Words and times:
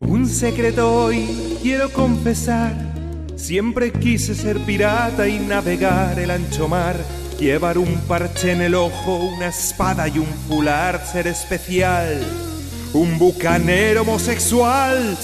Un 0.00 0.26
secreto 0.26 0.90
hoy 1.04 1.58
quiero 1.62 1.92
confesar. 1.92 2.72
Siempre 3.36 3.92
quise 3.92 4.34
ser 4.34 4.58
pirata 4.60 5.28
y 5.28 5.38
navegar 5.38 6.18
el 6.18 6.30
ancho 6.30 6.68
mar. 6.68 6.96
Llevar 7.38 7.76
un 7.76 8.00
parche 8.08 8.52
en 8.52 8.62
el 8.62 8.74
ojo, 8.74 9.16
una 9.16 9.48
espada 9.48 10.08
y 10.08 10.18
un 10.18 10.26
fular, 10.48 11.04
ser 11.04 11.26
especial. 11.26 12.18
Un 12.94 13.18
bucanero 13.18 14.00
homosexual. 14.00 15.18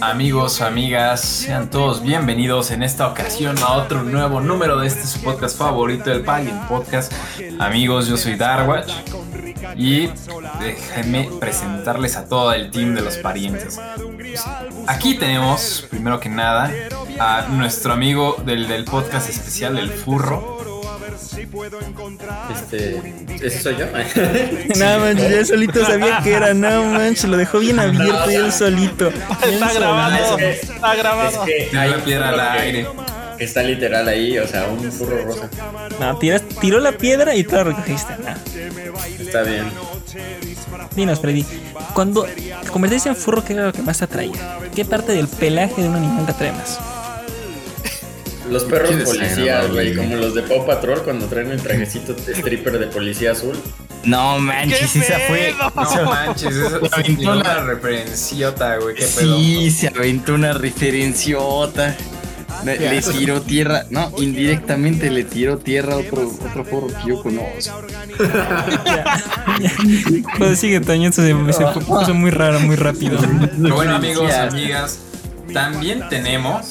Amigos, 0.00 0.60
amigas, 0.60 1.20
sean 1.20 1.68
todos 1.68 2.00
bienvenidos 2.00 2.70
en 2.70 2.84
esta 2.84 3.08
ocasión 3.08 3.58
a 3.58 3.72
otro 3.72 4.04
nuevo 4.04 4.40
número 4.40 4.78
de 4.78 4.86
este 4.86 5.04
su 5.04 5.20
podcast 5.20 5.58
favorito, 5.58 6.12
el 6.12 6.22
Palien 6.22 6.58
Podcast. 6.68 7.12
Amigos, 7.58 8.06
yo 8.06 8.16
soy 8.16 8.36
Darwatch 8.36 8.92
y 9.74 10.10
déjenme 10.60 11.30
presentarles 11.40 12.16
a 12.16 12.28
todo 12.28 12.52
el 12.52 12.70
team 12.70 12.94
de 12.94 13.02
los 13.02 13.16
parientes. 13.18 13.78
Pues, 14.16 14.44
aquí 14.86 15.14
tenemos, 15.14 15.86
primero 15.90 16.20
que 16.20 16.28
nada, 16.28 16.72
a 17.18 17.46
nuestro 17.48 17.92
amigo 17.92 18.36
del, 18.44 18.68
del 18.68 18.84
podcast 18.84 19.28
especial, 19.28 19.78
el 19.78 19.90
Furro. 19.90 20.56
Este, 22.52 23.14
¿ese 23.42 23.60
soy 23.60 23.76
yo? 23.76 23.86
No 24.78 25.00
manches, 25.00 25.30
yo 25.30 25.44
solito 25.44 25.84
sabía 25.84 26.20
que 26.22 26.32
era, 26.32 26.54
no 26.54 26.84
manches, 26.84 27.24
lo 27.24 27.36
dejó 27.36 27.58
bien 27.58 27.78
abierto 27.78 28.30
y 28.30 28.34
él 28.34 28.52
solito. 28.52 29.08
Está 29.08 29.72
grabado, 29.72 30.38
está 30.38 30.94
grabado. 30.94 31.44
Es 31.46 31.70
que 31.70 31.98
piedra 32.04 32.28
al 32.30 32.40
aire. 32.40 32.86
Que 33.36 33.44
está 33.44 33.62
literal 33.62 34.08
ahí, 34.08 34.38
o 34.38 34.46
sea, 34.46 34.66
un 34.68 34.90
furro 34.92 35.24
rosa. 35.24 35.48
No, 36.00 36.18
tiras, 36.18 36.42
tiró 36.60 36.80
la 36.80 36.92
piedra 36.92 37.34
y 37.34 37.44
tú 37.44 37.56
la 37.56 37.64
recogiste. 37.64 38.12
no. 38.18 39.24
Está 39.24 39.42
bien. 39.42 39.64
Dinos, 40.94 41.20
Freddy, 41.20 41.44
cuando 41.94 42.22
te 42.24 42.70
convertiste 42.70 43.08
en 43.10 43.16
furro, 43.16 43.44
¿qué 43.44 43.52
era 43.52 43.66
lo 43.66 43.72
que 43.72 43.82
más 43.82 43.98
te 43.98 44.04
atraía? 44.04 44.58
¿Qué 44.74 44.84
parte 44.84 45.12
del 45.12 45.28
pelaje 45.28 45.82
de 45.82 45.88
un 45.88 45.96
animal 45.96 46.24
te 46.26 46.32
atrae 46.32 46.52
más? 46.52 46.78
Los 48.50 48.62
perros 48.64 48.94
policías, 49.04 49.70
güey, 49.72 49.94
como 49.96 50.16
los 50.16 50.34
de 50.34 50.42
Paw 50.42 50.64
Patrol 50.64 51.02
cuando 51.02 51.26
traen 51.26 51.50
el 51.50 51.60
trajecito 51.60 52.14
de 52.14 52.32
stripper 52.32 52.78
de 52.78 52.86
policía 52.86 53.32
azul. 53.32 53.56
No 54.04 54.38
manches, 54.38 54.92
¿Qué 54.92 54.98
esa 55.00 55.18
fue. 55.26 55.52
No 55.58 56.04
manches, 56.04 56.54
esa 56.54 56.78
Se 56.88 56.94
aventó 56.94 57.20
es 57.20 57.26
la- 57.26 57.34
una 57.34 57.54
referenciota, 57.64 58.76
güey. 58.76 58.96
Sí, 59.02 59.70
se 59.72 59.88
aventó 59.88 60.34
una 60.34 60.52
referenciota. 60.52 61.96
Le, 62.64 62.78
le 62.78 63.02
tiró 63.02 63.42
tierra, 63.42 63.84
no, 63.90 64.10
indirectamente 64.18 65.10
le 65.10 65.24
tiró 65.24 65.58
tierra 65.58 65.94
a 65.94 65.96
otro, 65.98 66.28
otro 66.28 66.64
foro 66.64 66.86
que 66.88 67.08
yo 67.08 67.22
conozco. 67.22 67.82
Pues 70.38 70.58
sigue, 70.58 70.80
Toño, 70.80 71.12
se, 71.12 71.28
se 71.52 71.64
puso 71.80 72.14
muy 72.14 72.30
raro, 72.30 72.60
muy 72.60 72.76
rápido. 72.76 73.18
Pero 73.62 73.74
bueno, 73.74 73.96
amigos, 73.96 74.32
amigas, 74.32 74.98
también 75.52 76.02
tenemos 76.10 76.66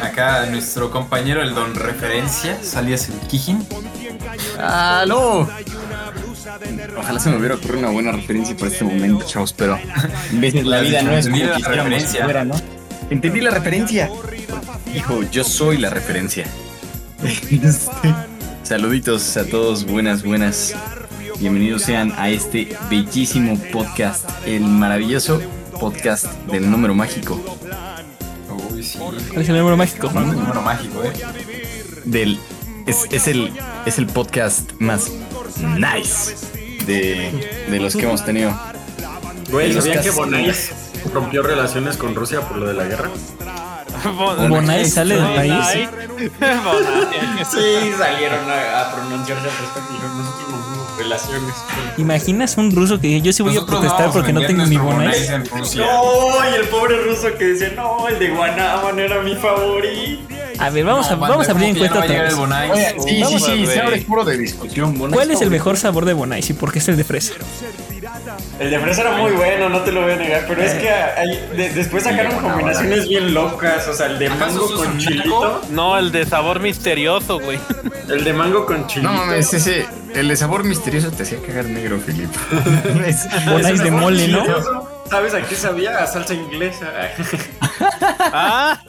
acá 0.00 0.42
a 0.42 0.46
nuestro 0.46 0.90
compañero, 0.90 1.42
el 1.42 1.54
Don 1.54 1.74
Referencia, 1.74 2.56
alias 2.76 3.08
el 3.08 3.18
Kijin. 3.28 3.66
¡Ah, 4.58 5.04
no! 5.06 5.48
Ojalá 6.98 7.18
se 7.18 7.30
me 7.30 7.36
hubiera 7.36 7.56
ocurrido 7.56 7.80
una 7.80 7.90
buena 7.90 8.12
referencia 8.12 8.56
para 8.56 8.70
este 8.70 8.84
momento, 8.84 9.24
chavos, 9.26 9.52
pero 9.52 9.78
en 10.32 10.70
la 10.70 10.80
vida 10.80 11.02
no 11.02 11.12
es 11.12 11.28
como 11.28 11.44
la 11.44 11.58
referencia. 11.58 12.24
fuera, 12.24 12.44
¿no? 12.44 12.54
Entendí 13.10 13.40
la 13.40 13.50
referencia. 13.50 14.10
Hijo, 14.94 15.22
yo 15.30 15.44
soy 15.44 15.78
la 15.78 15.90
referencia. 15.90 16.44
Este, 17.22 18.14
Saluditos 18.64 19.36
a 19.36 19.44
todos, 19.44 19.86
buenas, 19.86 20.24
buenas. 20.24 20.74
Bienvenidos 21.38 21.82
sean 21.82 22.12
a 22.16 22.30
este 22.30 22.76
bellísimo 22.90 23.58
podcast, 23.72 24.28
el 24.44 24.62
maravilloso 24.62 25.40
podcast 25.78 26.26
del 26.50 26.68
número 26.68 26.94
mágico. 26.94 27.40
Uy, 28.72 28.82
sí. 28.82 28.98
¿Cuál 28.98 29.42
es 29.42 29.48
el 29.48 29.56
número 29.56 29.76
mágico? 29.76 30.08
Un 30.08 30.32
número 30.32 30.62
mágico, 30.62 31.04
eh. 31.04 31.12
Del, 32.04 32.40
es, 32.86 33.06
es 33.12 33.28
el, 33.28 33.52
es 33.84 33.98
el 33.98 34.06
podcast 34.06 34.72
más 34.80 35.12
nice 35.78 36.34
de, 36.86 37.30
de 37.70 37.80
los 37.80 37.94
que 37.94 38.02
hemos 38.02 38.24
tenido. 38.24 38.58
Güey, 39.50 39.72
Los 39.72 39.84
¿sabían 39.84 40.02
que 40.02 40.10
Bonais 40.10 40.72
rompió 41.12 41.42
relaciones 41.42 41.96
con 41.96 42.14
Rusia 42.14 42.40
por 42.40 42.58
lo 42.58 42.66
de 42.66 42.74
la 42.74 42.84
guerra? 42.84 43.10
Bonai 44.48 44.84
sale 44.84 45.16
del 45.16 45.34
país. 45.34 45.88
Sí, 47.50 47.92
salieron 47.98 48.50
a, 48.50 48.80
a 48.80 48.94
pronunciarse 48.94 49.44
al 49.44 49.56
respecto 49.56 49.92
y 49.92 49.98
no 49.98 50.96
relaciones. 50.96 51.54
¿Imaginas 51.96 52.56
un 52.56 52.74
ruso 52.74 52.98
que 53.00 53.20
yo 53.20 53.32
sí 53.32 53.42
voy 53.42 53.52
a 53.52 53.54
Nosotros 53.56 53.80
protestar 53.80 54.08
a 54.08 54.12
porque 54.12 54.32
no 54.32 54.40
tengo 54.46 54.66
mi 54.66 54.76
Bonai? 54.76 55.28
No, 55.76 56.50
y 56.50 56.54
el 56.54 56.68
pobre 56.68 57.02
ruso 57.04 57.28
que 57.38 57.44
decía, 57.44 57.72
no, 57.76 58.08
el 58.08 58.18
de 58.18 58.30
Guanábana 58.30 59.02
era 59.02 59.22
mi 59.22 59.34
favorito. 59.36 60.34
A 60.58 60.70
ver, 60.70 60.84
vamos 60.84 61.06
a, 61.10 61.16
No, 61.16 61.20
vamos 61.20 61.48
a 61.48 61.50
abrir 61.52 61.74
¿cómo 61.74 61.74
que 61.74 61.80
ya 61.80 61.90
no 61.90 61.96
encuesta 61.96 61.98
a 61.98 62.34
otra 62.34 62.74
vez. 62.74 62.94
sí, 63.04 63.24
sí, 63.24 63.34
a 63.34 63.38
sí, 63.38 63.66
se 63.66 63.80
abre 63.80 64.00
foro 64.02 64.24
de 64.24 64.38
discusión. 64.38 64.96
¿Cuál 65.12 65.30
es 65.30 65.42
el 65.42 65.50
mejor 65.50 65.76
sabor 65.76 66.04
de 66.06 66.14
Bonais 66.14 66.48
y 66.48 66.54
por 66.54 66.72
qué 66.72 66.78
es 66.78 66.88
el 66.88 66.96
de 66.96 67.04
fresa? 67.04 67.34
El 68.58 68.70
de 68.70 68.78
fresa 68.80 69.02
era 69.02 69.12
muy 69.12 69.32
bueno, 69.32 69.68
no 69.68 69.80
te 69.80 69.92
lo 69.92 70.02
voy 70.02 70.12
a 70.12 70.16
negar, 70.16 70.44
pero 70.48 70.62
es 70.62 70.72
que 70.74 70.90
hay- 70.90 71.48
de- 71.56 71.70
después 71.70 72.04
sacaron 72.04 72.36
combinaciones 72.40 73.08
bien 73.08 73.34
locas, 73.34 73.86
o 73.88 73.94
sea, 73.94 74.06
el 74.06 74.18
de 74.18 74.26
¿Acaso 74.28 74.60
mango 74.62 74.76
con 74.76 74.98
chilito, 74.98 75.62
No, 75.70 75.98
el 75.98 76.10
de 76.12 76.24
sabor 76.26 76.60
misterioso, 76.60 77.38
güey. 77.40 77.58
el 78.08 78.24
de 78.24 78.32
mango 78.32 78.66
con 78.66 78.86
chilito. 78.86 79.12
No 79.12 79.18
mames, 79.18 79.52
ese, 79.52 79.86
el 80.14 80.28
de 80.28 80.36
sabor 80.36 80.64
misterioso 80.64 81.10
te 81.10 81.22
hacía 81.24 81.40
cagar 81.42 81.66
negro, 81.66 81.98
Filipe. 81.98 82.36
Es- 83.06 83.26
Bonais 83.46 83.82
de 83.82 83.90
mole, 83.90 84.28
¿no? 84.28 84.44
¿Sabes 85.10 85.34
a 85.34 85.42
qué 85.42 85.54
sabía? 85.54 85.98
A 86.02 86.06
salsa 86.06 86.34
inglesa. 86.34 86.90
Ah, 88.32 88.80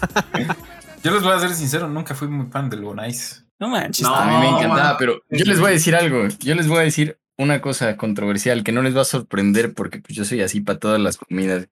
Yo 1.03 1.11
les 1.11 1.21
voy 1.23 1.33
a 1.33 1.39
ser 1.39 1.53
sincero, 1.53 1.87
nunca 1.87 2.15
fui 2.15 2.27
muy 2.27 2.47
fan 2.51 2.69
del 2.69 2.81
Bonais. 2.81 3.43
No 3.59 3.67
manches. 3.69 4.01
No. 4.03 4.15
a 4.15 4.25
mí 4.25 4.37
me 4.37 4.49
encantaba, 4.49 4.83
man. 4.89 4.95
pero 4.99 5.19
yo 5.29 5.45
les 5.45 5.59
voy 5.59 5.69
a 5.69 5.73
decir 5.73 5.95
algo. 5.95 6.27
Yo 6.39 6.53
les 6.55 6.67
voy 6.67 6.77
a 6.79 6.81
decir 6.81 7.17
una 7.37 7.61
cosa 7.61 7.95
controversial 7.97 8.63
que 8.63 8.71
no 8.71 8.81
les 8.81 8.95
va 8.95 9.01
a 9.01 9.05
sorprender 9.05 9.73
porque 9.73 9.99
pues, 9.99 10.15
yo 10.15 10.25
soy 10.25 10.41
así 10.41 10.61
para 10.61 10.79
todas 10.79 10.99
las 10.99 11.17
comidas. 11.17 11.67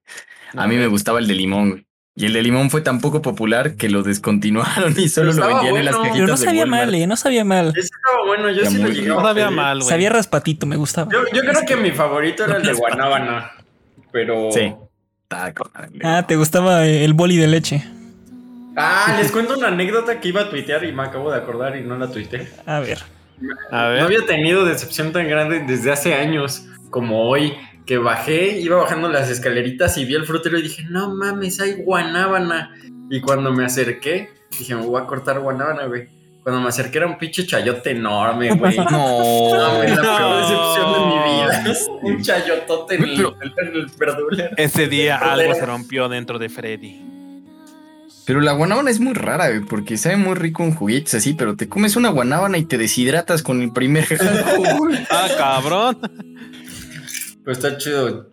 A 0.54 0.66
mí 0.66 0.76
me 0.76 0.86
gustaba 0.86 1.18
el 1.18 1.26
de 1.26 1.34
limón, 1.34 1.70
güey. 1.70 1.86
Y 2.18 2.24
el 2.24 2.32
de 2.32 2.42
limón 2.42 2.70
fue 2.70 2.80
tan 2.80 3.02
poco 3.02 3.20
popular 3.20 3.76
que 3.76 3.90
lo 3.90 4.02
descontinuaron 4.02 4.94
y 4.96 5.10
solo 5.10 5.34
lo 5.34 5.46
vendían 5.48 5.76
en 5.76 5.84
las 5.84 5.96
bueno. 5.96 6.08
cajitas 6.08 6.14
Pero 6.14 6.26
no 6.28 6.38
de 6.38 6.44
sabía 6.46 6.60
Walmart. 6.62 6.86
mal, 6.86 6.94
eh, 6.94 7.06
no 7.06 7.16
sabía 7.16 7.44
mal. 7.44 7.68
Ese 7.68 7.80
estaba 7.80 8.26
bueno, 8.26 8.50
yo 8.50 8.60
Era 8.62 8.70
sí 8.70 8.78
lo 8.78 8.88
llegué 8.88 9.08
no 9.08 9.20
sabía 9.20 9.50
mal, 9.50 9.78
güey. 9.80 9.88
Sabía 9.90 10.08
raspatito, 10.08 10.66
me 10.66 10.76
gustaba. 10.76 11.12
Yo, 11.12 11.24
yo 11.30 11.42
creo 11.42 11.60
que 11.66 11.76
mi 11.76 11.90
favorito 11.90 12.44
era 12.44 12.56
el 12.56 12.62
de 12.62 12.72
Guanábana, 12.72 13.50
pero... 14.12 14.50
Sí. 14.50 14.72
Madre. 15.28 16.00
Ah, 16.04 16.24
te 16.26 16.36
gustaba 16.36 16.86
el 16.86 17.12
boli 17.12 17.36
de 17.36 17.48
leche. 17.48 17.84
Ah, 18.76 19.16
les 19.20 19.32
cuento 19.32 19.58
una 19.58 19.68
anécdota 19.68 20.20
que 20.20 20.28
iba 20.28 20.42
a 20.42 20.50
tuitear 20.50 20.84
y 20.84 20.92
me 20.92 21.02
acabo 21.02 21.30
de 21.30 21.38
acordar 21.38 21.76
y 21.76 21.82
no 21.82 21.98
la 21.98 22.10
tuiteé. 22.10 22.48
A 22.64 22.80
ver. 22.80 22.98
A 23.70 23.94
No 23.98 24.04
había 24.04 24.24
tenido 24.26 24.64
decepción 24.64 25.12
tan 25.12 25.28
grande 25.28 25.60
desde 25.60 25.92
hace 25.92 26.14
años 26.14 26.66
como 26.90 27.28
hoy, 27.28 27.52
que 27.84 27.98
bajé, 27.98 28.58
iba 28.58 28.76
bajando 28.76 29.08
las 29.08 29.30
escaleritas 29.30 29.96
y 29.98 30.04
vi 30.04 30.14
el 30.14 30.24
frutero 30.24 30.58
y 30.58 30.62
dije, 30.62 30.84
no 30.88 31.14
mames, 31.14 31.60
hay 31.60 31.82
guanábana. 31.82 32.74
Y 33.10 33.20
cuando 33.20 33.52
me 33.52 33.64
acerqué, 33.64 34.30
dije, 34.58 34.74
me 34.74 34.82
voy 34.82 35.00
a 35.00 35.06
cortar 35.06 35.38
guanábana, 35.40 35.86
güey. 35.86 36.08
Cuando 36.42 36.60
me 36.62 36.68
acerqué 36.68 36.98
era 36.98 37.06
un 37.08 37.18
pinche 37.18 37.44
chayote 37.44 37.90
enorme, 37.90 38.54
güey. 38.54 38.76
No, 38.90 39.50
No. 39.50 39.82
la 39.82 40.02
peor 40.02 40.40
decepción 40.42 40.92
de 40.92 41.06
mi 41.06 41.34
vida. 41.34 41.74
un 42.02 42.22
chayotote 42.22 42.94
en 42.94 43.02
el, 43.02 43.20
en 43.20 43.74
el 43.74 43.86
verdulero. 43.98 44.50
Ese 44.56 44.86
día 44.86 45.16
algo 45.16 45.54
se 45.54 45.66
rompió 45.66 46.08
dentro 46.08 46.38
de 46.38 46.48
Freddy. 46.48 47.15
Pero 48.26 48.40
la 48.40 48.52
guanábana 48.52 48.90
es 48.90 48.98
muy 48.98 49.14
rara, 49.14 49.48
güey, 49.48 49.60
porque 49.60 49.96
sabe 49.96 50.16
muy 50.16 50.34
rico 50.34 50.64
en 50.64 50.74
juguetes 50.74 51.14
así, 51.14 51.32
pero 51.34 51.54
te 51.56 51.68
comes 51.68 51.94
una 51.94 52.08
guanábana 52.08 52.58
y 52.58 52.64
te 52.64 52.76
deshidratas 52.76 53.42
con 53.42 53.62
el 53.62 53.72
primer. 53.72 54.06
Ah, 55.10 55.28
cabrón. 55.38 55.98
Pues 57.44 57.58
está 57.58 57.78
chido. 57.78 58.28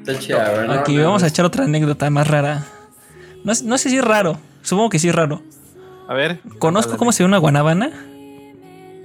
Está 0.00 0.18
chida, 0.18 0.38
¿verdad? 0.38 0.78
Aquí 0.78 0.96
vamos 0.98 1.22
a 1.22 1.26
echar 1.26 1.44
otra 1.44 1.64
anécdota 1.64 2.08
más 2.10 2.26
rara. 2.26 2.64
No, 3.44 3.54
sé- 3.54 3.64
no 3.64 3.76
sé 3.76 3.90
si 3.90 3.98
es 3.98 4.04
raro. 4.04 4.38
Supongo 4.62 4.88
que 4.88 4.98
sí 4.98 5.08
es 5.08 5.14
raro. 5.14 5.42
A 6.08 6.14
ver. 6.14 6.40
Conozco 6.58 6.96
cómo 6.96 7.12
se 7.12 7.22
ve 7.22 7.28
una 7.28 7.38
guanábana, 7.38 7.90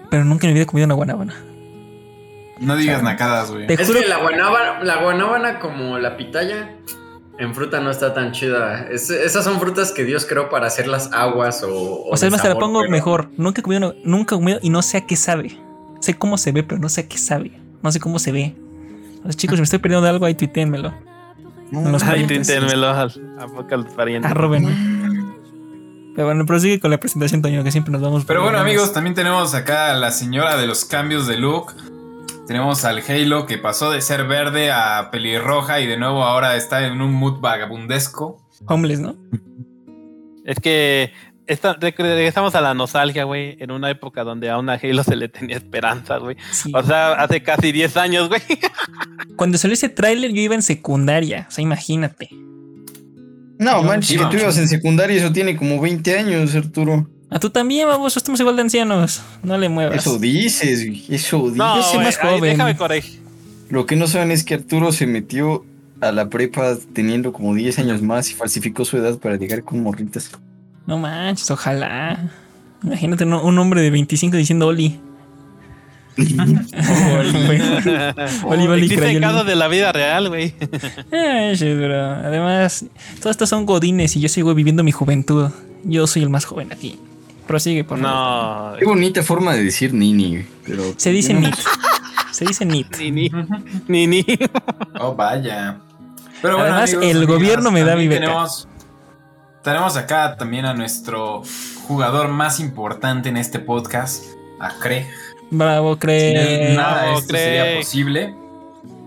pero 0.09 0.23
nunca 0.23 0.47
vida 0.47 0.61
he 0.61 0.65
comido 0.65 0.85
una 0.85 0.95
guanábana. 0.95 1.35
No 2.59 2.75
digas 2.75 3.03
nacadas, 3.03 3.51
güey. 3.51 3.67
Te 3.67 3.73
Es 3.73 3.87
juro 3.87 3.99
que 3.99 4.07
la 4.07 4.17
guanábana, 4.19 4.83
la 4.83 5.01
guanábana 5.01 5.59
como 5.59 5.97
la 5.97 6.15
pitaya 6.15 6.69
en 7.41 7.55
fruta 7.55 7.79
no 7.81 7.89
está 7.89 8.13
tan 8.13 8.31
chida. 8.31 8.87
Es- 8.89 9.09
esas 9.09 9.43
son 9.43 9.59
frutas 9.59 9.91
que 9.91 10.03
Dios 10.05 10.25
creó 10.25 10.49
para 10.49 10.67
hacer 10.67 10.87
las 10.87 11.11
aguas 11.11 11.63
o. 11.63 12.03
O 12.05 12.15
sea, 12.17 12.27
es 12.27 12.31
de 12.31 12.35
más, 12.37 12.41
te 12.41 12.49
la 12.49 12.55
pongo 12.59 12.79
pero- 12.81 12.91
mejor. 12.91 13.29
Nunca 13.37 13.61
he 13.61 13.63
comido, 13.63 13.95
nunca 14.03 14.35
he 14.35 14.37
comido 14.37 14.59
y 14.61 14.69
no 14.69 14.81
sé 14.81 14.97
a 14.97 15.05
qué 15.07 15.15
sabe. 15.15 15.57
Sé 15.99 16.13
cómo 16.15 16.37
se 16.37 16.51
ve, 16.51 16.63
pero 16.63 16.79
no 16.79 16.89
sé 16.89 17.01
a 17.01 17.07
qué 17.07 17.17
sabe. 17.17 17.51
No 17.81 17.91
sé 17.91 17.99
cómo 17.99 18.19
se 18.19 18.31
ve. 18.31 18.55
Los 19.23 19.35
chicos, 19.37 19.55
si 19.57 19.61
me 19.61 19.65
estoy 19.65 19.79
perdiendo 19.79 20.03
de 20.03 20.09
algo, 20.09 20.25
ahí 20.25 20.35
los 21.91 22.03
Ahí 22.03 22.09
parientes. 22.09 22.47
tuítenmelo 22.47 22.87
al, 22.89 23.35
a 23.39 23.47
poco 23.47 23.75
al 23.75 23.85
pariente. 23.87 24.27
Arróbenme. 24.27 24.71
Pero 26.15 26.27
bueno, 26.27 26.45
prosigue 26.45 26.79
con 26.79 26.91
la 26.91 26.99
presentación, 26.99 27.41
Toño, 27.41 27.63
que 27.63 27.71
siempre 27.71 27.91
nos 27.93 28.01
vamos. 28.01 28.25
Pero 28.25 28.43
bueno, 28.43 28.57
amigos, 28.59 28.91
también 28.91 29.15
tenemos 29.15 29.53
acá 29.55 29.91
a 29.91 29.93
la 29.93 30.11
señora 30.11 30.57
de 30.57 30.67
los 30.67 30.83
cambios 30.85 31.25
de 31.27 31.37
look. 31.37 31.71
Tenemos 32.51 32.83
al 32.83 33.01
Halo 33.07 33.45
que 33.45 33.57
pasó 33.57 33.91
de 33.91 34.01
ser 34.01 34.27
verde 34.27 34.71
a 34.71 35.07
pelirroja 35.09 35.79
y 35.79 35.87
de 35.87 35.95
nuevo 35.95 36.21
ahora 36.25 36.57
está 36.57 36.85
en 36.85 36.99
un 37.01 37.13
mood 37.13 37.39
vagabundesco. 37.39 38.45
Homeless, 38.67 38.99
¿no? 38.99 39.15
Es 40.43 40.59
que 40.59 41.13
esta- 41.47 41.79
reg- 41.79 41.95
regresamos 41.95 42.53
a 42.55 42.59
la 42.59 42.73
nostalgia, 42.73 43.23
güey, 43.23 43.55
en 43.61 43.71
una 43.71 43.89
época 43.89 44.25
donde 44.25 44.49
a 44.49 44.57
una 44.57 44.73
Halo 44.73 45.01
se 45.05 45.15
le 45.15 45.29
tenía 45.29 45.55
esperanza, 45.55 46.17
güey. 46.17 46.35
Sí. 46.51 46.73
O 46.75 46.83
sea, 46.83 47.13
hace 47.13 47.41
casi 47.41 47.71
10 47.71 47.95
años, 47.95 48.27
güey. 48.27 48.41
Cuando 49.37 49.57
salió 49.57 49.73
ese 49.75 49.87
tráiler 49.87 50.33
yo 50.33 50.41
iba 50.41 50.53
en 50.55 50.61
secundaria. 50.61 51.45
O 51.47 51.51
sea, 51.51 51.63
imagínate. 51.63 52.27
No, 53.59 53.81
manches, 53.81 54.19
que 54.19 54.25
tú 54.25 54.35
ibas 54.43 54.57
en 54.57 54.67
secundaria, 54.67 55.15
eso 55.15 55.31
tiene 55.31 55.55
como 55.55 55.79
20 55.79 56.19
años, 56.19 56.53
Arturo. 56.53 57.09
A 57.31 57.39
tú 57.39 57.49
también, 57.49 57.87
baboso. 57.87 58.19
Estamos 58.19 58.39
igual 58.41 58.57
de 58.57 58.63
ancianos. 58.63 59.21
No 59.41 59.57
le 59.57 59.69
muevas. 59.69 59.95
Eso 59.95 60.19
dices, 60.19 60.85
güey, 60.85 61.05
eso 61.09 61.39
dices. 61.43 61.57
No, 61.57 61.77
Yo 61.77 61.81
soy 61.83 61.93
güey, 61.95 62.05
más 62.05 62.19
ay, 62.21 62.29
joven. 62.29 62.51
déjame 62.51 62.75
corregir. 62.75 63.21
Lo 63.69 63.85
que 63.85 63.95
no 63.95 64.05
saben 64.07 64.31
es 64.31 64.43
que 64.43 64.55
Arturo 64.55 64.91
se 64.91 65.07
metió 65.07 65.65
a 66.01 66.11
la 66.11 66.27
prepa 66.29 66.75
teniendo 66.93 67.31
como 67.31 67.55
10 67.55 67.79
años 67.79 68.01
más 68.01 68.29
y 68.29 68.33
falsificó 68.33 68.83
su 68.83 68.97
edad 68.97 69.17
para 69.17 69.37
llegar 69.37 69.63
con 69.63 69.81
morritas. 69.81 70.29
No 70.85 70.97
manches, 70.97 71.49
ojalá. 71.51 72.29
Imagínate 72.83 73.25
¿no? 73.25 73.41
un 73.41 73.57
hombre 73.59 73.81
de 73.81 73.91
25 73.91 74.35
diciendo 74.35 74.67
Oli. 74.67 74.99
Oli, 78.45 78.67
Oli, 78.67 78.89
casos 79.21 79.45
de 79.45 79.55
la 79.55 79.69
vida 79.69 79.93
real, 79.93 80.27
güey. 80.27 80.53
Ay. 81.11 81.55
Además, 82.25 82.85
todos 83.19 83.31
estos 83.31 83.47
son 83.47 83.65
godines 83.65 84.17
y 84.17 84.19
yo 84.19 84.27
sigo 84.27 84.53
viviendo 84.53 84.83
mi 84.83 84.91
juventud. 84.91 85.49
Yo 85.85 86.05
soy 86.07 86.23
el 86.23 86.29
más 86.29 86.43
joven 86.43 86.73
aquí. 86.73 86.99
Prosigue, 87.51 87.83
por 87.83 87.99
favor. 87.99 88.71
No. 88.71 88.77
Qué 88.79 88.85
bonita 88.85 89.21
forma 89.23 89.53
de 89.53 89.65
decir 89.65 89.93
Nini, 89.93 90.45
pero... 90.65 90.93
Se 90.95 91.11
dice 91.11 91.33
NIT. 91.33 91.53
Se 92.31 92.45
dice 92.45 92.63
NIT. 92.63 92.97
Ni, 92.97 93.11
ni, 93.11 93.29
ni, 93.89 94.07
ni. 94.07 94.25
Oh, 95.01 95.13
vaya. 95.13 95.81
Pero 96.41 96.61
Además, 96.61 96.93
el 96.93 97.25
gobierno 97.25 97.69
me 97.69 97.83
da 97.83 97.97
mi 97.97 98.07
beca. 98.07 98.21
Tenemos, 98.21 98.69
tenemos 99.65 99.97
acá 99.97 100.37
también 100.37 100.65
a 100.65 100.73
nuestro 100.73 101.43
jugador 101.87 102.29
más 102.29 102.61
importante 102.61 103.27
en 103.27 103.35
este 103.35 103.59
podcast, 103.59 104.23
a 104.61 104.79
Craig. 104.79 105.07
Bravo, 105.49 105.99
Craig. 105.99 106.33
nada 106.77 107.01
de 107.01 107.03
bravo, 107.03 107.19
esto 107.19 107.35
sería 107.35 107.77
posible. 107.77 108.33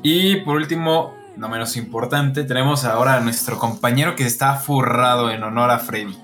Y 0.02 0.36
por 0.42 0.56
último, 0.56 1.14
no 1.38 1.48
menos 1.48 1.78
importante, 1.78 2.44
tenemos 2.44 2.84
ahora 2.84 3.14
a 3.14 3.20
nuestro 3.20 3.58
compañero 3.58 4.14
que 4.16 4.26
está 4.26 4.56
forrado 4.56 5.30
en 5.30 5.42
honor 5.44 5.70
a 5.70 5.78
Freddy. 5.78 6.18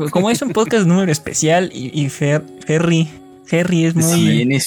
Como 0.10 0.30
es 0.30 0.42
un 0.42 0.50
podcast 0.50 0.86
número 0.86 1.10
especial 1.12 1.70
y, 1.74 1.90
y 1.98 2.06
Fer- 2.08 2.42
Ferry. 2.64 3.08
Ferry 3.44 3.84
es 3.86 3.94
muy. 3.94 4.04
Sí, 4.04 4.58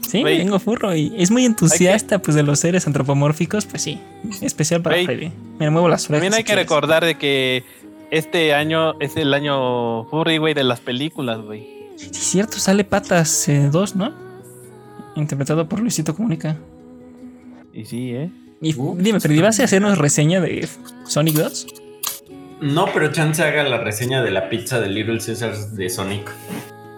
Sí, 0.00 0.22
tengo 0.24 0.58
furro 0.58 0.94
y 0.96 1.12
es 1.18 1.30
muy 1.30 1.44
entusiasta 1.44 2.18
pues 2.20 2.34
de 2.34 2.42
los 2.42 2.60
seres 2.60 2.86
antropomórficos, 2.86 3.66
pues 3.66 3.82
sí. 3.82 4.00
Especial 4.40 4.80
para 4.80 4.96
Güey. 4.96 5.04
Freddy. 5.04 5.32
Me 5.58 5.68
muevo 5.68 5.86
las. 5.88 6.08
También 6.08 6.32
hay 6.32 6.38
si 6.38 6.44
que 6.44 6.46
quieres. 6.46 6.64
recordar 6.64 7.04
de 7.04 7.16
que 7.16 7.62
este 8.10 8.54
año 8.54 8.98
es 9.00 9.16
el 9.18 9.34
año 9.34 10.04
furry, 10.06 10.38
güey, 10.38 10.54
de 10.54 10.64
las 10.64 10.80
películas, 10.80 11.42
güey. 11.42 11.66
Sí, 11.96 12.08
cierto, 12.12 12.58
sale 12.58 12.84
Patas 12.84 13.50
2, 13.70 13.96
¿no? 13.96 14.14
Interpretado 15.14 15.68
por 15.68 15.80
Luisito 15.80 16.14
Comunica. 16.14 16.56
Y 17.74 17.84
sí, 17.84 18.12
¿eh? 18.12 18.30
Y 18.62 18.74
Uh. 18.76 18.96
dime, 18.98 19.20
Freddy, 19.20 19.40
¿vas 19.42 19.60
a 19.60 19.64
hacernos 19.64 19.98
reseña 19.98 20.40
de 20.40 20.66
Sonic 21.06 21.34
2? 21.36 21.66
No, 22.60 22.86
pero 22.92 23.12
chance 23.12 23.42
haga 23.42 23.62
la 23.64 23.78
reseña 23.78 24.22
de 24.22 24.30
la 24.30 24.48
pizza 24.48 24.80
de 24.80 24.88
Little 24.88 25.18
Caesars 25.24 25.74
de 25.76 25.88
Sonic. 25.88 26.30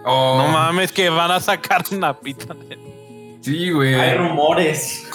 Oh, 0.05 0.37
No 0.37 0.47
mames, 0.51 0.91
que 0.91 1.09
van 1.09 1.31
a 1.31 1.39
sacar 1.39 1.83
una 1.91 2.19
pizza. 2.19 2.53
de- 2.53 3.39
Sí, 3.41 3.69
güey. 3.71 3.93
Hay 3.95 4.17
rumores. 4.17 5.07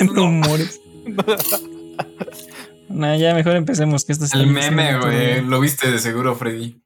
Rumores. 0.00 0.80
nah, 2.88 3.16
ya 3.16 3.34
mejor 3.34 3.56
empecemos, 3.56 4.04
que 4.04 4.12
esto 4.12 4.24
El 4.36 4.46
meme, 4.48 4.98
güey. 4.98 5.40
Lo 5.44 5.60
viste 5.60 5.90
de 5.90 5.98
seguro, 5.98 6.34
Freddy. 6.34 6.80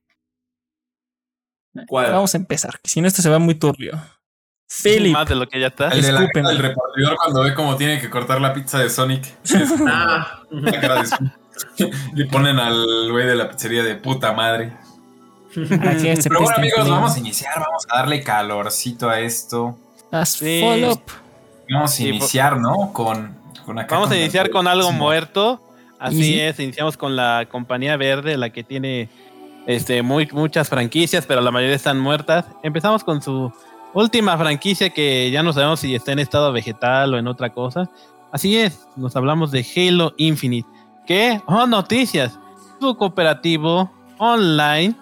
¿Cuál? 1.86 2.12
Vamos 2.12 2.34
a 2.34 2.38
empezar, 2.38 2.80
que 2.82 2.90
si 2.90 3.00
no 3.00 3.08
esto 3.08 3.22
se 3.22 3.30
va 3.30 3.38
muy 3.38 3.54
turbio. 3.54 3.92
Philip. 4.82 5.12
Más 5.14 5.28
de 5.28 5.34
lo 5.34 5.48
que 5.48 5.60
ya 5.60 5.68
está. 5.68 5.88
El 5.90 6.02
del 6.02 6.18
repartidor 6.58 7.16
cuando 7.16 7.42
ve 7.42 7.54
cómo 7.54 7.76
tiene 7.76 8.00
que 8.00 8.10
cortar 8.10 8.40
la 8.40 8.52
pizza 8.52 8.78
de 8.80 8.90
Sonic. 8.90 9.24
Es 9.44 9.72
Ah, 9.86 10.42
la 10.50 10.80
cara 10.80 11.00
de 11.02 11.06
Sonic. 11.06 11.32
Le 12.14 12.26
ponen 12.26 12.58
al 12.58 13.10
güey 13.10 13.26
de 13.26 13.34
la 13.34 13.50
pizzería 13.50 13.82
de 13.82 13.94
puta 13.96 14.32
madre. 14.32 14.72
Aquí 15.80 16.08
este 16.08 16.28
Pero 16.28 16.42
bueno, 16.42 16.56
amigos, 16.58 16.88
vamos 16.88 17.16
a 17.16 17.18
iniciar. 17.18 17.54
Vamos 17.58 17.86
a 17.90 17.96
darle 17.98 18.22
calorcito 18.22 19.08
a 19.08 19.20
esto. 19.20 19.76
As 20.10 20.30
Sí. 20.30 20.62
Vamos 21.70 21.98
a 21.98 22.02
iniciar, 22.02 22.58
¿no? 22.58 22.92
Con, 22.92 23.36
con 23.64 23.78
acá. 23.78 23.96
Vamos 23.96 24.10
a 24.10 24.16
iniciar 24.16 24.50
con 24.50 24.66
algo 24.66 24.88
sí, 24.90 24.94
muerto. 24.94 25.60
Así 25.98 26.22
Sí. 26.22 26.40
es, 26.40 26.60
iniciamos 26.60 26.96
con 26.96 27.16
la 27.16 27.46
compañía 27.50 27.96
verde, 27.96 28.36
la 28.36 28.50
que 28.50 28.62
tiene 28.62 29.08
este, 29.66 30.02
muy, 30.02 30.28
muchas 30.32 30.68
franquicias, 30.68 31.26
pero 31.26 31.40
la 31.40 31.50
mayoría 31.50 31.76
están 31.76 31.98
muertas. 31.98 32.46
Empezamos 32.62 33.04
con 33.04 33.20
su 33.20 33.52
última 33.94 34.38
franquicia 34.38 34.90
que 34.90 35.30
ya 35.30 35.42
no 35.42 35.52
sabemos 35.52 35.80
si 35.80 35.94
está 35.94 36.12
en 36.12 36.20
estado 36.20 36.52
vegetal 36.52 37.14
o 37.14 37.18
en 37.18 37.26
otra 37.26 37.50
cosa. 37.50 37.90
Así 38.32 38.58
es, 38.58 38.86
nos 38.96 39.16
hablamos 39.16 39.50
de 39.50 39.66
Halo 39.76 40.14
Infinite. 40.16 40.68
Que, 41.08 41.40
oh, 41.46 41.66
noticias, 41.66 42.38
su 42.78 42.94
cooperativo 42.96 43.90
online 44.18 44.94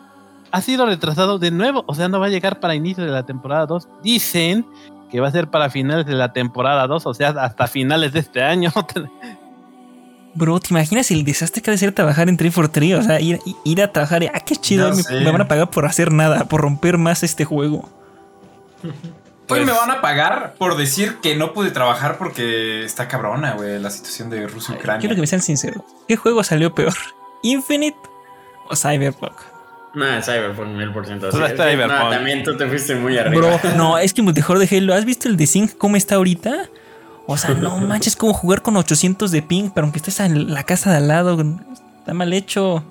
ha 0.52 0.62
sido 0.62 0.86
retrasado 0.86 1.40
de 1.40 1.50
nuevo, 1.50 1.82
o 1.88 1.96
sea, 1.96 2.08
no 2.08 2.20
va 2.20 2.26
a 2.26 2.28
llegar 2.28 2.60
para 2.60 2.76
inicio 2.76 3.04
de 3.04 3.10
la 3.10 3.26
temporada 3.26 3.66
2. 3.66 3.88
Dicen 4.04 4.64
que 5.10 5.18
va 5.18 5.26
a 5.26 5.32
ser 5.32 5.48
para 5.48 5.68
finales 5.68 6.06
de 6.06 6.14
la 6.14 6.32
temporada 6.32 6.86
2, 6.86 7.06
o 7.06 7.12
sea, 7.12 7.30
hasta 7.30 7.66
finales 7.66 8.12
de 8.12 8.20
este 8.20 8.40
año. 8.40 8.72
Bro, 10.34 10.60
¿te 10.60 10.68
imaginas 10.70 11.10
el 11.10 11.24
desastre 11.24 11.60
que 11.60 11.70
ha 11.70 11.72
de 11.72 11.78
ser 11.78 11.92
trabajar 11.92 12.28
en 12.28 12.36
343? 12.36 13.00
O 13.00 13.02
sea, 13.02 13.20
ir, 13.20 13.40
ir 13.64 13.82
a 13.82 13.90
trabajar. 13.90 14.22
y, 14.22 14.26
Ah, 14.26 14.38
qué 14.38 14.54
chido. 14.54 14.92
Me, 14.94 15.24
me 15.24 15.32
van 15.32 15.40
a 15.40 15.48
pagar 15.48 15.70
por 15.70 15.86
hacer 15.86 16.12
nada, 16.12 16.44
por 16.44 16.60
romper 16.60 16.98
más 16.98 17.24
este 17.24 17.44
juego. 17.44 17.88
Hoy 19.48 19.64
me 19.64 19.72
van 19.72 19.90
a 19.90 20.00
pagar 20.00 20.54
por 20.58 20.76
decir 20.76 21.18
que 21.22 21.36
no 21.36 21.52
pude 21.52 21.70
trabajar 21.70 22.18
porque 22.18 22.84
está 22.84 23.08
cabrona, 23.08 23.52
güey, 23.52 23.78
la 23.78 23.90
situación 23.90 24.30
de 24.30 24.46
Rusia 24.46 24.74
y 24.74 24.78
Ucrania. 24.78 25.00
Quiero 25.00 25.14
que 25.14 25.20
me 25.20 25.26
sean 25.26 25.42
sinceros. 25.42 25.82
¿Qué 26.08 26.16
juego 26.16 26.42
salió 26.42 26.74
peor? 26.74 26.94
¿Infinite 27.42 27.98
o 28.68 28.76
Cyberpunk? 28.76 29.34
no, 29.94 30.22
Cyberpunk, 30.22 30.68
mil 30.68 30.92
por 30.92 31.06
ciento. 31.06 31.30
Cyberpunk. 31.30 31.88
No, 31.88 32.10
también 32.10 32.42
tú 32.44 32.56
te 32.56 32.66
fuiste 32.66 32.94
muy 32.96 33.16
arriba. 33.16 33.58
Bro, 33.60 33.60
no, 33.76 33.98
es 33.98 34.12
que 34.12 34.22
multijugador 34.22 34.66
de 34.66 34.76
Halo. 34.76 34.94
¿Has 34.94 35.04
visto 35.04 35.28
el 35.28 35.36
de 35.36 35.46
Sync 35.46 35.76
cómo 35.78 35.96
está 35.96 36.16
ahorita? 36.16 36.68
O 37.26 37.36
sea, 37.36 37.54
no 37.54 37.78
manches, 37.78 38.14
como 38.14 38.32
jugar 38.32 38.62
con 38.62 38.76
800 38.76 39.30
de 39.30 39.42
ping, 39.42 39.70
pero 39.74 39.84
aunque 39.84 39.98
estés 39.98 40.20
en 40.20 40.52
la 40.52 40.62
casa 40.62 40.90
de 40.90 40.98
al 40.98 41.08
lado, 41.08 41.36
está 41.98 42.14
mal 42.14 42.32
hecho. 42.32 42.84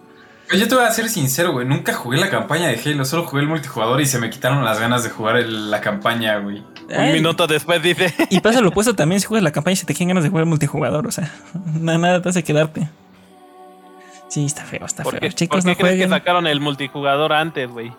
Pero 0.47 0.59
yo 0.59 0.67
te 0.67 0.75
voy 0.75 0.83
a 0.83 0.91
ser 0.91 1.09
sincero, 1.09 1.53
güey. 1.53 1.65
Nunca 1.65 1.93
jugué 1.93 2.17
la 2.19 2.29
campaña 2.29 2.67
de 2.67 2.79
Halo, 2.85 3.03
solo 3.05 3.25
jugué 3.25 3.41
el 3.41 3.47
multijugador 3.47 3.99
y 4.01 4.05
se 4.05 4.19
me 4.19 4.29
quitaron 4.29 4.63
las 4.63 4.79
ganas 4.79 5.03
de 5.03 5.09
jugar 5.09 5.37
el- 5.37 5.71
la 5.71 5.81
campaña, 5.81 6.37
güey. 6.37 6.63
Un 6.89 7.11
minuto 7.13 7.47
después 7.47 7.81
dice. 7.81 8.13
Y 8.29 8.39
pasa 8.41 8.61
lo 8.61 8.69
opuesto 8.69 8.93
también 8.93 9.19
si 9.19 9.25
juegas 9.27 9.43
la 9.43 9.51
campaña 9.51 9.73
y 9.73 9.77
se 9.77 9.85
te 9.87 9.93
quedan 9.95 10.09
ganas 10.09 10.23
de 10.23 10.29
jugar 10.29 10.45
multijugador. 10.45 11.07
O 11.07 11.11
sea, 11.11 11.31
nada, 11.79 11.97
nada 11.97 12.21
te 12.21 12.29
hace 12.29 12.43
quedarte. 12.43 12.87
Sí, 14.27 14.45
está 14.45 14.63
feo, 14.65 14.85
está 14.85 15.03
¿Por 15.03 15.13
feo. 15.13 15.21
qué, 15.21 15.31
Chicos, 15.31 15.63
por 15.63 15.75
qué 15.75 15.81
no 15.83 15.87
crees 15.89 16.03
que 16.03 16.09
sacaron 16.09 16.45
el 16.47 16.59
multijugador 16.59 17.31
antes, 17.33 17.69
güey? 17.69 17.91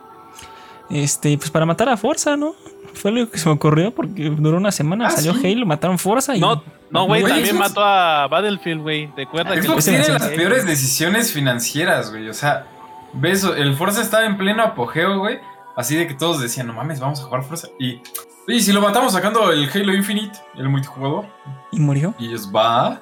Este, 0.90 1.36
pues 1.38 1.50
para 1.50 1.66
matar 1.66 1.88
a 1.88 1.96
Forza, 1.96 2.36
¿no? 2.36 2.54
Fue 2.96 3.12
lo 3.12 3.30
que 3.30 3.38
se 3.38 3.48
me 3.48 3.54
ocurrió 3.54 3.94
porque 3.94 4.30
duró 4.30 4.56
una 4.56 4.72
semana, 4.72 5.06
Ah, 5.08 5.10
salió 5.10 5.34
¿sí? 5.34 5.46
Halo, 5.52 5.66
mataron 5.66 5.98
Forza 5.98 6.34
y. 6.36 6.40
No, 6.40 6.62
no, 6.90 7.06
güey, 7.06 7.22
también 7.22 7.58
mató 7.58 7.82
a 7.84 8.26
Battlefield, 8.28 8.82
güey. 8.82 9.10
Recuerda 9.16 9.54
que 9.54 9.62
Xbox 9.62 9.84
tiene 9.84 10.08
las 10.08 10.26
peores 10.28 10.66
decisiones 10.66 11.32
financieras, 11.32 12.10
güey. 12.10 12.28
O 12.28 12.34
sea, 12.34 12.66
ves, 13.12 13.44
el 13.44 13.74
Forza 13.76 14.02
estaba 14.02 14.24
en 14.24 14.36
pleno 14.36 14.62
apogeo, 14.62 15.18
güey. 15.18 15.38
Así 15.76 15.94
de 15.94 16.06
que 16.06 16.14
todos 16.14 16.40
decían, 16.40 16.66
no 16.66 16.72
mames, 16.72 17.00
vamos 17.00 17.20
a 17.20 17.24
jugar 17.24 17.42
Forza. 17.42 17.68
Y, 17.78 18.00
y 18.48 18.60
si 18.60 18.72
lo 18.72 18.80
matamos 18.80 19.12
sacando 19.12 19.52
el 19.52 19.68
Halo 19.68 19.92
Infinite, 19.94 20.38
el 20.56 20.68
multijugador. 20.70 21.26
Y 21.70 21.80
murió. 21.80 22.14
Y 22.18 22.28
ellos, 22.28 22.50
va. 22.54 23.00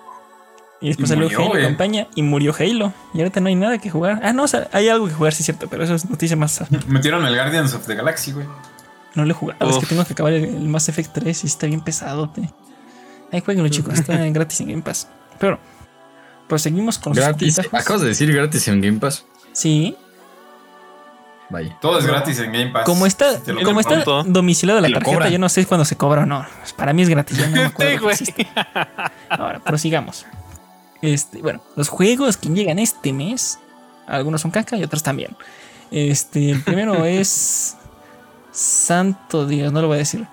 Y 0.80 0.88
después 0.88 1.08
Y 1.08 1.12
salió 1.14 1.24
murió, 1.26 1.38
Halo 1.38 1.48
güey. 1.50 1.62
campaña 1.62 2.08
y 2.16 2.22
murió 2.22 2.52
Halo. 2.58 2.92
Y 3.14 3.18
ahorita 3.20 3.40
no 3.40 3.48
hay 3.48 3.54
nada 3.54 3.78
que 3.78 3.90
jugar. 3.90 4.18
Ah, 4.24 4.32
no, 4.32 4.42
o 4.42 4.48
sea, 4.48 4.68
hay 4.72 4.88
algo 4.88 5.06
que 5.06 5.14
jugar, 5.14 5.32
sí 5.32 5.42
es 5.42 5.46
cierto, 5.46 5.68
pero 5.68 5.84
eso 5.84 5.94
es 5.94 6.10
noticia 6.10 6.36
más. 6.36 6.64
Metieron 6.88 7.24
el 7.26 7.34
Guardians 7.36 7.72
of 7.74 7.86
the 7.86 7.94
Galaxy, 7.94 8.32
güey. 8.32 8.46
No 9.14 9.24
le 9.24 9.30
he 9.30 9.34
jugado. 9.34 9.68
Es 9.70 9.78
que 9.78 9.86
tengo 9.86 10.04
que 10.04 10.12
acabar 10.12 10.32
el, 10.32 10.44
el 10.44 10.68
Mass 10.68 10.88
Effect 10.88 11.12
3 11.12 11.44
y 11.44 11.46
está 11.46 11.66
bien 11.66 11.80
pesado. 11.80 12.30
Ahí 13.32 13.40
jueguenlo, 13.40 13.68
chicos. 13.68 13.94
Está 13.94 14.16
gratis 14.30 14.60
en 14.60 14.68
Game 14.68 14.82
Pass. 14.82 15.08
Pero, 15.38 15.58
pues 16.48 16.62
seguimos 16.62 16.98
con 16.98 17.14
los 17.14 17.24
Gratis. 17.24 17.56
comentarios. 17.56 17.82
Acabas 17.84 18.02
de 18.02 18.08
decir 18.08 18.32
gratis 18.32 18.68
en 18.68 18.80
Game 18.80 18.98
Pass. 18.98 19.24
Sí. 19.52 19.96
Vaya. 21.50 21.76
Todo 21.80 21.98
es 21.98 22.06
gratis 22.06 22.38
en 22.40 22.52
Game 22.52 22.70
Pass. 22.72 22.84
Como 22.84 23.06
está, 23.06 23.34
Si 23.36 23.42
te 23.42 23.52
lo 23.52 23.62
como 23.62 23.80
está 23.80 24.02
domiciliado 24.26 24.80
la 24.80 24.88
Te 24.88 24.92
lo 24.94 24.98
tarjeta, 24.98 25.16
cobran. 25.16 25.32
yo 25.32 25.38
no 25.38 25.48
sé 25.48 25.66
cuándo 25.66 25.84
se 25.84 25.96
cobra 25.96 26.22
o 26.22 26.26
no. 26.26 26.44
Para 26.76 26.92
mí 26.92 27.02
es 27.02 27.08
gratis, 27.08 27.36
ya 27.38 27.46
no 27.48 27.56
me 27.56 27.64
acuerdo. 27.66 28.08
Que. 28.34 28.46
Ahora, 29.28 29.60
prosigamos. 29.60 30.26
Este, 31.02 31.42
bueno, 31.42 31.60
los 31.76 31.88
juegos 31.88 32.36
que 32.38 32.48
llegan 32.48 32.78
este 32.78 33.12
mes, 33.12 33.58
algunos 34.06 34.40
son 34.40 34.50
caca 34.50 34.76
y 34.76 34.82
otros 34.82 35.02
también. 35.02 35.36
Este, 35.90 36.50
el 36.50 36.62
primero 36.62 37.04
es 37.04 37.76
Santo 38.54 39.46
Dios, 39.46 39.72
no 39.72 39.82
lo 39.82 39.88
voy 39.88 39.96
a 39.96 39.98
decir. 39.98 40.26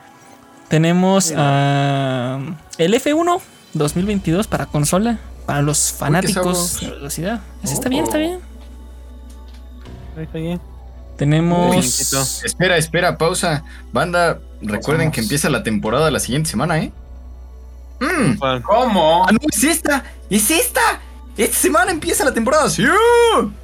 Tenemos 0.70 1.34
ah, 1.36 2.40
el 2.78 2.94
F1 2.94 3.42
2022 3.74 4.48
para 4.48 4.68
consola. 4.68 5.20
Para 5.46 5.64
los 5.64 5.92
fanáticos 5.92 6.80
de 6.80 6.88
la 6.88 6.94
velocidad. 6.94 7.42
Está 7.64 7.90
bien, 7.90 8.04
está 8.06 8.18
bien. 8.20 8.40
Ahí 10.16 10.24
está 10.24 10.38
bien. 10.38 10.62
Tenemos. 11.18 12.14
Espera, 12.46 12.78
espera, 12.78 13.18
pausa. 13.18 13.64
Banda, 13.92 14.40
recuerden 14.62 15.08
Vamos. 15.08 15.16
que 15.16 15.22
empieza 15.22 15.50
la 15.50 15.64
temporada 15.64 16.10
la 16.12 16.20
siguiente 16.20 16.50
semana, 16.50 16.80
¿eh? 16.80 16.92
Mm. 18.00 18.62
¿Cómo? 18.64 19.26
Ah, 19.28 19.32
no, 19.32 19.40
es 19.52 19.64
esta. 19.64 20.04
Es 20.30 20.50
esta. 20.52 20.80
Esta 21.38 21.56
semana 21.58 21.92
empieza 21.92 22.24
la 22.24 22.34
temporada. 22.34 22.70
¡Sí! 22.70 22.84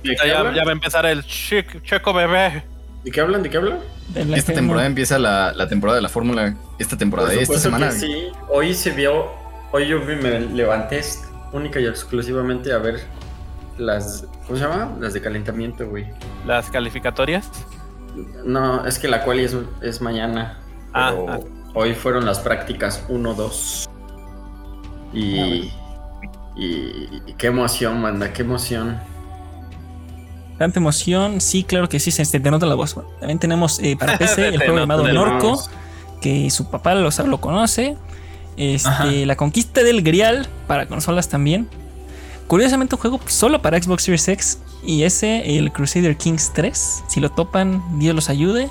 ¿De 0.04 0.16
Ya, 0.26 0.44
va 0.44 0.70
a 0.70 0.72
empezar 0.72 1.06
el 1.06 1.24
chic- 1.24 1.82
checo 1.84 2.12
bebé. 2.12 2.64
¿De 3.08 3.12
qué 3.14 3.22
hablan? 3.22 3.42
¿De 3.42 3.50
qué 3.50 3.56
hablan? 3.56 3.80
de 4.10 4.26
la 4.26 4.36
Esta 4.36 4.52
F1. 4.52 4.56
temporada 4.56 4.86
empieza 4.86 5.18
la, 5.18 5.54
la 5.54 5.70
temporada 5.70 5.96
de 5.96 6.02
la 6.02 6.10
Fórmula. 6.10 6.58
Esta 6.78 6.98
temporada, 6.98 7.30
Por 7.30 7.38
esta 7.38 7.58
semana. 7.58 7.88
que 7.88 7.94
sí. 7.94 8.28
Hoy 8.50 8.74
se 8.74 8.92
vio. 8.92 9.28
Hoy 9.72 9.88
yo 9.88 10.02
me 10.02 10.42
levanté 10.42 11.02
única 11.54 11.80
y 11.80 11.86
exclusivamente 11.86 12.74
a 12.74 12.80
ver 12.80 13.00
las. 13.78 14.26
¿Cómo 14.46 14.60
se 14.60 14.66
llama? 14.66 14.98
Las 15.00 15.14
de 15.14 15.22
calentamiento, 15.22 15.88
güey. 15.88 16.06
Las 16.46 16.70
calificatorias. 16.70 17.50
No, 18.44 18.86
es 18.86 19.00
que 19.00 19.08
la 19.08 19.24
cual 19.24 19.40
es, 19.40 19.56
es 19.82 20.02
mañana. 20.02 20.58
Ah, 20.94 21.14
ah. 21.30 21.40
Hoy 21.76 21.94
fueron 21.96 22.26
las 22.26 22.40
prácticas 22.40 23.08
1-2. 23.08 23.88
Y, 25.14 25.72
y, 26.58 27.22
y 27.26 27.34
qué 27.38 27.48
emoción, 27.48 28.02
manda, 28.02 28.34
qué 28.34 28.42
emoción. 28.42 29.00
Tanta 30.58 30.80
emoción. 30.80 31.40
Sí, 31.42 31.64
claro 31.64 31.88
que 31.90 32.00
sí, 32.00 32.12
se 32.12 32.26
te 32.26 32.52
nota 32.52 32.66
la 32.66 32.76
voz. 32.76 32.96
Bueno, 32.96 33.10
también 33.20 33.40
tenemos 33.40 33.80
eh, 33.80 33.96
para 33.98 34.18
PC 34.20 34.48
el 34.50 34.58
juego 34.58 34.80
llamado 34.80 35.06
la 35.06 35.14
Norco, 35.14 35.50
voz. 35.52 35.70
que 36.22 36.50
su 36.50 36.70
papá 36.70 36.96
lo, 36.96 37.12
sabe- 37.12 37.30
lo 37.30 37.40
conoce. 37.40 37.96
Este, 38.58 39.26
la 39.28 39.36
conquista 39.36 39.84
del 39.84 40.02
Grial 40.02 40.48
para 40.66 40.88
consolas 40.88 41.30
también. 41.30 41.68
Curiosamente, 42.48 42.96
un 42.96 43.02
juego 43.02 43.20
solo 43.28 43.62
para 43.62 43.80
Xbox 43.82 44.04
Series 44.04 44.28
X 44.28 44.60
y 44.84 45.04
ese, 45.04 45.58
el 45.58 45.72
Crusader 45.72 46.18
Kings 46.18 46.52
3. 46.56 47.04
Si 47.08 47.20
lo 47.20 47.30
topan, 47.30 47.84
Dios 48.00 48.16
los 48.16 48.30
ayude. 48.30 48.70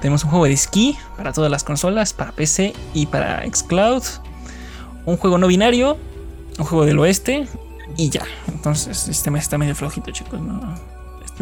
Tenemos 0.00 0.22
un 0.24 0.30
juego 0.30 0.44
de 0.44 0.52
esquí 0.52 0.96
para 1.16 1.32
todas 1.32 1.50
las 1.50 1.64
consolas, 1.64 2.12
para 2.12 2.32
PC 2.32 2.72
y 2.94 3.06
para 3.06 3.42
Xcloud. 3.50 4.02
Un 5.06 5.16
juego 5.16 5.38
no 5.38 5.46
binario, 5.46 5.96
un 6.58 6.64
juego 6.64 6.84
del 6.86 6.98
oeste 7.00 7.48
y 7.96 8.10
ya. 8.10 8.22
Entonces, 8.48 9.08
este 9.08 9.30
mes 9.30 9.42
está 9.42 9.58
medio 9.58 9.74
flojito, 9.74 10.10
chicos. 10.12 10.40
No, 10.40 10.60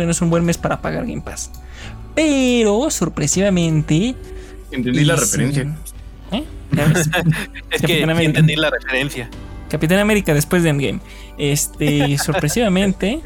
no 0.05 0.13
es 0.13 0.21
un 0.21 0.31
buen 0.31 0.45
mes 0.45 0.59
para 0.59 0.81
pagar 0.81 1.07
Game 1.07 1.23
Pass. 1.23 1.51
Pero, 2.15 2.91
sorpresivamente. 2.91 4.15
Entendí 4.71 5.05
la 5.05 5.17
referencia. 5.17 5.77
¿Eh? 6.33 6.45
Es 7.71 7.81
que 7.81 7.87
Capitán 7.87 7.87
sí 7.89 8.03
América. 8.03 8.25
entendí 8.25 8.57
la 8.57 8.71
referencia. 8.71 9.31
Capitán 9.71 9.99
América 9.99 10.35
después 10.35 10.63
de 10.63 10.71
Endgame. 10.71 11.01
Este, 11.37 12.19
sorpresivamente, 12.25 13.21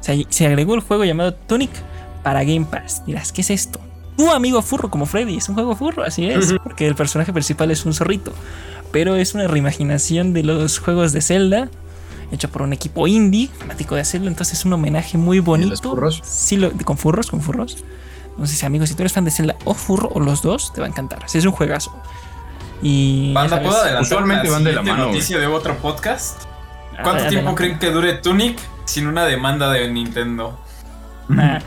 se, 0.00 0.26
se 0.28 0.46
agregó 0.46 0.74
el 0.74 0.80
juego 0.80 1.04
llamado 1.04 1.34
Tunic 1.34 1.70
para 2.22 2.44
Game 2.44 2.66
Pass. 2.70 3.04
Dirás, 3.06 3.32
¿qué 3.32 3.40
es 3.42 3.50
esto? 3.50 3.80
Tu 4.16 4.30
amigo 4.30 4.62
furro 4.62 4.90
como 4.90 5.04
Freddy, 5.06 5.36
es 5.36 5.48
un 5.48 5.54
juego 5.54 5.76
furro, 5.76 6.02
así 6.02 6.26
es, 6.26 6.54
porque 6.62 6.86
el 6.86 6.94
personaje 6.94 7.32
principal 7.32 7.70
es 7.70 7.84
un 7.84 7.92
zorrito. 7.92 8.32
Pero 8.90 9.14
es 9.16 9.34
una 9.34 9.46
reimaginación 9.46 10.32
de 10.32 10.42
los 10.42 10.78
juegos 10.78 11.12
de 11.12 11.20
Zelda, 11.20 11.68
hecho 12.32 12.50
por 12.50 12.62
un 12.62 12.72
equipo 12.72 13.06
indie, 13.06 13.48
fanático 13.58 13.94
de 13.94 14.04
Zelda, 14.04 14.28
entonces 14.28 14.58
es 14.58 14.64
un 14.64 14.72
homenaje 14.72 15.16
muy 15.18 15.38
bonito. 15.40 15.76
furros? 15.90 16.20
Sí, 16.24 16.56
lo- 16.56 16.72
con 16.84 16.98
furros, 16.98 17.30
con 17.30 17.40
furros. 17.40 17.84
Entonces, 18.30 18.62
amigos, 18.64 18.88
si 18.90 18.94
tú 18.94 19.02
eres 19.02 19.12
fan 19.12 19.24
de 19.24 19.30
Zelda 19.30 19.56
o 19.64 19.72
furro 19.74 20.10
o 20.12 20.20
los 20.20 20.42
dos, 20.42 20.72
te 20.72 20.80
va 20.80 20.86
a 20.86 20.90
encantar. 20.90 21.24
Así 21.24 21.38
es 21.38 21.44
un 21.46 21.52
juegazo. 21.52 21.92
Y. 22.82 23.32
Banda, 23.32 23.62
¿puedo 23.62 23.76
adelantar 23.76 24.02
usualmente 24.02 24.50
van 24.50 24.64
de 24.64 24.72
la 24.72 24.82
mano, 24.82 25.06
noticia 25.06 25.38
de 25.38 25.46
otro 25.46 25.76
podcast? 25.78 26.42
¿Cuánto 26.92 27.10
adelante. 27.10 27.30
tiempo 27.30 27.54
creen 27.54 27.78
que 27.78 27.90
dure 27.90 28.14
Tunic 28.14 28.58
sin 28.84 29.06
una 29.06 29.24
demanda 29.24 29.70
de 29.70 29.88
Nintendo? 29.90 30.58
Nah, 31.28 31.60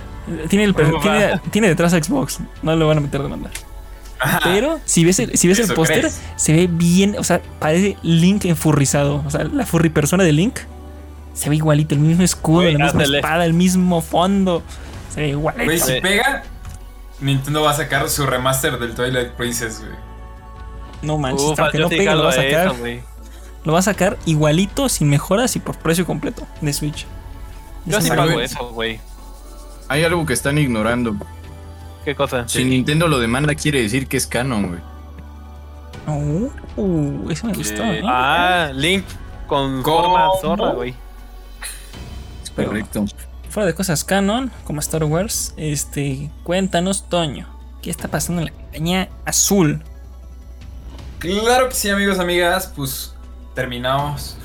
tiene, 0.48 0.66
el, 0.66 0.74
¿Cómo 0.76 0.94
va? 0.98 1.02
tiene, 1.02 1.42
tiene 1.52 1.68
detrás 1.70 1.94
a 1.94 2.02
Xbox. 2.04 2.40
No 2.62 2.76
lo 2.76 2.88
van 2.88 2.98
a 3.00 3.02
meter 3.02 3.22
de 3.22 3.28
demanda. 3.28 3.50
Ajá. 4.20 4.42
Pero 4.44 4.80
si 4.86 5.06
ves 5.06 5.20
el, 5.20 5.38
si 5.38 5.48
ves 5.48 5.60
el 5.60 5.66
¿Eso 5.66 5.76
póster, 5.76 6.10
se 6.36 6.54
ve 6.54 6.68
bien. 6.68 7.16
O 7.18 7.24
sea, 7.24 7.42
parece 7.60 7.98
Link 8.04 8.46
enfurrizado. 8.46 9.24
O 9.26 9.30
sea, 9.30 9.44
la 9.46 9.66
furry 9.66 9.90
persona 9.90 10.24
de 10.24 10.32
Link 10.34 10.60
se 11.34 11.50
ve 11.50 11.56
igualito. 11.56 11.96
El 11.96 12.02
mismo 12.02 12.24
escudo, 12.24 12.62
Güey, 12.64 12.74
la 12.74 12.86
misma 12.86 13.02
ándale. 13.04 13.18
espada, 13.20 13.46
el 13.46 13.54
mismo 13.54 14.02
fondo. 14.02 14.62
Se 15.14 15.22
ve 15.22 15.30
igualito. 15.30 15.64
Güey, 15.66 15.80
si 15.80 16.02
pega, 16.02 16.44
Nintendo 17.22 17.62
va 17.62 17.72
a 17.72 17.76
sacar 17.76 18.10
su 18.10 18.26
remaster 18.26 18.78
del 18.78 18.94
Twilight 18.94 19.32
Princess, 19.32 19.80
güey. 19.80 19.92
No 21.02 21.18
manches, 21.18 21.44
Ufa, 21.46 21.64
aunque 21.64 21.80
no 21.80 21.88
pegue, 21.90 22.14
lo 22.14 22.24
va 22.24 22.30
a 22.30 22.34
sacar. 22.34 22.68
eso, 22.68 23.04
lo 23.64 23.74
va 23.74 23.80
a 23.80 23.84
sacar 23.84 24.18
igualito, 24.26 24.90
sin 24.90 25.10
mejoras 25.10 25.56
y 25.56 25.60
por 25.60 25.78
precio 25.78 26.06
completo 26.06 26.46
de 26.60 26.74
Switch. 26.74 27.06
Yo 27.86 28.02
sí 28.02 28.10
pago 28.10 28.40
eso, 28.42 28.70
güey. 28.74 29.00
Hay 29.88 30.04
algo 30.04 30.26
que 30.26 30.34
están 30.34 30.58
ignorando. 30.58 31.16
¿Qué 32.10 32.16
cosa? 32.16 32.48
Si 32.48 32.66
Nintendo 32.66 33.08
lo 33.08 33.20
demanda, 33.20 33.54
quiere 33.54 33.84
decir 33.84 34.08
que 34.08 34.18
es 34.18 34.26
canon, 34.26 34.70
güey. 34.70 34.80
Oh, 36.08 36.50
uh, 36.82 37.30
eso 37.30 37.46
me 37.46 37.54
gustó. 37.54 37.84
Eh, 37.84 38.00
¿eh? 38.00 38.04
Ah, 38.04 38.72
Link 38.74 39.06
con 39.46 39.84
¿Cómo? 39.84 40.02
forma 40.02 40.28
zorra, 40.42 40.72
güey. 40.72 40.96
Correcto. 42.56 43.06
Fuera 43.52 43.68
de 43.68 43.76
cosas 43.76 44.04
canon, 44.04 44.50
como 44.64 44.80
Star 44.80 45.04
Wars, 45.04 45.54
este, 45.56 46.32
cuéntanos, 46.42 47.08
Toño, 47.10 47.48
¿qué 47.84 47.92
está 47.92 48.08
pasando 48.08 48.42
en 48.42 48.46
la 48.48 48.54
campaña 48.54 49.10
azul? 49.26 49.84
Claro 51.20 51.70
que 51.70 51.76
sí, 51.76 51.90
amigos, 51.92 52.18
amigas. 52.18 52.74
Pues 52.76 53.14
terminamos 53.54 54.36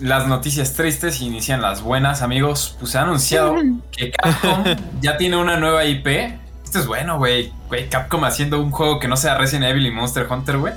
las 0.00 0.26
noticias 0.26 0.72
tristes 0.72 1.20
y 1.20 1.26
inician 1.26 1.60
las 1.60 1.82
buenas, 1.82 2.22
amigos. 2.22 2.76
Pues 2.80 2.92
se 2.92 2.96
ha 2.96 3.02
anunciado 3.02 3.56
que 3.92 4.10
Capcom 4.10 4.64
ya 5.02 5.18
tiene 5.18 5.36
una 5.36 5.58
nueva 5.58 5.84
IP. 5.84 6.47
Esto 6.68 6.80
es 6.80 6.86
bueno, 6.86 7.16
güey. 7.16 7.50
Güey, 7.68 7.88
Capcom 7.88 8.24
haciendo 8.24 8.60
un 8.60 8.70
juego 8.70 8.98
que 9.00 9.08
no 9.08 9.16
sea 9.16 9.38
Resident 9.38 9.70
Evil 9.70 9.86
y 9.86 9.90
Monster 9.90 10.26
Hunter, 10.30 10.58
güey. 10.58 10.74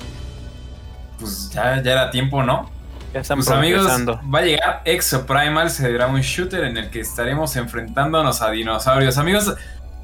Pues 1.19 1.49
ya, 1.49 1.83
ya 1.83 1.91
era 1.91 2.11
tiempo, 2.11 2.43
¿no? 2.43 2.71
Ya 3.13 3.19
están 3.19 3.39
Pues 3.39 3.49
amigos, 3.49 3.85
va 4.33 4.39
a 4.39 4.41
llegar 4.41 4.81
Exoprimal, 4.85 5.69
será 5.69 6.07
un 6.07 6.21
shooter 6.21 6.63
en 6.63 6.77
el 6.77 6.89
que 6.89 7.01
estaremos 7.01 7.57
enfrentándonos 7.57 8.41
a 8.41 8.51
dinosaurios. 8.51 9.17
Amigos, 9.17 9.53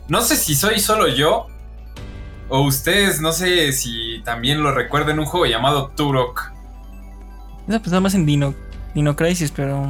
no 0.09 0.19
sé 0.19 0.35
si 0.35 0.55
soy 0.55 0.81
solo 0.81 1.07
yo 1.07 1.47
o 2.49 2.63
ustedes, 2.63 3.21
no 3.21 3.31
sé 3.31 3.71
si 3.71 4.21
también 4.25 4.61
lo 4.63 4.73
recuerden, 4.73 5.19
un 5.19 5.25
juego 5.25 5.45
llamado 5.45 5.91
Turok. 5.95 6.51
Eso 7.69 7.79
pues 7.79 7.87
nada 7.87 8.01
más 8.01 8.13
en 8.13 8.25
Dino, 8.25 8.53
Dino 8.93 9.15
Crisis, 9.15 9.53
pero... 9.55 9.87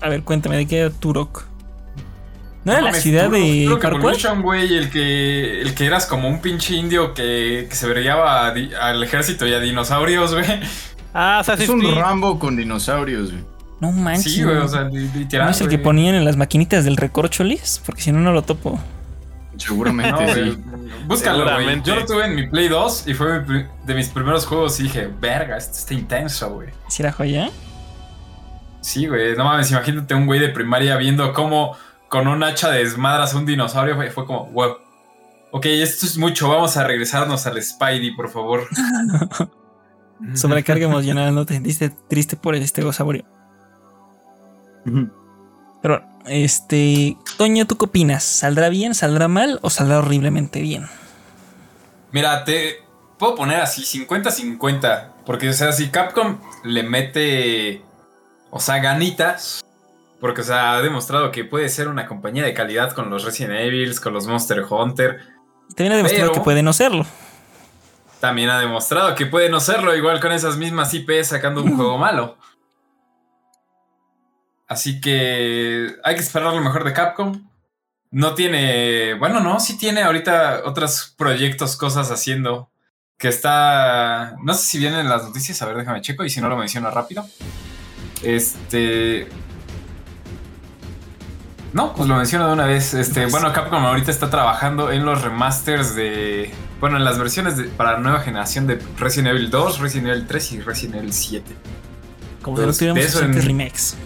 A 0.00 0.08
ver, 0.08 0.24
cuéntame, 0.24 0.56
¿de 0.56 0.66
qué 0.66 0.80
era 0.80 0.90
Turok? 0.90 1.44
¿No 2.64 2.72
era 2.72 2.82
la 2.82 2.92
ciudad 2.92 3.30
de? 3.30 3.64
Evolution, 3.64 4.42
güey, 4.42 4.76
el 4.76 4.90
que, 4.90 5.62
el 5.62 5.74
que 5.74 5.86
eras 5.86 6.06
como 6.06 6.28
un 6.28 6.40
pinche 6.40 6.74
indio 6.74 7.14
que, 7.14 7.66
que 7.70 7.74
se 7.76 7.88
brillaba 7.88 8.52
di- 8.52 8.70
al 8.78 9.02
ejército 9.02 9.46
y 9.46 9.54
a 9.54 9.60
dinosaurios, 9.60 10.34
güey. 10.34 10.44
Ah, 11.14 11.38
Assassin's 11.38 11.68
Es 11.68 11.74
un 11.74 11.80
Creed. 11.80 11.94
Rambo 11.94 12.38
con 12.38 12.56
dinosaurios, 12.56 13.30
güey. 13.32 13.44
No 13.80 13.92
manches. 13.92 14.32
Sí, 14.34 14.42
güey, 14.42 14.56
o 14.56 14.68
sea, 14.68 14.82
li- 14.84 15.08
literal. 15.14 15.46
¿No 15.46 15.52
es 15.52 15.60
el 15.60 15.68
que 15.68 15.78
ponían 15.78 16.14
en 16.16 16.24
las 16.24 16.36
maquinitas 16.36 16.84
del 16.84 16.96
recorcholis? 16.96 17.80
Porque 17.86 18.02
si 18.02 18.12
no, 18.12 18.18
no 18.20 18.32
lo 18.32 18.42
topo. 18.42 18.78
Seguramente 19.56 20.10
No, 20.12 20.18
güey. 20.18 20.52
sí. 20.52 20.58
Búscalo, 21.06 21.44
güey. 21.44 21.82
Yo 21.84 21.94
lo 21.96 22.04
tuve 22.04 22.26
en 22.26 22.34
mi 22.34 22.46
Play 22.48 22.68
2 22.68 23.04
y 23.06 23.14
fue 23.14 23.44
de 23.86 23.94
mis 23.94 24.08
primeros 24.08 24.46
juegos 24.46 24.78
y 24.80 24.84
dije, 24.84 25.08
verga, 25.20 25.56
esto 25.56 25.78
está 25.78 25.94
intenso, 25.94 26.50
güey. 26.50 26.68
¿Si 26.88 27.02
era 27.02 27.12
joya? 27.12 27.50
Sí, 28.80 29.06
güey, 29.06 29.36
no 29.36 29.44
mames, 29.44 29.70
imagínate 29.70 30.14
un 30.14 30.26
güey 30.26 30.38
de 30.40 30.48
primaria 30.50 30.96
viendo 30.96 31.32
cómo 31.32 31.76
con 32.08 32.28
un 32.28 32.42
hacha 32.42 32.70
desmadras 32.70 33.34
a 33.34 33.38
un 33.38 33.46
dinosaurio, 33.46 33.96
güey. 33.96 34.10
Fue 34.10 34.26
como, 34.26 34.46
wow. 34.46 34.76
Ok, 35.50 35.66
esto 35.66 36.06
es 36.06 36.18
mucho, 36.18 36.48
vamos 36.48 36.76
a 36.76 36.84
regresarnos 36.84 37.46
al 37.46 37.62
Spidey, 37.62 38.14
por 38.14 38.28
favor. 38.28 38.68
Sobrecarga 40.34 40.84
emocional, 40.86 41.34
¿no 41.34 41.46
te 41.46 41.54
sentiste 41.54 41.90
triste 41.90 42.36
por 42.36 42.54
el 42.54 42.62
estegosaurio? 42.62 43.24
Pero 44.84 46.00
bueno, 46.00 46.06
este... 46.26 47.16
Toño, 47.36 47.66
¿tú 47.66 47.78
qué 47.78 47.84
opinas? 47.84 48.24
¿Saldrá 48.24 48.68
bien, 48.68 48.94
saldrá 48.94 49.28
mal 49.28 49.58
o 49.62 49.70
saldrá 49.70 49.98
horriblemente 49.98 50.60
bien? 50.60 50.86
Mira, 52.10 52.44
te 52.44 52.82
puedo 53.18 53.36
poner 53.36 53.60
así 53.60 53.82
50-50. 53.82 55.12
Porque, 55.24 55.50
o 55.50 55.52
sea, 55.52 55.72
si 55.72 55.88
Capcom 55.88 56.38
le 56.64 56.82
mete, 56.82 57.82
o 58.50 58.60
sea, 58.60 58.78
ganitas. 58.78 59.64
Porque, 60.20 60.40
o 60.40 60.44
sea, 60.44 60.74
ha 60.74 60.82
demostrado 60.82 61.30
que 61.30 61.44
puede 61.44 61.68
ser 61.68 61.88
una 61.88 62.06
compañía 62.06 62.44
de 62.44 62.54
calidad 62.54 62.92
con 62.92 63.08
los 63.08 63.24
Resident 63.24 63.60
Evil, 63.60 63.98
con 64.00 64.12
los 64.12 64.26
Monster 64.26 64.64
Hunter. 64.68 65.20
También 65.76 65.92
ha 65.92 65.96
demostrado 65.96 66.32
que 66.32 66.40
puede 66.40 66.62
no 66.62 66.72
serlo. 66.72 67.06
También 68.20 68.50
ha 68.50 68.58
demostrado 68.58 69.14
que 69.14 69.26
puede 69.26 69.48
no 69.48 69.60
serlo, 69.60 69.94
igual 69.94 70.20
con 70.20 70.32
esas 70.32 70.56
mismas 70.56 70.92
IPs 70.92 71.28
sacando 71.28 71.62
un 71.62 71.76
juego 71.76 71.98
malo. 71.98 72.36
Así 74.66 75.00
que 75.00 75.94
hay 76.02 76.14
que 76.14 76.20
esperar 76.20 76.52
lo 76.52 76.60
mejor 76.60 76.84
de 76.84 76.92
Capcom. 76.92 77.48
No 78.10 78.34
tiene. 78.34 79.14
Bueno, 79.14 79.40
no, 79.40 79.60
sí 79.60 79.78
tiene 79.78 80.02
ahorita 80.02 80.62
otros 80.64 81.14
proyectos, 81.16 81.76
cosas 81.76 82.10
haciendo. 82.10 82.70
que 83.18 83.28
está. 83.28 84.36
No 84.42 84.54
sé 84.54 84.64
si 84.64 84.78
vienen 84.78 85.08
las 85.08 85.24
noticias, 85.24 85.60
a 85.62 85.66
ver, 85.66 85.76
déjame 85.76 86.00
checo 86.00 86.24
y 86.24 86.30
si 86.30 86.40
no 86.40 86.48
lo 86.48 86.56
menciono 86.56 86.90
rápido. 86.90 87.26
Este. 88.22 89.28
No, 91.72 91.92
pues 91.94 92.08
lo 92.08 92.16
menciono 92.16 92.46
de 92.46 92.52
una 92.54 92.66
vez. 92.66 92.94
Este, 92.94 93.26
bueno, 93.26 93.52
Capcom 93.52 93.84
ahorita 93.84 94.10
está 94.10 94.30
trabajando 94.30 94.90
en 94.90 95.04
los 95.04 95.20
remasters 95.22 95.94
de. 95.94 96.50
Bueno, 96.80 96.96
en 96.96 97.04
las 97.04 97.18
versiones 97.18 97.56
de, 97.56 97.64
para 97.64 97.92
la 97.92 97.98
nueva 97.98 98.20
generación 98.20 98.66
de 98.66 98.80
Resident 98.98 99.28
Evil 99.28 99.50
2, 99.50 99.78
Resident 99.80 100.08
Evil 100.08 100.26
3 100.26 100.52
y 100.52 100.60
Resident 100.60 100.96
Evil 100.96 101.12
7. 101.12 101.54
Como 102.42 102.56
si 102.56 102.60
no 102.62 102.66
Pues, 102.66 102.78
tuviéramos 102.78 103.00
de 103.02 103.06
eso 103.08 103.18
suficientes 103.18 103.44
en- 103.44 103.48
remakes. 103.58 103.96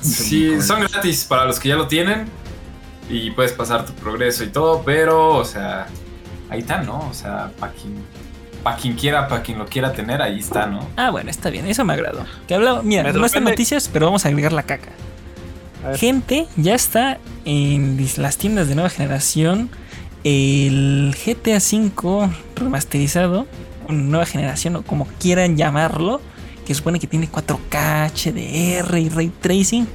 Sí, 0.00 0.60
son 0.60 0.80
gratis 0.80 1.24
para 1.24 1.44
los 1.44 1.58
que 1.60 1.68
ya 1.68 1.76
lo 1.76 1.86
tienen. 1.88 2.26
Y 3.08 3.30
puedes 3.32 3.52
pasar 3.52 3.84
tu 3.84 3.92
progreso 3.94 4.42
y 4.44 4.48
todo, 4.48 4.82
pero, 4.84 5.30
o 5.36 5.44
sea, 5.44 5.86
ahí 6.48 6.60
está, 6.60 6.78
¿no? 6.82 7.08
O 7.10 7.14
sea, 7.14 7.50
para 7.58 7.72
quien, 7.72 7.94
pa' 8.62 8.76
quien 8.76 8.94
quiera, 8.94 9.28
para 9.28 9.42
quien 9.42 9.58
lo 9.58 9.66
quiera 9.66 9.92
tener, 9.92 10.22
ahí 10.22 10.38
está, 10.38 10.66
¿no? 10.66 10.88
Ah, 10.96 11.10
bueno, 11.10 11.28
está 11.30 11.50
bien, 11.50 11.66
eso 11.66 11.84
me 11.84 11.92
agradó. 11.92 12.24
Que 12.46 12.54
hablaba, 12.54 12.80
mira, 12.82 13.02
Me 13.02 13.12
no 13.12 13.26
están 13.26 13.44
noticias, 13.44 13.90
pero 13.92 14.06
vamos 14.06 14.24
a 14.24 14.28
agregar 14.28 14.52
la 14.52 14.62
caca. 14.62 14.90
Gente, 15.96 16.46
ya 16.56 16.74
está 16.74 17.18
en 17.44 17.98
las 18.16 18.36
tiendas 18.36 18.68
de 18.68 18.74
nueva 18.74 18.90
generación 18.90 19.70
el 20.24 21.14
GTA 21.14 21.58
V 21.58 22.30
remasterizado, 22.54 23.46
nueva 23.88 24.26
generación 24.26 24.76
o 24.76 24.82
como 24.82 25.06
quieran 25.18 25.56
llamarlo, 25.56 26.20
que 26.64 26.74
supone 26.74 27.00
que 27.00 27.06
tiene 27.06 27.28
4K, 27.28 28.12
HDR 28.12 28.98
y 28.98 29.08
ray 29.08 29.32
tracing, 29.40 29.88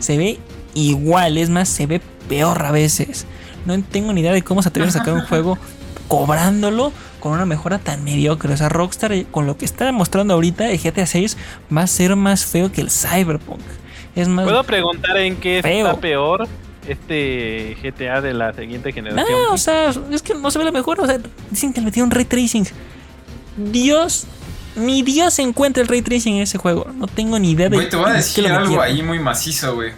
se 0.00 0.16
ve 0.16 0.38
igual, 0.74 1.38
es 1.38 1.50
más, 1.50 1.68
se 1.68 1.86
ve 1.86 2.00
peor 2.28 2.64
a 2.64 2.72
veces. 2.72 3.26
No 3.66 3.80
tengo 3.82 4.12
ni 4.12 4.20
idea 4.20 4.32
de 4.32 4.42
cómo 4.42 4.62
se 4.62 4.70
atrevieron 4.70 4.96
a 4.96 4.98
sacar 4.98 5.14
un 5.14 5.20
juego 5.28 5.58
cobrándolo 6.08 6.92
con 7.20 7.32
una 7.32 7.46
mejora 7.46 7.78
tan 7.78 8.02
mediocre. 8.02 8.52
O 8.52 8.56
sea, 8.56 8.68
Rockstar 8.68 9.12
eh, 9.12 9.26
con 9.30 9.46
lo 9.46 9.56
que 9.56 9.64
está 9.64 9.92
mostrando 9.92 10.34
ahorita 10.34 10.70
el 10.70 10.78
GTA 10.78 11.06
6 11.06 11.36
va 11.76 11.82
a 11.82 11.86
ser 11.86 12.16
más 12.16 12.44
feo 12.46 12.72
que 12.72 12.80
el 12.80 12.90
Cyberpunk. 12.90 13.60
Es 14.20 14.28
más 14.28 14.44
¿Puedo 14.44 14.62
preguntar 14.64 15.16
en 15.18 15.36
qué 15.36 15.60
Feo. 15.62 15.86
está 15.86 16.00
peor 16.00 16.48
este 16.86 17.76
GTA 17.82 18.20
de 18.20 18.34
la 18.34 18.52
siguiente 18.52 18.92
generación? 18.92 19.26
No, 19.30 19.52
o 19.54 19.58
sea, 19.58 19.90
es 20.10 20.22
que 20.22 20.34
no 20.34 20.50
se 20.50 20.58
ve 20.58 20.64
lo 20.64 20.72
mejor. 20.72 21.00
O 21.00 21.06
sea, 21.06 21.18
dicen 21.50 21.72
que 21.72 21.80
le 21.80 21.86
metieron 21.86 22.10
ray 22.10 22.24
tracing. 22.24 22.64
Dios, 23.56 24.26
ni 24.76 25.02
Dios 25.02 25.38
encuentra 25.38 25.82
el 25.82 25.88
ray 25.88 26.02
tracing 26.02 26.36
en 26.36 26.42
ese 26.42 26.58
juego. 26.58 26.86
No 26.94 27.06
tengo 27.06 27.38
ni 27.38 27.50
idea 27.52 27.68
de 27.68 27.76
Güey, 27.76 27.88
te 27.88 27.96
voy 27.96 28.10
a 28.10 28.14
decir 28.14 28.46
algo 28.46 28.60
metieron. 28.60 28.84
ahí 28.84 29.02
muy 29.02 29.18
macizo, 29.18 29.74
güey. 29.74 29.92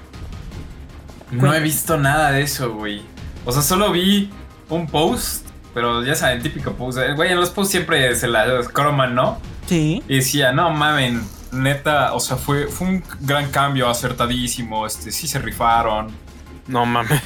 No 1.30 1.54
he 1.54 1.60
visto 1.60 1.96
nada 1.96 2.32
de 2.32 2.42
eso, 2.42 2.72
güey. 2.74 3.02
O 3.44 3.52
sea, 3.52 3.62
solo 3.62 3.92
vi 3.92 4.30
un 4.68 4.86
post, 4.86 5.46
pero 5.74 6.02
ya 6.04 6.14
saben, 6.14 6.42
típico 6.42 6.72
post. 6.72 6.98
eh, 6.98 7.14
Güey, 7.14 7.30
en 7.32 7.38
los 7.38 7.50
posts 7.50 7.70
siempre 7.70 8.14
se 8.16 8.26
la 8.28 8.62
croman, 8.72 9.14
¿no? 9.14 9.38
Sí. 9.66 10.02
Y 10.08 10.16
decía, 10.16 10.52
no 10.52 10.70
mamen, 10.70 11.22
neta, 11.52 12.12
o 12.14 12.20
sea, 12.20 12.36
fue, 12.36 12.66
fue 12.68 12.86
un 12.88 13.04
gran 13.20 13.50
cambio, 13.50 13.88
acertadísimo, 13.88 14.86
este, 14.86 15.10
sí 15.12 15.26
se 15.28 15.38
rifaron. 15.38 16.08
No 16.66 16.86
mames. 16.86 17.20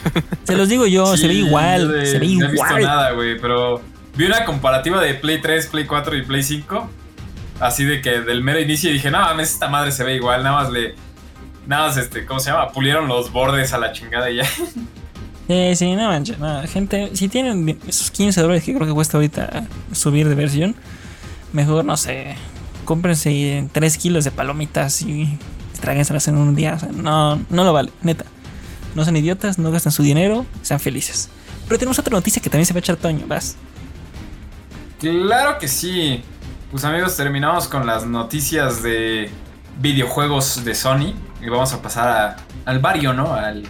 Se 0.44 0.56
los 0.56 0.68
digo 0.68 0.86
yo, 0.86 1.16
Sí, 1.16 1.22
se 1.22 1.28
ve 1.28 1.34
igual. 1.34 1.92
de- 1.92 2.06
se 2.06 2.18
ve 2.18 2.26
No 2.34 2.46
he 2.46 2.50
visto 2.52 2.66
igual. 2.66 2.82
nada, 2.82 3.10
güey, 3.12 3.38
pero 3.40 3.82
vi 4.16 4.24
una 4.26 4.44
comparativa 4.44 5.00
de 5.02 5.14
Play 5.14 5.40
3, 5.40 5.66
Play 5.66 5.84
4 5.86 6.16
y 6.16 6.22
Play 6.22 6.42
5. 6.42 6.88
Así 7.60 7.84
de 7.84 8.00
que 8.00 8.20
del 8.22 8.42
mero 8.42 8.58
inicio 8.60 8.90
dije, 8.90 9.10
no 9.10 9.20
mames, 9.20 9.52
esta 9.52 9.68
madre 9.68 9.92
se 9.92 10.02
ve 10.04 10.14
igual, 10.16 10.42
nada 10.42 10.62
más 10.62 10.70
le. 10.72 10.94
Nada 11.66 11.86
más, 11.88 11.96
este, 11.96 12.24
¿cómo 12.26 12.40
se 12.40 12.50
llama? 12.50 12.68
Pulieron 12.72 13.06
los 13.08 13.30
bordes 13.32 13.72
a 13.72 13.78
la 13.78 13.92
chingada 13.92 14.30
y 14.30 14.36
ya. 14.36 14.44
Sí, 15.46 15.76
sí, 15.76 15.94
no 15.94 16.08
manches. 16.08 16.38
No, 16.38 16.62
gente, 16.66 17.10
si 17.14 17.28
tienen 17.28 17.78
esos 17.86 18.10
15 18.10 18.40
dólares 18.40 18.64
que 18.64 18.74
creo 18.74 18.86
que 18.86 18.92
cuesta 18.94 19.18
ahorita 19.18 19.66
subir 19.92 20.26
de 20.28 20.34
versión, 20.34 20.74
mejor, 21.52 21.84
no 21.84 21.96
sé, 21.98 22.34
cómprense 22.84 23.68
3 23.72 23.98
kilos 23.98 24.24
de 24.24 24.30
palomitas 24.30 25.02
y 25.02 25.38
tráguenselas 25.80 26.28
en 26.28 26.36
un 26.36 26.54
día. 26.54 26.74
O 26.74 26.78
sea, 26.78 26.88
no, 26.92 27.36
no 27.50 27.64
lo 27.64 27.72
vale, 27.72 27.90
neta. 28.02 28.24
No 28.94 29.02
sean 29.04 29.16
idiotas, 29.16 29.58
no 29.58 29.70
gasten 29.70 29.90
su 29.92 30.02
dinero, 30.02 30.46
sean 30.62 30.78
felices. 30.80 31.28
Pero 31.66 31.78
tenemos 31.78 31.98
otra 31.98 32.12
noticia 32.14 32.40
que 32.40 32.48
también 32.50 32.66
se 32.66 32.72
va 32.72 32.78
a 32.78 32.80
echar 32.80 32.96
Toño, 32.96 33.26
vas. 33.26 33.56
Claro 35.00 35.58
que 35.58 35.68
sí. 35.68 36.22
Pues 36.70 36.84
amigos, 36.84 37.16
terminamos 37.16 37.68
con 37.68 37.86
las 37.86 38.06
noticias 38.06 38.82
de 38.82 39.30
videojuegos 39.80 40.64
de 40.64 40.74
Sony. 40.74 41.14
Y 41.42 41.48
vamos 41.48 41.72
a 41.72 41.82
pasar 41.82 42.08
a- 42.08 42.36
al 42.64 42.78
barrio, 42.78 43.12
¿no? 43.12 43.34
Al, 43.34 43.64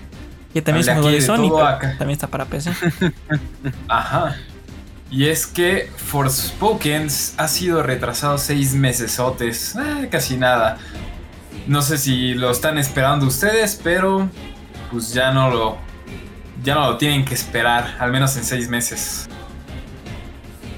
Que 0.52 0.62
también 0.62 0.82
es 0.82 0.88
un 0.88 0.94
juego 0.94 1.08
de 1.08 1.14
de 1.16 1.20
Sony, 1.22 1.50
pero 1.54 1.96
también 1.98 2.10
está 2.10 2.26
para 2.28 2.44
PC. 2.44 2.70
Ajá. 3.88 4.36
Y 5.16 5.28
es 5.28 5.46
que 5.46 5.90
Forspoken 5.96 7.06
ha 7.36 7.46
sido 7.46 7.84
retrasado 7.84 8.36
seis 8.36 8.74
mesesotes. 8.74 9.76
Eh, 9.76 10.08
casi 10.10 10.36
nada. 10.36 10.78
No 11.68 11.82
sé 11.82 11.98
si 11.98 12.34
lo 12.34 12.50
están 12.50 12.78
esperando 12.78 13.26
ustedes, 13.26 13.80
pero 13.82 14.28
pues 14.90 15.14
ya 15.14 15.30
no 15.32 15.50
lo. 15.50 15.76
Ya 16.64 16.74
no 16.74 16.90
lo 16.90 16.96
tienen 16.96 17.24
que 17.24 17.34
esperar, 17.34 17.94
al 18.00 18.10
menos 18.10 18.36
en 18.36 18.42
seis 18.44 18.68
meses. 18.68 19.28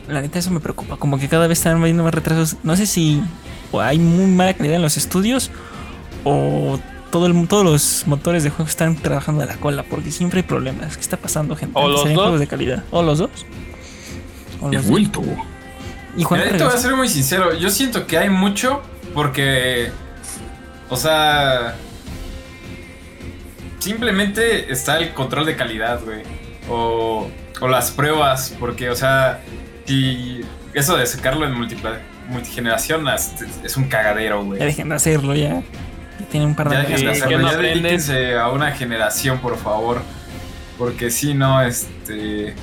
La 0.06 0.20
neta, 0.20 0.38
eso 0.38 0.50
me 0.50 0.60
preocupa. 0.60 0.96
Como 0.98 1.18
que 1.18 1.28
cada 1.28 1.46
vez 1.46 1.58
están 1.58 1.82
viendo 1.82 2.04
más 2.04 2.12
retrasos. 2.14 2.56
No 2.62 2.76
sé 2.76 2.84
si 2.86 3.22
hay 3.80 3.98
muy 3.98 4.26
mala 4.26 4.52
calidad 4.52 4.76
en 4.76 4.82
los 4.82 4.98
estudios 4.98 5.50
o 6.24 6.78
todo 7.10 7.26
el- 7.26 7.48
todos 7.48 7.64
los 7.64 8.06
motores 8.06 8.42
de 8.44 8.50
juego 8.50 8.68
están 8.68 8.96
trabajando 8.96 9.40
de 9.40 9.46
la 9.46 9.56
cola 9.56 9.82
porque 9.88 10.10
siempre 10.10 10.40
hay 10.40 10.46
problemas. 10.46 10.96
¿Qué 10.96 11.00
está 11.00 11.16
pasando, 11.16 11.56
gente? 11.56 11.78
O 11.78 11.88
los 11.88 12.04
dos. 12.04 12.12
juegos 12.14 12.40
de 12.40 12.46
calidad. 12.46 12.84
¿O 12.90 13.02
los 13.02 13.18
dos? 13.18 13.30
O 14.66 14.72
He 14.72 14.78
vuelto. 14.78 15.22
Y 16.16 16.22
Juan 16.22 16.40
Mira, 16.40 16.56
te 16.56 16.64
voy 16.64 16.72
a 16.72 16.78
ser 16.78 16.96
muy 16.96 17.08
sincero. 17.08 17.54
Yo 17.54 17.70
siento 17.70 18.06
que 18.06 18.18
hay 18.18 18.30
mucho 18.30 18.82
porque. 19.14 19.90
O 20.88 20.96
sea. 20.96 21.76
Simplemente 23.78 24.72
está 24.72 24.98
el 24.98 25.12
control 25.12 25.46
de 25.46 25.56
calidad, 25.56 26.00
güey. 26.04 26.22
O, 26.68 27.30
o 27.60 27.68
las 27.68 27.90
pruebas. 27.90 28.54
Porque, 28.58 28.90
o 28.90 28.96
sea. 28.96 29.40
Si 29.84 30.40
eso 30.74 30.96
de 30.96 31.06
sacarlo 31.06 31.46
en 31.46 31.54
multigeneración 31.54 33.06
es, 33.08 33.76
un 33.76 33.84
cagadero, 33.84 34.44
güey. 34.44 34.58
Ya 34.58 34.66
dejen 34.66 34.88
de 34.88 34.94
hacerlo 34.94 35.34
ya. 35.34 35.62
Ya 36.20 36.26
Tienen 36.30 36.50
un 36.50 36.54
par 36.54 36.68
de 36.68 36.76
Ya 36.76 36.82
dejen 36.82 37.06
de 37.06 37.12
hacerlo, 37.12 37.38
no 37.38 37.50
ya 37.50 37.56
dedíquense 37.56 38.34
a 38.36 38.48
una 38.48 38.72
generación, 38.72 39.38
por 39.38 39.56
favor. 39.56 40.02
Porque 40.76 41.10
si 41.10 41.34
no, 41.34 41.62
este. 41.62 42.54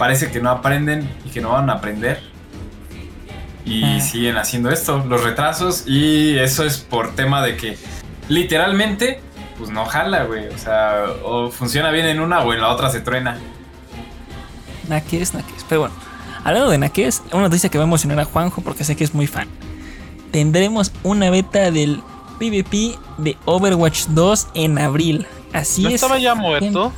Parece 0.00 0.30
que 0.30 0.40
no 0.40 0.48
aprenden 0.48 1.06
y 1.26 1.28
que 1.28 1.42
no 1.42 1.50
van 1.50 1.68
a 1.68 1.74
aprender. 1.74 2.22
Y 3.66 3.84
Ah. 3.84 4.00
siguen 4.00 4.38
haciendo 4.38 4.70
esto, 4.70 5.04
los 5.06 5.22
retrasos. 5.22 5.84
Y 5.86 6.38
eso 6.38 6.64
es 6.64 6.78
por 6.78 7.14
tema 7.14 7.42
de 7.42 7.58
que 7.58 7.76
literalmente, 8.28 9.20
pues 9.58 9.68
no 9.68 9.84
jala, 9.84 10.24
güey. 10.24 10.48
O 10.48 10.56
sea, 10.56 11.04
o 11.22 11.50
funciona 11.50 11.90
bien 11.90 12.06
en 12.06 12.20
una 12.20 12.40
o 12.40 12.54
en 12.54 12.62
la 12.62 12.68
otra 12.70 12.88
se 12.88 13.00
truena. 13.00 13.36
Naques, 14.88 15.34
naques. 15.34 15.66
Pero 15.68 15.82
bueno, 15.82 15.94
hablando 16.44 16.70
de 16.70 16.78
naques, 16.78 17.22
una 17.32 17.42
noticia 17.42 17.68
que 17.68 17.76
va 17.76 17.84
a 17.84 17.86
emocionar 17.86 18.18
a 18.20 18.24
Juanjo 18.24 18.62
porque 18.62 18.84
sé 18.84 18.96
que 18.96 19.04
es 19.04 19.12
muy 19.14 19.26
fan. 19.26 19.48
Tendremos 20.32 20.92
una 21.02 21.28
beta 21.28 21.70
del 21.70 22.02
PvP 22.38 22.96
de 23.18 23.36
Overwatch 23.44 24.06
2 24.08 24.48
en 24.54 24.78
abril. 24.78 25.26
Así 25.52 25.82
¿No 25.82 25.88
es. 25.90 25.96
estaba 25.96 26.18
ya 26.18 26.34
muerto? 26.34 26.90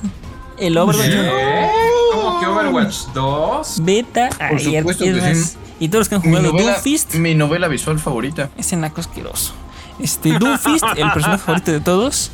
El 0.58 0.76
Overwatch 0.78 1.08
¿Qué? 1.08 1.70
¿Cómo 2.14 2.40
que 2.40 2.46
Overwatch 2.46 2.96
2? 3.14 3.80
beta 3.84 4.28
Por 4.30 4.58
ayer. 4.58 4.80
supuesto 4.80 5.04
es 5.04 5.14
que 5.14 5.20
más, 5.20 5.38
sí. 5.38 5.58
Y 5.80 5.88
todos 5.88 6.00
los 6.02 6.08
que 6.08 6.14
han 6.16 6.20
Mi 6.22 6.28
jugado 6.28 6.52
novela, 6.52 6.72
Doomfist, 6.72 7.14
mi 7.14 7.34
novela 7.34 7.68
visual 7.68 7.98
favorita. 7.98 8.50
ese 8.56 8.76
naco 8.76 9.00
asqueroso. 9.00 9.52
Este 9.98 10.38
Doomfist, 10.38 10.84
el 10.96 11.10
personaje 11.12 11.42
favorito 11.44 11.72
de 11.72 11.80
todos, 11.80 12.30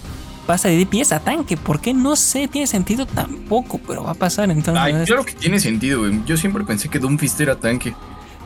pasa 0.47 0.69
de 0.69 0.85
DPS 0.85 1.13
a 1.13 1.21
tanque. 1.21 1.57
¿Por 1.57 1.81
qué? 1.81 1.95
No 1.95 2.17
sé, 2.17 2.49
tiene 2.49 2.67
sentido 2.67 3.07
tampoco, 3.07 3.79
pero 3.87 4.05
va 4.05 4.11
a 4.11 4.15
pasar 4.15 4.51
entonces. 4.51 4.83
Ay, 4.83 4.95
claro 5.07 5.25
que 5.25 5.33
tiene 5.33 5.61
sentido, 5.61 6.01
güey. 6.01 6.21
Yo 6.27 6.37
siempre 6.37 6.65
pensé 6.65 6.89
que 6.89 6.99
Doomfist 6.99 7.41
era 7.41 7.57
tanque. 7.57 7.95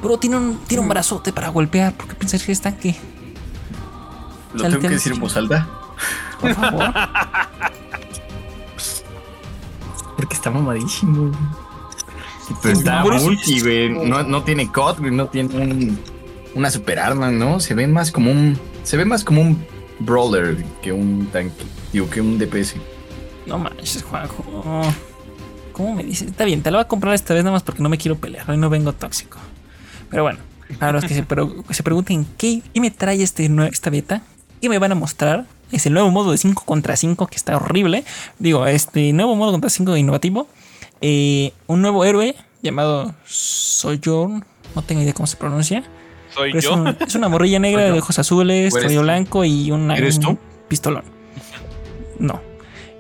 Bro, 0.03 0.19
tiene 0.19 0.37
un, 0.37 0.59
tiene 0.67 0.83
un 0.83 0.89
brazote 0.89 1.33
para 1.33 1.49
golpear. 1.49 1.93
¿Por 1.95 2.07
qué 2.09 2.15
pensás 2.15 2.43
que 2.43 2.53
es 2.53 2.61
tanque? 2.61 2.97
Lo 4.53 4.61
Salte 4.61 4.77
tengo 4.77 4.89
que 4.89 4.95
decir 4.95 5.13
en 5.13 5.21
voz 5.21 5.37
alta. 5.37 5.67
Por 6.41 6.55
favor. 6.55 6.93
Porque 10.23 10.35
está 10.37 10.51
mamadísimo. 10.51 11.29
güey. 11.29 11.33
Pues 12.63 12.79
está 12.79 13.03
Bruce- 13.03 13.25
multi, 13.25 13.61
güey. 13.61 13.89
No, 13.91 14.23
no 14.23 14.43
tiene 14.43 14.71
COD, 14.71 14.99
güey. 15.01 15.11
No 15.11 15.27
tiene 15.27 15.55
un- 15.55 15.99
una 16.55 16.71
super 16.71 16.99
arma, 16.99 17.31
¿no? 17.31 17.61
Se 17.61 17.75
ve 17.75 17.87
más 17.87 18.11
como 18.11 18.31
un. 18.31 18.59
Se 18.85 18.97
ve 18.97 19.05
más 19.05 19.25
como 19.25 19.41
un 19.41 19.65
brawler 20.01 20.65
que 20.83 20.93
un 20.93 21.27
tanque. 21.33 21.65
Digo, 21.93 22.09
que 22.11 22.21
un 22.21 22.39
DPS. 22.39 22.77
No 23.47 23.59
manches, 23.59 24.03
Juanjo. 24.03 24.45
¿Cómo 25.73 25.95
me 25.95 26.05
dices? 26.05 26.29
Está 26.29 26.45
bien, 26.45 26.63
te 26.63 26.71
lo 26.71 26.79
voy 26.79 26.85
a 26.85 26.89
comprar 26.89 27.15
esta 27.15 27.33
vez 27.35 27.43
nada 27.43 27.55
más 27.55 27.63
porque 27.63 27.83
no 27.83 27.89
me 27.89 27.99
quiero 27.99 28.17
pelear. 28.19 28.49
Hoy 28.51 28.59
no 28.59 28.69
vengo 28.71 28.93
tóxico. 28.93 29.39
Pero 30.11 30.23
bueno, 30.23 30.39
para 30.79 30.93
los 30.93 31.05
que 31.05 31.15
se, 31.15 31.23
pero- 31.23 31.65
se 31.71 31.83
pregunten 31.83 32.27
¿qué, 32.37 32.63
qué 32.75 32.81
me 32.81 32.91
trae 32.91 33.23
este, 33.23 33.51
esta 33.71 33.89
beta, 33.91 34.23
¿qué 34.61 34.69
me 34.69 34.79
van 34.79 34.93
a 34.93 34.95
mostrar? 34.95 35.47
Es 35.73 35.87
el 35.87 35.95
nuevo 35.95 36.11
modo 36.11 36.31
de 36.33 36.39
5 36.39 36.65
contra 36.65 36.97
5 36.97 37.27
que 37.27 37.37
está 37.37 37.57
horrible. 37.57 38.05
Digo, 38.39 38.67
este 38.67 39.13
nuevo 39.13 39.35
modo 39.37 39.53
contra 39.53 39.71
5 39.71 39.97
innovativo. 39.97 40.47
Eh, 41.01 41.53
un 41.67 41.83
nuevo 41.83 42.05
héroe 42.05 42.35
llamado 42.63 43.15
Sojourn. 43.25 44.45
No 44.75 44.83
tengo 44.83 45.03
idea 45.03 45.13
cómo 45.15 45.27
se 45.27 45.37
pronuncia. 45.37 45.83
Soy 46.35 46.53
es, 46.55 46.65
yo. 46.65 46.75
un- 46.75 46.89
es 47.01 47.15
una 47.15 47.29
morrilla 47.29 47.59
negra 47.59 47.85
de 47.91 47.99
ojos 47.99 48.19
azules, 48.19 48.73
¿O 48.73 48.77
eres 48.77 48.85
cabello 48.87 49.03
blanco 49.03 49.45
y 49.45 49.71
una, 49.71 49.97
¿Eres 49.97 50.19
un 50.19 50.39
pistolón. 50.69 51.05
No. 52.19 52.41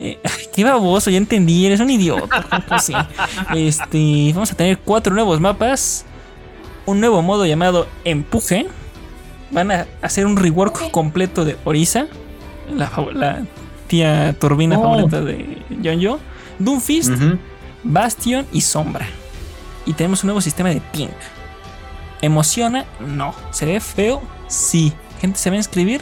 Eh, 0.00 0.18
qué 0.54 0.64
baboso, 0.64 1.10
ya 1.10 1.18
entendí, 1.18 1.64
eres 1.66 1.80
un 1.80 1.90
idiota. 1.90 2.78
Sí. 2.80 2.92
Este, 3.54 4.32
vamos 4.34 4.50
a 4.52 4.56
tener 4.56 4.78
cuatro 4.78 5.14
nuevos 5.14 5.40
mapas. 5.40 6.04
Un 6.86 7.00
nuevo 7.00 7.22
modo 7.22 7.46
llamado 7.46 7.86
Empuje. 8.04 8.66
Van 9.50 9.70
a 9.70 9.86
hacer 10.00 10.26
un 10.26 10.36
rework 10.36 10.90
completo 10.90 11.44
de 11.44 11.56
Orisa. 11.64 12.06
La, 12.76 13.42
tía 13.86 14.34
turbina 14.38 14.78
Oh. 14.78 14.82
favorita 14.82 15.20
de 15.20 15.62
John 15.82 16.20
Doomfist. 16.58 17.10
Ujú. 17.10 17.38
Bastion 17.84 18.46
y 18.52 18.60
Sombra. 18.60 19.06
Y 19.86 19.92
tenemos 19.94 20.22
un 20.22 20.28
nuevo 20.28 20.40
sistema 20.40 20.68
de 20.68 20.80
ping. 20.92 21.08
¿Emociona? 22.20 22.84
No. 23.00 23.34
¿Se 23.50 23.66
ve 23.66 23.80
feo? 23.80 24.22
Sí. 24.48 24.92
¿Gente 25.20 25.38
se 25.38 25.50
va 25.50 25.54
a 25.54 25.56
inscribir? 25.58 26.00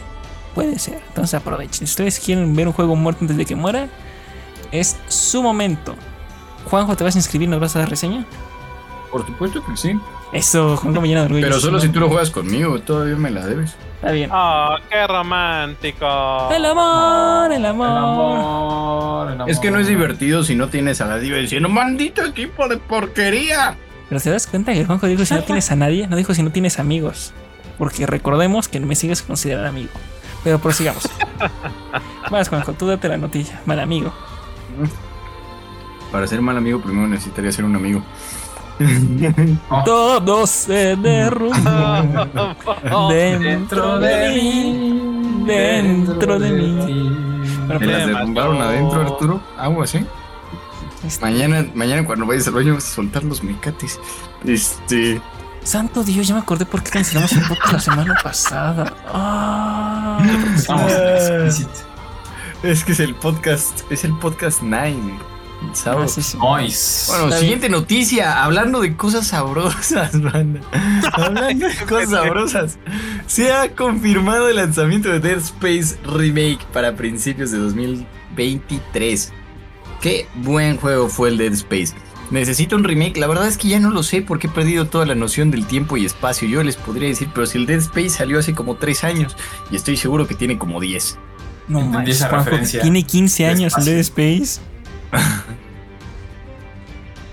Puede 0.54 0.78
ser. 0.78 1.00
Entonces 1.09 1.35
aprovechen. 1.35 1.78
Si 1.78 1.85
ustedes 1.85 2.18
quieren 2.20 2.54
ver 2.54 2.66
un 2.66 2.72
juego 2.74 2.96
muerto 2.96 3.20
antes 3.22 3.37
de 3.37 3.46
que 3.46 3.54
muera, 3.56 3.88
es 4.72 4.96
su 5.09 5.42
momento. 5.42 5.94
Juanjo, 6.68 6.94
¿te 6.96 7.04
vas 7.04 7.14
a 7.14 7.18
inscribir? 7.18 7.48
¿Nos 7.48 7.61
vas 7.61 7.74
a 7.76 7.78
dar 7.80 7.88
reseña? 7.88 8.26
Por 9.11 9.24
supuesto 9.26 9.64
que 9.64 9.76
sí. 9.76 9.98
Eso, 10.32 10.76
Juanjo 10.76 11.00
me 11.00 11.08
llena 11.08 11.20
de 11.20 11.26
orgullo. 11.26 11.46
Pero 11.46 11.60
solo 11.60 11.80
si 11.80 11.88
tú 11.88 12.00
lo 12.00 12.08
juegas 12.08 12.30
conmigo, 12.30 12.80
todavía 12.80 13.16
me 13.16 13.30
la 13.30 13.46
debes. 13.46 13.76
Está 13.96 14.12
bien. 14.12 14.30
Oh, 14.32 14.76
qué 14.88 15.06
romántico. 15.06 16.48
El 16.54 16.64
amor, 16.64 17.52
el 17.52 17.66
amor. 17.66 17.88
El 17.88 17.96
amor, 17.96 19.26
el 19.26 19.34
amor. 19.34 19.50
Es 19.50 19.58
que 19.58 19.70
no 19.70 19.78
es 19.78 19.88
divertido 19.88 20.44
si 20.44 20.54
no 20.54 20.68
tienes 20.68 21.00
a 21.00 21.06
la 21.06 21.18
diva 21.18 21.36
diciendo, 21.36 21.68
maldito 21.68 22.24
equipo 22.24 22.68
de 22.68 22.78
porquería. 22.78 23.76
Pero 24.08 24.20
te 24.20 24.30
das 24.30 24.46
cuenta 24.46 24.72
que 24.72 24.84
Juanjo 24.84 25.06
dijo 25.06 25.24
si 25.24 25.34
no 25.34 25.42
tienes 25.42 25.70
a 25.70 25.76
nadie, 25.76 26.06
no 26.06 26.16
dijo 26.16 26.32
si 26.32 26.42
no 26.42 26.50
tienes 26.50 26.78
amigos. 26.78 27.32
Porque 27.76 28.06
recordemos 28.06 28.68
que 28.68 28.80
me 28.80 28.94
sigues 28.94 29.22
considerar 29.22 29.66
amigo. 29.66 29.90
Pero 30.44 30.58
prosigamos. 30.58 31.08
Vas, 32.30 32.48
Juanjo, 32.48 32.72
tú 32.72 32.86
date 32.86 33.08
la 33.08 33.16
notilla. 33.16 33.60
Mal 33.66 33.80
amigo. 33.80 34.12
Para 36.10 36.26
ser 36.26 36.40
mal 36.40 36.56
amigo, 36.56 36.80
primero 36.80 37.06
necesitaría 37.06 37.52
ser 37.52 37.64
un 37.64 37.76
amigo. 37.76 38.02
Todo 39.84 40.46
se 40.46 40.96
derrumba 40.96 42.02
dentro 43.10 43.98
de 43.98 44.28
mí. 44.30 45.44
Dentro 45.46 46.38
de 46.38 46.50
mí. 46.50 47.30
Bueno, 47.66 47.80
¿Me 47.80 47.86
las 47.86 48.02
pues, 48.02 48.06
derrumbaron 48.06 48.62
adentro, 48.62 49.00
Arturo? 49.00 49.40
¿Algo 49.58 49.82
así? 49.82 50.04
este, 51.06 51.24
Mañana, 51.24 51.66
mañana 51.74 52.04
cuando 52.04 52.26
vayas 52.26 52.46
al 52.48 52.54
baño 52.54 52.74
vas 52.74 52.86
a 52.90 52.94
soltar 52.94 53.22
los 53.24 53.42
mecates. 53.42 54.00
Este. 54.44 55.20
Santo 55.62 56.02
Dios, 56.02 56.26
ya 56.26 56.34
me 56.34 56.40
acordé 56.40 56.64
por 56.64 56.82
qué 56.82 56.90
cancelamos 56.90 57.32
un 57.32 57.48
poco 57.48 57.72
la 57.72 57.80
semana 57.80 58.14
pasada. 58.22 58.94
Ah, 59.12 60.18
Vamos, 60.68 60.92
explícit. 60.92 61.68
Es 62.62 62.84
que 62.84 62.92
es 62.92 63.00
el 63.00 63.14
podcast. 63.14 63.80
Es 63.90 64.04
el 64.04 64.14
podcast 64.18 64.60
9. 64.62 64.96
Ah. 65.87 66.07
Bueno, 67.09 67.25
Está 67.25 67.38
siguiente 67.38 67.68
noticia. 67.68 68.42
Hablando 68.42 68.81
de 68.81 68.96
cosas 68.96 69.27
sabrosas, 69.27 70.20
banda. 70.33 70.61
Hablando 71.12 71.68
de 71.68 71.77
cosas 71.88 72.11
sabrosas. 72.11 72.79
Se 73.27 73.53
ha 73.53 73.75
confirmado 73.75 74.49
el 74.49 74.57
lanzamiento 74.57 75.09
de 75.11 75.20
Dead 75.20 75.38
Space 75.38 75.96
Remake 76.05 76.61
para 76.73 76.96
principios 76.96 77.51
de 77.51 77.59
2023. 77.59 79.33
Qué 80.01 80.27
buen 80.37 80.77
juego 80.79 81.09
fue 81.09 81.29
el 81.29 81.38
Dead 81.38 81.53
Space. 81.53 81.94
Necesito 82.31 82.77
un 82.77 82.85
remake. 82.85 83.16
La 83.18 83.27
verdad 83.27 83.49
es 83.49 83.59
que 83.59 83.68
ya 83.68 83.81
no 83.81 83.90
lo 83.90 84.03
sé 84.03 84.23
porque 84.23 84.46
he 84.46 84.51
perdido 84.51 84.87
toda 84.87 85.05
la 85.05 85.14
noción 85.14 85.51
del 85.51 85.66
tiempo 85.66 85.96
y 85.96 86.07
espacio. 86.07 86.49
Yo 86.49 86.62
les 86.62 86.77
podría 86.77 87.09
decir, 87.09 87.29
pero 87.35 87.46
si 87.46 87.59
el 87.59 87.66
Dead 87.66 87.79
Space 87.79 88.11
salió 88.11 88.38
hace 88.38 88.55
como 88.55 88.77
3 88.77 89.05
años 89.05 89.37
y 89.70 89.77
estoy 89.77 89.96
seguro 89.96 90.27
que 90.27 90.35
tiene 90.35 90.57
como 90.57 90.81
10. 90.81 91.18
No 91.68 91.81
manches, 91.83 92.16
esa 92.16 92.29
Juanjo, 92.29 92.46
referencia. 92.46 92.83
Tiene 92.83 93.03
15 93.03 93.46
años 93.46 93.75
el. 93.79 93.85
Dead 93.85 93.99
Space. 93.99 94.61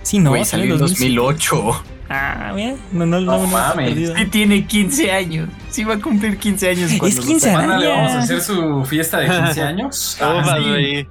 Sí, 0.03 0.19
no, 0.19 0.29
Güey, 0.31 0.45
salió 0.45 0.63
salió 0.63 0.73
en 0.75 0.79
2005. 0.79 1.21
2008. 1.23 1.83
Ah, 2.09 2.53
mira, 2.55 2.75
no, 2.93 3.05
no, 3.05 3.19
no, 3.19 3.37
No 3.39 3.47
mames. 3.47 4.13
Sí 4.15 4.25
tiene 4.27 4.65
15 4.65 5.11
años. 5.11 5.49
Sí 5.69 5.83
va 5.83 5.95
a 5.95 5.99
cumplir 5.99 6.37
15 6.37 6.69
años. 6.69 6.91
Es 6.91 6.99
cuando 6.99 7.17
lo 7.21 7.27
15 7.27 7.39
saquen. 7.51 7.57
Mañana 7.67 7.79
le 7.79 7.87
vamos 7.89 8.11
a 8.13 8.19
hacer 8.19 8.39
su 8.41 8.85
fiesta 8.85 9.19
de 9.19 9.27
15 9.27 9.61
años. 9.61 10.17
Ah, 10.21 10.57
sí. 10.57 11.07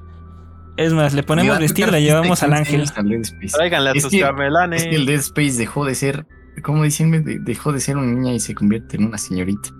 Es 0.79 0.93
más, 0.93 1.13
le 1.15 1.23
ponemos 1.23 1.59
vestido 1.59 1.89
y 1.89 1.91
la 1.93 2.01
llevamos 2.01 2.43
al 2.43 2.51
de 2.51 2.57
15 2.65 2.77
ángel. 2.77 3.13
años. 3.13 3.35
Tráiganle 3.53 3.91
a 3.91 3.93
Es 3.95 4.03
sus 4.03 4.13
chambelanes. 4.13 4.83
Es 4.83 4.89
que 4.89 4.97
el 4.97 5.07
Dead 5.07 5.21
Space 5.21 5.53
dejó 5.59 5.85
de 5.87 5.95
ser, 5.95 6.27
¿cómo 6.63 6.83
dicen? 6.83 7.11
De- 7.25 7.39
Dejó 7.39 7.73
de 7.73 7.81
ser 7.81 7.97
una 7.99 8.13
niña 8.13 8.33
y 8.35 8.41
se 8.41 8.55
convierte 8.55 8.97
en 8.97 9.05
una 9.07 9.17
señorita. 9.19 9.71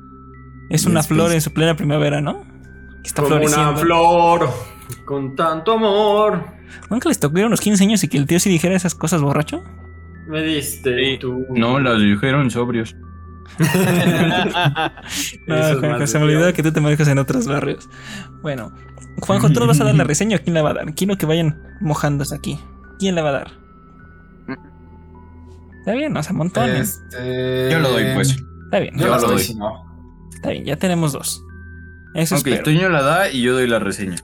Es 0.71 0.85
una 0.87 1.01
Dead 1.01 1.09
flor 1.09 1.21
Space. 1.27 1.35
en 1.37 1.41
su 1.43 1.53
plena 1.53 1.77
primavera, 1.77 2.21
¿no? 2.23 2.45
Está 3.05 3.23
Como 3.23 3.37
floreciendo. 3.37 3.71
una 3.71 3.79
flor 3.79 4.51
con 5.07 5.35
tanto 5.37 5.73
amor. 5.73 6.45
¿Nunca 6.91 7.09
les 7.09 7.19
tocó 7.19 7.39
ir 7.39 7.45
a 7.45 7.47
unos 7.49 7.61
15 7.61 7.85
años 7.85 8.05
y 8.05 8.09
que 8.09 8.19
el 8.19 8.27
tío 8.27 8.39
sí 8.41 8.49
dijera 8.51 8.75
esas 8.77 8.95
cosas 8.95 9.21
borracho? 9.21 9.63
Me 10.29 10.43
diste 10.43 11.13
Sí. 11.13 11.19
tú. 11.19 11.45
las 11.55 12.01
dijeron 12.01 12.51
sobrios. 12.51 12.95
No, 15.47 15.57
Juanjo, 15.81 16.07
se 16.07 16.19
me 16.19 16.25
olvidó 16.25 16.53
que 16.53 16.63
tú 16.63 16.73
te 16.73 16.81
manejas 16.81 17.09
en 17.09 17.19
otros 17.19 17.47
barrios. 17.47 17.89
Bueno, 18.43 18.73
Juanjo, 19.21 19.49
¿tú 19.51 19.61
nos 19.61 19.69
vas 19.69 19.81
a 19.81 19.85
dar 19.85 19.95
la 19.95 20.05
reseña 20.13 20.37
o 20.37 20.41
quién 20.41 20.55
la 20.55 20.63
va 20.63 20.71
a 20.71 20.75
dar? 20.75 20.95
Quiero 20.95 21.17
que 21.17 21.27
vayan 21.27 21.63
mojándose 21.81 22.35
aquí. 22.35 22.59
¿Quién 22.99 23.15
la 23.15 23.23
va 23.23 23.29
a 23.31 23.33
dar? 23.33 23.51
Está 25.81 25.93
bien, 25.93 26.17
o 26.17 26.23
sea, 26.23 26.33
montones. 26.33 27.01
Este... 27.11 27.69
Yo 27.71 27.79
lo 27.79 27.91
doy, 27.91 28.05
pues. 28.15 28.37
Está 28.65 28.81
bien, 28.81 28.95
Yo 28.97 29.07
Yo 29.07 29.15
lo 29.15 29.21
doy, 29.21 29.31
doy. 29.37 29.39
si 29.45 29.55
no. 29.55 29.71
está 30.35 30.51
bien, 30.51 30.65
ya 30.65 30.77
tenemos 30.77 31.13
dos. 31.13 31.43
Eso 32.15 32.35
Ok, 32.35 32.47
espero. 32.49 32.65
Toño 32.65 32.89
la 32.89 33.03
da 33.03 33.31
y 33.31 33.43
yo 33.43 33.53
doy 33.55 33.69
la 33.69 33.79
reseña. 33.79 34.17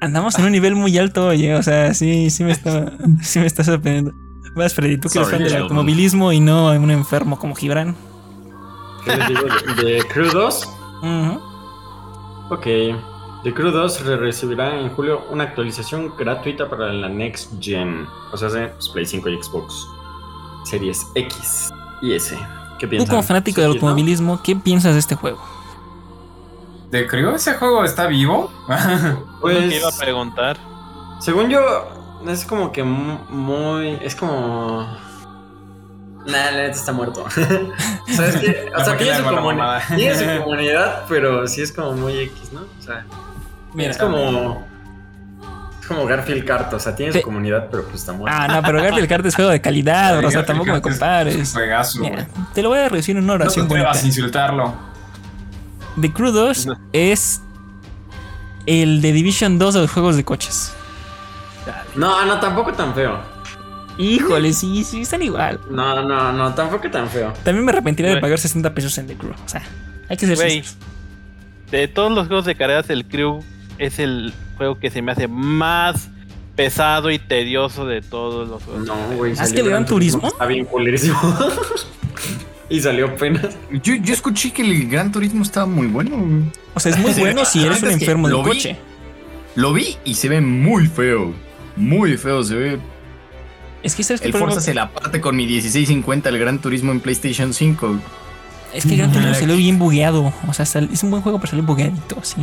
Andamos 0.00 0.38
en 0.38 0.46
un 0.46 0.52
nivel 0.52 0.74
muy 0.74 0.96
alto, 0.98 1.26
oye, 1.28 1.54
o 1.54 1.62
sea, 1.62 1.92
sí, 1.94 2.30
sí 2.30 2.42
me 2.44 2.52
está, 2.52 2.92
sí 3.22 3.38
me 3.38 3.46
está 3.46 3.64
sorprendiendo. 3.64 4.12
Vas, 4.54 4.74
Freddy, 4.74 4.98
tú 4.98 5.08
que 5.08 5.18
eres 5.18 5.30
fan 5.30 5.42
del 5.42 5.56
automovilismo 5.62 6.32
y 6.32 6.40
no 6.40 6.68
un 6.72 6.90
enfermo 6.90 7.38
como 7.38 7.54
Gibran. 7.54 7.94
¿Qué 9.04 9.16
les 9.16 9.28
digo? 9.28 9.40
¿De, 9.76 9.84
de 9.84 10.04
Crew 10.04 10.30
2? 10.30 10.68
Ujú. 11.02 11.40
Ok. 12.50 12.66
The 13.42 13.54
Crew 13.54 13.70
2 13.70 14.04
re- 14.04 14.16
recibirá 14.18 14.78
en 14.80 14.90
julio 14.90 15.22
una 15.30 15.44
actualización 15.44 16.12
gratuita 16.18 16.68
para 16.68 16.92
la 16.92 17.08
Next 17.08 17.52
Gen. 17.60 18.06
O 18.32 18.36
sea, 18.36 18.48
de 18.48 18.70
Play 18.92 19.06
5 19.06 19.28
y 19.30 19.42
Xbox 19.42 19.86
Series 20.64 21.06
X 21.14 21.70
y 22.02 22.12
S. 22.14 22.36
¿Qué 22.78 22.86
Tú 22.86 22.90
piensas? 22.90 23.10
como 23.10 23.22
fanático 23.22 23.60
del 23.60 23.70
automovilismo, 23.72 24.42
¿qué 24.42 24.56
piensas 24.56 24.94
de 24.94 24.98
este 24.98 25.14
juego? 25.14 25.38
¿De 26.90 27.06
creo 27.06 27.34
ese 27.34 27.54
juego 27.54 27.84
está 27.84 28.06
vivo? 28.06 28.52
Pues, 29.40 29.56
que 29.70 29.76
iba 29.78 29.88
a 29.88 29.92
preguntar. 29.98 30.56
según 31.20 31.48
yo, 31.48 31.60
es 32.28 32.44
como 32.44 32.72
que 32.72 32.82
mu- 32.84 33.18
muy. 33.30 33.98
Es 34.02 34.14
como. 34.14 34.86
Nah, 36.26 36.50
la 36.50 36.50
neta 36.52 36.72
está 36.72 36.92
muerto. 36.92 37.22
o 37.26 37.30
sea, 37.30 38.26
es 38.28 38.36
que. 38.36 38.70
O 38.74 38.76
sea, 38.78 38.84
¿Para 38.84 38.96
qué 38.98 39.04
tiene 39.04 39.18
su, 39.18 39.22
hago 39.26 39.30
la 39.36 39.40
comuni- 39.42 39.56
mamada? 39.56 39.82
tiene 39.96 40.14
su 40.14 40.24
comunidad, 40.44 41.04
pero 41.08 41.46
sí 41.48 41.62
es 41.62 41.72
como 41.72 41.92
muy 41.94 42.18
X, 42.18 42.52
¿no? 42.52 42.60
O 42.60 42.82
sea, 42.82 43.06
Mira, 43.72 43.90
es 43.92 43.98
como. 43.98 44.66
Es 45.80 45.86
como 45.86 46.04
Garfield 46.06 46.44
Kart, 46.44 46.72
o 46.74 46.78
sea, 46.78 46.94
tiene 46.94 47.12
Te- 47.12 47.20
su 47.20 47.24
comunidad, 47.24 47.68
pero 47.70 47.84
pues 47.84 47.96
está 47.96 48.12
muerto. 48.12 48.36
Ah, 48.38 48.46
no, 48.46 48.62
pero 48.62 48.82
Garfield 48.82 49.08
Kart 49.08 49.24
es 49.26 49.34
juego 49.34 49.50
de 49.50 49.60
calidad, 49.62 50.18
bro, 50.18 50.28
o 50.28 50.30
sea, 50.30 50.40
Garfield 50.42 50.46
tampoco 50.46 50.66
me 50.66 50.82
Kart 50.82 50.86
es- 50.86 50.98
compares. 50.98 51.52
Juegazo, 51.54 52.00
Mira, 52.00 52.26
te 52.52 52.62
lo 52.62 52.68
voy 52.68 52.78
a 52.78 52.88
reducir 52.90 53.16
en 53.16 53.24
una 53.24 53.32
No 53.32 53.38
te 53.38 53.44
oración 53.44 53.66
bonita. 53.68 53.88
atrevas 53.88 54.04
a 54.04 54.06
insultarlo. 54.06 54.89
The 56.00 56.12
Crew 56.12 56.32
2 56.32 56.66
No. 56.66 56.78
es 56.92 57.40
el 58.66 59.00
de 59.02 59.12
Division 59.12 59.58
2 59.58 59.74
de 59.74 59.80
los 59.80 59.90
juegos 59.90 60.16
de 60.16 60.24
coches. 60.24 60.72
No, 61.94 62.24
no, 62.24 62.38
tampoco 62.40 62.72
tan 62.72 62.94
feo. 62.94 63.18
Híjole, 63.98 64.52
sí, 64.52 64.84
sí, 64.84 65.02
están 65.02 65.22
igual. 65.22 65.60
No, 65.70 66.02
no, 66.02 66.32
no, 66.32 66.54
tampoco 66.54 66.90
tan 66.90 67.08
feo. 67.08 67.32
También 67.44 67.64
me 67.64 67.72
arrepentiría 67.72 68.14
de 68.14 68.20
pagar 68.20 68.38
60 68.38 68.72
pesos 68.74 68.96
en 68.98 69.06
The 69.08 69.16
Crew. 69.16 69.32
O 69.32 69.48
sea, 69.48 69.62
hay 70.08 70.16
que 70.16 70.26
ser 70.26 70.36
sinceros. 70.36 70.76
De 71.70 71.86
todos 71.88 72.10
los 72.12 72.26
juegos 72.26 72.44
de 72.46 72.54
carreras, 72.54 72.88
el 72.90 73.06
Crew 73.06 73.42
es 73.78 73.98
el 73.98 74.32
juego 74.56 74.78
que 74.78 74.90
se 74.90 75.02
me 75.02 75.12
hace 75.12 75.28
más 75.28 76.08
pesado 76.56 77.10
y 77.10 77.18
tedioso 77.18 77.86
de 77.86 78.02
todos 78.02 78.48
los 78.48 78.62
juegos. 78.62 78.86
No, 78.86 78.96
güey. 79.16 79.32
¿Ah, 79.32 79.42
es 79.44 79.50
salió 79.50 79.56
que 79.64 79.68
le 79.68 79.74
dan 79.74 79.86
turismo? 79.86 80.28
Está 80.28 80.46
bien 80.46 80.64
culerísimo. 80.64 81.18
y 82.70 82.80
salió 82.80 83.08
apenas. 83.08 83.56
Yo, 83.82 83.94
yo 83.96 84.14
escuché 84.14 84.52
que 84.52 84.62
el 84.62 84.88
Gran 84.88 85.12
Turismo 85.12 85.42
estaba 85.42 85.66
muy 85.66 85.86
bueno. 85.88 86.50
O 86.74 86.80
sea, 86.80 86.92
es 86.92 86.98
muy 86.98 87.12
bueno 87.18 87.44
si 87.44 87.64
eres 87.64 87.82
un 87.82 87.90
enfermo 87.90 88.28
de 88.28 88.42
coche. 88.42 88.76
Lo 89.56 89.72
vi 89.74 89.96
y 90.04 90.14
se 90.14 90.28
ve 90.28 90.40
muy 90.40 90.86
feo. 90.86 91.34
Muy 91.76 92.16
feo, 92.16 92.42
se 92.42 92.54
ve. 92.54 92.78
Es 93.82 93.94
que 93.94 94.02
sabes 94.04 94.20
que 94.20 94.28
El 94.28 94.34
Forza 94.34 94.60
se 94.60 94.74
la 94.74 94.90
parte 94.90 95.20
con 95.20 95.34
mi 95.36 95.46
1650, 95.46 96.28
el 96.28 96.38
Gran 96.38 96.58
Turismo 96.60 96.92
en 96.92 97.00
PlayStation 97.00 97.52
5. 97.52 97.98
Es 98.72 98.86
que 98.86 98.96
Gran 98.96 99.10
Turismo 99.12 99.34
salió 99.34 99.56
bien 99.56 99.78
bugueado. 99.78 100.32
O 100.46 100.52
sea, 100.54 100.64
sal- 100.66 100.88
es 100.92 101.02
un 101.02 101.10
buen 101.10 101.22
juego, 101.22 101.38
pero 101.40 101.50
salió 101.50 101.64
bugueadito, 101.64 102.18
sí. 102.22 102.36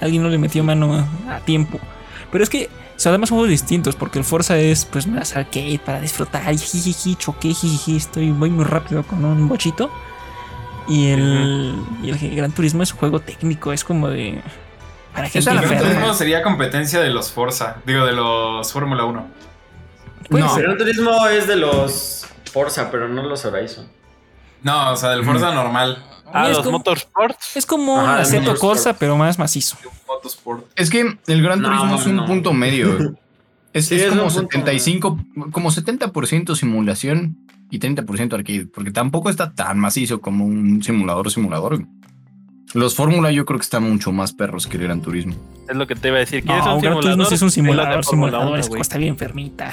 Alguien 0.00 0.22
no 0.22 0.28
le 0.28 0.38
metió 0.38 0.64
mano 0.64 0.94
a, 1.28 1.36
a 1.36 1.40
tiempo. 1.40 1.78
Pero 2.32 2.42
es 2.42 2.50
que 2.50 2.68
sea, 3.00 3.10
además 3.10 3.28
son 3.28 3.38
juegos 3.38 3.50
distintos, 3.50 3.96
porque 3.96 4.18
el 4.18 4.24
Forza 4.24 4.56
es 4.58 4.84
pues 4.84 5.06
más 5.06 5.36
arcade 5.36 5.80
para 5.84 6.00
disfrutar 6.00 6.52
y 6.52 6.58
jijiji, 6.58 7.14
choqué, 7.16 7.54
jijiji, 7.54 7.96
estoy 7.96 8.26
muy 8.32 8.50
muy 8.50 8.64
rápido 8.64 9.02
con 9.04 9.24
un 9.24 9.48
bochito. 9.48 9.90
Y 10.88 11.10
el, 11.10 11.74
y 12.02 12.10
el 12.10 12.36
Gran 12.36 12.50
Turismo 12.52 12.82
es 12.82 12.92
un 12.92 12.98
juego 12.98 13.20
técnico, 13.20 13.72
es 13.72 13.84
como 13.84 14.08
de... 14.08 14.40
Para 15.14 15.28
gente 15.28 15.50
El 15.50 15.60
Gran. 15.60 15.78
Turismo 15.78 16.14
sería 16.14 16.42
competencia 16.42 17.00
de 17.00 17.10
los 17.10 17.30
Forza, 17.30 17.76
digo, 17.84 18.06
de 18.06 18.12
los 18.12 18.72
Fórmula 18.72 19.04
1. 19.04 19.26
Puede 20.30 20.44
No. 20.44 20.54
ser. 20.54 20.62
Gran 20.64 20.78
Turismo 20.78 21.26
es 21.26 21.46
de 21.46 21.56
los 21.56 22.26
Forza, 22.52 22.90
pero 22.90 23.08
no 23.08 23.22
los 23.22 23.44
Horizon. 23.44 23.86
No, 24.62 24.92
o 24.92 24.96
sea, 24.96 25.10
del 25.10 25.24
Forza 25.24 25.52
normal. 25.54 26.04
Ah, 26.32 26.48
es 26.50 26.56
los 26.56 26.64
como- 26.66 26.78
Motorsports. 26.78 27.56
Es 27.56 27.64
como 27.66 27.98
Ajá, 28.00 28.16
un 28.26 28.32
Motorsport. 28.34 28.58
Corsa, 28.60 28.92
pero 28.98 29.16
más 29.16 29.38
macizo. 29.38 29.76
Motorsport. 30.06 30.66
Es 30.76 30.90
que 30.90 31.16
el 31.26 31.42
Gran 31.42 31.60
No, 31.62 31.68
Turismo 31.68 31.96
es 31.96 32.06
un 32.06 32.16
no. 32.16 32.26
punto 32.26 32.52
medio. 32.52 33.16
Es, 33.74 33.86
Sí, 33.86 33.96
es 33.96 34.02
es 34.04 34.08
como 34.08 34.22
un 34.22 34.28
punto 34.28 34.40
75, 34.50 35.18
como 35.52 35.70
70% 35.70 36.56
simulación 36.56 37.36
y 37.70 37.78
30% 37.78 38.32
arcade, 38.34 38.66
porque 38.66 38.90
tampoco 38.90 39.28
está 39.28 39.52
tan 39.52 39.78
macizo 39.78 40.22
como 40.22 40.46
un 40.46 40.82
simulador 40.82 41.30
simulador. 41.30 41.84
Los 42.72 42.94
Fórmula 42.94 43.30
yo 43.30 43.44
creo 43.44 43.58
que 43.58 43.64
están 43.64 43.82
mucho 43.88 44.10
más 44.10 44.32
perros 44.32 44.66
que 44.66 44.78
el 44.78 44.84
Gran 44.84 45.02
Turismo. 45.02 45.34
Es 45.68 45.76
lo 45.76 45.86
que 45.86 45.94
te 45.94 46.08
iba 46.08 46.16
a 46.16 46.20
decir. 46.20 46.42
¿Quieres 46.44 46.64
No, 46.64 46.76
un 46.76 46.80
Gran 46.80 46.94
simulador? 46.94 47.02
Turismo 47.02 47.24
sí 47.26 47.34
es 47.34 47.42
un 47.42 47.48
Es 47.48 47.54
simulador, 47.54 48.04
simulador, 48.06 48.46
1, 48.48 48.56
es 48.56 48.68
güey. 48.70 48.80
está 48.80 48.96
bien 48.98 49.10
enfermita. 49.10 49.70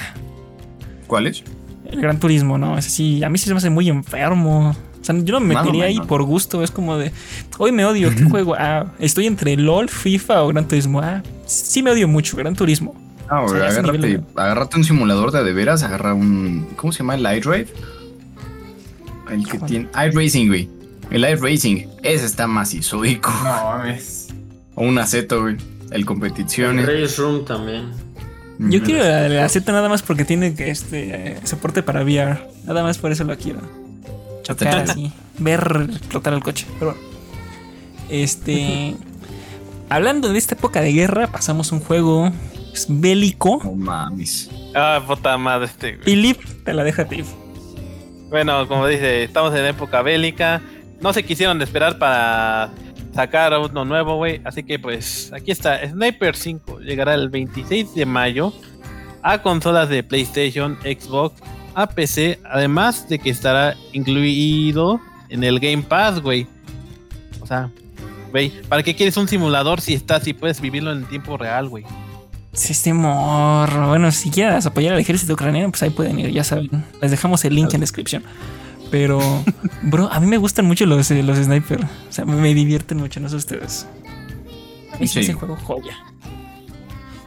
¿Cuáles? 1.06 1.42
El 1.90 2.00
Gran 2.00 2.18
Turismo, 2.20 2.58
¿no? 2.58 2.76
Es 2.78 2.86
así, 2.86 3.22
a 3.24 3.28
mí 3.30 3.38
sí 3.38 3.46
se 3.46 3.52
me 3.52 3.58
hace 3.58 3.70
muy 3.70 3.88
enfermo. 3.88 4.70
O 5.00 5.04
sea, 5.04 5.14
yo 5.18 5.34
no 5.34 5.40
me 5.40 5.54
metería 5.54 5.84
ahí 5.84 6.00
por 6.00 6.22
gusto, 6.24 6.62
es 6.64 6.70
como 6.70 6.96
de, 6.98 7.12
hoy 7.58 7.70
me 7.72 7.84
odio, 7.84 8.10
¿qué 8.14 8.24
juego? 8.30 8.56
Ah, 8.58 8.92
estoy 8.98 9.26
entre 9.26 9.56
LOL, 9.56 9.88
FIFA 9.88 10.42
o 10.42 10.48
Gran 10.48 10.66
Turismo. 10.66 11.00
Ah, 11.00 11.22
sí 11.46 11.82
me 11.82 11.90
odio 11.92 12.08
mucho, 12.08 12.36
Gran 12.36 12.56
Turismo. 12.56 12.94
Ah, 13.28 13.42
O 13.42 13.48
sea, 13.48 13.68
agárrate, 13.68 13.98
nivel 13.98 14.24
agárrate 14.36 14.76
un 14.76 14.84
simulador 14.84 15.32
de 15.32 15.42
de 15.44 15.52
veras, 15.52 15.82
agarra 15.82 16.14
un. 16.14 16.66
¿Cómo 16.76 16.92
se 16.92 16.98
llama? 17.00 17.14
El 17.16 17.22
iDrive. 17.22 17.68
El 19.30 19.44
que 19.48 19.58
¿Cuál? 19.58 19.70
tiene. 19.70 19.88
iRacing, 19.92 20.48
güey. 20.48 20.68
El 21.10 21.24
iRacing. 21.28 21.88
Ese 22.02 22.26
está 22.26 22.46
macizoico. 22.46 23.30
No 23.30 23.44
mames. 23.44 24.28
O 24.74 24.84
un 24.84 24.98
aceto, 24.98 25.42
güey. 25.42 25.56
El 25.90 26.04
competiciones. 26.04 26.86
Race 26.86 27.20
Room 27.20 27.44
también. 27.44 27.90
Yo 28.58 28.82
quiero 28.82 29.04
la, 29.04 29.28
la 29.28 29.48
Z 29.48 29.70
nada 29.70 29.88
más 29.88 30.02
porque 30.02 30.24
tiene 30.24 30.54
que, 30.54 30.70
este 30.70 31.32
eh, 31.32 31.40
soporte 31.44 31.82
para 31.82 32.02
VR. 32.02 32.48
Nada 32.64 32.82
más 32.82 32.98
por 32.98 33.12
eso 33.12 33.24
lo 33.24 33.36
quiero. 33.36 33.60
Chocar 34.42 34.78
así, 34.78 35.12
ver 35.38 35.88
explotar 35.90 36.32
el 36.32 36.42
coche. 36.42 36.66
Pero 36.78 36.92
bueno. 36.92 37.16
Este. 38.08 38.94
hablando 39.88 40.32
de 40.32 40.38
esta 40.38 40.54
época 40.54 40.80
de 40.80 40.92
guerra, 40.92 41.26
pasamos 41.26 41.72
un 41.72 41.80
juego 41.80 42.32
pues, 42.70 42.86
bélico. 42.88 43.60
No 43.64 43.72
mames. 43.72 44.50
Ah, 44.74 45.02
puta 45.06 45.36
madre 45.36 45.66
este, 45.66 45.92
güey. 45.96 46.04
Philip, 46.04 46.38
te 46.64 46.72
la 46.72 46.84
deja 46.84 47.02
a 47.02 47.04
ti. 47.06 47.24
Bueno, 48.28 48.66
como 48.68 48.86
dice, 48.86 49.24
estamos 49.24 49.54
en 49.54 49.64
época 49.64 50.02
bélica. 50.02 50.62
No 51.00 51.12
se 51.12 51.24
quisieron 51.24 51.60
esperar 51.62 51.98
para 51.98 52.70
sacar 53.16 53.58
uno 53.58 53.84
nuevo, 53.84 54.16
güey. 54.16 54.40
Así 54.44 54.62
que 54.62 54.78
pues 54.78 55.32
aquí 55.32 55.50
está. 55.50 55.84
Sniper 55.88 56.36
5 56.36 56.80
llegará 56.80 57.14
el 57.14 57.28
26 57.28 57.94
de 57.94 58.06
mayo 58.06 58.52
a 59.22 59.42
consolas 59.42 59.88
de 59.88 60.02
PlayStation, 60.02 60.78
Xbox, 60.82 61.40
a 61.74 61.88
PC. 61.88 62.38
Además 62.44 63.08
de 63.08 63.18
que 63.18 63.30
estará 63.30 63.74
incluido 63.92 65.00
en 65.28 65.42
el 65.42 65.58
Game 65.58 65.82
Pass, 65.82 66.20
güey. 66.20 66.46
O 67.40 67.46
sea, 67.46 67.70
güey, 68.30 68.52
¿para 68.68 68.82
qué 68.82 68.94
quieres 68.94 69.16
un 69.16 69.26
simulador 69.26 69.80
si 69.80 69.94
estás 69.94 70.22
si 70.22 70.34
puedes 70.34 70.60
vivirlo 70.60 70.92
en 70.92 71.04
tiempo 71.06 71.36
real, 71.36 71.68
güey? 71.68 71.84
Sí, 72.52 72.72
Este 72.72 72.92
morro. 72.94 73.88
Bueno, 73.88 74.10
si 74.12 74.30
quieres 74.30 74.64
apoyar 74.64 74.94
al 74.94 75.00
ejército 75.00 75.34
ucraniano, 75.34 75.70
pues 75.70 75.82
ahí 75.82 75.90
pueden 75.90 76.18
ir, 76.18 76.30
ya 76.30 76.44
saben. 76.44 76.84
Les 77.02 77.10
dejamos 77.10 77.44
el 77.44 77.54
link 77.54 77.72
en 77.74 77.80
descripción. 77.80 78.24
Pero, 78.90 79.20
bro, 79.82 80.10
a 80.12 80.20
mí 80.20 80.26
me 80.26 80.36
gustan 80.38 80.64
mucho 80.66 80.86
los, 80.86 81.10
eh, 81.10 81.22
los 81.22 81.38
sniper. 81.38 81.84
O 81.84 82.12
sea, 82.12 82.24
me 82.24 82.54
divierten 82.54 82.98
mucho, 82.98 83.20
no 83.20 83.28
sé 83.28 83.36
ustedes. 83.36 83.86
A 84.92 84.98
mí 84.98 85.06
sí. 85.06 85.14
Sí. 85.14 85.20
ese 85.20 85.32
juego 85.34 85.56
joya. 85.56 85.96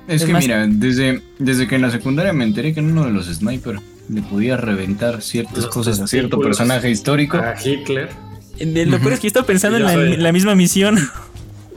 Es, 0.07 0.21
Es 0.21 0.27
que 0.27 0.33
más- 0.33 0.43
mira, 0.43 0.65
desde, 0.67 1.21
desde 1.37 1.67
que 1.67 1.75
en 1.75 1.83
la 1.83 1.91
secundaria 1.91 2.33
me 2.33 2.43
enteré 2.43 2.73
que 2.73 2.79
en 2.79 2.91
uno 2.91 3.05
de 3.05 3.11
los 3.11 3.27
sniper 3.27 3.79
le 4.09 4.21
podía 4.23 4.57
reventar 4.57 5.21
ciertas 5.21 5.57
Los 5.57 5.67
cosas 5.67 5.99
a 5.99 6.07
cierto 6.07 6.39
personaje 6.39 6.89
histórico. 6.89 7.37
A 7.37 7.55
Hitler. 7.63 8.09
Eh, 8.57 8.85
Lo 8.85 8.99
peor 8.99 9.13
es 9.13 9.19
que 9.19 9.23
yo 9.23 9.27
estaba 9.27 9.45
pensando 9.45 9.77
en 9.77 10.21
la, 10.21 10.31
misma 10.31 10.55
misión. 10.55 10.99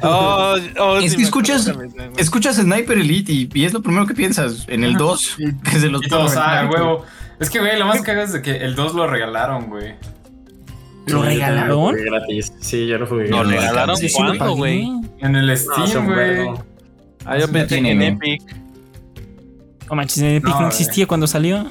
Oh, 0.05 0.57
oh, 0.81 0.97
Es 0.97 1.13
sí 1.13 1.17
que 1.17 1.17
me 1.19 1.29
escuchas-. 1.29 1.73
Escuchas 2.17 2.57
Sniper 2.57 2.99
Elite 2.99 3.33
y, 3.33 3.49
y 3.55 3.65
es 3.67 3.73
lo 3.73 3.83
primero 3.83 4.05
que 4.05 4.15
piensas 4.15 4.65
en 4.67 4.83
el 4.83 4.97
2. 4.97 5.37
Que 5.63 5.79
se 5.79 5.89
los 5.91 6.03
ah, 6.11 6.69
huevo. 6.69 7.05
Es 7.43 7.51
que, 7.51 7.59
güey, 7.61 7.79
lo 7.79 7.87
más 7.87 8.01
cagado 8.03 8.27
es 8.27 8.33
de 8.33 8.43
que 8.43 8.57
el 8.59 8.75
2 8.75 8.95
lo 8.95 9.07
regalaron, 9.07 9.69
güey. 9.69 9.95
¿Lo 11.07 11.19
yo 11.19 11.23
regalaron? 11.25 11.97
lo 11.97 12.03
gratis. 12.13 12.53
Sí, 12.61 12.87
yo 12.87 12.97
lo 12.99 13.07
jugué 13.07 13.29
¿Lo 13.29 13.43
regalaron 13.43 13.97
Sí, 13.97 14.09
cuándo, 14.13 14.55
güey? 14.55 14.89
En 15.19 15.35
el 15.37 15.47
No, 15.49 15.57
Steam, 15.57 16.05
güey. 16.07 16.17
vergo. 16.17 16.65
Ah, 17.25 17.39
yo 17.39 17.49
pensé 17.49 17.79
en. 17.79 18.03
Epic. 18.03 18.43
No 19.91 19.97
manches, 19.97 20.19
Epic 20.23 20.49
No, 20.49 20.61
no 20.63 20.69
existía 20.69 21.07
cuando 21.07 21.27
salió. 21.27 21.67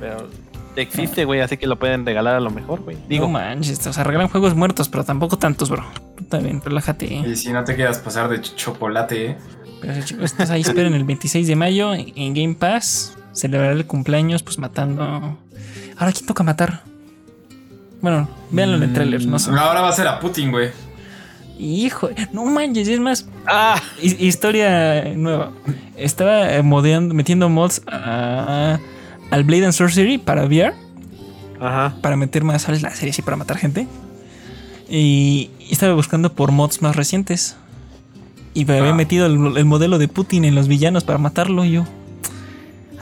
Pero 0.00 0.28
existe, 0.76 1.24
güey, 1.24 1.40
así 1.40 1.56
que 1.56 1.66
lo 1.66 1.78
pueden 1.78 2.06
regalar 2.06 2.36
a 2.36 2.40
lo 2.40 2.50
mejor, 2.50 2.80
güey. 2.82 2.96
Digo, 3.08 3.26
no 3.26 3.32
manches, 3.32 3.84
o 3.86 3.92
sea, 3.92 4.04
regalan 4.04 4.28
juegos 4.28 4.54
muertos, 4.54 4.88
pero 4.88 5.04
tampoco 5.04 5.38
tantos, 5.38 5.70
bro. 5.70 5.84
Tú 6.16 6.24
también, 6.24 6.60
relájate. 6.64 7.06
Y 7.06 7.36
si 7.36 7.52
no 7.52 7.64
te 7.64 7.74
quieras 7.74 7.98
pasar 7.98 8.28
de 8.28 8.36
ch- 8.40 8.54
chocolate, 8.54 9.26
¿eh? 9.30 9.38
Pero 9.80 10.00
chicos, 10.04 10.24
estás 10.24 10.50
ahí, 10.50 10.60
esperen 10.60 10.94
el 10.94 11.04
26 11.04 11.46
de 11.46 11.56
mayo 11.56 11.94
en 11.94 12.12
en 12.16 12.34
Game 12.34 12.54
Pass. 12.54 13.16
Celebrar 13.32 13.72
el 13.72 13.86
cumpleaños, 13.86 14.42
pues 14.42 14.58
matando. 14.58 15.02
Ahora, 15.96 16.12
¿quién 16.12 16.26
toca 16.26 16.42
matar? 16.42 16.82
Bueno, 18.00 18.28
véanlo 18.50 18.76
en 18.76 18.82
el 18.84 18.92
trailer, 18.92 19.24
no 19.26 19.38
sé. 19.38 19.50
Ahora 19.50 19.80
va 19.80 19.88
a 19.88 19.92
ser 19.92 20.06
a 20.06 20.18
Putin, 20.20 20.50
güey. 20.50 20.70
Hijo, 21.58 22.08
no 22.32 22.44
manches, 22.44 22.86
es 22.86 23.00
más, 23.00 23.26
ah, 23.46 23.80
hi- 24.00 24.16
historia 24.26 25.04
nueva. 25.16 25.50
Estaba 25.96 26.52
eh, 26.54 26.62
modeando, 26.62 27.14
metiendo 27.14 27.48
mods 27.48 27.82
a- 27.88 28.78
al 29.30 29.44
Blade 29.44 29.64
and 29.64 29.72
Sorcery 29.72 30.18
para 30.18 30.44
VR, 30.44 30.72
ajá. 31.60 31.96
para 32.00 32.16
meter 32.16 32.44
más, 32.44 32.62
¿sabes? 32.62 32.82
La 32.82 32.90
serie 32.94 33.10
así 33.10 33.22
para 33.22 33.36
matar 33.36 33.56
gente. 33.58 33.88
Y, 34.88 35.50
y 35.58 35.72
estaba 35.72 35.94
buscando 35.94 36.32
por 36.32 36.52
mods 36.52 36.80
más 36.80 36.94
recientes. 36.94 37.56
Y 38.54 38.64
me 38.64 38.78
había 38.78 38.92
Ah. 38.92 38.94
metido 38.94 39.26
el, 39.26 39.56
el 39.56 39.64
modelo 39.64 39.98
de 39.98 40.06
Putin 40.08 40.44
en 40.44 40.54
los 40.54 40.68
villanos 40.68 41.02
para 41.04 41.18
matarlo. 41.18 41.64
Y 41.64 41.72
yo, 41.72 41.84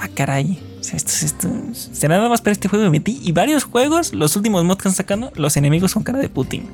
ah, 0.01 0.09
caray. 0.15 0.59
O 0.81 0.85
sea, 0.85 0.97
esto, 0.97 1.13
esto, 1.25 1.49
será 1.73 2.17
nada 2.17 2.29
más 2.29 2.41
para 2.41 2.53
este 2.53 2.69
juego 2.69 2.85
me 2.85 2.91
metí. 2.91 3.21
Y 3.23 3.33
varios 3.33 3.65
juegos, 3.65 4.13
los 4.13 4.37
últimos 4.37 4.65
mods 4.65 4.83
que 4.83 4.89
han 4.89 4.95
sacado, 4.95 5.33
los 5.35 5.57
enemigos 5.57 5.95
con 5.95 6.03
cara 6.03 6.19
de 6.19 6.29
Putin. 6.29 6.69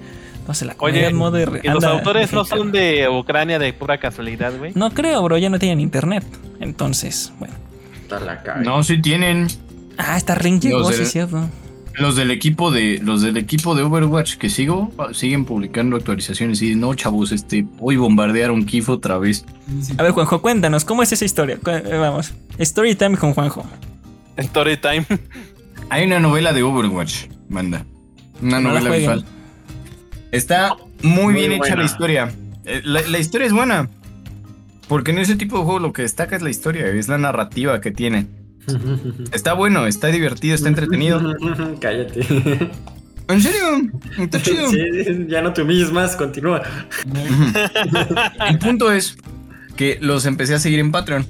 No 0.46 0.54
sé, 0.54 0.64
la 0.64 0.74
Oye, 0.78 1.12
modder 1.12 1.60
¿y 1.62 1.68
los 1.68 1.84
autores 1.84 2.32
no 2.32 2.44
son 2.44 2.72
de 2.72 3.08
Ucrania 3.08 3.58
de 3.58 3.72
pura 3.72 3.98
casualidad, 3.98 4.52
güey? 4.58 4.72
No 4.74 4.90
creo, 4.90 5.22
bro, 5.22 5.38
ya 5.38 5.48
no 5.48 5.58
tienen 5.58 5.78
internet. 5.80 6.24
Entonces, 6.58 7.32
bueno. 7.38 7.54
Está 8.02 8.18
la. 8.18 8.42
No, 8.56 8.82
sí 8.82 9.00
tienen. 9.00 9.46
Ah, 9.98 10.16
esta 10.16 10.34
Ring 10.34 10.60
llegó, 10.60 10.80
Los 10.80 10.96
sí, 10.96 11.02
es 11.02 11.12
cierto. 11.12 11.48
Los 11.98 12.16
del 12.16 12.30
equipo 12.30 12.70
de 12.70 13.00
los 13.02 13.20
del 13.22 13.36
equipo 13.36 13.74
de 13.74 13.82
Overwatch 13.82 14.36
que 14.36 14.48
sigo 14.48 14.90
siguen 15.12 15.44
publicando 15.44 15.96
actualizaciones 15.96 16.62
y 16.62 16.74
no, 16.74 16.94
chavos, 16.94 17.32
este 17.32 17.66
hoy 17.80 17.96
bombardearon 17.96 18.64
Kiev 18.64 18.88
otra 18.90 19.18
vez. 19.18 19.44
A 19.98 20.02
ver, 20.02 20.12
Juanjo, 20.12 20.40
cuéntanos, 20.40 20.84
¿cómo 20.84 21.02
es 21.02 21.12
esa 21.12 21.24
historia? 21.24 21.58
Eh, 21.66 21.96
Vamos, 21.98 22.32
story 22.58 22.94
time 22.94 23.16
con 23.16 23.34
Juanjo. 23.34 23.64
Story 24.36 24.78
time. 24.78 25.06
Hay 25.90 26.06
una 26.06 26.18
novela 26.18 26.52
de 26.52 26.62
Overwatch, 26.62 27.26
manda. 27.48 27.84
Una 28.40 28.60
No 28.60 28.72
la 28.72 28.80
novela 28.80 28.96
visual. 28.96 29.24
Está 30.30 30.76
muy, 31.02 31.24
Muy 31.24 31.34
bien 31.34 31.52
hecha 31.52 31.76
la 31.76 31.84
historia. 31.84 32.32
Eh, 32.64 32.80
La, 32.84 33.02
la 33.02 33.18
historia 33.18 33.46
es 33.46 33.52
buena. 33.52 33.90
Porque 34.88 35.10
en 35.10 35.18
ese 35.18 35.36
tipo 35.36 35.58
de 35.58 35.64
juego 35.64 35.78
lo 35.78 35.92
que 35.92 36.02
destaca 36.02 36.36
es 36.36 36.42
la 36.42 36.50
historia, 36.50 36.86
es 36.86 37.08
la 37.08 37.18
narrativa 37.18 37.80
que 37.80 37.90
tiene. 37.90 38.26
Está 39.32 39.54
bueno, 39.54 39.86
está 39.86 40.08
divertido, 40.08 40.54
está 40.54 40.68
entretenido. 40.68 41.20
Cállate. 41.80 42.20
¿En 43.28 43.40
serio? 43.40 43.90
Está 44.18 44.42
chido. 44.42 44.68
Sí, 44.68 45.26
ya 45.28 45.42
no 45.42 45.52
te 45.52 45.62
humilles 45.62 45.92
más, 45.92 46.16
continúa. 46.16 46.62
El 48.48 48.58
punto 48.58 48.92
es 48.92 49.16
que 49.76 49.98
los 50.00 50.26
empecé 50.26 50.54
a 50.54 50.58
seguir 50.58 50.80
en 50.80 50.92
Patreon. 50.92 51.26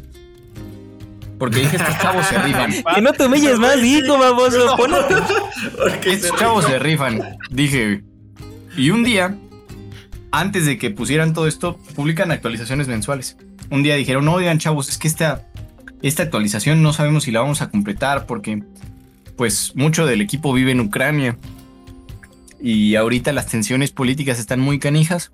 Porque 1.38 1.60
dije, 1.60 1.76
estos 1.76 1.98
chavos 1.98 2.26
se 2.26 2.38
rifan. 2.38 2.72
Que 2.94 3.02
no 3.02 3.12
te 3.12 3.26
humilles 3.26 3.58
más, 3.58 3.76
hijo, 3.82 4.16
baboso. 4.18 4.76
Pon 4.76 4.94
atención. 4.94 5.40
Porque 5.76 6.12
Estos 6.12 6.38
chavos 6.38 6.64
se 6.64 6.78
rifan. 6.78 7.20
Dije. 7.50 8.02
Y 8.76 8.90
un 8.90 9.02
día, 9.02 9.36
antes 10.30 10.66
de 10.66 10.78
que 10.78 10.90
pusieran 10.90 11.34
todo 11.34 11.46
esto, 11.46 11.78
publican 11.96 12.30
actualizaciones 12.30 12.88
mensuales. 12.88 13.36
Un 13.70 13.82
día 13.82 13.96
dijeron, 13.96 14.24
no, 14.24 14.34
oigan, 14.34 14.58
chavos, 14.58 14.88
es 14.88 14.98
que 14.98 15.08
esta, 15.08 15.48
esta 16.02 16.24
actualización 16.24 16.82
no 16.82 16.92
sabemos 16.92 17.24
si 17.24 17.30
la 17.30 17.40
vamos 17.40 17.62
a 17.62 17.70
completar 17.70 18.26
porque, 18.26 18.62
pues, 19.36 19.72
mucho 19.76 20.04
del 20.04 20.20
equipo 20.20 20.52
vive 20.52 20.72
en 20.72 20.80
Ucrania. 20.80 21.38
Y 22.60 22.96
ahorita 22.96 23.32
las 23.32 23.46
tensiones 23.46 23.90
políticas 23.90 24.38
están 24.38 24.60
muy 24.60 24.78
canijas. 24.78 25.30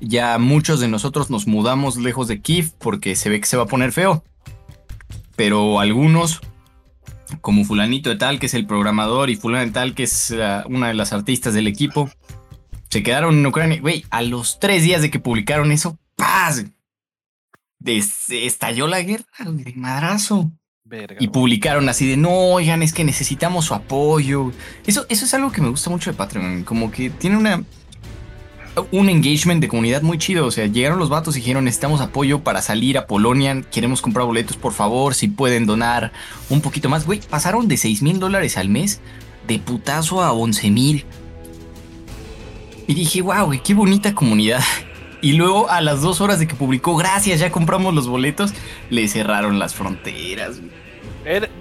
ya 0.00 0.36
muchos 0.38 0.80
de 0.80 0.88
nosotros 0.88 1.30
nos 1.30 1.46
mudamos 1.46 1.96
lejos 1.96 2.26
de 2.26 2.40
Kiev 2.40 2.72
porque 2.78 3.14
se 3.14 3.30
ve 3.30 3.40
que 3.40 3.46
se 3.46 3.56
va 3.56 3.64
a 3.64 3.66
poner 3.66 3.92
feo. 3.92 4.24
Pero 5.36 5.78
algunos, 5.80 6.40
como 7.40 7.64
fulanito 7.64 8.10
de 8.10 8.16
tal, 8.16 8.38
que 8.38 8.46
es 8.46 8.54
el 8.54 8.66
programador, 8.66 9.30
y 9.30 9.36
fulano 9.36 9.64
de 9.64 9.70
tal, 9.70 9.94
que 9.94 10.02
es 10.02 10.30
uh, 10.32 10.68
una 10.68 10.88
de 10.88 10.94
las 10.94 11.12
artistas 11.12 11.54
del 11.54 11.66
equipo, 11.66 12.10
se 12.90 13.02
quedaron 13.02 13.38
en 13.38 13.46
Ucrania. 13.46 13.80
Güey, 13.80 14.04
a 14.10 14.22
los 14.22 14.58
tres 14.58 14.82
días 14.82 15.02
de 15.02 15.10
que 15.10 15.20
publicaron 15.20 15.72
eso, 15.72 15.98
¡paz! 16.16 16.64
Estalló 17.84 18.86
la 18.86 19.02
guerra, 19.02 19.24
güey, 19.44 19.64
de 19.64 19.74
madrazo. 19.74 20.50
Verga, 20.84 21.16
Y 21.20 21.28
publicaron 21.28 21.88
así 21.88 22.06
de, 22.06 22.16
no, 22.16 22.30
oigan, 22.30 22.82
es 22.82 22.92
que 22.92 23.04
necesitamos 23.04 23.66
su 23.66 23.74
apoyo. 23.74 24.52
Eso, 24.86 25.06
eso 25.08 25.24
es 25.24 25.32
algo 25.34 25.52
que 25.52 25.62
me 25.62 25.68
gusta 25.68 25.90
mucho 25.90 26.10
de 26.10 26.16
Patreon, 26.16 26.64
como 26.64 26.90
que 26.90 27.10
tiene 27.10 27.36
una... 27.36 27.64
Un 28.90 29.10
engagement 29.10 29.60
de 29.60 29.68
comunidad 29.68 30.00
muy 30.00 30.16
chido. 30.16 30.46
O 30.46 30.50
sea, 30.50 30.66
llegaron 30.66 30.98
los 30.98 31.10
vatos 31.10 31.36
y 31.36 31.40
dijeron: 31.40 31.64
Necesitamos 31.66 32.00
apoyo 32.00 32.42
para 32.42 32.62
salir 32.62 32.96
a 32.96 33.06
Polonia. 33.06 33.60
Queremos 33.70 34.00
comprar 34.00 34.24
boletos, 34.24 34.56
por 34.56 34.72
favor. 34.72 35.14
Si 35.14 35.28
pueden 35.28 35.66
donar 35.66 36.10
un 36.48 36.62
poquito 36.62 36.88
más. 36.88 37.04
Güey, 37.04 37.20
pasaron 37.20 37.68
de 37.68 37.76
6 37.76 38.00
mil 38.00 38.18
dólares 38.18 38.56
al 38.56 38.70
mes 38.70 39.02
de 39.46 39.58
putazo 39.58 40.22
a 40.22 40.32
11 40.32 40.70
mil. 40.70 41.04
Y 42.86 42.94
dije: 42.94 43.20
Wow, 43.20 43.44
güey, 43.44 43.62
qué 43.62 43.74
bonita 43.74 44.14
comunidad. 44.14 44.62
Y 45.22 45.34
luego, 45.34 45.70
a 45.70 45.80
las 45.80 46.02
dos 46.02 46.20
horas 46.20 46.38
de 46.40 46.46
que 46.48 46.54
publicó, 46.54 46.96
gracias, 46.96 47.40
ya 47.40 47.50
compramos 47.50 47.94
los 47.94 48.08
boletos, 48.08 48.52
le 48.90 49.06
cerraron 49.08 49.58
las 49.58 49.74
fronteras. 49.74 50.58
güey. 50.60 50.70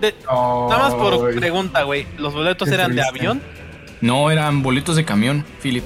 De- 0.01 0.15
nada 0.27 0.77
más 0.79 0.93
por 0.95 1.33
pregunta, 1.35 1.83
güey. 1.83 2.07
¿Los 2.17 2.33
boletos 2.33 2.67
eran 2.69 2.95
de 2.95 3.03
avión? 3.03 3.41
No 4.01 4.31
eran 4.31 4.63
boletos 4.63 4.95
de 4.95 5.05
camión, 5.05 5.45
Philip. 5.61 5.83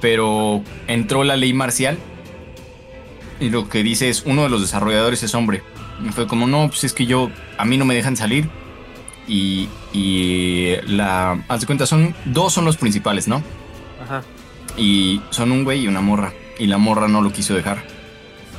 Pero 0.00 0.62
entró 0.86 1.22
la 1.24 1.36
ley 1.36 1.52
marcial. 1.52 1.98
Y 3.38 3.50
lo 3.50 3.68
que 3.68 3.82
dice 3.82 4.08
es, 4.08 4.22
uno 4.24 4.42
de 4.44 4.48
los 4.48 4.62
desarrolladores 4.62 5.22
es 5.22 5.34
hombre. 5.34 5.62
Y 6.02 6.08
fue 6.12 6.26
como, 6.26 6.46
no, 6.46 6.68
pues 6.68 6.84
es 6.84 6.94
que 6.94 7.04
yo, 7.04 7.30
a 7.58 7.66
mí 7.66 7.76
no 7.76 7.84
me 7.84 7.94
dejan 7.94 8.16
salir. 8.16 8.48
Y, 9.28 9.68
y 9.92 10.76
la, 10.86 11.44
haz 11.48 11.60
de 11.60 11.66
cuenta, 11.66 11.84
son, 11.84 12.14
dos 12.24 12.54
son 12.54 12.64
los 12.64 12.78
principales, 12.78 13.28
¿no? 13.28 13.42
Ajá. 14.02 14.22
Y 14.78 15.20
son 15.28 15.52
un 15.52 15.64
güey 15.64 15.80
y 15.82 15.88
una 15.88 16.00
morra. 16.00 16.32
Y 16.60 16.66
la 16.66 16.76
morra 16.78 17.08
no 17.08 17.22
lo 17.22 17.32
quiso 17.32 17.54
dejar. 17.54 17.82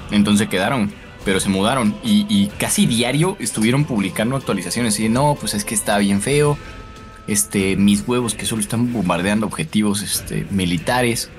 Entonces 0.10 0.50
quedaron, 0.50 0.92
pero 1.24 1.40
se 1.40 1.50
mudaron. 1.50 1.96
Y, 2.04 2.26
y 2.28 2.48
casi 2.58 2.88
diario 2.88 3.38
estuvieron 3.40 3.86
publicando 3.86 4.36
actualizaciones. 4.36 5.00
Y 5.00 5.08
no, 5.08 5.38
pues 5.40 5.54
es 5.54 5.64
que 5.64 5.76
está 5.76 5.98
bien 6.00 6.20
feo. 6.22 6.58
Este, 7.28 7.76
mis 7.76 8.06
huevos 8.08 8.34
que 8.34 8.48
solo 8.48 8.62
están 8.62 8.92
bombardeando 8.92 9.46
objetivos 9.46 10.02
este, 10.02 10.48
militares. 10.50 11.30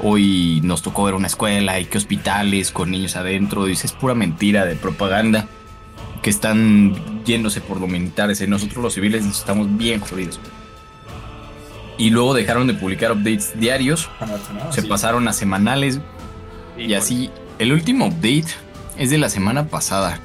Hoy 0.00 0.60
nos 0.64 0.82
tocó 0.82 1.04
ver 1.04 1.14
una 1.14 1.28
escuela 1.28 1.78
y 1.78 1.84
que 1.84 1.98
hospitales 1.98 2.72
con 2.72 2.90
niños 2.90 3.14
adentro. 3.14 3.64
Dice, 3.64 3.86
es 3.86 3.92
pura 3.92 4.14
mentira 4.14 4.64
de 4.64 4.74
propaganda. 4.74 5.46
Que 6.20 6.30
están 6.30 7.22
yéndose 7.24 7.60
por 7.60 7.80
los 7.80 7.88
militares. 7.88 8.46
Nosotros 8.48 8.82
los 8.82 8.94
civiles 8.94 9.24
estamos 9.24 9.76
bien 9.78 10.00
jodidos. 10.00 10.40
Y 11.98 12.10
luego 12.10 12.32
dejaron 12.32 12.68
de 12.68 12.74
publicar 12.74 13.12
updates 13.12 13.58
diarios 13.58 14.08
se 14.70 14.82
pasaron 14.84 15.26
a 15.28 15.32
semanales 15.32 16.00
y 16.76 16.94
así. 16.94 17.30
El 17.58 17.72
último 17.72 18.06
update 18.06 18.46
es 18.96 19.10
de 19.10 19.18
la 19.18 19.28
semana 19.28 19.66
pasada. 19.66 20.20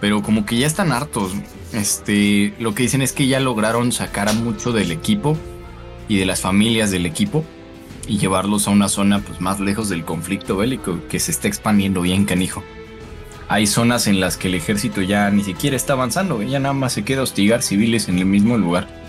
Pero 0.00 0.22
como 0.22 0.44
que 0.44 0.58
ya 0.58 0.66
están 0.66 0.92
hartos. 0.92 1.32
Este, 1.72 2.52
lo 2.58 2.74
que 2.74 2.82
dicen 2.82 3.00
es 3.00 3.12
que 3.12 3.26
ya 3.26 3.40
lograron 3.40 3.92
sacar 3.92 4.28
a 4.28 4.34
mucho 4.34 4.72
del 4.72 4.92
equipo 4.92 5.38
y 6.08 6.18
de 6.18 6.26
las 6.26 6.42
familias 6.42 6.90
del 6.90 7.06
equipo 7.06 7.44
y 8.06 8.18
llevarlos 8.18 8.68
a 8.68 8.72
una 8.72 8.88
zona 8.88 9.20
pues 9.20 9.40
más 9.40 9.60
lejos 9.60 9.88
del 9.88 10.04
conflicto 10.04 10.56
bélico 10.56 10.98
que 11.08 11.18
se 11.18 11.30
está 11.30 11.48
expandiendo 11.48 12.02
bien 12.02 12.26
canijo. 12.26 12.62
Hay 13.48 13.66
zonas 13.66 14.06
en 14.06 14.20
las 14.20 14.36
que 14.36 14.48
el 14.48 14.54
ejército 14.54 15.00
ya 15.02 15.30
ni 15.30 15.44
siquiera 15.44 15.76
está 15.76 15.94
avanzando, 15.94 16.42
ya 16.42 16.58
nada 16.58 16.74
más 16.74 16.92
se 16.92 17.04
queda 17.04 17.20
a 17.20 17.24
hostigar 17.24 17.62
civiles 17.62 18.08
en 18.08 18.18
el 18.18 18.26
mismo 18.26 18.58
lugar. 18.58 19.01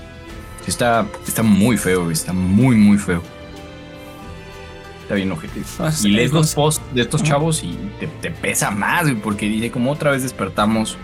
Está, 0.68 1.06
está 1.28 1.44
muy 1.44 1.78
feo, 1.78 2.10
está 2.12 2.32
muy 2.34 2.76
muy 2.76 2.98
feo. 2.98 3.22
Está 5.02 5.16
bien 5.16 5.32
objetivo. 5.32 5.66
Ah, 5.80 5.92
Y 6.04 6.10
lees 6.10 6.28
es- 6.28 6.34
los 6.34 6.54
posts 6.56 6.82
de 6.94 7.02
estos 7.02 7.22
chavos 7.24 7.64
y 7.64 7.78
te, 8.00 8.08
te 8.08 8.32
pesa 8.32 8.72
más, 8.72 9.06
porque 9.22 9.48
dice 9.48 9.70
como 9.72 9.92
otra 9.92 10.12
vez 10.12 10.24
despertamos 10.24 10.98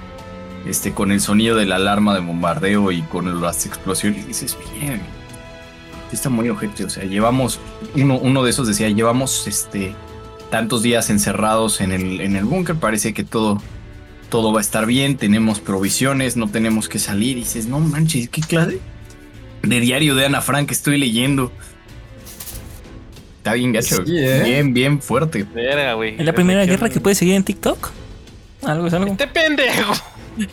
este, 0.66 0.94
con 0.94 1.12
el 1.12 1.20
sonido 1.22 1.58
de 1.58 1.66
la 1.66 1.76
alarma 1.76 2.14
de 2.16 2.22
bombardeo 2.22 2.92
y 2.92 3.02
con 3.04 3.42
las 3.42 3.66
explosiones. 3.66 4.24
Y 4.24 4.28
dices, 4.30 4.58
bien, 4.80 5.02
está 6.12 6.30
muy 6.30 6.48
ojete. 6.50 6.86
O 6.86 6.90
sea, 6.90 7.04
llevamos, 7.04 7.60
uno, 7.96 8.18
uno 8.18 8.44
de 8.44 8.52
esos 8.52 8.68
decía, 8.68 8.88
llevamos 8.90 9.46
este, 9.48 9.94
tantos 10.50 10.82
días 10.82 11.10
encerrados 11.10 11.82
en 11.82 11.92
el, 11.92 12.22
en 12.22 12.38
el 12.38 12.46
búnker, 12.46 12.76
parece 12.78 13.14
que 13.14 13.26
todo, 13.26 13.62
todo 14.30 14.54
va 14.54 14.60
a 14.60 14.62
estar 14.62 14.86
bien, 14.86 15.18
tenemos 15.18 15.60
provisiones, 15.60 16.38
no 16.38 16.48
tenemos 16.50 16.88
que 16.88 17.00
salir. 17.00 17.36
Y 17.38 17.42
dices, 17.42 17.66
no 17.68 17.80
manches, 17.82 18.30
¿qué 18.30 18.40
clase 18.42 18.80
de 19.64 19.80
diario 19.80 20.16
de 20.16 20.26
Ana 20.26 20.42
Frank 20.42 20.72
estoy 20.72 20.98
leyendo? 20.98 21.52
Está 23.38 23.54
bien 23.54 23.72
gacho, 23.72 24.06
Sí, 24.06 24.18
¿eh? 24.18 24.42
bien, 24.44 24.74
bien 24.74 25.02
fuerte. 25.02 25.44
Verga, 25.54 25.94
güey. 25.94 26.16
¿Es 26.18 26.26
la 26.26 26.34
primera 26.34 26.66
guerra 26.66 26.90
que 26.90 27.00
puedes 27.00 27.18
seguir 27.18 27.36
en 27.36 27.44
TikTok? 27.44 27.90
Algo 28.64 28.88
es 28.88 28.94
algo. 28.94 29.12
Este 29.12 29.28
pendejo. 29.28 29.94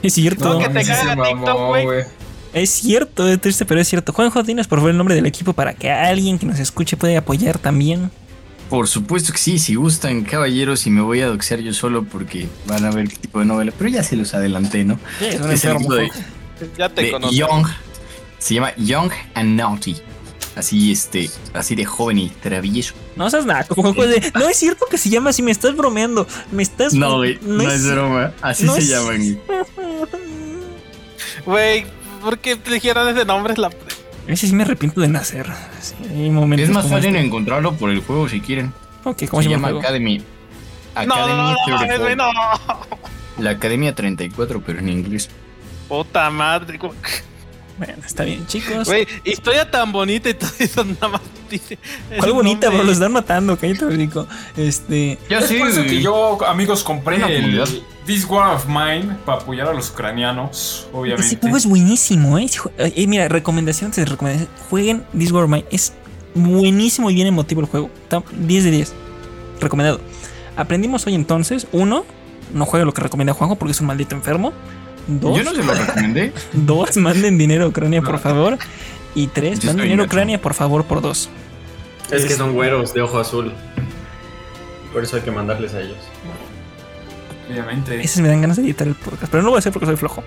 Es 0.02 0.14
cierto. 0.14 0.54
No, 0.54 0.58
que 0.60 0.68
te 0.68 0.84
caga 0.84 1.16
mamó, 1.16 1.44
TikTok, 1.44 1.84
güey. 1.84 2.04
Es 2.52 2.70
cierto, 2.70 3.28
es 3.28 3.40
triste, 3.40 3.66
pero 3.66 3.80
es 3.80 3.88
cierto. 3.88 4.12
Juanjo, 4.12 4.42
dinos 4.42 4.66
por 4.66 4.78
favor 4.78 4.90
el 4.90 4.96
nombre 4.96 5.14
del 5.14 5.26
equipo 5.26 5.52
para 5.52 5.74
que 5.74 5.90
alguien 5.90 6.38
que 6.38 6.46
nos 6.46 6.58
escuche 6.58 6.96
pueda 6.96 7.18
apoyar 7.18 7.58
también. 7.58 8.10
Por 8.70 8.88
supuesto 8.88 9.32
que 9.32 9.38
sí, 9.38 9.58
si 9.58 9.74
gustan, 9.74 10.24
caballeros, 10.24 10.86
y 10.86 10.90
me 10.90 11.00
voy 11.02 11.20
a 11.20 11.26
doxear 11.26 11.60
yo 11.60 11.72
solo 11.74 12.04
porque 12.04 12.48
van 12.66 12.84
a 12.84 12.90
ver 12.90 13.08
qué 13.08 13.16
tipo 13.16 13.38
de 13.40 13.44
novela, 13.44 13.72
pero 13.76 13.90
ya 13.90 14.02
se 14.02 14.16
los 14.16 14.32
adelanté, 14.34 14.84
¿no? 14.84 14.98
Es 15.20 15.40
un 15.40 15.50
Es 15.52 15.64
el 15.64 15.76
equipo 15.76 15.94
de. 15.94 16.08
Ya 16.78 16.88
te 16.88 17.02
de 17.02 17.10
conozco. 17.12 17.36
Young, 17.36 17.66
se 18.46 18.54
llama 18.54 18.72
Young 18.76 19.10
and 19.34 19.56
Naughty, 19.56 19.96
así 20.54 20.92
este, 20.92 21.30
así 21.54 21.74
de 21.74 21.84
joven 21.84 22.18
y 22.18 22.28
travieso. 22.30 22.94
No 23.16 23.28
seas 23.30 23.46
de- 23.46 24.30
No 24.34 24.48
es 24.48 24.56
cierto 24.56 24.86
que 24.90 24.98
se 24.98 25.08
llama 25.10 25.30
así, 25.30 25.42
me 25.42 25.50
estás 25.50 25.74
bromeando. 25.76 26.26
Me 26.52 26.62
estás. 26.62 26.94
No, 26.94 27.16
güey, 27.16 27.38
no, 27.42 27.68
es 27.70 27.90
broma, 27.90 28.32
así 28.42 28.64
no 28.64 28.74
se 28.74 28.80
es- 28.80 28.88
llaman. 28.88 29.38
güey. 31.44 31.86
¿por 32.22 32.38
qué 32.38 32.56
te 32.56 32.72
dijeron 32.72 33.08
ese 33.08 33.24
nombre? 33.24 33.52
Es 33.52 33.58
la... 33.58 33.70
Ese 34.26 34.48
sí 34.48 34.54
me 34.54 34.64
arrepiento 34.64 35.00
de 35.00 35.08
nacer. 35.08 35.46
Sí, 35.80 35.94
hay 36.10 36.26
Es 36.60 36.70
más 36.70 36.88
fácil 36.88 37.14
este. 37.14 37.20
encontrarlo 37.26 37.74
por 37.76 37.90
el 37.90 38.00
juego 38.00 38.28
si 38.28 38.40
quieren. 38.40 38.72
Ok, 39.04 39.24
¿cómo 39.30 39.42
Se 39.42 39.48
se 39.48 39.54
llama 39.54 39.68
llama? 39.68 39.80
Academy. 39.80 40.18
No, 40.18 41.06
no, 41.06 41.14
Academy 41.14 41.28
no, 41.28 41.36
no, 41.36 41.42
mames, 41.44 41.58
34. 41.98 42.04
güey, 42.04 42.16
no. 42.16 42.30
La 43.38 43.50
Academia 43.50 43.94
34, 43.94 44.62
pero 44.66 44.80
en 44.80 44.88
inglés. 44.88 45.28
Puta 45.88 46.28
madre. 46.30 46.80
Bueno, 47.78 47.94
está 48.06 48.24
bien, 48.24 48.46
chicos. 48.46 48.86
Güey, 48.88 49.06
historia 49.24 49.70
tan 49.70 49.92
bonita 49.92 50.30
y 50.30 50.34
todo 50.34 50.50
eso 50.58 50.82
nada 51.00 51.08
más 51.08 51.20
dice. 51.50 51.78
¿Cuál 52.16 52.30
el 52.30 52.32
bonita, 52.34 52.68
bro? 52.70 52.82
Los 52.84 52.94
están 52.94 53.12
matando, 53.12 53.56
cállate, 53.58 53.86
rico. 53.90 54.26
Este. 54.56 55.18
Ya 55.28 55.38
Es 55.40 55.46
sí, 55.46 55.58
por 55.58 55.68
eso 55.68 55.78
güey. 55.80 55.90
que 55.90 56.02
yo, 56.02 56.38
amigos, 56.46 56.82
compré 56.82 57.20
comunidad. 57.20 57.68
el 57.68 57.82
This 58.06 58.24
War 58.24 58.54
of 58.54 58.66
Mine 58.66 59.16
para 59.26 59.40
apoyar 59.42 59.68
a 59.68 59.74
los 59.74 59.90
ucranianos, 59.90 60.86
Ese 60.88 60.96
obviamente. 60.96 61.36
juego 61.40 61.56
es 61.56 61.66
buenísimo, 61.66 62.38
¿eh? 62.38 62.44
Ese 62.44 62.60
jue- 62.60 62.70
eh, 62.78 63.06
mira, 63.06 63.28
recomendación 63.28 63.90
de 63.90 64.04
recomendación. 64.04 64.48
Jueguen 64.70 65.04
This 65.16 65.32
War 65.32 65.44
of 65.44 65.50
Mine. 65.50 65.64
Es 65.70 65.92
buenísimo 66.34 67.10
y 67.10 67.14
bien 67.14 67.26
emotivo 67.26 67.60
el 67.60 67.66
juego. 67.66 67.90
Está 68.04 68.22
10 68.38 68.64
de 68.64 68.70
10. 68.70 68.94
Recomendado. 69.60 70.00
Aprendimos 70.56 71.06
hoy 71.06 71.14
entonces, 71.14 71.66
uno, 71.72 72.04
no 72.54 72.64
juegue 72.64 72.86
lo 72.86 72.94
que 72.94 73.02
recomienda 73.02 73.34
Juanjo 73.34 73.56
porque 73.56 73.72
es 73.72 73.80
un 73.80 73.86
maldito 73.88 74.14
enfermo. 74.14 74.52
Dos, 75.06 75.36
Yo 75.38 75.44
no 75.44 75.52
se 75.54 75.62
lo 75.62 75.72
recomendé. 75.74 76.32
dos 76.52 76.96
manden 76.96 77.38
dinero 77.38 77.64
a 77.64 77.68
Ucrania, 77.68 78.02
por 78.02 78.12
No. 78.14 78.18
favor. 78.18 78.58
Y 79.14 79.28
tres, 79.28 79.60
Yo 79.60 79.68
manden 79.68 79.84
dinero 79.84 80.02
a. 80.02 80.06
Ucrania, 80.06 80.40
por 80.40 80.54
favor, 80.54 80.84
por 80.84 81.00
dos. 81.00 81.30
Es 82.10 82.24
que 82.24 82.34
son 82.34 82.54
güeros 82.54 82.92
de 82.94 83.02
ojo 83.02 83.18
azul. 83.18 83.52
Por 84.92 85.02
eso 85.02 85.16
hay 85.16 85.22
que 85.22 85.30
mandarles 85.30 85.74
a 85.74 85.80
ellos. 85.80 85.98
Obviamente. 87.50 88.00
Esos 88.00 88.20
me 88.22 88.28
dan 88.28 88.40
ganas 88.40 88.56
de 88.56 88.64
editar 88.64 88.86
el 88.88 88.94
podcast, 88.94 89.30
pero 89.30 89.42
no 89.42 89.46
lo 89.46 89.50
voy 89.52 89.58
a 89.58 89.60
hacer 89.60 89.72
porque 89.72 89.86
soy 89.86 89.96
flojo. 89.96 90.24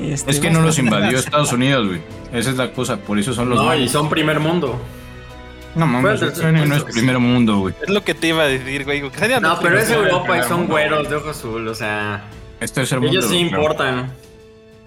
Este, 0.00 0.30
Es 0.30 0.40
que 0.40 0.50
no 0.50 0.60
los 0.62 0.78
invadió 0.78 1.18
Estados 1.18 1.52
Unidos, 1.52 1.86
güey. 1.88 2.00
Esa 2.32 2.50
es 2.50 2.56
la 2.56 2.72
cosa, 2.72 2.96
por 2.96 3.18
eso 3.18 3.34
son 3.34 3.50
los 3.50 3.58
No, 3.58 3.64
y 3.64 3.78
malos. 3.78 3.90
son 3.90 4.08
primer 4.08 4.40
mundo. 4.40 4.80
No 5.74 5.86
mames, 5.86 6.22
Ucrania 6.22 6.64
no 6.66 6.76
es 6.76 6.84
primer 6.84 7.18
mundo, 7.18 7.58
güey. 7.58 7.74
Es 7.82 7.88
lo 7.90 8.02
que 8.04 8.14
te 8.14 8.28
iba 8.28 8.42
a 8.42 8.46
decir, 8.46 8.84
güey. 8.84 9.02
Ucrania 9.04 9.40
No, 9.40 9.58
pero 9.60 9.78
es 9.78 9.90
Europa 9.90 10.38
y 10.38 10.42
son 10.42 10.58
mundo. 10.60 10.72
güeros 10.72 11.08
de 11.10 11.16
ojo 11.16 11.30
azul, 11.30 11.68
o 11.68 11.74
sea. 11.74 12.24
Esto 12.62 12.80
es 12.80 12.92
el 12.92 13.00
mundo. 13.00 13.12
Ellos 13.12 13.30
sí 13.30 13.36
importan. 13.36 14.10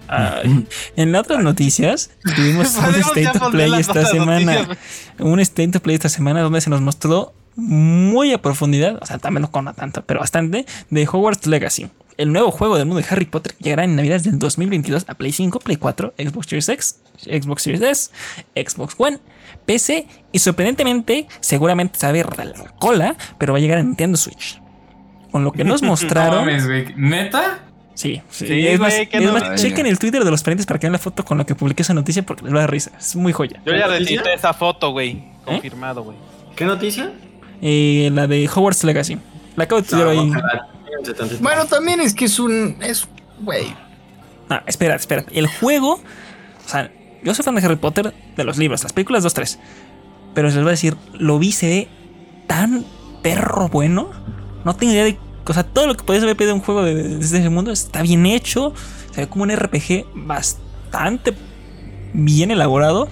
Ay, 0.08 0.66
en 0.96 1.14
otras 1.14 1.42
noticias, 1.42 2.10
tuvimos 2.36 2.74
un 2.88 2.94
State 2.94 3.38
of 3.38 3.50
Play 3.50 3.72
esta 3.78 4.04
semana. 4.06 4.54
noticias. 4.54 4.78
Un 5.18 5.40
State 5.40 5.76
of 5.76 5.82
Play 5.82 5.96
esta 5.96 6.08
semana 6.08 6.40
donde 6.42 6.60
se 6.60 6.70
nos 6.70 6.80
mostró 6.80 7.34
muy 7.56 8.32
a 8.32 8.42
profundidad, 8.42 8.98
o 9.00 9.06
sea, 9.06 9.18
también 9.18 9.42
no 9.42 9.50
con 9.50 9.72
tanto, 9.74 10.04
pero 10.04 10.20
bastante, 10.20 10.66
de 10.90 11.08
Hogwarts 11.10 11.46
Legacy. 11.46 11.88
El 12.18 12.32
nuevo 12.32 12.50
juego 12.50 12.78
del 12.78 12.86
mundo 12.86 13.02
de 13.02 13.08
Harry 13.10 13.26
Potter 13.26 13.54
que 13.54 13.64
llegará 13.64 13.84
en 13.84 13.94
Navidad 13.96 14.20
del 14.20 14.38
2022 14.38 15.04
a 15.08 15.14
Play 15.14 15.32
5, 15.32 15.58
Play 15.60 15.76
4, 15.76 16.14
Xbox 16.16 16.46
Series 16.46 16.68
X, 16.68 17.00
Xbox 17.24 17.62
Series 17.62 17.82
S, 17.82 18.10
Xbox 18.54 18.94
One, 18.96 19.18
PC 19.66 20.06
y 20.32 20.38
sorprendentemente, 20.38 21.26
seguramente 21.40 21.98
sabe 21.98 22.22
la 22.22 22.54
cola, 22.78 23.16
pero 23.38 23.52
va 23.52 23.58
a 23.58 23.60
llegar 23.60 23.78
a 23.78 23.82
Nintendo 23.82 24.16
Switch. 24.16 24.60
Con 25.30 25.44
lo 25.44 25.52
que 25.52 25.64
nos 25.64 25.82
No 25.82 25.88
mostraron. 25.88 26.48
¿Neta? 26.96 27.65
Sí, 27.96 28.20
sí. 28.30 28.46
Sí, 28.46 28.66
es 28.68 28.78
más, 28.78 28.94
güey, 28.94 29.08
que 29.08 29.16
es 29.16 29.22
no- 29.24 29.32
más, 29.32 29.42
Ay, 29.42 29.56
chequen 29.58 29.86
el 29.86 29.98
Twitter 29.98 30.22
de 30.22 30.30
los 30.30 30.42
parientes 30.42 30.66
para 30.66 30.78
que 30.78 30.86
vean 30.86 30.92
la 30.92 30.98
foto 30.98 31.24
con 31.24 31.38
la 31.38 31.44
que 31.44 31.54
publiqué 31.54 31.82
esa 31.82 31.94
noticia 31.94 32.22
porque 32.22 32.44
les 32.44 32.52
va 32.52 32.58
a 32.58 32.60
dar 32.60 32.70
risa. 32.70 32.92
Es 32.98 33.16
muy 33.16 33.32
joya. 33.32 33.60
Yo 33.66 33.74
ya 33.74 33.86
recibí 33.88 34.20
esa 34.34 34.52
foto, 34.52 34.90
güey. 34.90 35.24
Confirmado, 35.44 36.02
güey. 36.04 36.16
¿Qué 36.54 36.64
noticia? 36.66 37.10
Eh, 37.62 38.10
la 38.12 38.26
de 38.26 38.46
Hogwarts 38.54 38.84
Legacy. 38.84 39.18
La 39.56 39.64
acabo 39.64 39.80
de 39.80 39.84
estudiar 39.86 40.06
No, 40.14 40.20
ahí. 40.22 40.30
Bueno, 41.40 41.64
también 41.66 42.00
es 42.00 42.14
que 42.14 42.26
es 42.26 42.38
un. 42.38 42.76
Es. 42.82 43.08
Güey. 43.40 43.66
Ah, 44.50 44.62
espera, 44.66 44.94
espera. 44.94 45.24
El 45.32 45.46
juego. 45.46 45.94
O 45.94 46.68
sea, 46.68 46.90
yo 47.24 47.34
soy 47.34 47.44
fan 47.44 47.54
de 47.54 47.62
Harry 47.64 47.76
Potter 47.76 48.12
de 48.36 48.44
los 48.44 48.58
libros, 48.58 48.82
las 48.82 48.92
películas 48.92 49.22
2, 49.22 49.32
3. 49.34 49.58
Pero 50.34 50.48
les 50.48 50.56
voy 50.56 50.66
a 50.66 50.70
decir, 50.70 50.96
lo 51.14 51.38
vi, 51.38 51.52
se 51.52 51.66
ve 51.68 51.88
tan 52.46 52.84
perro 53.22 53.68
bueno. 53.70 54.10
No 54.64 54.76
tengo 54.76 54.92
idea 54.92 55.04
de. 55.04 55.18
O 55.52 55.54
sea, 55.54 55.62
todo 55.64 55.86
lo 55.86 55.94
que 55.96 56.04
podías 56.04 56.22
haber 56.24 56.36
pedido 56.36 56.54
un 56.54 56.60
juego 56.60 56.82
de, 56.82 56.94
de- 56.94 57.16
desde 57.18 57.38
ese 57.38 57.48
mundo 57.50 57.70
está 57.72 58.02
bien 58.02 58.26
hecho. 58.26 58.72
Se 59.14 59.22
ve 59.22 59.28
como 59.28 59.44
un 59.44 59.50
RPG 59.54 60.06
bastante 60.14 61.34
bien 62.12 62.50
elaborado. 62.50 63.08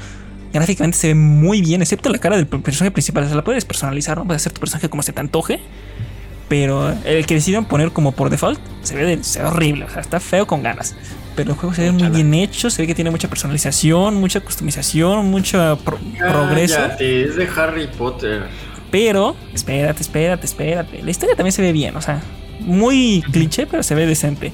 Gráficamente 0.53 0.97
se 0.99 1.09
ve 1.09 1.15
muy 1.15 1.61
bien, 1.63 1.83
excepto 1.83 2.11
la 2.11 2.19
cara 2.19 2.37
del 2.37 2.47
personaje 2.47 2.91
principal. 2.93 3.25
O 3.25 3.27
sea, 3.27 3.37
la 3.37 3.45
puedes 3.45 3.65
personalizar, 3.65 4.17
¿no? 4.17 4.25
Puedes 4.25 4.43
hacer 4.43 4.53
tu 4.53 4.61
personaje 4.61 4.89
como 4.89 5.03
se 5.03 5.13
te 5.13 5.21
antoje. 5.21 5.61
Pero 6.49 6.95
el 7.07 7.25
que 7.27 7.35
decidieron 7.35 7.65
poner 7.65 7.91
como 7.91 8.13
por 8.13 8.29
default 8.31 8.61
se 8.83 8.95
ve, 8.95 9.05
de- 9.17 9.25
se 9.25 9.41
ve 9.41 9.47
horrible. 9.49 9.87
O 9.87 9.91
sea, 9.91 10.01
está 10.03 10.21
feo 10.21 10.47
con 10.47 10.63
ganas. 10.63 10.95
Pero 11.35 11.53
el 11.53 11.57
juego 11.57 11.75
se 11.75 11.83
ve 11.83 11.91
muy 11.93 12.03
bien 12.11 12.35
hecho. 12.35 12.71
Se 12.71 12.83
ve 12.83 12.87
que 12.87 12.95
tiene 12.95 13.11
mucha 13.11 13.29
personalización, 13.29 14.17
mucha 14.17 14.41
customización, 14.41 15.27
mucho 15.31 15.79
pro- 15.85 15.99
progreso. 16.19 16.77
Cállate, 16.77 17.25
es 17.25 17.37
de 17.37 17.49
Harry 17.57 17.89
Potter. 17.89 18.43
Pero, 18.95 19.35
espérate, 19.53 20.03
espérate, 20.03 20.47
espérate. 20.47 21.03
La 21.03 21.11
historia 21.11 21.35
también 21.35 21.51
se 21.51 21.61
ve 21.63 21.73
bien, 21.73 21.97
o 21.97 22.01
sea, 22.01 22.23
muy 22.61 23.25
cliché, 23.33 23.67
pero 23.67 23.83
se 23.83 23.97
ve 23.97 24.07
decente. 24.07 24.53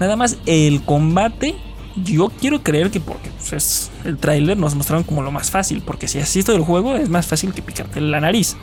Nada 0.00 0.16
más 0.16 0.38
el 0.44 0.82
combate, 0.82 1.54
yo 1.94 2.32
quiero 2.40 2.64
creer 2.64 2.90
que 2.90 2.98
porque 2.98 3.30
pues, 3.30 3.52
es 3.52 3.92
el 4.04 4.18
tráiler 4.18 4.56
nos 4.56 4.74
mostraron 4.74 5.04
como 5.04 5.22
lo 5.22 5.30
más 5.30 5.52
fácil, 5.52 5.84
porque 5.86 6.08
si 6.08 6.18
así 6.18 6.40
es 6.40 6.44
todo 6.44 6.56
el 6.56 6.62
juego 6.62 6.96
es 6.96 7.08
más 7.08 7.28
fácil 7.28 7.54
que 7.54 7.62
picarte 7.62 8.00
la 8.00 8.20
nariz. 8.20 8.56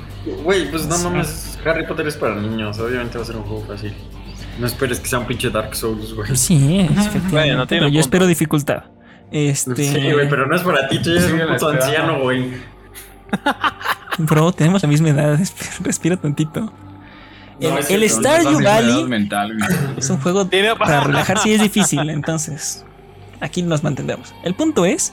Güey, 0.43 0.69
pues 0.69 0.85
no 0.87 0.97
mames, 0.97 1.57
Harry 1.65 1.87
Potter 1.87 2.05
es 2.07 2.17
para 2.17 2.35
niños, 2.35 2.77
obviamente 2.79 3.17
va 3.17 3.23
a 3.23 3.27
ser 3.27 3.37
un 3.37 3.43
juego 3.43 3.63
fácil. 3.65 3.93
No 4.59 4.67
esperes 4.67 4.99
que 4.99 5.07
sea 5.07 5.19
un 5.19 5.25
pinche 5.25 5.49
Dark 5.49 5.73
Souls, 5.73 6.13
güey. 6.13 6.35
Sí, 6.35 6.79
efectivamente, 6.81 7.29
Bueno, 7.31 7.57
no 7.59 7.65
tiene 7.65 7.83
pero 7.83 7.87
yo 7.87 7.91
punto. 7.93 7.99
espero 8.01 8.27
dificultad. 8.27 8.83
Este, 9.31 9.85
Sí, 9.85 10.11
güey, 10.11 10.27
pero 10.27 10.47
no 10.47 10.55
es 10.57 10.63
para 10.63 10.89
ti, 10.89 11.01
tú 11.01 11.11
eres 11.11 11.31
un 11.31 11.39
puto 11.47 11.69
anciano, 11.69 12.19
güey. 12.23 12.51
bro, 14.17 14.51
tenemos 14.51 14.81
la 14.81 14.89
misma 14.89 15.09
edad, 15.09 15.39
esp- 15.39 15.79
respira 15.81 16.17
tantito. 16.17 16.71
El, 17.59 17.69
No, 17.69 17.77
el 17.77 17.83
cierto, 17.85 18.07
Stardew 18.09 18.63
Valley 18.63 19.03
mental. 19.05 19.57
Es 19.97 20.09
un 20.09 20.19
juego 20.19 20.49
para 20.77 21.01
relajarse 21.01 21.49
y 21.49 21.53
es 21.53 21.61
difícil, 21.61 22.09
entonces 22.09 22.83
aquí 23.39 23.61
nos 23.61 23.83
mantendremos. 23.83 24.33
El 24.43 24.55
punto 24.55 24.85
es 24.85 25.11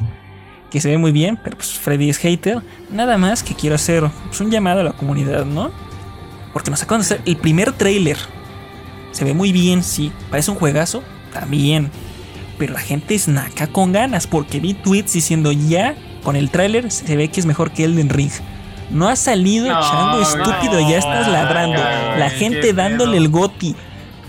que 0.70 0.80
se 0.80 0.88
ve 0.90 0.98
muy 0.98 1.12
bien, 1.12 1.38
pero 1.42 1.56
pues 1.56 1.72
Freddy 1.72 2.08
es 2.10 2.18
hater. 2.18 2.62
Nada 2.90 3.18
más 3.18 3.42
que 3.42 3.54
quiero 3.54 3.74
hacer 3.76 4.04
pues, 4.26 4.40
un 4.40 4.50
llamado 4.50 4.80
a 4.80 4.84
la 4.84 4.92
comunidad, 4.92 5.44
¿no? 5.44 5.70
Porque 6.52 6.70
nos 6.70 6.82
acaban 6.82 7.00
de 7.00 7.06
hacer 7.06 7.20
el 7.26 7.36
primer 7.36 7.72
trailer. 7.72 8.16
Se 9.12 9.24
ve 9.24 9.34
muy 9.34 9.52
bien, 9.52 9.82
sí. 9.82 10.12
Parece 10.30 10.50
un 10.50 10.56
juegazo, 10.56 11.02
también. 11.32 11.90
Pero 12.58 12.72
la 12.74 12.80
gente 12.80 13.14
es 13.14 13.28
naca 13.28 13.66
con 13.68 13.92
ganas, 13.92 14.26
porque 14.26 14.58
vi 14.60 14.74
tweets 14.74 15.12
diciendo 15.12 15.52
ya 15.52 15.94
con 16.22 16.34
el 16.36 16.50
tráiler 16.50 16.90
se 16.90 17.16
ve 17.16 17.28
que 17.28 17.40
es 17.40 17.46
mejor 17.46 17.70
que 17.70 17.84
Elden 17.84 18.08
Ring. 18.08 18.30
No 18.90 19.08
ha 19.08 19.16
salido 19.16 19.68
No, 19.68 19.80
chango 19.80 20.22
estúpido, 20.22 20.80
ya 20.88 20.98
estás 20.98 21.26
no, 21.26 21.32
ladrando. 21.32 21.82
La 22.18 22.30
gente 22.30 22.72
dándole 22.72 23.16
el 23.16 23.28
goti. 23.28 23.76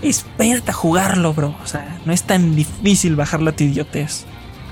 Espérate 0.02 0.70
a 0.70 0.74
jugarlo, 0.74 1.32
bro. 1.32 1.54
O 1.62 1.66
sea, 1.66 1.98
no 2.04 2.12
es 2.12 2.22
tan 2.22 2.54
difícil 2.54 3.16
bajarlo 3.16 3.50
a 3.50 3.52
tu 3.52 3.64
idiotez. 3.64 4.26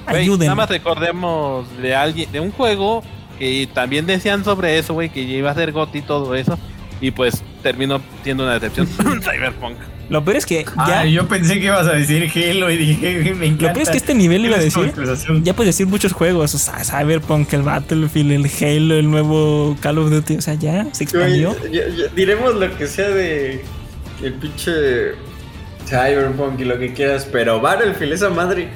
Ayúdenme. 0.07 0.47
Nada 0.47 0.57
más 0.57 0.69
recordemos 0.71 1.67
de 1.79 1.95
alguien, 1.95 2.33
de 2.33 2.41
un 2.41 2.51
juego 2.51 3.03
que 3.39 3.69
también 3.73 4.07
decían 4.07 4.45
sobre 4.45 4.79
eso, 4.79 4.95
güey, 4.95 5.11
que 5.11 5.21
iba 5.21 5.51
a 5.51 5.55
ser 5.55 5.73
GOTY 5.73 5.99
y 5.99 6.03
todo 6.03 6.35
eso. 6.35 6.59
Y 7.01 7.11
pues 7.11 7.43
terminó 7.63 8.01
siendo 8.25 8.45
una 8.45 8.55
decepción. 8.55 8.87
Cyberpunk. 9.23 9.77
Lo 10.09 10.25
peor 10.25 10.39
es 10.39 10.47
que 10.47 10.65
ya. 10.65 11.01
Ah, 11.01 11.05
yo 11.05 11.29
pensé 11.29 11.61
que 11.61 11.67
ibas 11.67 11.87
a 11.87 11.93
decir 11.93 12.31
Halo 12.35 12.71
y 12.71 12.77
dije, 12.77 13.35
me 13.35 13.47
encanta. 13.47 13.67
Lo 13.67 13.73
peor 13.75 13.83
es 13.83 13.91
que 13.91 13.97
este 13.99 14.15
nivel 14.15 14.45
iba 14.47 14.57
a 14.57 14.61
decir. 14.61 14.93
Ya 15.43 15.55
puedes 15.55 15.75
decir 15.75 15.87
muchos 15.87 16.13
juegos. 16.13 16.55
O 16.55 16.59
sea, 16.59 16.83
Cyberpunk, 16.83 17.53
el 17.53 17.63
Battlefield, 17.63 18.33
el 18.33 18.47
Halo, 18.47 18.95
el 18.95 19.11
nuevo 19.11 19.77
Call 19.81 19.99
of 19.99 20.11
Duty. 20.11 20.37
O 20.37 20.41
sea, 20.41 20.55
ya 20.55 20.87
se 20.93 21.05
expandió. 21.05 21.55
diremos 22.17 22.55
lo 22.55 22.77
que 22.77 22.87
sea 22.87 23.09
de 23.09 23.65
el 24.23 24.35
pinche 24.35 25.13
Cyberpunk 25.87 26.61
y 26.61 26.65
lo 26.65 26.79
que 26.79 26.93
quieras, 26.93 27.27
pero 27.31 27.61
Battlefield, 27.61 28.13
esa 28.13 28.31
madre, 28.31 28.69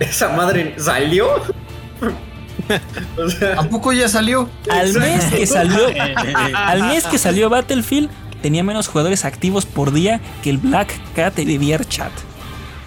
esa 0.00 0.30
madre 0.30 0.74
salió. 0.76 1.28
o 3.16 3.28
sea, 3.28 3.60
¿A 3.60 3.68
poco 3.68 3.92
ya 3.92 4.08
salió? 4.08 4.48
Al 4.70 4.92
mes 4.94 5.24
que 5.26 5.46
salió. 5.46 5.86
al 6.54 6.82
mes 6.84 7.04
que 7.06 7.18
salió 7.18 7.48
Battlefield, 7.48 8.10
tenía 8.42 8.62
menos 8.62 8.88
jugadores 8.88 9.24
activos 9.24 9.66
por 9.66 9.92
día 9.92 10.20
que 10.42 10.50
el 10.50 10.58
Black 10.58 10.88
Cat 11.14 11.34
de 11.34 11.44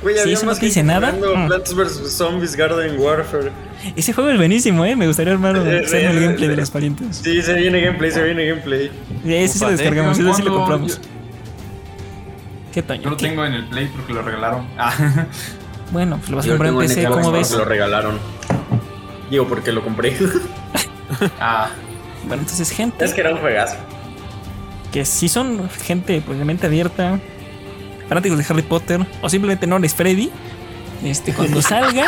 güey, 0.02 0.16
Sí, 0.16 0.22
había 0.22 0.34
eso 0.34 0.45
no 0.45 0.52
más 0.52 0.60
te 0.60 0.66
dice 0.66 0.84
nada. 0.84 1.12
Mm. 1.12 1.47
Plants 1.47 1.76
vs 1.76 2.12
Zombies 2.12 2.56
Garden 2.56 2.99
Warfare. 2.99 3.52
Ese 3.95 4.14
juego 4.14 4.30
es 4.30 4.38
buenísimo, 4.38 4.86
eh. 4.86 4.95
Me 4.95 5.08
gustaría 5.08 5.34
armar 5.34 5.56
Eh, 5.58 5.84
hacer 5.86 6.06
el 6.06 6.18
eh, 6.18 6.22
gameplay 6.22 6.47
de 6.47 6.54
eh, 6.54 6.58
los 6.58 6.72
parientes. 6.72 7.18
Sí, 7.18 7.41
se 7.41 7.54
viene 7.54 7.82
gameplay, 7.82 8.12
se 8.12 8.24
viene 8.24 8.45
gameplay. 8.45 8.91
Sí, 9.24 9.34
ese 9.34 9.60
sí 9.60 9.66
lo 9.66 9.72
descargamos, 9.72 10.20
ese 10.20 10.34
sí 10.34 10.41
lo 10.43 10.56
compramos. 10.56 10.99
¿Qué 12.74 12.82
Toño? 12.82 13.02
yo 13.02 13.10
lo 13.10 13.18
tengo 13.18 13.45
en 13.45 13.54
el 13.54 13.66
Play 13.66 13.89
porque 13.93 14.14
lo 14.14 14.22
regalaron. 14.22 14.66
Ah, 14.78 14.93
Bueno, 15.91 16.18
pues 16.18 16.30
lo 16.30 16.38
vas 16.38 16.45
a 16.45 16.49
comprar 16.49 16.72
en 16.72 16.80
PC, 16.80 17.04
¿cómo 17.06 17.22
porque 17.22 17.38
ves? 17.39 17.52
Lo 17.52 17.66
regalaron. 17.66 18.18
Digo, 19.30 19.47
porque 19.47 19.72
lo 19.74 19.84
compré. 19.84 20.16
ah, 21.39 21.70
Bueno, 22.26 22.43
entonces, 22.43 22.72
gente, 22.72 23.04
es 23.04 23.14
que 23.14 23.22
era 23.22 23.34
un 23.34 23.39
juegazo. 23.41 23.76
Que 24.92 25.06
si 25.06 25.30
son 25.30 25.70
gente 25.70 26.22
pues 26.26 26.38
de 26.38 26.46
mente 26.46 26.68
abierta, 26.68 27.20
fanáticos 28.10 28.38
de 28.38 28.46
Harry 28.50 28.62
Potter, 28.62 29.06
o 29.22 29.30
simplemente 29.30 29.68
no 29.68 29.78
eres 29.78 29.96
Freddy, 29.96 30.30
este, 31.04 31.34
cuando 31.34 31.62
salga, 31.62 32.06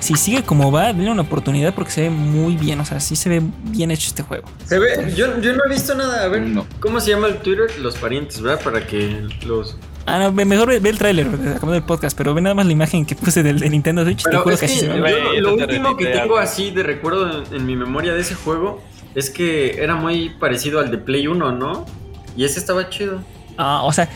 si 0.00 0.14
sigue 0.16 0.42
como 0.42 0.70
va, 0.70 0.92
denle 0.92 1.10
una 1.10 1.22
oportunidad 1.22 1.74
porque 1.74 1.92
se 1.92 2.02
ve 2.02 2.10
muy 2.10 2.56
bien, 2.56 2.80
o 2.80 2.84
sea, 2.84 3.00
sí 3.00 3.16
se 3.16 3.28
ve 3.28 3.42
bien 3.64 3.90
hecho 3.90 4.08
este 4.08 4.22
juego. 4.22 4.44
Se 4.66 4.78
ve, 4.78 5.12
yo, 5.16 5.40
yo 5.40 5.52
no 5.54 5.64
he 5.64 5.68
visto 5.72 5.94
nada. 5.94 6.24
A 6.24 6.28
ver, 6.28 6.42
No. 6.42 6.66
¿cómo 6.80 7.00
se 7.00 7.10
llama 7.10 7.28
el 7.28 7.36
Twitter? 7.38 7.70
Los 7.80 7.96
parientes, 7.96 8.40
¿verdad? 8.40 8.62
Para 8.62 8.86
que 8.86 9.26
los. 9.46 9.76
Ah, 10.06 10.18
no, 10.18 10.32
mejor 10.32 10.68
ve, 10.68 10.80
ve 10.80 10.90
el 10.90 10.98
tráiler, 10.98 11.26
acabamos 11.26 11.72
del 11.72 11.84
podcast, 11.84 12.14
pero 12.18 12.34
ve 12.34 12.42
nada 12.42 12.54
más 12.54 12.66
la 12.66 12.72
imagen 12.72 13.06
que 13.06 13.14
puse 13.14 13.42
del, 13.42 13.60
de 13.60 13.70
Nintendo 13.70 14.04
Switch, 14.04 14.22
te 14.22 14.28
Pero 14.28 14.42
juro 14.42 14.54
es 14.54 14.60
que 14.60 14.66
que 14.66 14.72
así 14.72 14.80
se 14.80 14.88
ve. 14.88 14.96
yo 14.96 15.00
Güey, 15.00 15.40
lo, 15.40 15.54
último 15.54 15.96
que 15.96 16.06
tengo 16.06 16.36
así 16.36 16.70
de 16.72 16.82
recuerdo 16.82 17.44
en, 17.50 17.54
en 17.54 17.64
mi 17.64 17.74
memoria 17.74 18.12
de 18.12 18.20
ese 18.20 18.34
juego 18.34 18.82
es 19.14 19.30
que 19.30 19.82
era 19.82 19.94
muy 19.94 20.28
parecido 20.28 20.80
al 20.80 20.90
de 20.90 20.98
Play 20.98 21.26
1, 21.26 21.52
¿no? 21.52 21.86
Y 22.36 22.44
ese 22.44 22.58
estaba 22.58 22.88
chido. 22.90 23.20
Ah, 23.56 23.82
o 23.84 23.92
sea, 23.92 24.08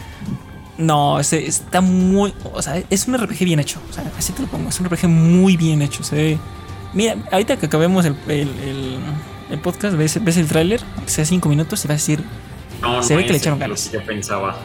no, 0.77 1.19
ese 1.21 1.47
está 1.47 1.81
muy. 1.81 2.33
O 2.53 2.61
sea, 2.63 2.83
es 2.91 3.07
un 3.09 3.17
RPG 3.17 3.45
bien 3.45 3.61
hecho. 3.61 3.81
O 3.89 3.93
sea, 3.93 4.05
así 4.19 4.33
te 4.33 4.43
lo 4.43 4.49
pongo. 4.49 4.69
Es 4.69 4.81
un 4.81 4.87
RPG 4.87 5.09
muy 5.09 5.57
bien 5.57 5.83
hecho. 5.83 6.03
Se 6.03 6.17
ve. 6.17 6.39
Mira, 6.95 7.17
ahorita 7.31 7.57
que 7.57 7.67
acabemos 7.67 8.05
el, 8.05 8.17
el, 8.29 8.49
el- 8.61 8.99
el 9.51 9.59
podcast, 9.61 9.97
ves, 9.97 10.23
ves 10.23 10.37
el 10.37 10.47
tráiler, 10.47 10.81
aunque 10.97 11.11
sea 11.11 11.25
cinco 11.25 11.49
minutos, 11.49 11.83
y 11.85 11.89
vas 11.89 11.95
a 11.95 11.99
decir. 11.99 12.23
No, 12.83 13.03
Se 13.03 13.15
no 13.15 13.19
ve 13.19 13.27
que 13.27 13.33
le 13.33 13.39
echaron 13.39 13.59
ganas. 13.59 13.91
Yo 13.91 14.03
pensaba. 14.05 14.57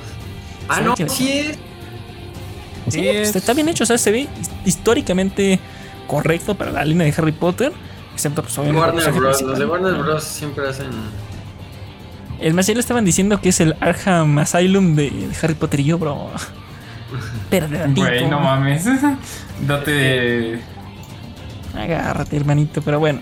Ah, 0.67 0.81
no, 0.81 0.93
le- 0.97 1.09
sí 1.09 1.29
es. 1.31 1.47
Sí, 1.55 2.91
Sí, 2.91 2.99
pues, 3.01 3.29
es- 3.29 3.35
está 3.37 3.53
bien 3.53 3.69
hecho. 3.69 3.83
O 3.83 3.87
sea, 3.87 3.97
se 3.97 4.11
ve 4.11 4.27
históricamente 4.65 5.59
correcto 6.07 6.55
para 6.55 6.71
la 6.71 6.83
línea 6.83 7.05
de 7.07 7.13
Harry 7.17 7.31
Potter. 7.31 7.71
Excepto, 8.13 8.41
pues, 8.43 8.57
obviamente. 8.57 8.85
Warner 8.87 9.11
Bros. 9.13 9.41
Los 9.41 9.57
de. 9.59 9.65
Warner 9.65 9.93
Bros. 9.95 10.23
siempre 10.23 10.67
hacen. 10.67 10.89
El 12.43 12.53
más 12.53 12.67
ya 12.67 12.73
le 12.73 12.81
estaban 12.81 13.05
diciendo 13.05 13.39
que 13.39 13.49
es 13.49 13.61
el 13.61 13.73
Arkham 13.79 14.37
Asylum 14.37 14.95
de, 14.95 15.09
de 15.09 15.35
Harry 15.41 15.53
Potter 15.53 15.79
y 15.79 15.85
yo, 15.85 15.97
bro. 15.97 16.29
Tantito. 17.49 18.05
güey, 18.05 18.27
no 18.27 18.41
mames. 18.41 18.85
Date. 19.65 20.59
Agárrate, 21.73 22.35
hermanito, 22.35 22.81
pero 22.81 22.99
bueno. 22.99 23.21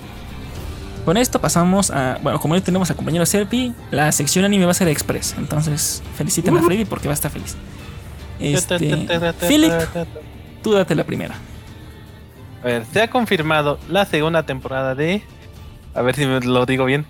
Con 1.05 1.17
esto 1.17 1.39
pasamos 1.39 1.91
a. 1.91 2.17
Bueno, 2.23 2.39
como 2.39 2.55
ya 2.55 2.63
tenemos 2.63 2.89
a 2.89 2.95
compañero 2.95 3.23
Serpi, 3.27 3.75
la 3.91 4.11
sección 4.11 4.43
anime 4.43 4.65
va 4.65 4.71
a 4.71 4.73
ser 4.73 4.87
express. 4.87 5.35
Entonces, 5.37 6.01
feliciten 6.15 6.57
a 6.57 6.63
Freddy 6.63 6.85
porque 6.85 7.07
va 7.07 7.13
a 7.13 7.15
estar 7.15 7.29
feliz. 7.29 7.55
Este. 8.39 8.79
Philip, 9.47 9.71
tú 10.63 10.73
date 10.73 10.95
la 10.95 11.03
primera. 11.03 11.35
A 12.63 12.65
ver, 12.65 12.85
se 12.91 13.03
ha 13.03 13.09
confirmado 13.11 13.77
la 13.87 14.03
segunda 14.05 14.47
temporada 14.47 14.95
de. 14.95 15.21
A 15.93 16.01
ver 16.01 16.15
si 16.15 16.25
me 16.25 16.39
lo 16.39 16.65
digo 16.65 16.85
bien. 16.85 17.05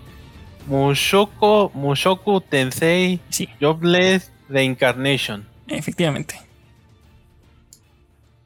Mushoku, 0.67 1.71
Mushoku 1.73 2.41
Tensei 2.41 3.19
Sí, 3.29 3.49
Jobless 3.59 4.31
Reincarnation. 4.49 5.45
efectivamente. 5.67 6.35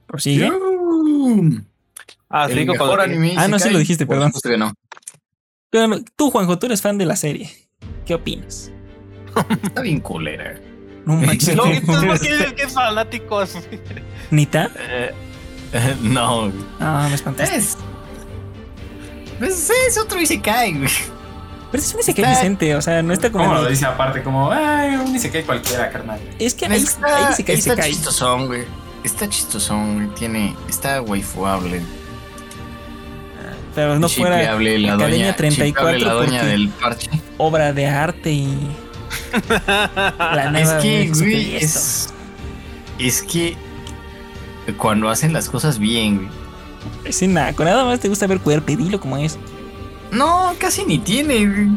Prosigue. 0.08 0.50
Mm. 0.52 1.66
Ah, 2.30 2.48
El 2.50 2.66
mejor 2.66 2.98
que- 2.98 3.04
anime 3.04 3.34
Ah, 3.38 3.48
no, 3.48 3.60
sí 3.60 3.70
lo 3.70 3.80
dijiste, 3.80 4.06
perdón. 4.06 4.32
que 4.44 4.58
no. 4.58 4.74
Pero 5.70 5.90
tú, 6.16 6.32
Juanjo, 6.32 6.58
tú 6.60 6.68
eres 6.68 6.82
fan 6.82 6.98
de 6.98 7.06
la 7.06 7.16
serie. 7.16 7.52
¿Qué 8.06 8.14
opinas? 8.16 8.72
Está 9.64 9.82
bien 9.82 10.00
culera. 10.00 10.60
No 11.06 11.16
manches. 11.16 11.56
No, 11.56 11.64
¿por 11.86 12.20
qué, 12.20 12.54
qué 12.56 12.68
fanáticos? 12.68 13.56
¿Nita? 14.32 14.72
Eh, 14.80 15.12
eh, 15.74 15.96
no, 16.02 16.52
Ah, 16.80 17.06
me 17.10 17.16
espantaste. 17.16 17.56
es. 17.56 17.78
Pues 19.38 19.70
es 19.88 19.98
otro 19.98 20.20
Isekai, 20.22 20.74
güey. 20.78 20.90
Pero 21.72 21.84
es 21.84 21.94
un 21.94 22.00
Isekai 22.00 22.24
Está- 22.26 22.36
decente, 22.38 22.76
o 22.76 22.82
sea, 22.82 23.02
no 23.02 23.14
está 23.14 23.32
como. 23.32 23.46
¿Cómo 23.46 23.56
lo 23.62 23.68
dice 23.70 23.86
aparte? 23.86 24.24
Como, 24.24 24.52
ay, 24.52 24.96
un 24.96 25.16
Isekai 25.16 25.44
cualquiera, 25.44 25.90
carnal. 25.90 26.20
Es 26.40 26.54
que 26.54 26.66
hay, 26.66 26.82
Está, 26.82 27.28
hay 27.28 27.34
Isekai, 27.34 27.56
está 27.56 27.74
Isekai. 27.74 27.92
chistosón, 27.92 28.48
güey. 28.48 28.64
Está 29.04 29.28
chistosón, 29.30 29.96
güey. 29.96 30.08
Tiene. 30.16 30.56
Está 30.70 31.02
waifuable. 31.02 31.82
Pero 33.74 34.00
no 34.00 34.08
fuera 34.08 34.38
la 34.42 34.54
Academia 34.54 34.96
doña, 34.96 35.36
34 35.36 35.98
chipeable 35.98 36.06
la 36.06 36.14
doña 36.14 36.40
porque- 36.40 36.46
del 36.46 36.70
parche. 36.70 37.10
obra 37.38 37.74
de 37.74 37.88
arte 37.88 38.32
y. 38.32 38.72
La 39.58 40.46
Es 40.46 40.52
nueva 40.52 40.80
que, 40.82 41.12
güey, 41.14 41.56
es. 41.58 42.10
Es 43.00 43.22
que. 43.22 43.58
Cuando 44.78 45.10
hacen 45.10 45.34
las 45.34 45.50
cosas 45.50 45.78
bien, 45.78 46.18
güey. 46.18 46.30
Es 47.04 47.22
naco, 47.22 47.64
nada 47.66 47.84
más 47.84 48.00
te 48.00 48.08
gusta 48.08 48.28
ver 48.28 48.40
cuerpo, 48.40 48.68
dilo 48.76 49.00
como 49.00 49.18
es. 49.18 49.38
No, 50.12 50.54
casi 50.60 50.86
ni 50.86 50.98
tiene, 51.00 51.46
güey. 51.46 51.68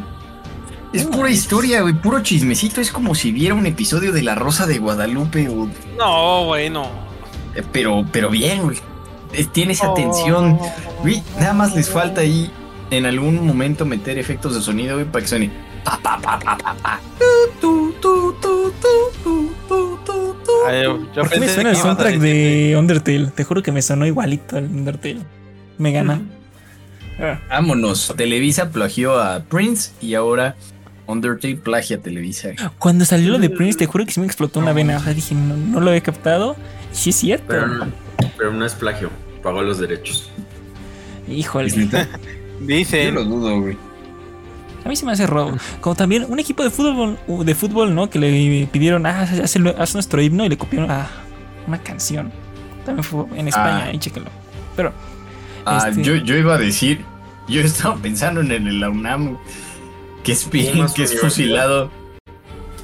Es 0.92 1.04
No, 1.04 1.10
pura 1.10 1.28
es- 1.30 1.36
historia, 1.38 1.82
güey, 1.82 1.94
puro 1.94 2.22
chismecito. 2.22 2.80
Es 2.80 2.90
como 2.92 3.14
si 3.14 3.30
viera 3.32 3.54
un 3.54 3.66
episodio 3.66 4.12
de 4.12 4.22
La 4.22 4.34
Rosa 4.34 4.66
de 4.66 4.78
Guadalupe, 4.78 5.48
o- 5.48 5.68
No, 5.98 6.44
güey, 6.46 6.70
no. 6.70 6.84
eh, 7.54 7.62
pero, 7.72 8.04
pero 8.12 8.30
bien, 8.30 8.62
güey. 8.62 8.78
Eh, 9.34 9.44
Tiene 9.52 9.72
Oh. 9.72 9.74
esa 9.74 9.94
tensión. 9.94 10.58
Güey, 11.02 11.22
nada 11.38 11.52
más 11.52 11.74
les 11.74 11.90
falta 11.90 12.22
ahí 12.22 12.50
en 12.90 13.04
algún 13.04 13.46
momento 13.46 13.84
meter 13.84 14.18
efectos 14.18 14.54
de 14.54 14.62
sonido, 14.62 14.94
güey, 14.96 15.06
para 15.06 15.22
que 15.22 15.28
suene. 15.28 15.50
Pa, 15.84 15.98
pa, 16.02 16.18
pa, 16.18 16.38
pa, 16.38 16.56
pa, 16.56 16.74
pa. 16.82 17.00
Tu, 17.60 17.60
tu, 17.60 17.92
tu, 18.00 18.32
tu, 18.40 18.72
tu, 19.22 19.52
tu, 19.68 19.98
tu, 20.04 20.34
tu. 20.44 20.52
Ay, 20.66 20.82
yo 21.14 21.22
¿Por 21.22 21.28
qué 21.30 21.40
me 21.40 21.48
suena 21.48 21.70
el 21.70 21.76
soundtrack 21.76 22.16
de 22.18 22.74
Undertale? 22.78 23.26
Te 23.26 23.44
juro 23.44 23.62
que 23.62 23.72
me 23.72 23.82
sonó 23.82 24.06
igualito 24.06 24.56
al 24.56 24.64
Undertale. 24.64 25.20
Me 25.76 25.92
gana. 25.92 26.22
Vámonos. 27.48 28.14
Televisa 28.16 28.70
plagió 28.70 29.20
a 29.20 29.40
Prince 29.40 29.90
y 30.00 30.14
ahora 30.14 30.56
Undertale 31.06 31.56
plagia 31.56 31.96
a 31.96 32.00
Televisa. 32.00 32.50
Cuando 32.78 33.06
salió 33.06 33.30
lo 33.32 33.38
de 33.38 33.48
Prince, 33.48 33.78
te 33.78 33.86
juro 33.86 34.04
que 34.04 34.12
sí 34.12 34.20
me 34.20 34.26
explotó 34.26 34.60
una 34.60 34.74
vena. 34.74 34.98
O 34.98 35.00
sea, 35.00 35.14
dije, 35.14 35.34
no, 35.34 35.56
no 35.56 35.80
lo 35.80 35.88
había 35.88 36.02
captado. 36.02 36.54
Y 36.92 36.96
sí 36.96 37.10
es 37.10 37.16
cierto. 37.16 37.46
Pero 37.48 37.66
no, 37.66 37.86
pero 38.36 38.52
no 38.52 38.66
es 38.66 38.74
plagio. 38.74 39.10
Pagó 39.42 39.62
los 39.62 39.78
derechos. 39.78 40.30
Híjole. 41.26 41.68
¿Es 41.68 41.76
neta? 41.78 42.06
Yo 42.60 42.66
Dice, 42.66 43.10
lo 43.10 43.24
dudo, 43.24 43.58
güey. 43.60 43.76
A 44.84 44.88
mí 44.88 44.96
se 44.96 45.06
me 45.06 45.12
hace 45.12 45.26
robo. 45.26 45.56
Como 45.80 45.96
también 45.96 46.26
un 46.28 46.38
equipo 46.40 46.62
de 46.62 46.70
fútbol, 46.70 47.18
uh, 47.26 47.42
de 47.42 47.54
fútbol, 47.54 47.94
¿no? 47.94 48.10
Que 48.10 48.18
le 48.18 48.66
pidieron, 48.70 49.06
ah, 49.06 49.22
haz, 49.22 49.56
haz 49.78 49.94
nuestro 49.94 50.20
himno 50.20 50.44
y 50.44 50.48
le 50.50 50.58
copiaron 50.58 50.90
a 50.90 51.06
una 51.66 51.78
canción. 51.82 52.30
También 52.84 53.04
fue 53.04 53.24
en 53.34 53.48
España, 53.48 53.84
Ah. 53.84 53.88
ahí 53.88 53.98
chéquenlo. 53.98 54.30
Pero, 54.76 54.92
Ah, 55.64 55.86
Este- 55.90 56.02
yo, 56.02 56.16
yo 56.16 56.36
iba 56.36 56.54
a 56.54 56.58
decir, 56.58 57.04
yo 57.48 57.60
estaba 57.62 57.96
pensando 57.96 58.40
en 58.40 58.50
el 58.52 58.84
UNAM, 58.86 59.38
que 60.22 60.32
es, 60.32 60.44
que 60.46 61.02
es 61.02 61.20
fusilado, 61.20 61.90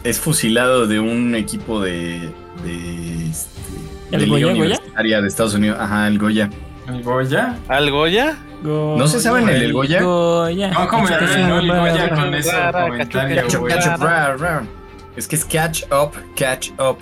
es 0.03 0.19
fusilado 0.21 0.87
de 0.87 1.01
un 1.01 1.35
equipo 1.35 1.81
de, 1.81 2.33
de, 2.65 3.29
este, 3.31 3.51
¿El 4.13 4.21
de 4.21 4.27
Goya, 4.27 4.47
Goya? 4.47 4.55
Universitaria 4.63 5.21
de 5.21 5.29
Estados 5.29 5.55
Unidos, 5.55 5.79
ajá, 5.81 6.07
el 6.09 6.19
Goya. 6.19 6.51
¿El 6.89 7.03
Goya? 7.03 7.57
¿algo 7.69 8.07
ya? 8.09 8.37
¿No 8.63 9.07
se 9.09 9.21
saben 9.21 9.49
el, 9.49 9.63
el 9.63 9.73
Goya? 9.73 10.03
Goya. 10.03 10.71
No, 10.71 10.89
como 10.89 11.07
Cacho, 11.07 11.25
el 11.25 11.69
cacho, 11.69 11.81
Goya 11.81 12.11
con 12.15 12.35
ese 12.35 12.51
comentario, 12.73 13.37
Catch 13.43 13.55
up, 13.55 13.61
güey. 13.61 13.75
catch 13.75 13.87
up, 13.87 14.01
run, 14.03 14.39
run. 14.39 14.69
Es 15.17 15.29
que 15.29 15.37
es 15.37 15.45
catch 15.45 15.83
up, 15.93 16.13
catch 16.37 16.71
up, 16.79 16.99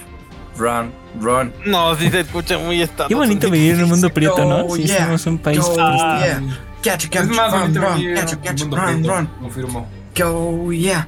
run, 0.57 0.91
run. 1.21 1.53
No, 1.65 1.95
sí 1.97 2.11
se 2.11 2.21
escucha 2.21 2.59
muy 2.59 2.83
estado. 2.83 3.09
Qué 3.09 3.15
bonito 3.15 3.49
vivir 3.51 3.75
en 3.75 3.85
un 3.85 3.91
mundo 3.91 4.09
prieto, 4.11 4.45
¿no? 4.45 4.67
Oh, 4.67 4.77
Si 4.77 4.85
yeah. 4.85 5.05
somos 5.05 5.27
un 5.27 5.39
país. 5.39 5.59
Go, 5.61 5.75
prieto. 5.75 5.89
yeah. 6.19 6.43
Catch, 6.83 7.09
catch, 7.09 7.25
Es 7.25 7.29
más 7.29 7.53
run, 7.53 7.75
run, 7.75 8.15
catch, 8.15 8.35
catch, 8.43 8.63
run, 8.63 9.05
run. 9.05 9.27
Confirmo. 9.41 9.89
Go, 10.17 10.73
yeah. 10.73 11.07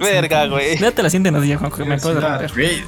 Verga, 0.00 0.46
güey. 0.46 0.76
Date 0.78 1.02
la 1.02 1.10
siguiente 1.10 1.30
noticia, 1.30 1.58
Juanjo, 1.58 1.76
que 1.78 1.84
me 1.84 1.94
acabo 1.94 2.14
de 2.14 2.18
Universidad. 2.18 2.40
romper. 2.48 2.52
Güey, 2.52 2.82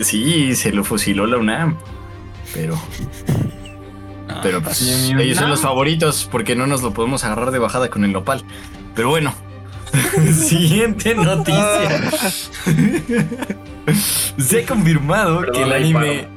Sí, 0.00 0.54
se 0.56 0.72
lo 0.72 0.84
fusiló 0.84 1.26
la 1.26 1.38
UNAM. 1.38 1.76
Pero. 2.52 2.78
Pero 4.42 4.60
pues, 4.62 4.82
¿y 4.82 5.14
mi 5.14 5.22
ellos 5.22 5.38
son 5.38 5.50
los 5.50 5.60
favoritos 5.60 6.28
porque 6.30 6.56
no 6.56 6.66
nos 6.66 6.82
lo 6.82 6.92
podemos 6.92 7.24
agarrar 7.24 7.50
de 7.50 7.58
bajada 7.58 7.88
con 7.88 8.04
el 8.04 8.12
nopal. 8.12 8.42
Pero 8.94 9.10
bueno. 9.10 9.32
Siguiente 10.32 11.14
noticia. 11.14 12.10
Se 14.38 14.62
ha 14.62 14.66
confirmado 14.66 15.40
Perdón, 15.40 15.54
que 15.54 15.62
el 15.62 15.72
anime. 15.72 16.28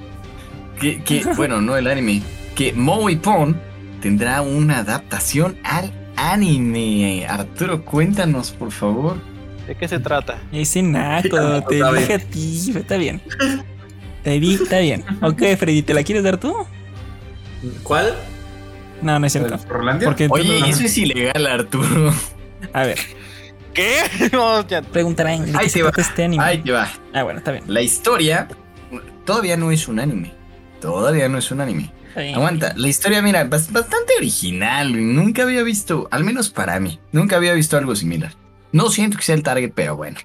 Que, 0.80 1.01
que, 1.03 1.23
bueno, 1.36 1.59
no 1.59 1.75
el 1.75 1.88
anime. 1.88 2.21
Que 2.55 2.73
Moe 2.73 3.17
Pon 3.17 3.59
tendrá 4.08 4.41
una 4.41 4.78
adaptación 4.78 5.58
al 5.66 5.91
anime. 6.16 7.26
Arturo, 7.28 7.84
cuéntanos, 7.84 8.51
por 8.51 8.72
favor. 8.72 9.18
¿De 9.68 9.76
qué 9.76 9.86
se 9.86 9.99
trata? 9.99 10.38
Ese 10.53 10.82
naco, 10.82 11.62
te 11.68 11.76
dije 11.84 12.14
a 12.14 12.20
ti. 12.20 12.72
Está 12.74 12.95
bien. 12.95 13.22
Te 14.24 14.39
di, 14.39 14.53
está 14.53 14.80
bien. 14.80 15.03
Ok, 15.22 15.41
Freddy, 15.60 15.82
¿te 15.82 15.93
la 15.93 16.03
quieres 16.03 16.24
dar 16.24 16.38
tú? 16.38 16.55
¿Cuál? 17.84 18.14
No, 19.01 19.20
no 19.20 19.26
es 19.28 19.34
cierto. 19.34 19.58
Porque 19.68 20.28
Oye, 20.30 20.62
no- 20.62 20.66
eso 20.68 20.84
es 20.86 20.97
ilegal, 20.97 21.45
Arturo. 21.45 22.14
A 22.72 22.84
ver, 22.84 22.97
¿Qué? 23.74 23.97
No, 24.32 24.66
ya. 24.66 24.82
preguntarán 24.84 25.51
¿de 25.51 25.58
Ahí 25.58 25.66
qué 25.66 25.70
se 25.70 25.84
va. 25.84 25.91
trata 25.91 26.10
este 26.10 26.24
anime? 26.24 26.41
Ahí 26.45 26.60
te 26.60 26.72
va. 26.72 26.89
Ah, 27.14 27.24
bueno, 27.24 27.39
está 27.39 27.51
bien. 27.51 27.66
La 27.68 27.82
historia 27.82 28.47
todavía 29.26 29.58
no 29.58 29.70
es 29.70 29.86
un 29.89 29.99
anime. 29.99 30.32
Todavía 30.80 31.28
no 31.28 31.38
es 31.39 31.51
un 31.51 31.60
anime. 31.60 31.91
Aguanta, 32.16 32.74
la 32.76 32.88
historia, 32.88 33.22
mira, 33.22 33.47
bas- 33.49 33.72
bastante 33.72 34.14
original. 34.18 35.16
Nunca 35.16 35.43
había 35.43 35.64
visto, 35.64 36.08
al 36.12 36.24
menos 36.24 36.49
para 36.49 36.80
mí, 36.80 36.99
nunca 37.12 37.36
había 37.36 37.53
visto 37.53 37.78
algo 37.78 37.95
similar. 37.95 38.34
No 38.72 38.89
siento 38.89 39.18
que 39.18 39.24
sea 39.24 39.36
el 39.36 39.43
target, 39.43 39.72
pero 39.76 39.95
bueno. 39.95 40.20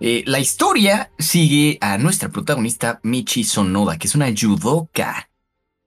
Eh, 0.00 0.22
la 0.26 0.38
historia 0.38 1.10
sigue 1.18 1.78
a 1.80 1.96
nuestra 1.98 2.28
protagonista 2.28 3.00
Michi 3.02 3.44
Sonoda, 3.44 3.96
que 3.98 4.06
es 4.06 4.14
una 4.14 4.26
judoka. 4.38 5.30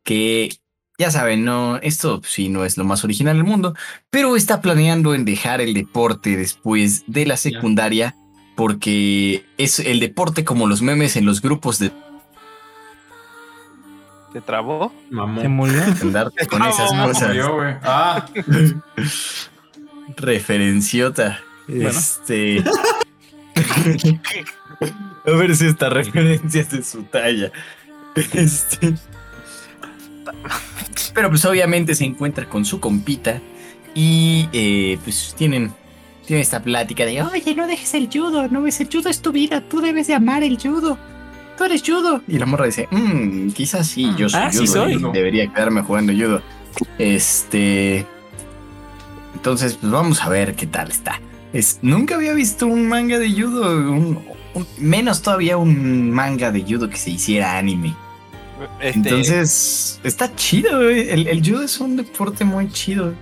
Que, 0.04 0.50
ya 0.98 1.12
saben, 1.12 1.46
no, 1.46 1.78
esto 1.78 2.22
sí 2.26 2.50
no 2.50 2.66
es 2.66 2.78
lo 2.78 2.84
más 2.86 3.04
original 3.04 3.36
del 3.36 3.44
mundo, 3.44 3.76
pero 4.10 4.36
está 4.36 4.62
planeando 4.62 5.14
en 5.14 5.26
dejar 5.26 5.62
el 5.62 5.74
deporte 5.74 6.36
después 6.38 7.04
de 7.08 7.26
la 7.26 7.38
secundaria, 7.38 8.16
porque 8.56 9.46
es 9.58 9.80
el 9.80 10.00
deporte 10.00 10.44
como 10.44 10.66
los 10.66 10.82
memes 10.82 11.16
en 11.16 11.26
los 11.26 11.42
grupos 11.42 11.78
de 11.78 11.92
¿Se 14.34 14.42
trabó? 14.42 14.92
Mamón. 15.10 15.42
Se 15.42 15.48
murió. 15.48 15.84
andar 16.02 16.32
con 16.50 16.62
esas 16.64 16.92
cosas. 16.92 17.28
Murió, 17.30 17.56
güey. 17.56 17.76
Ah, 17.84 18.26
Referenciota. 20.18 21.40
Bueno. 21.68 21.90
Este. 21.90 22.64
A 25.26 25.32
ver 25.32 25.56
si 25.56 25.68
esta 25.68 25.90
referencia 25.90 26.62
es 26.62 26.72
de 26.72 26.84
su 26.84 27.04
talla. 27.04 27.52
Este. 28.34 28.94
Pero 31.14 31.30
pues 31.30 31.44
obviamente 31.46 31.96
se 31.96 32.06
encuentra 32.06 32.48
con 32.48 32.64
su 32.64 32.80
compita 32.80 33.42
y 33.96 34.48
eh, 34.54 35.00
pues 35.04 35.34
tienen, 35.38 35.74
tienen 36.26 36.42
esta 36.42 36.62
plática 36.62 37.06
de, 37.06 37.22
oye, 37.24 37.56
no 37.56 37.68
dejes 37.68 37.94
el 37.96 38.10
judo, 38.12 38.48
no 38.48 38.62
ves, 38.62 38.80
el 38.80 38.88
judo 38.92 39.10
es 39.10 39.22
tu 39.22 39.32
vida, 39.32 39.62
tú 39.62 39.82
debes 39.82 40.08
de 40.08 40.14
amar 40.14 40.44
el 40.44 40.58
judo. 40.58 40.98
Tú 41.58 41.64
eres 41.64 41.82
judo. 41.86 42.22
Y 42.28 42.38
la 42.38 42.46
morra 42.46 42.66
dice, 42.66 42.88
"Mm, 42.92 43.50
quizás 43.52 43.88
sí, 43.88 44.12
yo 44.18 44.30
soy 44.30 44.40
Ah, 44.42 44.52
sí 44.52 44.60
judo 44.68 44.86
soy. 44.86 45.02
debería 45.14 45.48
quedarme 45.52 45.82
jugando 45.82 46.14
judo. 46.14 46.42
Este... 46.98 48.06
Entonces, 49.34 49.76
pues 49.80 49.92
vamos 49.92 50.22
a 50.22 50.30
ver 50.30 50.56
qué 50.56 50.66
tal 50.68 50.90
está. 50.90 51.22
Es, 51.54 51.80
nunca 51.82 52.16
había 52.16 52.34
visto 52.34 52.68
un 52.68 52.88
manga 52.88 53.18
de 53.20 53.32
judo, 53.32 53.70
un- 53.72 54.20
un- 54.54 54.68
menos 54.78 55.22
todavía 55.22 55.58
un 55.58 56.12
manga 56.12 56.52
de 56.52 56.62
judo 56.64 56.90
que 56.90 56.98
se 56.98 57.12
hiciera 57.12 57.58
anime. 57.58 57.96
Este, 58.82 58.98
Entonces, 59.10 60.00
está 60.04 60.34
chido, 60.36 60.82
güey. 60.84 61.10
El, 61.10 61.28
el 61.28 61.48
judo 61.48 61.62
es 61.64 61.80
un 61.80 61.96
deporte 61.96 62.44
muy 62.44 62.70
chido. 62.72 63.14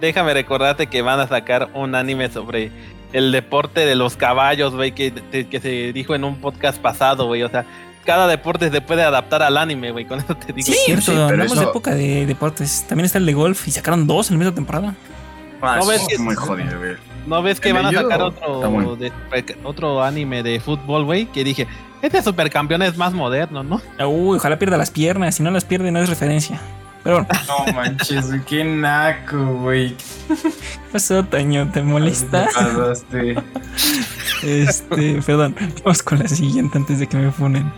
Déjame 0.00 0.34
recordarte 0.34 0.86
que 0.88 1.02
van 1.02 1.20
a 1.20 1.28
sacar 1.28 1.70
un 1.74 1.94
anime 1.94 2.30
sobre 2.30 2.70
el 3.14 3.32
deporte 3.32 3.86
de 3.86 3.94
los 3.94 4.16
caballos, 4.18 4.74
güey, 4.74 4.92
que, 4.92 5.10
te- 5.10 5.46
que 5.46 5.60
se 5.60 5.92
dijo 5.94 6.14
en 6.14 6.24
un 6.24 6.36
podcast 6.36 6.78
pasado, 6.78 7.26
güey. 7.26 7.42
O 7.42 7.48
sea, 7.48 7.64
cada 8.04 8.26
deporte 8.26 8.70
se 8.70 8.80
puede 8.82 9.02
adaptar 9.02 9.42
al 9.42 9.56
anime, 9.56 9.90
güey. 9.92 10.04
Con 10.04 10.18
eso 10.18 10.34
te 10.36 10.52
digo. 10.52 10.66
Sí, 10.66 10.72
es 10.72 10.84
cierto, 10.84 11.02
sí, 11.06 11.10
pero 11.12 11.24
hablamos 11.24 11.58
de 11.58 11.64
época 11.64 11.94
de 11.94 12.26
deportes. 12.26 12.84
También 12.86 13.06
está 13.06 13.16
el 13.16 13.24
de 13.24 13.32
golf 13.32 13.66
y 13.66 13.70
sacaron 13.70 14.06
dos 14.06 14.30
en 14.30 14.34
la 14.34 14.38
misma 14.44 14.54
temporada. 14.54 14.94
Ah, 15.62 15.76
¿No 15.80 15.86
ves 15.86 16.02
es 16.02 16.08
que- 16.08 16.18
muy 16.18 16.34
jodido, 16.34 16.78
güey. 16.78 16.96
¿No 17.26 17.42
ves 17.42 17.58
que 17.58 17.70
El 17.70 17.76
van 17.76 17.86
a 17.86 17.92
sacar 17.92 18.20
otro, 18.20 18.96
de- 18.96 19.12
otro 19.64 20.02
anime 20.02 20.42
de 20.42 20.60
fútbol, 20.60 21.04
güey? 21.06 21.24
Que 21.24 21.42
dije, 21.42 21.66
este 22.02 22.20
supercampeón 22.22 22.82
es 22.82 22.98
más 22.98 23.14
moderno, 23.14 23.62
¿no? 23.62 23.80
Uy, 24.06 24.36
ojalá 24.36 24.58
pierda 24.58 24.76
las 24.76 24.90
piernas. 24.90 25.36
Si 25.36 25.42
no 25.42 25.50
las 25.50 25.64
pierde, 25.64 25.90
no 25.90 26.00
es 26.02 26.10
referencia. 26.10 26.60
Pero 27.04 27.22
bueno, 27.22 27.28
No 27.46 27.72
manches, 27.74 28.26
güey, 28.28 28.44
qué 28.44 28.64
naco, 28.64 29.36
güey. 29.58 29.94
¿qué 29.94 30.44
pasó, 30.90 31.22
Taño? 31.22 31.70
¿Te 31.70 31.82
molesta? 31.82 32.46
Te 32.48 32.54
pasaste. 32.54 33.36
Este, 34.42 35.20
perdón, 35.24 35.54
vamos 35.84 36.02
con 36.02 36.18
la 36.18 36.28
siguiente 36.28 36.78
antes 36.78 36.98
de 36.98 37.06
que 37.06 37.16
me 37.18 37.30
funen. 37.30 37.70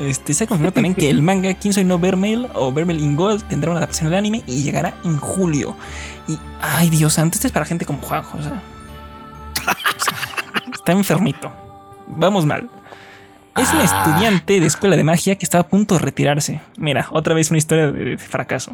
Este, 0.00 0.34
se 0.34 0.44
ha 0.44 0.46
confirmado 0.46 0.72
también 0.72 0.94
que 0.94 1.08
el 1.10 1.22
manga 1.22 1.54
Kinsoi 1.54 1.84
no 1.84 1.98
Vermeil 1.98 2.48
o 2.54 2.72
Vermeil 2.72 3.00
in 3.00 3.14
Gold 3.14 3.46
tendrá 3.48 3.70
una 3.70 3.78
adaptación 3.78 4.08
al 4.08 4.18
anime 4.18 4.42
y 4.46 4.62
llegará 4.62 4.94
en 5.04 5.16
julio. 5.18 5.76
Y, 6.26 6.38
ay, 6.60 6.90
Dios 6.90 7.12
santo, 7.14 7.36
este 7.36 7.46
es 7.48 7.52
para 7.52 7.66
gente 7.66 7.86
como 7.86 8.00
Juanjo, 8.00 8.38
o 8.38 8.42
sea. 8.42 8.62
o 9.60 9.64
sea, 10.04 10.62
está 10.74 10.92
enfermito. 10.92 11.52
Vamos 12.08 12.46
mal. 12.46 12.68
Es 13.56 13.72
un 13.72 13.80
estudiante 13.80 14.60
de 14.60 14.66
escuela 14.66 14.96
de 14.96 15.04
magia 15.04 15.36
que 15.36 15.44
estaba 15.44 15.62
a 15.62 15.68
punto 15.68 15.94
de 15.96 16.00
retirarse. 16.00 16.60
Mira, 16.78 17.06
otra 17.10 17.34
vez 17.34 17.50
una 17.50 17.58
historia 17.58 17.92
de, 17.92 18.16
fracaso. 18.18 18.72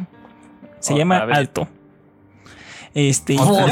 Se 0.78 0.94
Oh, 0.94 0.96
llama 0.98 1.16
a. 1.18 1.22
Alto. 1.34 1.68
Este, 2.94 3.36
Oh, 3.38 3.66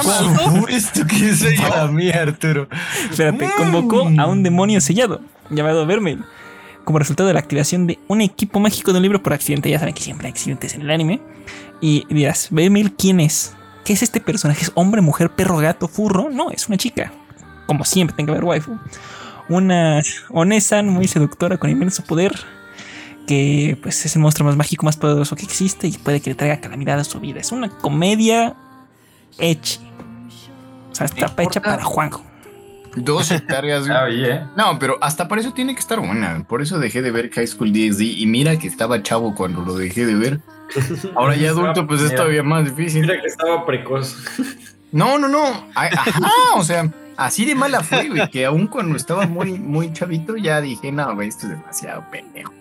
¿Esto 0.69 1.01
qué 1.07 1.31
es 1.31 1.45
para 1.61 1.87
mí, 1.89 2.11
Arturo? 2.11 2.69
Espérate, 3.11 3.49
convocó 3.57 4.09
a 4.19 4.27
un 4.27 4.43
demonio 4.43 4.81
sellado 4.81 5.21
llamado 5.51 5.87
Vermeil 5.87 6.25
como 6.85 6.99
resultado 7.01 7.27
de 7.27 7.35
la 7.35 7.41
activación 7.41 7.87
de 7.89 7.99
un 8.07 8.21
equipo 8.21 8.61
mágico 8.61 8.93
de 8.93 8.99
un 8.99 9.03
libro 9.03 9.23
por 9.23 9.33
accidente. 9.33 9.69
Ya 9.71 9.79
saben 9.81 9.95
que 9.95 10.03
siempre 10.03 10.27
hay 10.29 10.33
accidentes 10.33 10.75
en 10.75 10.83
el 10.83 10.91
anime. 10.91 11.21
Y 11.81 12.05
dirás, 12.13 12.49
¿Vermeil 12.51 12.93
quién 12.95 13.19
es? 13.21 13.55
¿Qué 13.85 13.93
es 13.93 14.03
este 14.03 14.21
personaje? 14.21 14.65
¿Es 14.65 14.73
hombre, 14.75 15.01
mujer, 15.01 15.31
perro, 15.31 15.57
gato, 15.57 15.89
furro? 15.89 16.31
No, 16.31 16.51
es 16.51 16.69
una 16.69 16.77
chica. 16.77 17.13
Como 17.67 17.85
siempre, 17.85 18.17
tenga 18.17 18.29
que 18.33 18.39
haber 18.39 18.45
waifu. 18.45 18.79
Una 19.49 20.03
Onesan 20.31 20.89
muy 20.89 21.09
seductora 21.09 21.59
con 21.59 21.71
inmenso 21.71 22.05
poder. 22.05 22.35
Que 23.27 23.77
pues 23.83 24.07
es 24.07 24.15
el 24.15 24.23
monstruo 24.23 24.47
más 24.47 24.57
mágico, 24.57 24.87
más 24.87 24.97
poderoso 24.97 25.35
que 25.35 25.43
existe 25.45 25.89
y 25.89 25.93
puede 25.93 26.21
que 26.21 26.31
le 26.31 26.37
traiga 26.37 26.61
calamidad 26.61 27.01
a 27.01 27.05
su 27.05 27.19
vida. 27.19 27.41
Es 27.41 27.51
una 27.51 27.69
comedia 27.69 28.55
hecha. 29.39 29.81
O 30.93 30.95
sea, 30.95 31.07
está 31.07 31.43
hecha 31.43 31.61
para 31.61 31.83
Juanjo. 31.83 32.25
Dos 32.95 33.31
hectáreas. 33.31 33.91
Ah, 33.91 34.05
oye, 34.05 34.31
¿eh? 34.31 34.43
No, 34.57 34.79
pero 34.79 34.97
hasta 35.03 35.29
para 35.29 35.41
eso 35.41 35.53
tiene 35.53 35.75
que 35.75 35.81
estar 35.81 36.01
buena. 36.01 36.45
Por 36.49 36.63
eso 36.63 36.79
dejé 36.79 37.03
de 37.03 37.11
ver 37.11 37.31
High 37.31 37.47
School 37.47 37.73
DxD. 37.73 38.01
Y 38.01 38.27
mira 38.27 38.59
que 38.59 38.69
estaba 38.69 39.03
chavo 39.03 39.35
cuando 39.35 39.61
lo 39.63 39.75
dejé 39.77 40.07
de 40.07 40.15
ver. 40.15 40.41
Ahora 41.15 41.37
ya 41.37 41.51
adulto, 41.51 41.87
pues 41.87 42.01
es 42.01 42.15
todavía 42.15 42.43
más 42.43 42.65
difícil. 42.65 43.03
Mira 43.03 43.21
que 43.21 43.27
estaba 43.27 43.67
precoz. 43.67 44.17
No, 44.93 45.19
no, 45.19 45.29
no. 45.29 45.67
Ajá, 45.75 46.31
o 46.57 46.65
sea, 46.65 46.91
así 47.17 47.45
de 47.45 47.55
mala 47.55 47.83
fue, 47.83 48.09
güey. 48.09 48.29
Que 48.31 48.45
aún 48.47 48.67
cuando 48.67 48.97
estaba 48.97 49.27
muy, 49.27 49.53
muy 49.59 49.93
chavito, 49.93 50.37
ya 50.37 50.61
dije, 50.61 50.93
no, 50.93 51.15
güey, 51.15 51.29
esto 51.29 51.47
es 51.47 51.53
demasiado 51.59 52.05
pendejo. 52.11 52.53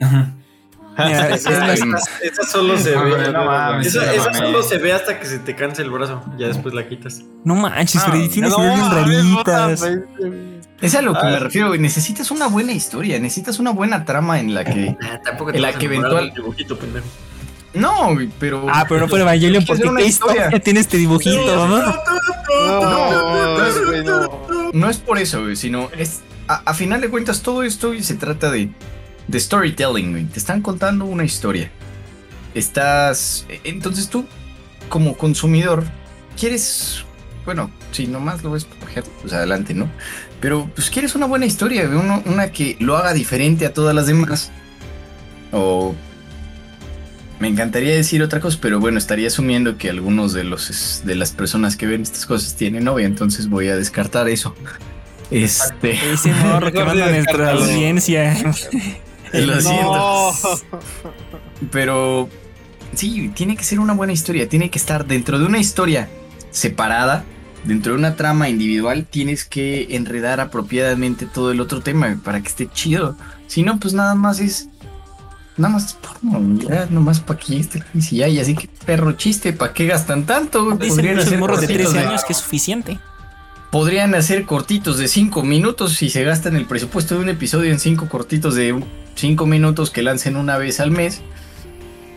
Mira, 0.97 1.29
es 1.35 1.45
Esa, 1.45 2.43
solo 2.49 2.77
se 2.77 2.91
ve. 2.95 3.31
no 3.33 3.43
mames, 3.45 3.87
esa, 3.93 4.33
solo 4.33 4.63
se 4.63 4.77
ve 4.77 4.93
hasta 4.93 5.19
que 5.19 5.25
se 5.25 5.39
te 5.39 5.53
canse 5.53 5.81
el 5.81 5.89
brazo. 5.91 6.23
Ya 6.37 6.47
después 6.47 6.73
la 6.73 6.87
quitas. 6.87 7.21
No 7.43 7.55
manches, 7.55 8.01
No, 8.01 8.11
Freddy, 8.13 8.29
tienes 8.29 8.51
No, 8.51 8.63
ideas 8.63 8.93
raritas. 8.93 9.83
Es 10.81 10.95
a 10.95 11.01
lo 11.01 11.13
que 11.13 11.19
Ah. 11.21 11.31
me 11.31 11.39
refiero, 11.39 11.67
güey. 11.69 11.79
Necesitas 11.81 12.31
una 12.31 12.47
buena 12.47 12.71
historia, 12.71 13.19
necesitas 13.19 13.59
una 13.59 13.71
buena 13.71 14.05
trama 14.05 14.39
en 14.39 14.53
la 14.53 14.63
que. 14.63 14.95
Ah, 15.01 15.19
tampoco 15.23 15.51
En 15.51 15.61
la 15.61 15.73
que 15.73 15.85
eventual- 15.85 16.33
dibujito, 16.33 16.77
pendejo. 16.77 17.05
No, 17.75 18.17
pero. 18.39 18.65
Ah, 18.69 18.85
pero 18.87 19.01
no 19.01 19.07
fue 19.07 19.19
Evangelion 19.21 19.65
porque 19.65 19.87
una 19.87 19.99
qué 20.01 20.07
historia. 20.07 20.43
historia 20.45 20.59
tiene 20.61 20.79
este 20.79 20.97
dibujito, 20.97 21.67
¿no? 21.67 21.77
No, 21.79 22.81
no. 23.59 24.71
No 24.73 24.89
es 24.89 24.97
por 24.97 25.17
eso, 25.19 25.43
güey, 25.43 25.55
sino 25.55 25.89
es. 25.97 26.21
A, 26.47 26.61
a 26.65 26.73
final 26.73 27.01
de 27.01 27.09
cuentas, 27.09 27.41
todo 27.41 27.63
esto 27.63 27.91
se 28.01 28.15
trata 28.15 28.51
de. 28.51 28.69
De 29.27 29.39
storytelling, 29.39 30.11
güey. 30.11 30.25
Te 30.25 30.37
están 30.39 30.61
contando 30.61 31.05
una 31.05 31.23
historia. 31.23 31.71
Estás. 32.53 33.45
Entonces 33.63 34.09
tú, 34.09 34.25
como 34.89 35.17
consumidor, 35.17 35.83
quieres. 36.39 37.03
Bueno, 37.45 37.69
si 37.91 38.07
nomás 38.07 38.43
lo 38.43 38.51
ves, 38.51 38.67
pues 39.21 39.33
adelante, 39.33 39.73
¿no? 39.73 39.89
Pero 40.41 40.69
pues 40.75 40.89
quieres 40.89 41.15
una 41.15 41.25
buena 41.27 41.45
historia, 41.45 41.85
güey, 41.87 41.97
uno- 41.99 42.21
una 42.25 42.51
que 42.51 42.75
lo 42.79 42.97
haga 42.97 43.13
diferente 43.13 43.65
a 43.65 43.73
todas 43.73 43.93
las 43.95 44.07
demás. 44.07 44.51
O. 45.51 45.95
Me 47.39 47.49
encantaría 47.49 47.93
decir 47.93 48.23
otra 48.23 48.39
cosa, 48.39 48.57
pero 48.61 48.79
bueno, 48.79 48.97
estaría 48.97 49.27
asumiendo 49.27 49.77
que 49.77 49.89
algunos 49.89 50.31
de 50.33 50.45
los 50.45 51.01
de 51.03 51.15
las 51.15 51.31
personas 51.31 51.75
que 51.75 51.85
ven 51.85 52.01
estas 52.01 52.25
cosas 52.25 52.55
tienen 52.55 52.85
novia, 52.85 53.05
entonces 53.05 53.49
voy 53.49 53.67
a 53.67 53.75
descartar 53.75 54.29
eso. 54.29 54.55
Este. 55.31 56.13
Ese 56.13 56.33
morro 56.33 56.71
que 56.71 56.83
manda 56.83 57.07
a 57.07 57.09
nuestra 57.09 57.51
audiencia. 57.51 58.35
Lo 59.33 59.61
siento. 59.61 59.93
No. 59.93 60.31
Pero 61.71 62.29
sí, 62.93 63.31
tiene 63.35 63.55
que 63.55 63.63
ser 63.63 63.79
una 63.79 63.93
buena 63.93 64.13
historia. 64.13 64.47
Tiene 64.47 64.69
que 64.69 64.77
estar 64.77 65.05
dentro 65.05 65.39
de 65.39 65.45
una 65.45 65.59
historia 65.59 66.09
separada, 66.51 67.25
dentro 67.63 67.93
de 67.93 67.99
una 67.99 68.15
trama 68.15 68.49
individual. 68.49 69.05
Tienes 69.09 69.45
que 69.45 69.95
enredar 69.95 70.39
apropiadamente 70.39 71.25
todo 71.25 71.51
el 71.51 71.59
otro 71.59 71.81
tema 71.81 72.17
para 72.23 72.41
que 72.41 72.47
esté 72.47 72.69
chido. 72.71 73.17
Si 73.47 73.63
no, 73.63 73.79
pues 73.79 73.93
nada 73.93 74.15
más 74.15 74.39
es. 74.39 74.69
Nada 75.57 75.73
más 75.73 75.93
porno, 75.93 76.59
ya, 76.67 76.85
nomás 76.89 77.21
para 77.21 77.39
que 77.39 77.57
esté 77.57 77.81
y 77.93 78.17
ya, 78.17 78.27
y 78.27 78.39
así 78.39 78.55
que 78.55 78.69
perro 78.85 79.13
chiste, 79.13 79.53
¿para 79.53 79.73
qué 79.73 79.87
gastan 79.87 80.25
tanto? 80.25 80.69
Dicen 80.71 80.89
Podrían 80.89 81.15
muchos 81.15 81.27
hacer 81.27 81.39
morros 81.39 81.61
de 81.61 81.67
cortitos 81.67 81.93
13 81.93 82.07
años 82.07 82.23
que 82.25 82.33
es 82.33 82.39
suficiente. 82.39 82.99
Podrían 83.71 84.15
hacer 84.15 84.45
cortitos 84.45 84.97
de 84.97 85.07
5 85.07 85.43
minutos 85.43 85.93
si 85.93 86.09
se 86.09 86.23
gastan 86.23 86.55
el 86.57 86.65
presupuesto 86.65 87.15
de 87.15 87.21
un 87.21 87.29
episodio 87.29 87.71
en 87.71 87.79
5 87.79 88.09
cortitos 88.09 88.55
de 88.55 88.83
5 89.15 89.45
minutos 89.45 89.91
que 89.91 90.01
lancen 90.01 90.35
una 90.35 90.57
vez 90.57 90.79
al 90.81 90.91
mes. 90.91 91.21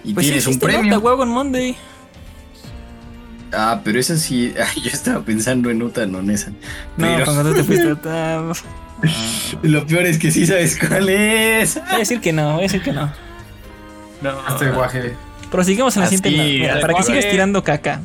Y 0.05 0.15
Pues 0.15 0.27
tienes 0.27 0.47
un 0.47 0.59
premio. 0.59 1.01
Nota 1.01 1.25
Monday. 1.25 1.77
Ah, 3.53 3.81
pero 3.85 3.99
esa 3.99 4.17
sí. 4.17 4.53
ay, 4.59 4.83
yo 4.83 4.91
estaba 4.91 5.25
pensando 5.25 5.71
en 5.71 5.83
Uta. 5.83 6.07
No, 6.07 6.21
Pero 6.97 7.25
cuando 7.25 7.55
te 7.55 7.65
fuiste 7.65 7.95
a... 8.09 8.53
lo 9.63 9.87
peor 9.87 10.07
es 10.07 10.19
que 10.19 10.31
sí 10.31 10.47
sabes 10.47 10.77
cuál 10.77 11.09
es. 11.09 11.77
Voy 11.77 11.95
a 11.95 11.99
decir 11.99 12.21
que 12.21 12.33
no, 12.33 12.53
voy 12.53 12.61
a 12.61 12.63
decir 12.63 12.83
que 12.83 12.93
no. 12.93 13.13
No. 14.21 14.33
Este 14.49 14.71
guaje. 14.71 15.15
Prosigamos 15.51 15.97
en 15.97 16.03
la 16.03 16.09
siguiente. 16.09 16.69
Para 16.81 16.95
que 16.95 17.03
sigas 17.03 17.29
tirando 17.31 17.63
caca. 17.65 18.01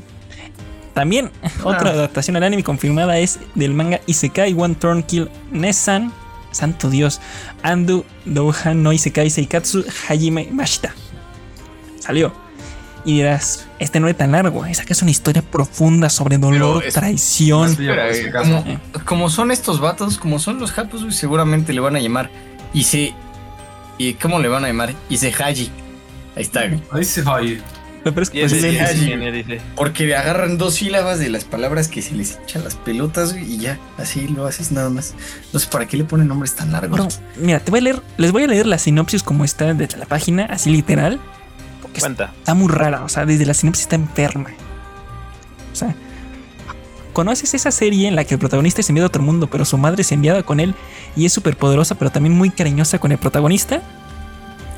También, 0.94 1.32
otra 1.64 1.90
adaptación 1.90 2.36
al 2.36 2.44
anime 2.44 2.64
confirmada 2.64 3.18
es 3.18 3.40
del 3.56 3.74
manga 3.74 4.00
Isekai 4.06 4.54
One 4.58 4.76
Turn 4.76 5.04
Kill 5.04 5.30
Nessan. 5.52 6.12
Santo 6.52 6.92
Dios. 6.92 7.20
Andu 7.64 8.06
Douhan 8.26 8.84
no 8.84 8.94
Isekai 8.94 9.30
Seikatsu 9.32 9.84
Hajime 10.08 10.50
Mashita. 10.52 10.94
Salió. 12.00 12.32
Y 13.06 13.16
dirás, 13.16 13.66
este 13.80 14.00
no 14.00 14.08
es 14.08 14.16
tan 14.16 14.32
largo. 14.32 14.66
Es 14.66 14.80
acaso 14.80 15.04
una 15.04 15.12
historia 15.12 15.42
profunda 15.42 16.10
sobre 16.10 16.38
dolor, 16.38 16.86
es- 16.86 16.94
traición. 16.94 17.72
Espera, 17.72 18.10
eh, 18.12 18.30
caso. 18.32 18.64
como, 18.64 18.80
como 19.04 19.30
son 19.30 19.52
estos 19.52 19.80
vatos, 19.82 20.18
como 20.18 20.38
son 20.40 20.60
los 20.60 20.72
jatos, 20.72 21.04
seguramente 21.16 21.74
le 21.74 21.82
van 21.82 21.96
a 21.96 22.00
llamar. 22.00 22.30
Y 22.72 22.84
se. 22.84 23.14
¿Y 23.98 24.14
cómo 24.14 24.40
le 24.40 24.48
van 24.48 24.64
a 24.64 24.68
llamar? 24.68 24.94
Y 25.10 25.18
se 25.18 25.34
Haji. 25.34 25.72
Ahí 26.36 26.44
está, 26.44 26.68
güey. 26.68 26.82
Ahí 26.92 27.04
se 27.06 27.22
va 27.22 27.38
a 27.38 27.42
ir. 27.44 27.62
Lo 28.04 28.12
peor 28.14 28.24
es 28.24 28.30
que 28.32 28.42
pues, 28.42 28.52
es- 28.52 29.34
dice. 29.34 29.62
Porque 29.76 30.14
agarran 30.16 30.58
dos 30.58 30.76
sílabas 30.76 31.20
de 31.20 31.30
las 31.30 31.46
palabras 31.46 31.88
que 31.88 32.02
se 32.02 32.14
les 32.14 32.38
echan 32.44 32.64
las 32.64 32.76
pelotas, 32.76 33.32
güey, 33.32 33.54
y 33.54 33.58
ya, 33.60 33.80
así 33.98 34.28
lo 34.28 34.46
haces 34.46 34.72
nada 34.74 34.90
más. 34.90 35.14
No 35.54 35.60
sé 35.60 35.68
para 35.68 35.86
qué 35.88 35.96
le 35.96 36.04
ponen 36.04 36.28
nombres 36.28 36.54
tan 36.54 36.72
largos. 36.74 36.98
Bueno, 36.98 37.08
mira, 37.38 37.60
te 37.62 37.72
voy 37.72 37.80
a 37.80 37.84
leer, 37.84 38.02
les 38.18 38.32
voy 38.34 38.44
a 38.44 38.48
leer 38.48 38.66
la 38.68 38.78
sinopsis 38.78 39.24
como 39.24 39.46
está 39.46 39.74
desde 39.74 39.98
la 39.98 40.06
página, 40.06 40.46
así 40.50 40.70
literal. 40.70 41.22
Porque 41.82 42.02
Cuenta. 42.02 42.34
está 42.40 42.54
muy 42.54 42.68
rara, 42.68 43.04
o 43.06 43.10
sea, 43.10 43.26
desde 43.26 43.46
la 43.46 43.54
sinopsis 43.54 43.84
está 43.84 43.96
enferma. 43.96 44.50
O 45.72 45.76
sea, 45.76 45.96
¿conoces 47.14 47.54
esa 47.54 47.72
serie 47.72 48.10
en 48.10 48.18
la 48.18 48.26
que 48.26 48.34
el 48.34 48.40
protagonista 48.40 48.82
es 48.82 48.90
enviado 48.90 49.06
a 49.06 49.10
otro 49.10 49.24
mundo, 49.24 49.48
pero 49.50 49.64
su 49.64 49.78
madre 49.78 50.02
es 50.02 50.12
enviada 50.12 50.44
con 50.44 50.60
él 50.60 50.76
y 51.16 51.26
es 51.26 51.32
súper 51.32 51.56
poderosa, 51.56 51.96
pero 51.96 52.12
también 52.12 52.36
muy 52.36 52.50
cariñosa 52.50 53.00
con 53.00 53.14
el 53.14 53.18
protagonista? 53.18 53.82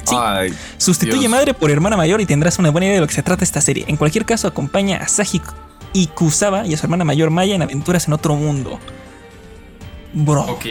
Sí. 0.05 0.15
Ay, 0.17 0.53
Sustituye 0.77 1.21
Dios. 1.21 1.31
madre 1.31 1.53
por 1.53 1.71
hermana 1.71 1.97
mayor 1.97 2.21
y 2.21 2.25
tendrás 2.25 2.59
una 2.59 2.69
buena 2.69 2.85
idea 2.87 2.95
de 2.95 3.01
lo 3.01 3.07
que 3.07 3.13
se 3.13 3.23
trata 3.23 3.43
esta 3.43 3.59
serie. 3.61 3.85
En 3.87 3.97
cualquier 3.97 4.25
caso, 4.25 4.47
acompaña 4.47 4.97
a 4.97 5.07
Saji 5.07 5.41
y 5.93 6.07
Kusaba 6.07 6.65
y 6.67 6.73
a 6.73 6.77
su 6.77 6.85
hermana 6.85 7.03
mayor 7.05 7.29
Maya 7.31 7.55
en 7.55 7.61
aventuras 7.61 8.07
en 8.07 8.13
otro 8.13 8.35
mundo. 8.35 8.79
Bro, 10.13 10.43
Ok. 10.43 10.65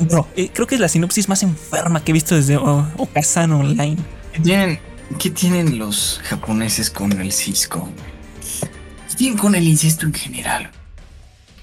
bro, 0.00 0.26
eh, 0.36 0.50
creo 0.52 0.66
que 0.66 0.74
es 0.76 0.80
la 0.80 0.88
sinopsis 0.88 1.28
más 1.28 1.42
enferma 1.42 2.02
que 2.02 2.12
he 2.12 2.14
visto 2.14 2.34
desde 2.34 2.56
oh, 2.56 2.86
Okazano 2.96 3.58
Online. 3.60 3.96
¿qué 4.32 4.40
tienen, 4.40 4.78
¿qué 5.18 5.30
tienen 5.30 5.78
los 5.78 6.20
japoneses 6.24 6.90
con 6.90 7.12
el 7.12 7.32
Cisco? 7.32 7.88
¿Qué 9.10 9.16
tienen 9.16 9.38
con 9.38 9.54
el 9.54 9.66
incesto 9.66 10.06
en 10.06 10.14
general? 10.14 10.70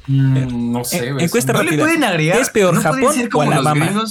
Mm, 0.08 0.72
no 0.72 0.84
sé, 0.84 1.08
Eh, 1.10 1.14
encuesta 1.20 1.54
¿No 1.54 1.60
le 1.64 1.66
rápida. 1.72 1.84
pueden 1.86 2.04
agregar? 2.04 2.36
¿Qué 2.38 2.42
es 2.44 2.50
peor, 2.50 2.74
¿No 2.76 2.82
pueden 2.82 2.98
Japón 3.02 3.16
ser 3.16 3.26
o 3.28 3.30
como 3.30 3.46
los 3.46 3.54
Alabama? 3.54 4.04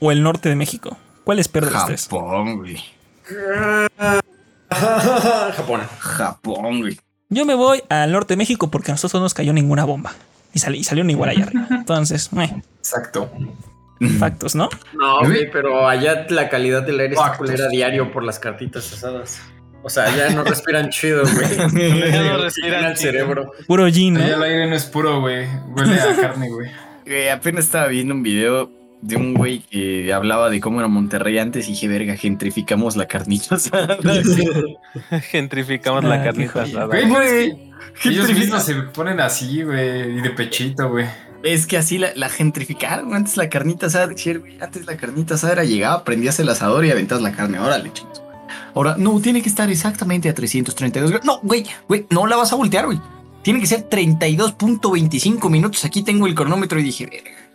O 0.00 0.10
el 0.12 0.22
norte 0.22 0.48
de 0.48 0.56
México. 0.56 0.96
¿Cuál 1.26 1.40
es 1.40 1.48
peor 1.48 1.64
de 1.64 1.70
los 1.72 1.86
tres? 1.86 2.04
Japón, 2.04 2.58
güey. 2.58 2.76
Japón. 4.70 5.80
Japón, 5.98 6.80
güey. 6.82 6.96
Yo 7.28 7.44
me 7.44 7.56
voy 7.56 7.82
al 7.88 8.12
norte 8.12 8.34
de 8.34 8.38
México 8.38 8.70
porque 8.70 8.92
a 8.92 8.94
nosotros 8.94 9.18
no 9.18 9.24
nos 9.24 9.34
cayó 9.34 9.52
ninguna 9.52 9.84
bomba. 9.84 10.12
Y, 10.54 10.60
sali- 10.60 10.78
y 10.78 10.84
salieron 10.84 11.10
igual 11.10 11.30
allá 11.30 11.46
arriba. 11.46 11.66
Entonces, 11.70 12.30
eh, 12.38 12.54
Exacto. 12.78 13.28
factos, 14.20 14.54
¿no? 14.54 14.68
No, 14.94 15.18
güey, 15.24 15.50
pero 15.50 15.88
allá 15.88 16.26
la 16.28 16.48
calidad 16.48 16.84
del 16.84 17.00
aire 17.00 17.16
Factos. 17.16 17.38
culera 17.38 17.68
diario 17.70 18.12
por 18.12 18.22
las 18.22 18.38
cartitas 18.38 18.92
asadas. 18.92 19.40
O 19.82 19.90
sea, 19.90 20.14
ya 20.16 20.30
no 20.30 20.44
respiran 20.44 20.90
chido, 20.90 21.24
güey. 21.24 21.56
Ya 22.12 22.22
no 22.22 22.38
respiran 22.38 22.84
el 22.84 22.96
cerebro. 22.96 23.50
Puro 23.66 23.88
gin, 23.88 24.14
¿no? 24.14 24.20
el 24.22 24.40
aire 24.44 24.68
no 24.70 24.76
es 24.76 24.84
puro, 24.84 25.20
güey. 25.20 25.48
Huele 25.74 26.00
a 26.00 26.14
carne, 26.14 26.48
güey. 26.50 26.70
Güey, 27.04 27.28
apenas 27.30 27.64
estaba 27.64 27.88
viendo 27.88 28.14
un 28.14 28.22
video 28.22 28.70
de 29.06 29.16
un 29.16 29.34
güey 29.34 29.60
que 29.60 30.12
hablaba 30.12 30.50
de 30.50 30.60
cómo 30.60 30.80
era 30.80 30.88
Monterrey 30.88 31.38
antes 31.38 31.68
y 31.68 31.72
dije, 31.72 31.88
verga, 31.88 32.16
gentrificamos 32.16 32.96
la 32.96 33.06
carnita 33.06 33.54
asada. 33.54 33.98
Gentrificamos 35.30 36.04
Ah, 36.04 36.08
la 36.08 36.18
qué 36.18 36.24
carnita 36.24 36.62
asada. 36.62 36.86
Güey, 36.86 37.56
ellos 38.04 38.32
mismos 38.32 38.64
se 38.64 38.74
ponen 38.74 39.20
así, 39.20 39.62
güey. 39.62 40.18
Y 40.18 40.20
de 40.20 40.30
pechito, 40.30 40.88
güey. 40.88 41.06
Es 41.42 41.66
que 41.66 41.76
así 41.76 41.98
la, 41.98 42.08
la 42.16 42.28
gentrificaron. 42.28 43.14
Antes 43.14 43.36
la 43.36 43.48
carnita 43.48 43.86
asada, 43.86 44.08
antes 44.60 44.86
la 44.86 44.96
carnita 44.96 45.34
asada 45.34 45.52
era 45.52 45.64
llegaba, 45.64 46.02
prendías 46.02 46.40
el 46.40 46.48
asador 46.48 46.84
y 46.84 46.90
aventas 46.90 47.22
la 47.22 47.32
carne. 47.32 47.60
Órale, 47.60 47.92
chicos. 47.92 48.22
Ahora, 48.74 48.96
no, 48.98 49.20
tiene 49.20 49.40
que 49.40 49.48
estar 49.48 49.70
exactamente 49.70 50.28
a 50.28 50.34
332 50.34 51.10
grados. 51.10 51.26
No, 51.26 51.40
güey, 51.42 51.64
güey, 51.88 52.06
no 52.10 52.26
la 52.26 52.36
vas 52.36 52.52
a 52.52 52.56
voltear, 52.56 52.86
güey. 52.86 53.00
Tiene 53.42 53.60
que 53.60 53.66
ser 53.66 53.88
32.25 53.88 55.48
minutos. 55.48 55.84
Aquí 55.84 56.02
tengo 56.02 56.26
el 56.26 56.34
cronómetro 56.34 56.80
y 56.80 56.82
dije, 56.82 57.06
verga. 57.06 57.45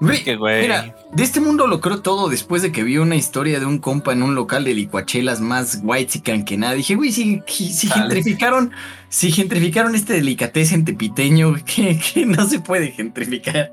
Güey, 0.00 0.24
que, 0.24 0.36
güey. 0.36 0.62
Mira, 0.62 0.96
de 1.12 1.22
este 1.22 1.40
mundo 1.40 1.66
lo 1.66 1.80
creo 1.80 2.00
todo 2.00 2.30
después 2.30 2.62
de 2.62 2.72
que 2.72 2.82
vi 2.82 2.96
una 2.96 3.16
historia 3.16 3.60
de 3.60 3.66
un 3.66 3.78
compa 3.78 4.12
en 4.12 4.22
un 4.22 4.34
local 4.34 4.64
de 4.64 4.72
licuachelas 4.74 5.40
más 5.40 5.80
white 5.82 6.10
que 6.44 6.56
nada. 6.56 6.72
Dije, 6.72 6.94
güey, 6.94 7.12
si, 7.12 7.42
si 7.46 7.86
gentrificaron, 7.88 8.72
si 9.10 9.30
gentrificaron 9.30 9.94
este 9.94 10.14
delicatez 10.14 10.72
tepiteño, 10.86 11.54
que, 11.66 11.98
que 11.98 12.24
no 12.24 12.46
se 12.46 12.60
puede 12.60 12.92
gentrificar. 12.92 13.72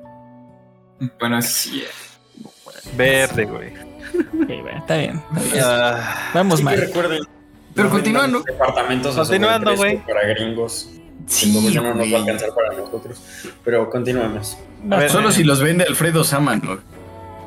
Bueno, 1.20 1.42
sí. 1.42 1.84
Verde, 2.96 3.46
güey. 3.46 3.74
Bueno, 4.34 4.70
está 4.80 4.98
bien. 4.98 5.24
está 5.36 5.42
bien. 5.54 5.64
Ah, 5.64 6.32
Vamos 6.34 6.60
Sí 6.60 6.66
mal. 6.66 6.78
recuerden. 6.78 7.20
Pero 7.74 7.88
no 7.90 7.94
continuando. 7.94 8.44
Departamentos 8.44 9.16
Continuando, 9.16 9.76
güey. 9.76 10.04
Para 10.06 10.28
gringos. 10.28 10.90
Sí, 11.28 11.52
no 11.76 11.94
nos 11.94 12.12
va 12.12 12.18
a 12.18 12.20
alcanzar 12.22 12.50
para 12.56 12.74
nosotros. 12.78 13.22
Pero 13.64 13.90
continuamos. 13.90 14.58
A 14.90 14.98
ver, 14.98 15.10
Solo 15.10 15.32
si 15.32 15.44
los 15.44 15.62
vende 15.62 15.84
Alfredo 15.84 16.24
Saman, 16.24 16.62
¿no? 16.64 16.80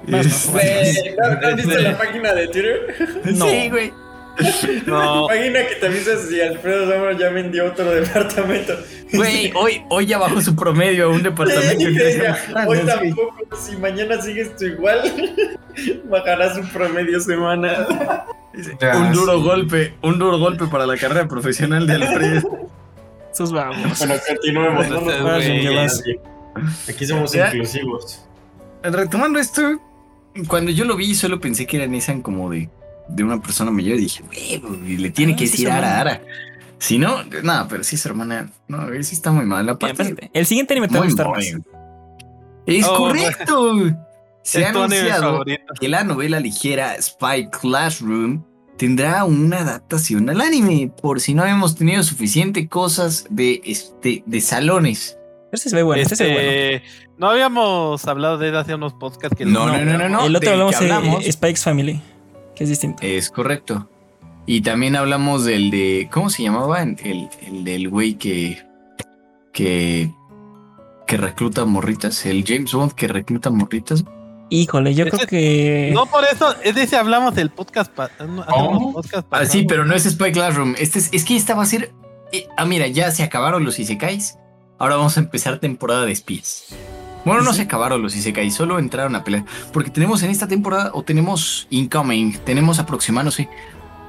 Vas, 0.06 0.46
Güey, 0.50 1.14
¿no- 1.18 1.40
¿no 1.40 1.48
¿Has 1.48 1.56
visto 1.56 1.78
la 1.78 1.98
página 1.98 2.32
de 2.34 2.48
Twitter? 2.48 2.94
No. 3.34 3.48
Sí, 3.48 3.68
güey. 3.70 3.92
no. 4.86 5.26
Página 5.28 5.66
que 5.66 5.74
te 5.76 5.86
avisas 5.86 6.22
si 6.28 6.40
Alfredo 6.40 6.90
Samar 6.90 7.16
ya 7.18 7.28
vendió 7.30 7.66
otro 7.66 7.90
departamento. 7.90 8.74
Güey, 9.12 9.52
hoy, 9.54 9.82
hoy 9.90 10.06
ya 10.06 10.18
bajó 10.18 10.40
su 10.40 10.54
promedio 10.56 11.06
a 11.06 11.08
un 11.08 11.22
departamento. 11.22 11.84
Hoy 11.86 12.64
güey. 12.66 12.86
tampoco, 12.86 13.34
si 13.58 13.76
mañana 13.76 14.20
sigues 14.20 14.54
tú 14.56 14.64
igual, 14.66 15.00
bajarás 16.04 16.56
un 16.58 16.68
promedio 16.70 17.20
semana. 17.20 17.86
Ya, 18.80 18.96
Un 18.96 19.12
duro 19.12 19.36
sí. 19.38 19.42
golpe, 19.44 19.94
un 20.02 20.18
duro 20.18 20.38
golpe 20.38 20.66
para 20.66 20.84
la 20.86 20.96
carrera 20.96 21.28
profesional 21.28 21.86
de 21.86 21.94
Alfredo. 21.94 22.68
Vamos. 23.48 23.98
Bueno, 23.98 24.14
continuemos. 24.26 24.88
No 24.88 25.00
nos. 25.00 26.02
Aquí 26.88 27.06
somos 27.06 27.32
Ya. 27.32 27.46
inclusivos. 27.46 28.24
Retomando 28.82 29.38
esto, 29.38 29.62
cuando 30.48 30.70
yo 30.70 30.84
lo 30.84 30.96
vi, 30.96 31.14
solo 31.14 31.40
pensé 31.40 31.66
que 31.66 31.76
era 31.78 31.86
Nissan 31.86 32.22
como 32.22 32.50
de, 32.50 32.68
de 33.08 33.24
una 33.24 33.40
persona 33.40 33.70
mayor 33.70 33.96
y 33.98 34.02
dije, 34.02 34.22
"Güey, 34.24 34.96
le 34.98 35.10
tiene 35.10 35.32
Ah, 35.32 35.36
que 35.36 35.44
decir 35.44 35.70
Ara. 35.70 36.00
Ara. 36.00 36.20
Si 36.78 36.98
no, 36.98 37.22
no, 37.42 37.66
pero 37.68 37.84
sí, 37.84 37.96
su 37.98 38.08
hermana, 38.08 38.50
no, 38.68 38.86
sí 39.02 39.14
está 39.14 39.30
muy 39.32 39.44
mal. 39.44 39.68
Aparte, 39.68 40.30
El 40.32 40.46
siguiente 40.46 40.72
anime 40.74 40.88
te 40.88 40.94
va 40.98 41.02
a 41.02 41.06
gustar 41.08 41.28
más. 41.28 41.44
Es 42.66 42.86
Oh, 42.88 42.96
correcto. 42.96 43.74
Se 44.42 44.64
ha 44.64 44.70
Es 44.70 44.76
anunciado 44.76 45.44
que 45.78 45.88
la 45.88 46.02
novela 46.04 46.40
ligera 46.40 46.96
Spy 47.00 47.50
Classroom 47.50 48.42
tendrá 48.80 49.24
una 49.26 49.58
adaptación 49.58 50.30
al 50.30 50.40
anime, 50.40 50.90
por 51.02 51.20
si 51.20 51.34
no 51.34 51.44
hemos 51.44 51.76
tenido 51.76 52.02
suficiente 52.02 52.66
cosas 52.66 53.26
de, 53.28 53.60
este, 53.66 54.22
de 54.24 54.40
salones. 54.40 55.18
Este 55.52 55.68
se 55.68 55.76
ve 55.76 55.82
bueno, 55.82 56.00
este, 56.00 56.16
se 56.16 56.24
ve 56.24 56.32
bueno. 56.32 56.48
Este, 56.50 56.82
no 57.18 57.28
habíamos 57.28 58.06
hablado 58.06 58.38
de 58.38 58.48
él 58.48 58.56
hace 58.56 58.74
unos 58.74 58.94
podcasts 58.94 59.36
que 59.36 59.44
No, 59.44 59.66
no, 59.66 59.84
no, 59.84 59.98
no, 59.98 60.08
no. 60.08 60.24
el 60.24 60.34
otro 60.34 60.50
hablamos 60.52 60.80
de 60.80 60.90
hablamos- 60.90 61.26
eh, 61.26 61.30
Spike's 61.32 61.62
Family, 61.62 62.00
que 62.56 62.64
es 62.64 62.70
distinto. 62.70 63.02
Es 63.02 63.28
correcto. 63.28 63.86
Y 64.46 64.62
también 64.62 64.96
hablamos 64.96 65.44
del 65.44 65.70
de. 65.70 66.08
¿Cómo 66.10 66.30
se 66.30 66.42
llamaba? 66.42 66.82
El, 66.82 67.28
el 67.46 67.62
del 67.64 67.90
güey 67.90 68.14
que. 68.14 68.62
que. 69.52 70.10
que 71.06 71.16
recluta 71.18 71.66
morritas. 71.66 72.24
El 72.24 72.44
James 72.46 72.72
Bond 72.72 72.92
que 72.92 73.08
recluta 73.08 73.50
morritas. 73.50 74.04
Híjole, 74.50 74.94
yo 74.94 75.04
Ese- 75.06 75.16
creo 75.16 75.26
que. 75.28 75.90
No 75.94 76.06
por 76.06 76.24
eso, 76.24 76.54
es 76.62 76.74
de 76.74 76.82
ese 76.82 76.96
hablamos 76.96 77.34
del 77.34 77.50
podcast. 77.50 77.90
pa- 77.92 78.10
¿Cómo? 78.18 78.70
unos 78.70 78.92
podcasts 78.94 79.28
Ah, 79.30 79.46
sí, 79.46 79.64
pero 79.68 79.84
no 79.84 79.94
es 79.94 80.04
Spy 80.04 80.32
Classroom. 80.32 80.74
Este 80.78 80.98
es, 80.98 81.08
es 81.12 81.24
que 81.24 81.36
esta 81.36 81.54
va 81.54 81.62
a 81.62 81.66
ser. 81.66 81.92
eh, 82.32 82.46
ah, 82.56 82.64
mira, 82.64 82.86
ya 82.88 83.10
se 83.12 83.22
acabaron 83.22 83.64
los 83.64 83.78
Isekais. 83.78 84.36
Ahora 84.78 84.96
vamos 84.96 85.16
a 85.16 85.20
empezar 85.20 85.58
temporada 85.58 86.04
de 86.04 86.12
espías. 86.12 86.66
Bueno, 87.24 87.42
no 87.42 87.52
se 87.52 87.62
acabaron 87.62 88.00
los 88.02 88.16
Isekais, 88.16 88.54
solo 88.54 88.78
entraron 88.78 89.14
a 89.14 89.22
pelear. 89.24 89.44
Porque 89.72 89.90
tenemos 89.90 90.22
en 90.22 90.30
esta 90.30 90.48
temporada, 90.48 90.90
o 90.94 91.02
tenemos 91.02 91.66
incoming, 91.70 92.38
tenemos 92.44 92.78
aproximándose 92.78 93.48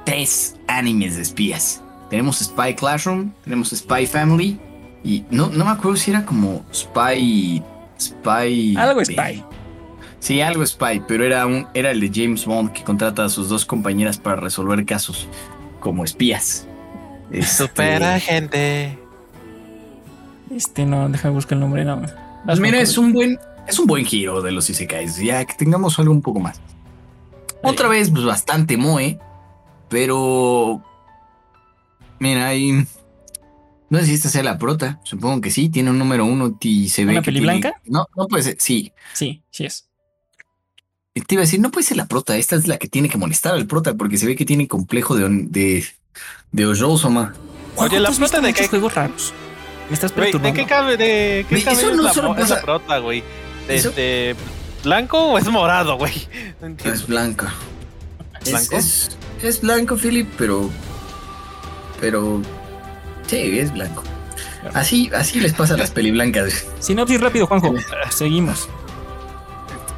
tres 0.06 0.56
animes 0.66 1.16
de 1.16 1.22
espías. 1.22 1.82
Tenemos 2.10 2.38
Spy 2.38 2.74
Classroom, 2.74 3.32
tenemos 3.44 3.70
Spy 3.70 4.06
Family, 4.06 4.58
y 5.04 5.24
no, 5.30 5.48
no 5.48 5.64
me 5.64 5.70
acuerdo 5.72 5.96
si 5.96 6.10
era 6.10 6.24
como 6.24 6.64
Spy. 6.72 7.62
Spy. 8.00 8.76
Algo 8.76 9.04
Spy. 9.04 9.44
Sí, 10.22 10.40
algo 10.40 10.64
Spy, 10.64 11.02
pero 11.08 11.24
era, 11.24 11.44
un, 11.46 11.66
era 11.74 11.90
el 11.90 11.98
de 12.00 12.08
James 12.14 12.46
Bond 12.46 12.72
que 12.72 12.84
contrata 12.84 13.24
a 13.24 13.28
sus 13.28 13.48
dos 13.48 13.66
compañeras 13.66 14.18
para 14.18 14.36
resolver 14.36 14.86
casos 14.86 15.26
como 15.80 16.04
espías. 16.04 16.64
Este, 17.32 17.64
Super 17.66 18.04
agente. 18.04 18.96
Este 20.54 20.86
no, 20.86 21.08
déjame 21.08 21.34
buscar 21.34 21.54
el 21.54 21.60
nombre, 21.60 21.84
no. 21.84 22.02
Pues 22.46 22.60
mira, 22.60 22.80
es 22.80 22.96
un 22.98 23.12
buen, 23.12 23.36
es 23.66 23.80
un 23.80 23.86
buen 23.88 24.04
giro 24.04 24.42
de 24.42 24.52
los 24.52 24.70
Isekais, 24.70 25.16
ya 25.16 25.44
que 25.44 25.54
tengamos 25.54 25.98
algo 25.98 26.12
un 26.12 26.22
poco 26.22 26.38
más. 26.38 26.60
Otra 27.64 27.88
vez, 27.88 28.08
pues 28.08 28.24
bastante 28.24 28.76
moe, 28.76 29.18
pero. 29.88 30.80
Mira, 32.20 32.46
ahí. 32.46 32.86
No 33.90 33.98
sé 33.98 34.06
si 34.06 34.14
esta 34.14 34.28
sea 34.28 34.44
la 34.44 34.56
prota, 34.56 35.00
supongo 35.02 35.40
que 35.40 35.50
sí, 35.50 35.68
tiene 35.68 35.90
un 35.90 35.98
número 35.98 36.24
uno 36.24 36.56
y 36.60 36.88
se 36.90 37.04
ve 37.04 37.10
¿Una 37.12 37.22
que 37.22 37.26
peli 37.26 37.40
tiene- 37.40 37.58
blanca? 37.58 37.80
No, 37.86 38.06
no 38.16 38.28
puede 38.28 38.44
ser, 38.44 38.56
sí. 38.60 38.92
Sí, 39.14 39.42
sí 39.50 39.64
es. 39.64 39.88
Te 41.14 41.34
iba 41.34 41.42
a 41.42 41.44
decir, 41.44 41.60
no 41.60 41.70
puede 41.70 41.84
ser 41.86 41.98
la 41.98 42.06
prota, 42.06 42.36
esta 42.38 42.56
es 42.56 42.66
la 42.66 42.78
que 42.78 42.88
tiene 42.88 43.08
que 43.10 43.18
molestar 43.18 43.52
al 43.54 43.66
prota, 43.66 43.94
porque 43.94 44.16
se 44.16 44.26
ve 44.26 44.34
que 44.34 44.46
tiene 44.46 44.66
complejo 44.66 45.14
de, 45.14 45.28
de, 45.28 45.84
de 46.52 46.66
Ojousoma. 46.66 47.34
Oye, 47.76 48.00
la 48.00 48.08
¿Tú 48.08 48.12
has 48.12 48.18
visto 48.18 48.36
prota 48.38 48.46
de 48.46 48.54
qué- 48.54 48.68
juegos 48.68 48.94
raros. 48.94 49.34
Me 49.88 49.94
estás 49.94 50.12
Güey, 50.14 50.26
¿de 50.26 50.32
perturbando. 50.32 50.56
qué 50.60 50.66
cabe? 50.66 50.96
¿De 50.96 51.46
qué 51.48 51.62
cabe 51.62 51.76
eso 51.76 51.90
es 51.90 51.96
no 51.96 52.02
la, 52.04 52.14
solo 52.14 52.34
es 52.34 52.40
pasa- 52.40 52.62
prota, 52.62 52.98
güey? 52.98 53.22
Eso- 53.68 53.90
Este, 53.90 54.34
¿Blanco 54.84 55.18
o 55.18 55.38
es 55.38 55.46
morado, 55.48 55.96
güey? 55.98 56.12
No 56.60 56.68
entiendo. 56.68 56.94
Es 56.98 57.06
blanco. 57.06 57.46
Es, 58.44 58.50
¿Blanco? 58.50 58.76
es, 58.76 59.16
es 59.42 59.60
blanco, 59.60 59.96
Philip, 59.96 60.28
pero. 60.38 60.70
Pero. 62.00 62.40
Sí, 63.26 63.58
es 63.58 63.72
blanco. 63.72 64.02
Así, 64.74 65.10
así 65.14 65.40
les 65.40 65.52
pasa 65.52 65.74
a 65.74 65.76
las 65.76 65.90
peli 65.90 66.10
blancas. 66.10 66.64
Sinopsis 66.80 67.20
rápido, 67.20 67.46
Juanjo. 67.46 67.74
Seguimos. 68.10 68.68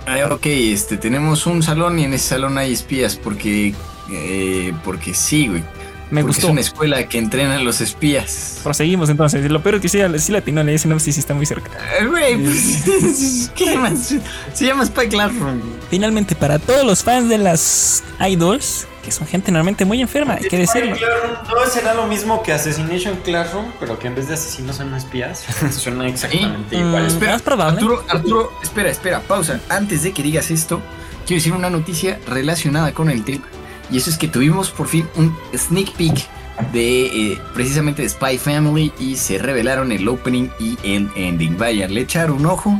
Ah, 0.06 0.28
ok, 0.32 0.46
este, 0.46 0.96
tenemos 0.96 1.46
un 1.46 1.62
salón 1.62 1.98
y 1.98 2.04
en 2.04 2.14
ese 2.14 2.28
salón 2.28 2.58
hay 2.58 2.72
espías 2.72 3.16
porque. 3.16 3.74
eh, 4.10 4.72
porque 4.84 5.14
sí, 5.14 5.48
güey. 5.48 5.62
Me 6.10 6.20
porque 6.20 6.34
gustó. 6.36 6.46
es 6.48 6.52
una 6.52 6.60
escuela 6.60 7.08
que 7.08 7.18
entrena 7.18 7.56
a 7.56 7.60
los 7.60 7.80
espías. 7.80 8.60
Proseguimos 8.62 9.08
entonces. 9.08 9.50
Lo 9.50 9.62
peor 9.62 9.76
es 9.76 9.80
que 9.80 9.88
sí, 9.88 9.98
sí 10.18 10.32
latino, 10.32 10.62
leí 10.62 10.78
sinopsis 10.78 11.16
y 11.16 11.20
está 11.20 11.32
muy 11.34 11.46
cerca. 11.46 11.70
Eh, 11.98 12.06
Güey, 12.06 12.36
pues, 12.44 13.50
¿qué 13.56 13.76
más? 13.78 14.14
Se 14.52 14.66
llama 14.66 14.84
Spy 14.84 15.08
Classroom. 15.08 15.60
Finalmente, 15.90 16.34
para 16.36 16.58
todos 16.58 16.84
los 16.84 17.02
fans 17.02 17.28
de 17.30 17.38
las 17.38 18.04
idols, 18.28 18.86
que 19.04 19.12
son 19.12 19.26
gente 19.26 19.52
normalmente 19.52 19.84
muy 19.84 20.00
enferma, 20.00 20.34
hay 20.34 20.48
que 20.48 20.58
decirlo. 20.58 20.96
No 20.96 21.70
será 21.70 21.94
lo 21.94 22.06
mismo 22.06 22.42
que 22.42 22.52
Assassination 22.52 23.16
Classroom, 23.24 23.66
pero 23.78 23.98
que 23.98 24.06
en 24.08 24.14
vez 24.14 24.28
de 24.28 24.34
asesinos 24.34 24.76
son 24.76 24.94
espías. 24.94 25.44
Suena 25.70 26.06
exactamente 26.08 26.76
Mm, 26.76 26.88
igual. 26.88 27.06
Espera, 27.06 27.32
más 27.32 27.42
probable. 27.42 27.78
Arturo, 27.80 28.04
Arturo, 28.08 28.52
espera, 28.62 28.90
espera, 28.90 29.20
pausa. 29.20 29.60
Antes 29.68 30.02
de 30.02 30.12
que 30.12 30.22
digas 30.22 30.50
esto, 30.50 30.80
quiero 31.26 31.38
decir 31.40 31.52
una 31.52 31.70
noticia 31.70 32.18
relacionada 32.26 32.92
con 32.92 33.10
el 33.10 33.24
tema. 33.24 33.44
Y 33.90 33.98
eso 33.98 34.08
es 34.10 34.16
que 34.16 34.28
tuvimos 34.28 34.70
por 34.70 34.88
fin 34.88 35.06
un 35.16 35.36
sneak 35.56 35.92
peek 35.92 36.26
de 36.72 37.06
eh, 37.32 37.38
precisamente 37.52 38.02
de 38.02 38.08
Spy 38.08 38.38
Family 38.38 38.92
y 38.98 39.16
se 39.16 39.38
revelaron 39.38 39.92
el 39.92 40.08
opening 40.08 40.48
y 40.58 40.78
el 40.82 41.10
ending. 41.16 41.58
Vaya, 41.58 41.86
le 41.88 42.00
echar 42.00 42.30
un 42.30 42.46
ojo. 42.46 42.78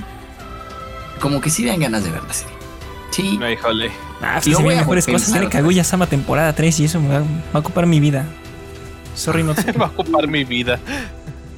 Como 1.20 1.40
que 1.40 1.50
sí 1.50 1.64
dan 1.64 1.80
ganas 1.80 2.04
de 2.04 2.10
ver 2.10 2.22
la 2.24 2.32
serie. 2.32 2.53
Sí, 3.14 3.38
No, 3.38 3.48
híjole. 3.48 3.92
Ah, 4.20 4.40
sí, 4.42 4.52
se 4.54 4.62
voy 4.62 4.74
mejores 4.74 5.04
cosas. 5.06 5.22
compensar. 5.28 5.40
Viene 5.40 5.52
Kaguya-sama 5.52 6.06
temporada 6.06 6.52
3 6.52 6.80
y 6.80 6.84
eso 6.86 7.00
me 7.00 7.08
va, 7.08 7.20
va 7.20 7.26
a 7.54 7.58
ocupar 7.58 7.86
mi 7.86 8.00
vida. 8.00 8.24
Sorry, 9.14 9.44
no 9.44 9.54
te... 9.54 9.70
Va 9.72 9.86
a 9.86 9.88
ocupar 9.90 10.26
mi 10.26 10.42
vida. 10.44 10.80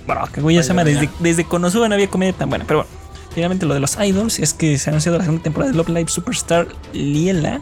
Bueno, 0.06 0.22
Kaguya-sama 0.30 0.82
Vaya, 0.84 1.00
desde, 1.00 1.10
desde 1.20 1.44
Konosuba 1.44 1.88
no 1.88 1.94
había 1.94 2.08
comedia 2.08 2.32
tan 2.34 2.50
buena. 2.50 2.64
Pero 2.66 2.80
bueno, 2.80 2.90
finalmente 3.34 3.64
lo 3.64 3.72
de 3.74 3.80
los 3.80 3.96
idols 3.98 4.38
es 4.38 4.52
que 4.52 4.76
se 4.78 4.90
ha 4.90 4.92
anunciado 4.92 5.16
la 5.18 5.24
segunda 5.24 5.42
temporada 5.42 5.70
de 5.72 5.76
Love 5.78 5.88
Live 5.88 6.08
Superstar 6.08 6.68
Liela 6.92 7.60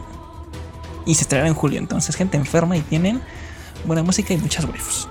y 1.05 1.15
se 1.15 1.21
estrenará 1.21 1.47
en 1.47 1.55
julio. 1.55 1.79
Entonces, 1.79 2.15
gente 2.15 2.35
enferma 2.37 2.75
y 2.75 2.81
tienen 2.81 3.21
buena 3.85 4.03
música 4.03 4.33
y 4.33 4.37
muchas 4.37 4.65
waifus. 4.65 5.07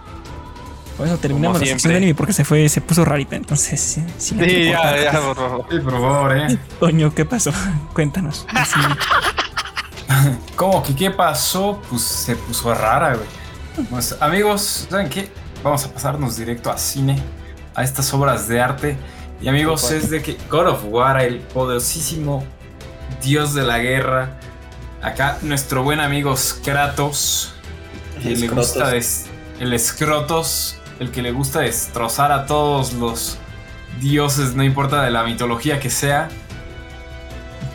Por 0.97 1.09
eso 1.09 1.19
terminamos 1.19 1.61
la 1.61 1.67
sección 1.67 1.93
de 1.93 1.97
anime 1.97 2.15
porque 2.15 2.33
se 2.33 2.45
fue, 2.45 2.69
se 2.69 2.81
puso 2.81 3.05
rarita. 3.05 3.35
Entonces, 3.37 3.81
sí, 3.81 4.05
sí, 4.17 4.37
Sí, 4.39 4.65
ya, 4.71 4.97
ya, 4.97 5.21
por 5.21 5.37
favor. 5.37 5.67
Sí, 5.71 5.79
por 5.81 5.93
favor, 5.93 6.37
eh. 6.37 6.59
Toño, 6.81 7.15
¿qué 7.15 7.25
pasó? 7.25 7.53
Cuéntanos. 7.93 8.47
Sí. 8.67 8.81
¿Cómo 10.57 10.83
que 10.83 10.95
qué 10.95 11.11
pasó? 11.11 11.83
Pues 11.91 12.03
se 12.03 12.37
puso 12.37 12.73
rara, 12.75 13.17
güey. 13.17 13.87
Pues 13.91 14.17
amigos, 14.21 14.87
¿saben 14.89 15.09
qué? 15.09 15.31
Vamos 15.65 15.85
a 15.85 15.93
pasarnos 15.93 16.37
directo 16.37 16.71
a 16.71 16.79
cine, 16.79 17.21
a 17.75 17.83
estas 17.83 18.13
obras 18.15 18.47
de 18.47 18.61
arte. 18.61 18.97
Y 19.41 19.49
amigos, 19.49 19.91
es 19.91 20.11
de 20.11 20.23
que 20.23 20.39
God 20.49 20.69
of 20.69 20.85
War, 20.85 21.21
el 21.21 21.41
poderosísimo 21.41 22.45
dios 23.23 23.53
de 23.53 23.63
la 23.65 23.79
guerra. 23.79 24.39
Acá 25.03 25.39
nuestro 25.43 25.83
buen 25.83 26.01
amigo 26.01 26.35
Kratos, 26.63 27.53
que 28.23 28.37
le 28.37 28.49
gusta 28.49 28.93
el 28.95 29.79
Scrotos, 29.79 30.77
el 31.01 31.11
que 31.11 31.23
le 31.23 31.33
gusta 31.33 31.61
destrozar 31.61 32.33
a 32.33 32.47
todos 32.47 32.93
los 32.95 33.39
dioses, 34.01 34.55
no 34.55 34.63
importa 34.65 35.03
de 35.03 35.11
la 35.11 35.25
mitología 35.25 35.81
que 35.81 35.91
sea. 35.91 36.29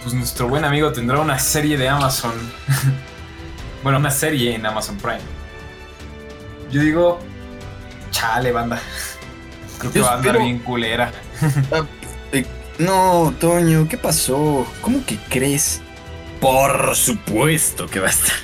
Pues 0.04 0.14
nuestro 0.16 0.48
buen 0.48 0.64
amigo 0.66 0.92
tendrá 0.92 1.20
una 1.20 1.40
serie 1.40 1.78
de 1.78 1.90
Amazon. 1.90 2.32
bueno, 3.84 4.00
una 4.00 4.12
serie 4.12 4.56
en 4.56 4.66
Amazon 4.66 4.98
Prime. 4.98 5.20
Yo 6.72 6.82
digo, 6.82 7.20
chale, 8.12 8.52
banda. 8.52 8.80
Creo 9.80 9.92
que 9.92 10.00
Yo 10.00 10.06
va 10.06 10.12
a 10.12 10.16
andar 10.16 10.36
espero- 10.36 10.46
bien 10.46 10.60
culera. 10.60 11.12
Eh, 12.32 12.46
no, 12.78 13.34
Toño, 13.40 13.88
¿qué 13.90 13.98
pasó? 13.98 14.68
¿Cómo 14.82 15.04
que 15.04 15.18
crees? 15.30 15.82
Por 16.40 16.96
supuesto 16.96 17.88
que 17.88 18.00
va 18.00 18.08
a 18.08 18.12
estar. 18.12 18.36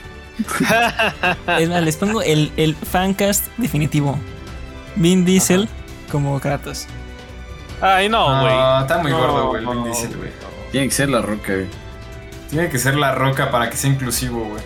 Es 1.59 1.69
más, 1.69 1.83
les 1.83 1.95
pongo 1.97 2.21
el, 2.23 2.51
el 2.57 2.75
fancast 2.75 3.45
definitivo. 3.57 4.17
Vin 4.95 5.25
Diesel 5.25 5.67
como 6.11 6.39
Kratos. 6.39 6.87
Ay, 7.81 8.09
no, 8.09 8.41
güey. 8.41 8.55
No, 8.55 8.81
está 8.81 8.97
muy 8.99 9.11
No, 9.11 9.19
gordo, 9.19 9.47
güey, 9.49 9.63
el 9.63 9.69
Vin 9.69 9.83
Diesel, 9.83 10.15
güey. 10.17 10.31
Tiene 10.71 10.87
que 10.87 10.93
ser 10.93 11.09
la 11.09 11.21
roca, 11.21 11.53
güey. 11.53 11.67
Tiene 12.49 12.69
que 12.69 12.79
ser 12.79 12.95
la 12.95 13.13
roca 13.13 13.51
para 13.51 13.69
que 13.69 13.77
sea 13.77 13.89
inclusivo, 13.89 14.43
güey. 14.45 14.63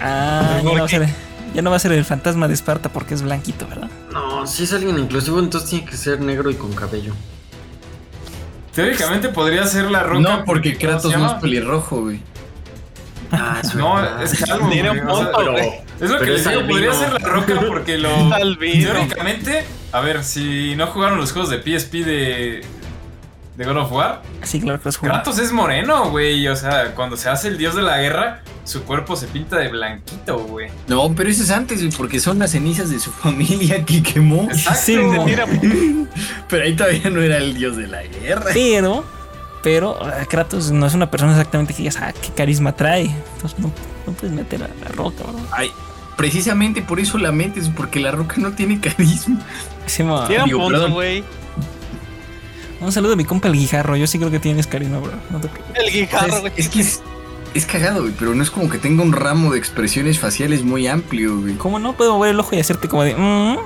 Ah, 0.00 0.56
ya 0.58 0.62
no, 0.62 0.70
¿Por 0.70 0.80
va 0.80 0.84
a 0.84 0.88
ser, 0.88 1.08
ya 1.54 1.62
no 1.62 1.70
va 1.70 1.76
a 1.76 1.80
ser 1.80 1.92
el 1.92 2.04
fantasma 2.04 2.48
de 2.48 2.54
Esparta 2.54 2.88
porque 2.88 3.14
es 3.14 3.22
blanquito, 3.22 3.66
¿verdad? 3.66 3.88
No, 4.12 4.46
si 4.46 4.64
es 4.64 4.72
alguien 4.72 4.98
inclusivo, 4.98 5.38
entonces 5.38 5.70
tiene 5.70 5.84
que 5.86 5.96
ser 5.96 6.20
negro 6.20 6.50
y 6.50 6.54
con 6.54 6.72
cabello. 6.72 7.14
Teóricamente 8.74 9.28
podría 9.30 9.66
ser 9.66 9.90
la 9.90 10.02
roca. 10.04 10.20
No, 10.20 10.44
porque 10.44 10.76
¿cómo 10.76 10.92
Kratos 10.92 11.16
no 11.16 11.26
es 11.26 11.32
pelirrojo, 11.34 12.02
güey. 12.02 12.20
Ah, 13.30 13.60
es 13.62 13.74
No, 13.74 13.94
verdad. 13.96 14.22
es 14.22 14.44
calvo. 14.44 14.68
Tiene 14.70 14.88
güey, 14.90 15.00
un 15.00 15.08
o 15.08 15.16
sea, 15.16 15.32
punto, 15.32 15.38
pero-. 15.54 15.58
Es 16.00 16.10
lo 16.10 16.18
que 16.20 16.26
les 16.26 16.46
es 16.46 16.48
digo, 16.48 16.66
podría 16.68 16.92
ser 16.92 17.12
la 17.12 17.18
roca 17.18 17.60
porque 17.66 17.98
lo. 17.98 18.08
Teóricamente, 18.58 19.64
a 19.92 20.00
ver, 20.00 20.24
si 20.24 20.74
no 20.76 20.86
jugaron 20.88 21.18
los 21.18 21.32
juegos 21.32 21.50
de 21.50 21.58
PSP 21.58 21.92
de. 22.04 22.64
de 23.56 23.64
God 23.64 23.76
of 23.78 23.92
War, 23.92 24.22
Sí, 24.42 24.60
claro 24.60 24.78
que 24.80 24.86
los. 24.86 24.98
Kratos 24.98 25.38
es 25.38 25.52
moreno, 25.52 26.10
güey. 26.10 26.46
O 26.48 26.56
sea, 26.56 26.94
cuando 26.94 27.16
se 27.16 27.28
hace 27.28 27.48
el 27.48 27.58
dios 27.58 27.74
de 27.74 27.82
la 27.82 27.98
guerra, 27.98 28.42
su 28.64 28.84
cuerpo 28.84 29.16
se 29.16 29.26
pinta 29.26 29.56
de 29.58 29.68
blanquito, 29.68 30.38
güey. 30.38 30.70
No, 30.86 31.12
pero 31.14 31.28
eso 31.28 31.42
es 31.42 31.50
antes, 31.50 31.80
güey, 31.80 31.92
porque 31.92 32.20
son 32.20 32.38
las 32.38 32.52
cenizas 32.52 32.90
de 32.90 33.00
su 33.00 33.10
familia 33.24 33.84
que 33.84 34.02
quemó. 34.02 34.44
Exacto. 34.50 34.80
Sí, 34.84 34.96
no. 34.96 35.24
Mira, 35.24 35.46
Pero 36.48 36.64
ahí 36.64 36.74
todavía 36.76 37.10
no 37.10 37.20
era 37.20 37.38
el 37.38 37.54
dios 37.54 37.76
de 37.76 37.88
la 37.88 38.02
guerra. 38.04 38.50
Pero, 38.54 39.04
pero 39.62 39.98
ah, 40.02 40.24
Kratos 40.28 40.70
no 40.70 40.86
es 40.86 40.94
una 40.94 41.10
persona 41.10 41.32
exactamente 41.32 41.74
que 41.74 41.78
digas, 41.78 41.96
ah, 42.00 42.12
qué 42.12 42.30
carisma 42.30 42.74
trae. 42.76 43.14
Entonces 43.34 43.58
no, 43.58 43.70
no 44.06 44.12
puedes 44.12 44.34
meter 44.34 44.62
a 44.62 44.68
la 44.68 44.88
roca, 44.88 45.24
bro. 45.24 45.38
Ay, 45.52 45.70
precisamente 46.16 46.82
por 46.82 47.00
eso 47.00 47.18
la 47.18 47.32
metes, 47.32 47.68
porque 47.68 48.00
la 48.00 48.10
roca 48.10 48.36
no 48.38 48.52
tiene 48.52 48.80
carisma. 48.80 49.40
Sí, 49.86 50.02
ma. 50.02 50.26
tiene 50.26 50.44
un 50.44 50.48
Digo, 50.48 50.60
punto, 50.60 50.90
güey. 50.90 51.24
Un 52.80 52.92
saludo 52.92 53.14
a 53.14 53.16
mi 53.16 53.24
compa 53.24 53.48
el 53.48 53.54
guijarro. 53.54 53.96
Yo 53.96 54.06
sí 54.06 54.18
creo 54.18 54.30
que 54.30 54.38
tienes 54.38 54.66
carisma, 54.66 54.98
bro. 54.98 55.12
No 55.30 55.40
te 55.40 55.48
preocupes. 55.48 55.82
El 55.82 55.92
guijarro, 55.92 56.40
güey. 56.40 56.52
es, 56.56 56.66
es 56.66 56.68
que 56.68 56.80
es, 56.80 57.02
es 57.54 57.66
cagado, 57.66 58.02
güey, 58.02 58.14
pero 58.16 58.34
no 58.34 58.42
es 58.42 58.50
como 58.50 58.68
que 58.68 58.78
tenga 58.78 59.02
un 59.02 59.12
ramo 59.12 59.52
de 59.52 59.58
expresiones 59.58 60.18
faciales 60.20 60.62
muy 60.62 60.86
amplio, 60.86 61.40
güey. 61.40 61.54
¿Cómo 61.54 61.78
no 61.78 61.94
puedo 61.94 62.14
mover 62.14 62.30
el 62.30 62.40
ojo 62.40 62.54
y 62.54 62.60
hacerte 62.60 62.88
como 62.88 63.02
de. 63.02 63.14
mm? 63.16 63.58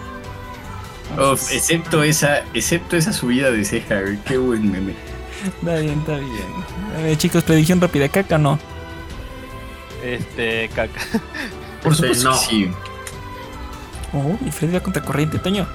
Excepto 1.51 2.03
esa, 2.03 2.39
excepto 2.55 2.97
esa 2.97 3.13
subida 3.13 3.51
de 3.51 3.65
ceja, 3.67 4.01
güey. 4.01 4.19
Qué 4.25 4.39
buen 4.39 4.71
meme. 4.71 4.95
Está 5.45 5.77
bien, 5.77 5.99
está 6.01 6.17
bien. 6.17 6.47
A 6.99 7.03
ver, 7.03 7.19
chicos, 7.19 7.43
predicción 7.45 7.81
rápida, 7.81 8.09
caca 8.09 8.37
o 8.37 8.39
no. 8.39 8.59
Este, 10.03 10.69
caca. 10.75 11.01
Por 11.83 11.93
Este, 11.93 12.15
supuesto 12.15 12.31
no. 12.31 12.37
sí. 12.37 12.71
Oh, 14.13 14.37
y 14.47 14.51
Freddy 14.51 14.75
va 14.75 14.81
contra 14.81 15.03
corriente, 15.03 15.39
Toño. 15.39 15.67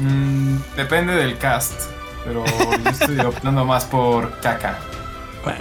Mm, 0.00 0.56
depende 0.76 1.14
del 1.14 1.38
cast. 1.38 1.72
Pero 2.24 2.44
yo 2.44 2.90
estoy 2.90 3.18
optando 3.24 3.64
más 3.64 3.84
por 3.84 4.40
caca. 4.40 4.78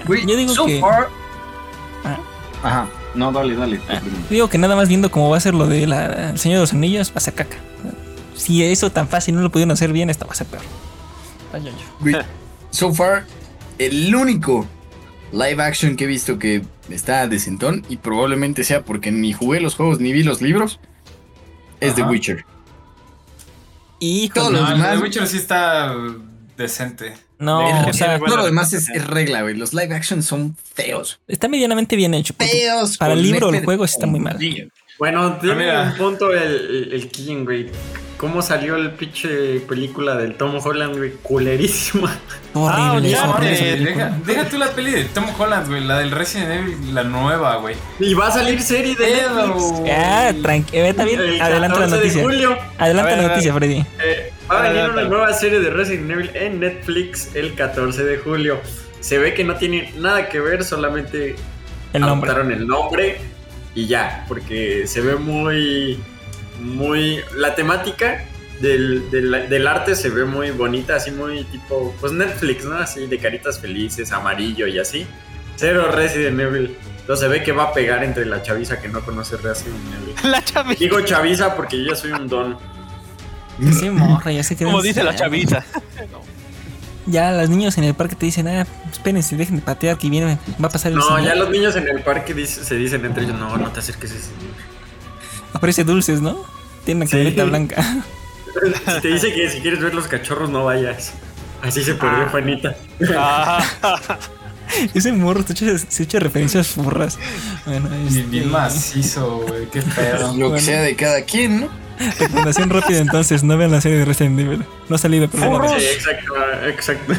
Bueno, 0.07 0.25
yo 0.27 0.35
digo 0.35 0.53
so 0.53 0.65
que. 0.65 0.81
far- 0.81 1.07
Ah. 2.03 2.17
Ajá. 2.63 2.87
No, 3.13 3.31
dale, 3.31 3.55
dale. 3.55 3.79
Ah, 3.89 3.99
digo 4.29 4.49
que 4.49 4.57
nada 4.57 4.75
más 4.75 4.89
viendo 4.89 5.09
cómo 5.09 5.29
va 5.29 5.37
a 5.37 5.39
ser 5.39 5.53
lo 5.53 5.67
de 5.67 5.87
la, 5.87 6.31
el 6.31 6.39
Señor 6.39 6.57
de 6.57 6.61
los 6.61 6.73
Anillos, 6.73 7.09
va 7.11 7.17
a 7.17 7.19
ser 7.21 7.33
caca. 7.35 7.57
Si 8.35 8.63
eso 8.63 8.91
tan 8.91 9.07
fácil 9.07 9.35
no 9.35 9.41
lo 9.41 9.49
pudieron 9.51 9.71
hacer 9.71 9.93
bien, 9.93 10.09
esta 10.09 10.25
va 10.25 10.33
a 10.33 10.35
ser 10.35 10.47
peor. 10.47 10.63
Ay, 11.53 11.67
ay, 11.67 12.15
ay. 12.15 12.25
So 12.75 12.93
far, 12.93 13.23
el 13.77 14.13
único 14.13 14.67
live 15.31 15.63
action 15.63 15.95
que 15.95 16.03
he 16.03 16.07
visto 16.07 16.37
que 16.37 16.61
está 16.89 17.25
decentón, 17.27 17.85
y 17.87 17.95
probablemente 17.97 18.65
sea 18.65 18.83
porque 18.83 19.11
ni 19.11 19.31
jugué 19.31 19.61
los 19.61 19.75
juegos 19.75 20.01
ni 20.01 20.11
vi 20.11 20.23
los 20.23 20.41
libros, 20.41 20.81
es 21.79 21.95
The. 21.95 22.03
Witcher. 22.03 22.43
Todos 24.33 24.51
los 24.51 24.61
No, 24.61 24.67
el 24.67 24.73
demás- 24.77 24.97
The 24.97 25.03
Witcher 25.03 25.27
sí 25.27 25.37
está 25.37 25.95
decente. 26.57 27.13
no, 27.39 27.87
Es 27.87 27.95
o 27.95 27.97
sea, 27.97 28.19
Todo 28.19 28.35
lo 28.35 28.45
demás 28.45 28.67
es, 28.73 28.87
representación. 28.87 29.03
es 29.09 29.13
regla, 29.15 29.41
güey. 29.43 29.55
Los 29.55 29.73
live 29.73 29.95
action 29.95 30.21
son 30.21 30.57
feos. 30.73 31.19
está 31.29 31.47
medianamente 31.47 31.95
bien 31.95 32.13
hecho. 32.13 32.33
Feos. 32.37 32.97
Para 32.97 33.13
el 33.13 33.23
libro 33.23 33.47
o 33.47 33.53
el 33.53 33.63
juego 33.63 33.87
sí 33.87 33.93
está 33.95 34.05
muy 34.05 34.19
mal. 34.19 34.37
Bueno, 34.99 35.37
tiene 35.37 35.55
mira. 35.55 35.91
un 35.91 35.97
punto 35.97 36.31
el, 36.33 36.41
el, 36.53 36.93
el 36.93 37.07
Killing, 37.09 37.45
güey. 37.45 37.69
¿Cómo 38.17 38.41
salió 38.41 38.77
el 38.77 38.91
pinche 38.91 39.59
película 39.61 40.15
del 40.15 40.35
Tom 40.35 40.57
Holland, 40.63 40.97
güey? 40.97 41.11
Culerísima. 41.21 42.17
Horrible, 42.53 43.11
es 43.11 43.19
horrible 43.19 43.19
esa 43.19 43.27
mames, 43.27 43.59
película. 43.59 44.05
Deja, 44.05 44.19
deja 44.25 44.49
tú 44.49 44.57
la 44.57 44.71
peli 44.71 44.91
de 44.91 45.03
Tom 45.05 45.25
Holland, 45.37 45.67
güey. 45.67 45.83
La 45.83 45.99
del 45.99 46.11
Resident 46.11 46.51
Evil, 46.51 46.95
la 46.95 47.03
nueva, 47.03 47.57
güey. 47.57 47.75
Y 47.99 48.13
va 48.13 48.27
a 48.27 48.31
salir 48.31 48.61
serie 48.61 48.95
de 48.95 49.05
Netflix. 49.05 49.91
Ah, 49.93 50.31
tranquilo, 50.41 50.85
está 50.85 51.03
bien. 51.03 51.19
El 51.19 51.41
Adelanta 51.41 51.79
la 51.79 51.85
14 51.87 51.91
de 51.91 51.97
noticia. 51.97 52.23
julio 52.23 52.57
Adelanta 52.77 53.11
A 53.11 53.15
ver, 53.15 53.23
la 53.23 53.29
noticia, 53.29 53.53
Freddy. 53.53 53.85
eh, 54.03 54.31
va 54.49 54.59
a 54.59 54.69
venir 54.69 54.89
una 54.89 55.03
nueva 55.03 55.33
serie 55.33 55.59
de 55.59 55.69
Resident 55.69 56.09
Evil 56.11 56.31
en 56.33 56.59
Netflix 56.61 57.35
el 57.35 57.53
14 57.53 58.03
de 58.05 58.17
julio. 58.17 58.61
Se 59.01 59.17
ve 59.17 59.33
que 59.33 59.43
no 59.43 59.55
tiene 59.55 59.91
nada 59.97 60.29
que 60.29 60.39
ver, 60.39 60.63
solamente 60.63 61.35
El 61.93 62.01
nombre. 62.01 62.31
el 62.31 62.65
nombre 62.65 63.17
y 63.75 63.87
ya, 63.87 64.23
porque 64.29 64.87
se 64.87 65.01
ve 65.01 65.15
muy, 65.17 65.99
muy, 66.59 67.19
la 67.35 67.55
temática 67.55 68.23
del, 68.61 69.09
del, 69.11 69.49
del 69.49 69.67
arte 69.67 69.95
se 69.95 70.09
ve 70.09 70.25
muy 70.25 70.51
bonita, 70.51 70.95
así 70.95 71.11
muy 71.11 71.43
tipo, 71.45 71.93
pues 71.99 72.13
Netflix, 72.13 72.65
¿no? 72.65 72.75
Así 72.77 73.05
de 73.07 73.17
caritas 73.19 73.59
felices, 73.59 74.11
amarillo 74.11 74.67
y 74.67 74.79
así. 74.79 75.05
Cero 75.57 75.89
Resident 75.91 76.39
Evil. 76.39 76.75
Entonces 77.01 77.23
se 77.23 77.27
ve 77.27 77.43
que 77.43 77.51
va 77.51 77.63
a 77.65 77.73
pegar 77.73 78.03
entre 78.03 78.25
la 78.25 78.41
chaviza 78.41 78.79
que 78.81 78.87
no 78.87 79.01
conoce 79.05 79.37
Resident 79.37 79.77
Evil. 80.01 80.15
La 80.31 80.43
chaviza. 80.43 80.79
Digo 80.79 81.01
chaviza 81.01 81.55
porque 81.55 81.77
yo 81.83 81.89
ya 81.91 81.95
soy 81.95 82.11
un 82.11 82.27
don. 82.27 82.57
Sí, 83.79 83.89
morra, 83.89 84.31
ya 84.31 84.43
se. 84.43 84.55
Como 84.63 84.81
dice 84.81 85.03
la 85.03 85.15
chaviza. 85.15 85.63
Ya 87.07 87.31
los 87.31 87.49
niños 87.51 87.77
en 87.77 87.83
el 87.83 87.93
parque 87.93 88.15
te 88.15 88.25
dicen, 88.25 88.47
ah, 88.47 88.65
espérense, 88.91 89.35
dejen 89.37 89.57
de 89.57 89.61
patear 89.61 89.95
que 89.95 90.09
viene, 90.09 90.39
va 90.59 90.69
a 90.69 90.71
pasar 90.71 90.91
el 90.91 90.97
No, 90.97 91.05
señor. 91.05 91.23
ya 91.23 91.35
los 91.35 91.51
niños 91.51 91.75
en 91.75 91.87
el 91.87 92.01
parque 92.01 92.33
dice- 92.33 92.63
se 92.65 92.73
dicen 92.77 93.05
entre 93.05 93.25
ellos, 93.25 93.37
no, 93.37 93.55
no 93.57 93.69
te 93.71 93.79
acerques 93.79 94.11
a 94.11 94.15
ese 94.15 94.23
señor. 94.23 94.55
Aparece 95.55 95.83
dulces, 95.83 96.21
¿no? 96.21 96.37
Tiene 96.83 96.99
una 97.01 97.05
Sí. 97.07 97.11
cadenita 97.13 97.43
blanca. 97.45 97.83
Si 98.95 99.01
te 99.01 99.07
dice 99.09 99.33
que 99.33 99.49
si 99.49 99.59
quieres 99.59 99.81
ver 99.81 99.93
los 99.93 100.07
cachorros 100.07 100.49
no 100.49 100.63
vayas. 100.63 101.11
Así 101.61 101.83
se 101.83 101.93
perdió 101.95 102.29
Juanita. 102.29 102.73
Ah, 103.17 103.61
Ese 104.93 105.11
morro 105.11 105.43
se 105.45 105.51
echa, 105.53 105.77
se 105.77 106.03
echa 106.03 106.19
referencias 106.19 106.67
furras. 106.69 107.19
Bueno, 107.65 107.89
Bien, 107.89 108.07
este, 108.07 108.21
bien 108.23 108.49
macizo, 108.51 109.39
güey. 109.45 109.65
Qué 109.69 109.81
pedo. 109.81 110.33
Lo 110.37 110.53
que 110.53 110.61
sea 110.61 110.81
de 110.81 110.95
cada 110.95 111.21
quien, 111.23 111.61
¿no? 111.61 111.67
Recomendación 112.19 112.69
rápida 112.69 112.99
entonces, 112.99 113.43
no 113.43 113.57
vean 113.57 113.71
la 113.71 113.81
serie 113.81 113.97
de 113.99 114.05
Resident 114.05 114.39
Evil. 114.39 114.63
No 114.87 114.95
ha 114.95 114.99
salido, 114.99 115.29
pero 115.29 115.51
Furros. 115.51 115.71
Sí, 115.77 115.85
exacto, 115.93 116.33
exacto. 116.65 117.13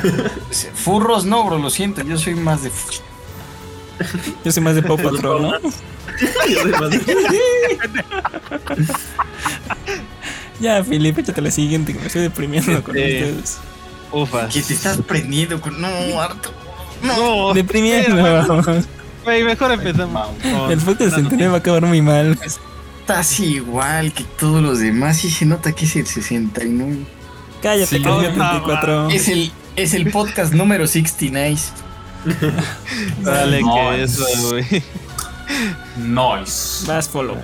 Furros 0.74 1.26
no, 1.26 1.44
bro, 1.44 1.58
lo 1.58 1.68
siento. 1.70 2.02
Yo 2.02 2.16
soy 2.16 2.34
más 2.34 2.62
de. 2.62 2.70
Yo 4.44 4.52
soy 4.52 4.62
más 4.62 4.74
de 4.74 4.82
Pop 4.82 5.00
Patrol, 5.02 5.42
¿no? 5.42 5.52
Yo 5.60 6.62
soy 6.62 6.72
más 6.72 6.90
de- 6.90 8.86
Ya, 10.60 10.82
Felipe, 10.82 11.20
échate 11.20 11.40
la 11.42 11.50
siguiente, 11.50 11.92
que 11.92 11.98
me 12.00 12.06
estoy 12.06 12.22
deprimiendo 12.22 12.82
con 12.82 12.96
Este, 12.96 13.24
ustedes. 13.30 13.58
ufas. 14.12 14.52
Que 14.54 14.62
te 14.62 14.72
estás 14.74 14.98
prendiendo 15.02 15.60
con. 15.60 15.78
No, 15.80 15.88
harto. 16.20 16.50
No, 17.02 17.52
Deprimiendo. 17.52 18.16
Güey, 19.24 19.42
mejor 19.44 19.72
empezamos. 19.72 20.28
El 20.70 20.78
podcast 20.78 21.00
de 21.00 21.06
la 21.08 21.14
Centenario 21.16 21.50
va 21.50 21.56
a 21.56 21.58
acabar 21.58 21.82
muy 21.84 22.00
mal. 22.00 22.38
casi 23.06 23.44
igual 23.56 24.12
que 24.12 24.24
todos 24.24 24.62
los 24.62 24.78
demás 24.78 25.22
y 25.24 25.30
se 25.30 25.44
nota 25.44 25.72
que 25.72 25.84
es 25.84 25.94
el 25.96 26.06
69. 26.06 26.96
Cállate, 27.62 27.86
Sí. 27.98 28.02
que 28.02 28.08
diga 28.08 28.32
No, 28.32 28.50
34. 28.50 29.10
Es 29.10 29.28
el, 29.28 29.52
es 29.76 29.92
el 29.94 30.10
podcast 30.10 30.52
número 30.54 30.86
69. 30.86 31.56
Dale, 33.22 33.60
que 33.62 34.02
es- 34.02 34.18
eso, 34.18 34.50
güey. 34.50 34.64
Nice. 35.98 36.86
Vas 36.86 37.08
follow. 37.08 37.36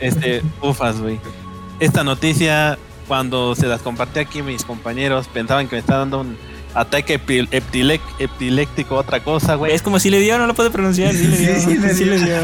Este, 0.00 0.42
ufas, 0.62 1.00
güey. 1.00 1.18
Esta 1.80 2.04
noticia, 2.04 2.78
cuando 3.08 3.54
se 3.54 3.66
las 3.66 3.80
compartí 3.82 4.18
aquí 4.20 4.42
mis 4.42 4.64
compañeros, 4.64 5.28
pensaban 5.28 5.68
que 5.68 5.76
me 5.76 5.80
estaba 5.80 6.00
dando 6.00 6.20
un 6.20 6.36
ataque 6.74 7.20
epiléctico, 8.20 8.96
otra 8.96 9.20
cosa, 9.22 9.54
güey. 9.54 9.72
Es 9.72 9.82
como 9.82 9.98
si 9.98 10.10
le 10.10 10.20
dio, 10.20 10.38
no 10.38 10.46
lo 10.46 10.54
puede 10.54 10.70
pronunciar. 10.70 11.14
Sí 11.14 11.26
le 11.26 11.36
dio. 11.38 11.54
Sí, 11.54 11.60
sí 11.60 11.76
le 11.78 11.94
Sí 11.94 12.04
le 12.04 12.18
dio. 12.18 12.36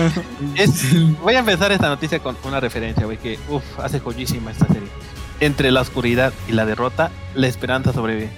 Es- 0.55 1.18
voy 1.20 1.34
a 1.34 1.40
empezar 1.40 1.72
esta 1.72 1.88
noticia 1.88 2.18
con 2.20 2.36
una 2.45 2.61
referencia, 2.61 3.05
güey, 3.05 3.18
que 3.18 3.38
uff, 3.49 3.62
hace 3.82 4.01
joyísima 4.01 4.51
esta 4.53 4.66
serie. 4.68 4.88
Entre 5.40 5.70
la 5.72 5.80
oscuridad 5.80 6.32
y 6.49 6.53
la 6.53 6.64
derrota, 6.66 7.11
la 7.34 7.49
esperanza 7.49 7.93
sobrevive. 7.93 8.30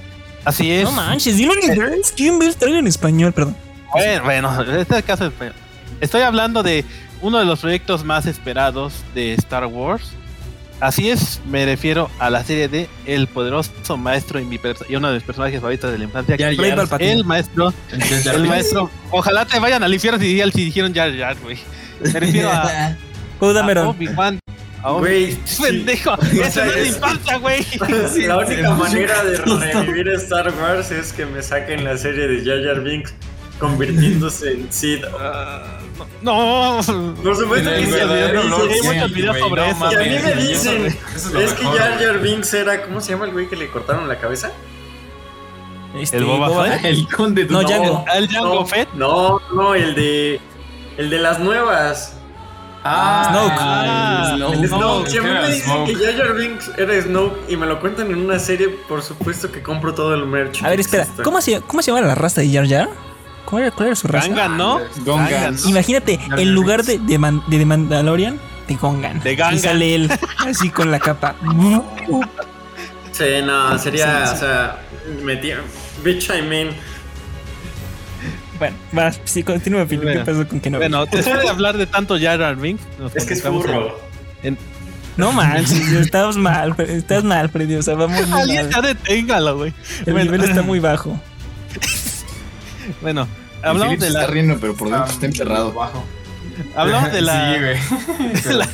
Así 0.44 0.70
es. 0.70 0.84
No 0.84 0.92
manches, 0.92 1.36
dilo 1.36 1.52
en 1.54 1.70
inglés. 1.72 2.12
¿Quién 2.16 2.38
ve 2.38 2.46
el 2.60 2.74
en 2.76 2.86
español? 2.86 3.32
Perdón. 3.32 3.56
Bueno, 3.92 4.24
bueno, 4.24 4.62
en 4.62 4.80
este 4.80 5.02
caso 5.02 5.26
es- 5.26 5.32
estoy 6.00 6.22
hablando 6.22 6.62
de 6.62 6.84
uno 7.22 7.38
de 7.38 7.44
los 7.44 7.60
proyectos 7.60 8.04
más 8.04 8.26
esperados 8.26 9.04
de 9.14 9.34
Star 9.34 9.66
Wars. 9.66 10.10
Así 10.80 11.08
es, 11.08 11.40
me 11.48 11.64
refiero 11.64 12.10
a 12.18 12.28
la 12.30 12.42
serie 12.44 12.68
de 12.68 12.88
El 13.06 13.28
poderoso 13.28 13.96
maestro 13.96 14.40
y, 14.40 14.44
mi 14.44 14.58
y 14.88 14.96
uno 14.96 15.08
de 15.08 15.14
mis 15.14 15.22
personajes 15.22 15.60
favoritos 15.60 15.90
de 15.92 15.98
la 15.98 16.04
infancia. 16.04 16.36
Jar 16.36 16.54
Jar. 16.56 17.00
El 17.00 17.24
maestro, 17.24 17.72
el 18.34 18.44
maestro. 18.48 18.90
Ojalá 19.10 19.46
te 19.46 19.58
vayan 19.60 19.82
al 19.84 19.94
infierno 19.94 20.18
si, 20.20 20.40
si 20.52 20.64
dijeron 20.64 20.92
Jar 20.92 21.16
Jar, 21.16 21.36
güey. 21.42 21.58
Me 22.00 22.20
refiero 22.20 22.50
a, 22.50 22.96
a. 23.38 23.88
Obi-Wan. 23.90 24.40
A 24.84 24.92
Obi- 24.92 25.00
Güey, 25.00 25.38
sí. 25.44 25.62
Pendejo, 25.62 26.14
esa 26.20 26.64
no 26.66 26.70
es 26.72 26.76
la 26.76 26.86
infancia, 26.86 27.36
güey. 27.38 27.66
La 28.26 28.36
única 28.38 28.70
manera 28.74 29.24
de 29.24 29.36
revivir 29.38 30.08
Star 30.10 30.52
Wars 30.60 30.90
es 30.90 31.12
que 31.12 31.24
me 31.26 31.42
saquen 31.42 31.84
la 31.84 31.96
serie 31.96 32.28
de 32.28 32.44
Jar 32.44 32.62
Jar 32.64 32.82
Binks 32.84 33.14
convirtiéndose 33.58 34.52
en 34.52 34.72
Sid. 34.72 35.04
No, 36.22 36.80
Por 37.22 37.36
supuesto 37.36 37.70
que 37.70 37.86
sí, 37.86 37.94
hay 37.94 38.06
muchos 38.86 39.12
videos 39.14 39.38
sobre 39.38 39.62
no 39.62 39.68
eso. 39.70 39.88
que 39.90 39.96
a 39.96 40.00
mí 40.00 40.06
me 40.06 40.42
y 40.42 40.52
eso- 40.52 40.70
dicen, 40.72 40.98
eso 41.14 41.38
es 41.38 41.52
que 41.52 41.64
Jar. 41.64 41.98
Jar 42.02 42.18
Binks 42.20 42.52
era, 42.54 42.82
¿cómo 42.82 43.00
se 43.00 43.12
llama 43.12 43.26
el 43.26 43.32
güey 43.32 43.48
que 43.48 43.54
le 43.56 43.68
cortaron 43.70 44.08
la 44.08 44.18
cabeza? 44.18 44.50
Este, 45.94 46.16
¿El 46.16 46.24
Boba 46.24 46.64
Fett? 46.66 46.84
El 46.84 47.06
conde 47.08 47.44
No, 47.44 47.62
Django. 47.62 48.04
¿El 48.12 48.28
Jango 48.28 48.54
no, 48.54 48.66
Fett? 48.66 48.88
No, 48.94 49.40
no, 49.54 49.74
el 49.76 49.94
de 49.94 50.40
el 50.96 51.10
de 51.10 51.18
las 51.18 51.38
nuevas. 51.38 52.16
Ah, 52.86 53.28
Snoke. 53.30 53.56
Ah, 53.58 54.32
Snoke. 54.36 54.68
Snoke. 54.68 55.10
Si 55.10 55.16
a 55.18 55.22
mí 55.22 55.30
me 55.30 55.46
dicen 55.48 55.64
Snoke. 55.64 55.86
que 55.98 56.04
Jar 56.04 56.16
Jar 56.16 56.34
Binks 56.36 56.70
era 56.76 57.02
Snoke 57.02 57.36
y 57.50 57.56
me 57.56 57.66
lo 57.66 57.80
cuentan 57.80 58.08
en 58.10 58.18
una 58.18 58.38
serie, 58.38 58.68
por 58.88 59.02
supuesto 59.02 59.50
que 59.50 59.62
compro 59.62 59.94
todo 59.94 60.14
el 60.14 60.26
merch. 60.26 60.62
A 60.62 60.68
ver, 60.68 60.80
espera. 60.80 61.06
¿Cómo 61.22 61.40
se, 61.40 61.60
¿Cómo 61.62 61.80
se 61.82 61.90
llama 61.92 62.06
la 62.06 62.14
raza 62.14 62.42
de 62.42 62.52
Jar 62.52 62.68
Jar? 62.68 62.88
¿Cuál 63.46 63.62
era, 63.64 63.70
cuál 63.72 63.86
era 63.88 63.96
su 63.96 64.06
raza? 64.08 64.28
Gangan, 64.28 64.56
¿no? 64.58 64.80
Gongan. 65.04 65.56
Imagínate, 65.66 66.18
en 66.36 66.54
lugar 66.54 66.82
de, 66.84 66.98
de, 66.98 67.18
Man- 67.18 67.42
de 67.46 67.58
The 67.58 67.64
Mandalorian, 67.66 68.38
de 68.68 68.74
Gongan. 68.76 69.20
De 69.20 69.34
Gangan. 69.36 69.54
Y 69.56 69.58
sale 69.60 69.94
él 69.94 70.10
así 70.46 70.70
con 70.70 70.90
la 70.90 70.98
capa. 70.98 71.34
Sí, 73.12 73.24
no, 73.44 73.78
sería, 73.78 74.26
Sí, 74.26 74.28
sí. 74.28 74.34
o 74.34 74.38
sea, 74.38 74.78
metía. 75.22 75.58
Bitch, 76.02 76.30
I 76.30 76.42
mean. 76.42 76.68
Bueno, 78.58 78.76
vas, 78.92 79.20
sí, 79.24 79.42
continúa, 79.42 79.84
Phil. 79.86 80.00
¿Qué 80.00 80.18
pasó 80.20 80.46
con 80.46 80.60
Kenobi? 80.60 80.82
Bueno, 80.84 81.06
después 81.06 81.42
de 81.42 81.48
hablar 81.48 81.76
de 81.76 81.86
tanto 81.86 82.18
Jar 82.18 82.38
Jar 82.38 82.56
Es 83.14 83.24
que 83.24 83.34
es 83.34 83.44
en- 84.42 84.58
No 85.16 85.32
manches, 85.32 85.72
estamos 85.92 86.36
mal, 86.36 86.74
estás 86.78 87.24
mal, 87.24 87.48
Freddy. 87.50 87.74
O 87.76 87.82
sea, 87.82 87.94
vamos 87.94 88.26
muy 88.28 88.40
Alguien 88.40 88.62
mal. 88.66 88.74
ya 88.74 88.80
deténgalo, 88.82 89.56
güey. 89.56 89.72
El 90.06 90.12
Bueno, 90.12 90.30
nivel 90.32 90.48
está 90.50 90.62
muy 90.62 90.80
bajo. 90.80 91.20
Bueno, 93.00 93.26
hablamos 93.62 93.98
de 93.98 94.06
está 94.08 94.20
la, 94.20 94.26
riendo, 94.26 94.58
pero 94.60 94.74
por 94.76 94.88
dentro 94.90 95.06
está 95.12 95.26
enterrado. 95.26 95.72
Bajo. 95.72 96.04
hablamos 96.76 97.12
de 97.12 97.20
la, 97.22 97.54
Sí, 97.54 97.60
güey. 97.60 98.32
de 98.44 98.54
la, 98.54 98.68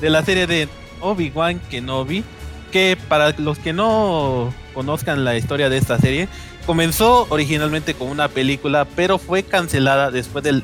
de 0.00 0.10
la 0.10 0.24
serie 0.24 0.46
de 0.46 0.68
Obi-Wan 1.00 1.60
Kenobi, 1.70 2.24
que 2.70 2.96
para 3.08 3.30
los 3.38 3.58
que 3.58 3.72
no 3.72 4.52
conozcan 4.72 5.24
la 5.24 5.36
historia 5.36 5.68
de 5.68 5.78
esta 5.78 5.98
serie, 5.98 6.28
comenzó 6.66 7.26
originalmente 7.30 7.94
con 7.94 8.08
una 8.08 8.28
película, 8.28 8.84
pero 8.84 9.18
fue 9.18 9.42
cancelada 9.42 10.10
después 10.10 10.44
del 10.44 10.62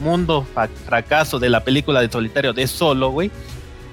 mundo 0.00 0.46
fracaso 0.86 1.38
de 1.38 1.50
la 1.50 1.62
película 1.64 2.00
de 2.00 2.10
solitario 2.10 2.52
de 2.52 2.66
Solo, 2.66 3.10
güey. 3.10 3.30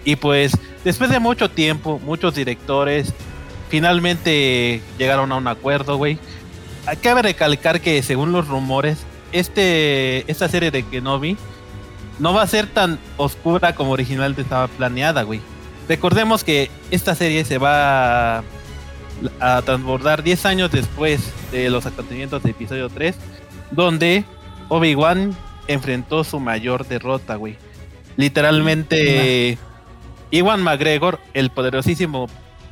Y 0.06 0.16
pues 0.16 0.58
después 0.84 1.10
de 1.10 1.20
mucho 1.20 1.50
tiempo, 1.50 2.00
muchos 2.04 2.36
directores 2.36 3.14
finalmente 3.70 4.82
llegaron 4.98 5.32
a 5.32 5.36
un 5.36 5.48
acuerdo, 5.48 5.98
güey. 5.98 6.18
Cabe 7.02 7.22
recalcar 7.22 7.82
que 7.82 8.02
según 8.02 8.32
los 8.32 8.48
rumores, 8.48 9.00
este, 9.34 10.30
esta 10.32 10.48
serie 10.48 10.72
de 10.72 10.84
Kenobi 10.84 11.36
no 12.20 12.34
va 12.34 12.44
a 12.44 12.48
ser 12.48 12.68
tan 12.68 12.98
oscura 13.18 13.76
como 13.76 13.92
originalmente 13.92 14.42
estaba 14.42 14.68
planeada, 14.68 15.24
güey. 15.24 15.42
Recordemos 15.90 16.44
que 16.44 16.70
esta 16.92 17.16
serie 17.16 17.46
se 17.46 17.58
va 17.58 18.44
a, 19.40 19.62
transbordar 19.62 20.24
10 20.24 20.46
años 20.46 20.72
después 20.72 21.32
de 21.52 21.70
los 21.70 21.86
acontecimientos 21.86 22.44
de 22.44 22.52
episodio 22.52 22.90
3, 22.90 23.16
donde 23.72 24.24
Obi-Wan 24.70 25.36
enfrentó 25.68 26.24
su 26.24 26.40
mayor 26.40 26.88
derrota, 26.88 27.36
güey. 27.36 27.58
Literalmente, 28.18 29.58
Iwan 30.32 30.62
McGregor, 30.62 31.20
el 31.34 31.50
poderosísimo 31.50 32.28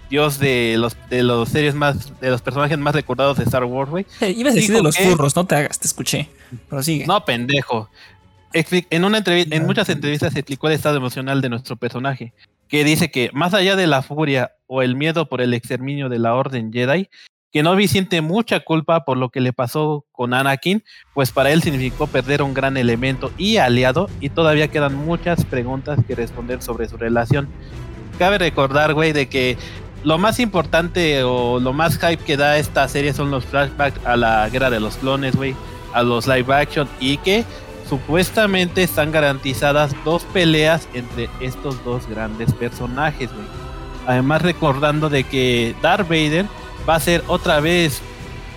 dios 0.09 0.37
de 0.39 0.75
los 0.77 0.95
de 1.09 1.23
los 1.23 1.49
series 1.49 1.73
más 1.73 2.19
de 2.19 2.29
los 2.29 2.41
personajes 2.41 2.77
más 2.77 2.93
recordados 2.93 3.37
de 3.37 3.43
Star 3.43 3.63
Wars, 3.65 3.89
güey. 3.89 4.05
Eh, 4.21 4.31
ibas 4.37 4.53
a 4.53 4.55
decir 4.55 4.75
de 4.75 4.83
los 4.83 4.95
que- 4.95 5.03
furros, 5.09 5.35
no 5.35 5.45
te 5.45 5.55
hagas, 5.55 5.79
te 5.79 5.87
escuché. 5.87 6.29
Pero 6.69 6.83
sigue. 6.83 7.05
No, 7.07 7.23
pendejo. 7.25 7.89
En, 8.53 9.03
una 9.03 9.19
entrevi- 9.21 9.47
en 9.51 9.65
muchas 9.65 9.89
entrevistas 9.89 10.33
explicó 10.35 10.67
el 10.67 10.75
estado 10.75 10.95
emocional 10.97 11.41
de 11.41 11.49
nuestro 11.49 11.75
personaje, 11.75 12.31
que 12.68 12.84
dice 12.84 13.11
que 13.11 13.30
más 13.34 13.53
allá 13.53 13.76
de 13.76 13.88
la 13.88 14.01
furia 14.01 14.51
o 14.68 14.82
el 14.82 14.95
miedo 14.95 15.28
por 15.28 15.41
el 15.41 15.53
exterminio 15.53 16.09
de 16.09 16.20
la 16.20 16.36
Orden 16.36 16.72
Jedi, 16.72 17.09
Kenobi 17.55 17.88
siente 17.88 18.20
mucha 18.20 18.59
culpa 18.59 19.05
por 19.05 19.16
lo 19.16 19.30
que 19.30 19.39
le 19.39 19.53
pasó 19.53 20.05
con 20.11 20.34
Anakin, 20.34 20.84
pues 21.13 21.32
para 21.32 21.51
él 21.51 21.61
significó 21.61 22.05
perder 22.05 22.41
un 22.41 22.53
gran 22.53 22.76
elemento 22.76 23.32
y 23.38 23.57
aliado, 23.57 24.09
y 24.20 24.30
todavía 24.30 24.68
quedan 24.68 24.95
muchas 24.95 25.45
preguntas 25.45 25.97
que 26.05 26.16
responder 26.16 26.61
sobre 26.61 26.89
su 26.89 26.97
relación. 26.97 27.47
Cabe 28.20 28.39
recordar, 28.39 28.93
güey, 28.93 29.13
de 29.13 29.30
que 29.30 29.57
lo 30.03 30.18
más 30.18 30.41
importante 30.41 31.24
o 31.24 31.61
lo 31.61 31.72
más 31.72 31.97
hype 31.97 32.24
que 32.26 32.36
da 32.36 32.57
esta 32.57 32.88
serie 32.89 33.13
son 33.13 33.32
los 33.32 33.45
flashbacks 33.45 34.05
a 34.05 34.18
la 34.18 34.49
guerra 34.49 34.70
de 34.70 34.82
los 34.82 34.97
clones, 34.97 35.36
güey, 35.38 35.55
a 35.93 36.03
los 36.03 36.28
live 36.28 36.53
action 36.53 36.89
y 36.99 37.18
que 37.18 37.45
supuestamente 37.89 38.83
están 38.83 39.11
garantizadas 39.11 39.95
dos 40.03 40.23
peleas 40.33 40.88
entre 40.93 41.29
estos 41.39 41.83
dos 41.86 42.07
grandes 42.07 42.53
personajes, 42.53 43.29
güey. 43.33 43.45
Además 44.07 44.41
recordando 44.41 45.09
de 45.09 45.23
que 45.23 45.75
Darth 45.81 46.07
Vader 46.07 46.45
va 46.88 46.95
a 46.95 46.99
ser 46.99 47.23
otra 47.27 47.59
vez 47.59 48.01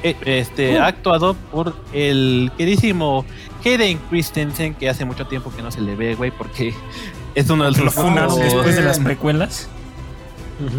eh, 0.02 0.14
este 0.26 0.78
actuado 0.78 1.34
por 1.50 1.74
el 1.92 2.52
queridísimo 2.56 3.24
Hayden 3.64 3.98
Christensen 4.10 4.74
que 4.74 4.88
hace 4.88 5.04
mucho 5.04 5.26
tiempo 5.26 5.50
que 5.54 5.62
no 5.62 5.70
se 5.70 5.80
le 5.80 5.96
ve, 5.96 6.14
güey, 6.14 6.30
porque 6.30 6.74
es 7.34 7.48
uno 7.50 7.64
de 7.64 7.72
Lo 7.78 7.84
los 7.86 7.96
últimos- 7.96 8.38
después 8.38 8.76
de 8.76 8.82
las 8.82 8.98
precuelas. 9.00 9.68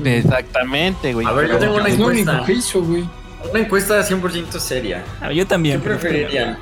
Exactamente, 0.05 1.13
güey. 1.13 1.25
A 1.25 1.31
ver, 1.31 1.49
yo 1.49 1.57
tengo 1.57 1.75
una 1.75 1.87
lo 1.87 1.89
encuesta. 1.93 2.43
que 2.45 2.53
hizo, 2.53 2.81
güey. 2.83 3.03
Una 3.49 3.59
encuesta 3.61 4.01
100% 4.05 4.59
seria. 4.59 5.03
Ah, 5.21 5.31
yo 5.31 5.43
¿Qué 5.43 5.45
también. 5.45 5.81
pero- 5.81 5.97
preferirían? 5.97 6.57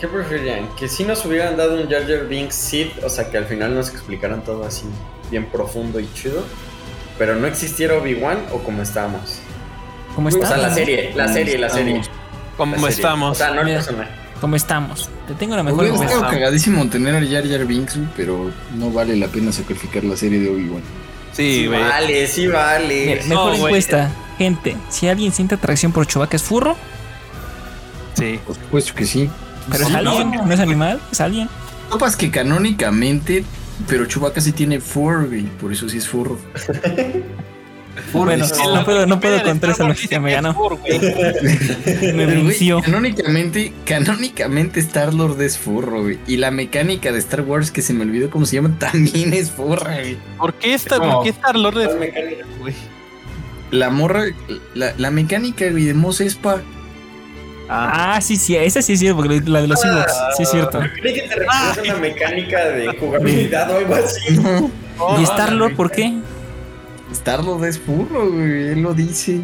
¿Qué 0.00 0.06
preferirían? 0.08 0.68
¿Que 0.76 0.88
si 0.88 1.04
nos 1.04 1.24
hubieran 1.24 1.56
dado 1.56 1.80
un 1.80 1.88
Jar 1.88 2.06
Jar 2.06 2.26
Binks 2.28 2.54
Sid? 2.54 2.88
O 3.04 3.08
sea, 3.08 3.30
que 3.30 3.38
al 3.38 3.46
final 3.46 3.74
nos 3.74 3.88
explicaran 3.88 4.44
todo 4.44 4.64
así 4.64 4.84
bien 5.30 5.46
profundo 5.46 5.98
y 6.00 6.08
chido. 6.12 6.44
Pero 7.18 7.34
no 7.36 7.46
existiera 7.46 7.94
Obi-Wan 7.96 8.38
o 8.52 8.58
como 8.58 8.82
estamos. 8.82 9.38
¿Cómo 10.14 10.28
O 10.28 10.30
sea, 10.30 10.42
estamos? 10.42 10.62
la 10.68 10.74
serie, 10.74 11.12
la 11.14 11.28
serie, 11.32 11.58
la 11.58 11.70
serie. 11.70 12.02
Como 12.58 12.74
La 12.74 12.80
serie. 12.82 12.94
estamos. 12.96 13.32
O 13.32 13.34
sea, 13.34 13.50
no 13.54 13.60
el 13.60 13.66
Mira. 13.66 13.78
personaje. 13.78 14.10
¿Cómo 14.40 14.54
estamos? 14.56 15.08
Te 15.26 15.34
tengo 15.34 15.56
la 15.56 15.62
mejor 15.62 15.80
Hubiera 15.84 16.04
estado 16.04 16.28
cagadísimo 16.28 16.86
tener 16.90 17.14
a 17.14 17.20
Jar 17.26 17.48
Jar 17.48 17.64
Binks, 17.64 17.98
pero 18.14 18.50
no 18.74 18.90
vale 18.90 19.16
la 19.16 19.28
pena 19.28 19.50
sacrificar 19.50 20.04
la 20.04 20.14
serie 20.16 20.40
de 20.40 20.50
Obi-Wan. 20.50 20.82
Sí, 21.32 21.66
vale, 21.68 22.26
sí 22.26 22.46
vale. 22.46 23.06
Mira, 23.06 23.24
mejor 23.26 23.56
No, 23.58 23.64
encuesta. 23.66 24.10
Gente, 24.36 24.76
si 24.90 25.08
alguien 25.08 25.32
siente 25.32 25.54
atracción 25.54 25.90
por 25.92 26.06
Chewbacca, 26.06 26.36
¿es 26.36 26.42
furro? 26.42 26.76
Sí. 28.14 28.38
Por 28.46 28.54
supuesto 28.56 28.94
que 28.94 29.06
sí. 29.06 29.30
Pero 29.70 29.82
es 29.84 29.88
Sí, 29.90 29.94
alguien, 29.94 30.30
no. 30.30 30.46
no 30.46 30.52
es 30.54 30.60
animal, 30.60 31.00
es 31.10 31.20
alguien. 31.20 31.48
Topas 31.90 32.16
que 32.16 32.30
canónicamente, 32.30 33.44
pero 33.88 34.06
Chewbacca 34.06 34.40
sí 34.40 34.52
tiene 34.52 34.80
fur, 34.80 35.26
güey, 35.28 35.42
por 35.44 35.72
eso 35.72 35.88
sí 35.88 35.98
es 35.98 36.08
furro. 36.08 36.38
Bueno, 38.12 38.46
Furries. 38.46 38.74
no 38.74 38.84
puedo, 38.84 39.06
no 39.06 39.20
puedo 39.20 39.36
Star 39.36 39.54
Wars 39.58 39.78
lógica, 39.78 39.92
dice 40.16 40.20
me 40.20 40.32
ganó. 40.32 40.52
fur. 40.54 40.78
Me 42.14 42.26
venció. 42.26 42.82
canónicamente, 42.82 43.72
canónicamente 43.86 44.80
Star-Lord 44.80 45.40
es 45.40 45.56
furro, 45.56 46.02
güey. 46.02 46.18
Y 46.26 46.36
la 46.36 46.50
mecánica 46.50 47.10
de 47.10 47.18
Star 47.18 47.40
Wars, 47.40 47.70
que 47.70 47.80
se 47.80 47.94
me 47.94 48.02
olvidó 48.04 48.28
cómo 48.28 48.44
se 48.44 48.56
llama, 48.56 48.74
también 48.78 49.32
es 49.32 49.50
furra, 49.50 49.94
güey. 49.98 50.18
¿Por 50.36 50.52
qué 50.54 50.74
Star. 50.74 50.98
¿por 51.00 51.22
qué 51.24 51.30
Star 51.30 51.56
Lord 51.56 51.80
es 51.80 51.96
güey? 52.60 52.74
La 53.70 53.88
morra, 53.88 54.24
la, 54.74 54.92
la 54.98 55.10
mecánica, 55.10 55.68
güey, 55.70 55.84
de 55.84 55.94
Mos 55.94 56.20
Espa. 56.20 56.60
Ah, 57.68 58.20
sí, 58.22 58.36
sí, 58.36 58.54
esa 58.56 58.80
sí 58.82 58.92
es 58.92 59.00
cierto, 59.00 59.16
porque 59.16 59.40
la 59.44 59.60
de 59.60 59.66
los 59.66 59.84
Ewoks, 59.84 60.12
sí 60.36 60.42
es 60.44 60.50
cierto. 60.50 60.78
Creí 61.00 61.14
que 61.14 61.22
te 61.22 61.34
refieres 61.34 61.78
a 61.78 61.82
una 61.82 61.94
mecánica 62.00 62.64
de 62.66 62.96
jugabilidad 62.98 63.70
o 63.72 63.78
algo 63.78 63.94
así. 63.94 64.36
No, 64.38 64.70
Oh, 64.98 65.20
¿Y 65.20 65.24
Star-Lord 65.24 65.74
por 65.76 65.90
qué? 65.90 66.14
Star-Lord 67.12 67.64
es 67.66 67.78
furro, 67.78 68.30
güey. 68.30 68.68
Él 68.70 68.82
lo 68.82 68.94
dice. 68.94 69.40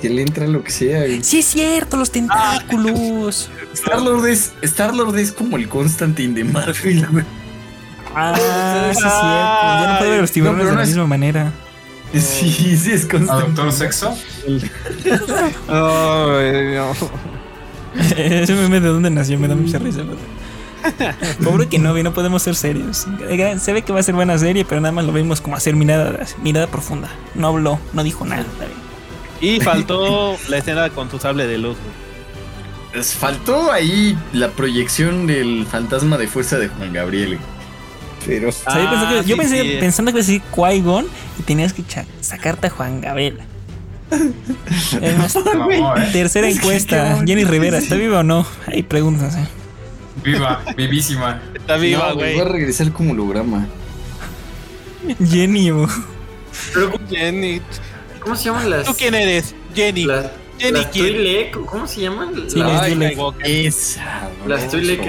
Que 0.00 0.08
le 0.10 0.22
entra 0.22 0.46
lo 0.46 0.62
que 0.62 0.70
sea, 0.70 1.00
güey. 1.00 1.22
Sí 1.24 1.38
es 1.40 1.46
cierto, 1.46 1.96
los 1.96 2.10
tentáculos. 2.10 3.50
Star-Lord 3.74 4.26
es, 4.28 4.52
Star-Lord 4.62 5.18
es 5.18 5.32
como 5.32 5.56
el 5.56 5.68
Constantine 5.68 6.34
de 6.34 6.44
Marvel, 6.44 7.06
güey. 7.10 7.24
Ah, 8.14 8.34
sí 8.36 8.90
es 8.90 8.98
cierto. 8.98 9.16
Ya 9.20 9.92
no 9.92 9.98
puede 9.98 10.10
ver 10.12 10.20
los 10.22 10.32
tiburones 10.32 10.64
de 10.64 10.70
no 10.70 10.76
la 10.76 10.82
es- 10.84 10.88
misma 10.88 11.06
manera. 11.06 11.52
Sí, 12.20 12.76
sí 12.76 12.92
es 12.92 13.06
Constantine. 13.06 13.52
¿Adoptó 13.52 13.72
sexo? 13.72 14.16
No. 15.68 16.38
Ese 18.16 18.54
meme 18.54 18.80
de 18.80 18.88
dónde 18.88 19.10
nació 19.10 19.38
me 19.38 19.48
da 19.48 19.54
mucha 19.54 19.78
risa. 19.78 20.02
Pobre 21.44 21.66
que 21.68 21.78
no, 21.78 21.94
no 21.94 22.12
podemos 22.12 22.42
ser 22.42 22.54
serios. 22.54 23.06
Se 23.58 23.72
ve 23.72 23.82
que 23.82 23.92
va 23.92 24.00
a 24.00 24.02
ser 24.02 24.14
buena 24.14 24.38
serie, 24.38 24.64
pero 24.64 24.80
nada 24.80 24.92
más 24.92 25.04
lo 25.04 25.12
vimos 25.12 25.40
como 25.40 25.56
hacer 25.56 25.74
mirada, 25.74 26.24
mirada 26.42 26.66
profunda. 26.66 27.08
No 27.34 27.48
habló, 27.48 27.80
no 27.92 28.04
dijo 28.04 28.24
nada. 28.24 28.44
Y 29.40 29.60
faltó 29.60 30.36
la 30.48 30.58
escena 30.58 30.90
con 30.90 31.10
su 31.10 31.18
sable 31.18 31.46
de 31.46 31.58
luz, 31.58 31.76
faltó 33.02 33.70
ahí 33.70 34.16
la 34.32 34.50
proyección 34.50 35.26
del 35.26 35.66
fantasma 35.66 36.16
de 36.16 36.26
fuerza 36.26 36.58
de 36.58 36.68
Juan 36.68 36.92
Gabriel. 36.92 37.38
Pero. 38.26 38.48
O 38.48 38.52
sea, 38.52 38.74
yo, 38.74 38.90
pensé 38.90 39.06
que- 39.06 39.18
Ah, 39.18 39.22
yo 39.22 39.34
sí, 39.36 39.40
pensé, 39.40 39.62
sí. 39.62 39.76
pensando 39.80 40.12
que 40.12 40.18
iba 40.18 40.24
a 40.24 40.26
decir 40.26 40.42
Qui-Gon 40.54 41.06
y 41.38 41.42
tenías 41.42 41.72
que 41.72 41.82
sacarte 42.20 42.66
a 42.66 42.70
Juan 42.70 43.00
Gabriel. 43.00 43.38
¿eh? 45.00 45.16
tercera 46.12 46.48
encuesta. 46.50 47.22
Jenny. 47.26 47.44
Rivera, 47.44 47.78
¿está 47.78 47.94
viva 47.96 48.20
o 48.20 48.22
no? 48.22 48.46
Hay 48.66 48.82
preguntas, 48.82 49.36
¿eh? 49.36 49.46
Viva, 50.24 50.62
vivísima. 50.76 51.42
Está 51.54 51.76
viva, 51.76 52.08
No, 52.10 52.14
güey. 52.14 52.36
Va 52.36 52.42
a 52.42 52.48
regresar 52.48 52.90
como 52.92 53.12
holograma. 53.12 53.66
Jenny, 55.28 55.70
o- 55.70 55.88
Pero, 56.74 56.92
Jenny. 57.08 57.60
¿cómo 58.20 58.34
se 58.34 58.44
llaman 58.44 58.70
las. 58.70 58.86
¿Tú 58.86 58.94
quién 58.96 59.14
eres? 59.14 59.54
Jenny. 59.74 60.06
¿Cómo 61.66 61.86
se 61.86 62.00
llaman? 62.00 62.34
Sí, 62.48 62.58
Las- 62.58 62.72
las 62.72 62.82
Twi'lek. 62.86 63.18
Esa, 63.44 64.30
Las 64.46 64.68
Twi'lek. 64.70 65.00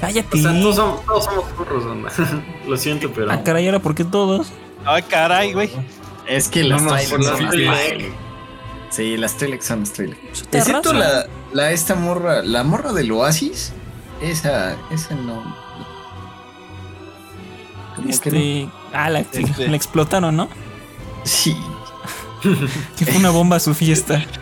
Cállate. 0.00 0.38
O 0.38 0.42
sea, 0.42 0.60
todos 0.60 0.76
somos, 0.76 1.04
todos 1.06 1.24
somos 1.24 1.44
furros, 1.56 1.84
onda. 1.84 2.10
Lo 2.66 2.76
siento, 2.76 3.10
pero. 3.12 3.30
Ah, 3.30 3.42
caray, 3.42 3.66
ahora 3.66 3.78
por 3.78 3.94
qué 3.94 4.04
todos? 4.04 4.48
Ay, 4.84 5.02
caray, 5.02 5.52
güey. 5.52 5.70
Es 6.26 6.48
que 6.48 6.64
No 6.64 6.78
las 6.78 6.84
Twi'lek 7.08 7.08
son 7.08 7.24
las 7.24 7.50
Twi'lek. 7.50 8.12
Sí, 8.90 9.16
las 9.16 9.36
Twi'lek 9.36 9.62
son 9.62 9.80
las 9.80 9.92
Twi'lek. 9.92 10.18
Excepto 10.52 10.92
la, 10.92 11.26
la 11.52 11.70
esta 11.72 11.94
morra, 11.94 12.42
la 12.42 12.64
morra 12.64 12.92
del 12.92 13.12
Oasis. 13.12 13.72
Esa, 14.20 14.76
esa 14.90 15.14
no. 15.14 15.42
Como 17.96 18.06
que 18.08 18.12
Este. 18.12 18.68
Ah, 18.92 19.08
la, 19.10 19.20
Este. 19.20 19.68
la 19.68 19.76
explotaron, 19.76 20.36
¿no? 20.36 20.44
no. 20.46 20.50
Sí. 21.24 21.56
Que 22.98 23.04
fue 23.04 23.16
una 23.18 23.30
bomba 23.30 23.56
a 23.56 23.60
su 23.60 23.74
fiesta. 23.74 24.24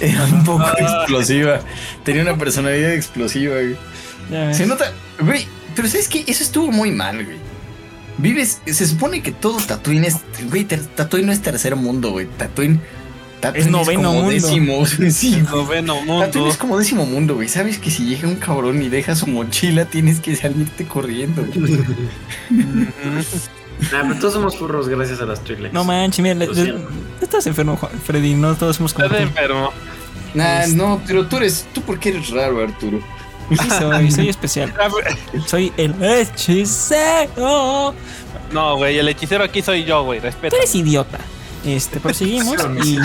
Era 0.00 0.24
un 0.24 0.44
poco 0.44 0.64
explosiva. 0.78 1.60
Tenía 2.04 2.22
una 2.22 2.36
personalidad 2.36 2.92
explosiva, 2.92 3.54
güey. 3.54 3.76
Ya. 4.30 4.52
Se 4.54 4.66
nota, 4.66 4.92
güey, 5.20 5.46
pero 5.74 5.88
¿sabes 5.88 6.08
qué? 6.08 6.24
Eso 6.26 6.42
estuvo 6.42 6.70
muy 6.70 6.90
mal, 6.90 7.24
güey. 7.24 7.36
Vives, 8.18 8.60
se 8.66 8.86
supone 8.86 9.22
que 9.22 9.32
todo 9.32 9.58
Tatooine 9.58 10.04
es, 10.04 10.16
güey, 10.50 10.64
Tatooine 10.64 11.26
no 11.26 11.32
es 11.32 11.40
tercer 11.40 11.74
mundo, 11.76 12.10
güey. 12.10 12.26
Tatooine, 12.26 12.80
Tatooine 13.40 13.66
Es 13.66 13.72
noveno 13.72 14.02
como 14.08 14.12
mundo. 14.22 14.30
décimo, 14.30 14.86
sí. 15.10 15.36
Noveno 15.50 15.94
Tatooine 15.94 16.06
mundo. 16.06 16.48
es 16.48 16.56
como 16.58 16.78
décimo 16.78 17.06
mundo, 17.06 17.34
güey. 17.36 17.48
Sabes 17.48 17.78
que 17.78 17.90
si 17.90 18.04
llega 18.04 18.28
un 18.28 18.36
cabrón 18.36 18.82
y 18.82 18.88
deja 18.88 19.16
su 19.16 19.26
mochila, 19.26 19.86
tienes 19.86 20.20
que 20.20 20.36
salirte 20.36 20.84
corriendo, 20.86 21.44
güey. 21.46 21.78
Nah, 23.92 24.02
pero 24.02 24.14
todos 24.20 24.34
somos 24.34 24.56
furros 24.58 24.88
gracias 24.88 25.20
a 25.20 25.26
las 25.26 25.40
Twi'lek. 25.42 25.72
No 25.72 25.84
manches, 25.84 26.20
mira, 26.22 26.34
le- 26.34 26.46
le- 26.48 26.84
estás 27.20 27.46
enfermo, 27.46 27.76
Juan- 27.76 27.92
Freddy. 28.04 28.34
No 28.34 28.54
todos 28.54 28.76
somos 28.76 28.92
como 28.92 29.06
Estás 29.06 29.20
tú. 29.20 29.26
enfermo. 29.28 29.70
Nah, 30.34 30.66
no, 30.68 31.00
pero 31.06 31.26
tú 31.26 31.38
eres, 31.38 31.66
tú 31.72 31.80
porque 31.82 32.10
eres 32.10 32.30
raro, 32.30 32.62
Arturo. 32.62 33.00
Sí 33.48 33.56
soy, 33.78 34.10
soy 34.12 34.28
especial. 34.30 34.72
Soy 35.46 35.72
el 35.76 35.94
hechicero. 36.04 37.94
No, 38.52 38.76
güey, 38.76 38.98
el 38.98 39.08
hechicero 39.08 39.44
aquí 39.44 39.62
soy 39.62 39.84
yo, 39.84 40.04
güey. 40.04 40.20
Tú 40.20 40.26
Respeta. 40.26 40.56
eres 40.56 40.74
idiota. 40.74 41.18
Este, 41.64 42.00
proseguimos 42.00 42.56
y 42.84 42.98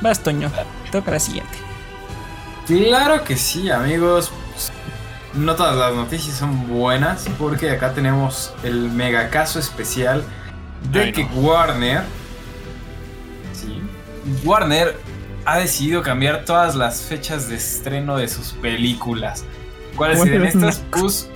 vas, 0.00 0.20
Toño. 0.22 0.50
Toca 0.90 1.10
la 1.12 1.20
siguiente. 1.20 1.52
Claro 2.66 3.24
que 3.24 3.36
sí, 3.36 3.70
amigos. 3.70 4.30
No 5.34 5.54
todas 5.54 5.76
las 5.76 5.94
noticias 5.94 6.36
son 6.36 6.68
buenas 6.68 7.26
porque 7.38 7.70
acá 7.70 7.94
tenemos 7.94 8.52
el 8.62 8.90
mega 8.90 9.30
caso 9.30 9.58
especial 9.58 10.22
de 10.92 11.04
Ay, 11.04 11.12
que 11.12 11.24
Warner, 11.24 12.02
sí, 13.54 13.80
Warner 14.44 14.98
ha 15.44 15.58
decidido 15.58 16.02
cambiar 16.02 16.44
todas 16.44 16.74
las 16.74 17.02
fechas 17.02 17.48
de 17.48 17.56
estreno 17.56 18.16
de 18.16 18.28
sus 18.28 18.52
películas. 18.52 19.44
¿Cuáles 19.96 20.20
serían 20.20 20.44
estas? 20.44 20.82
Pues 20.90 21.30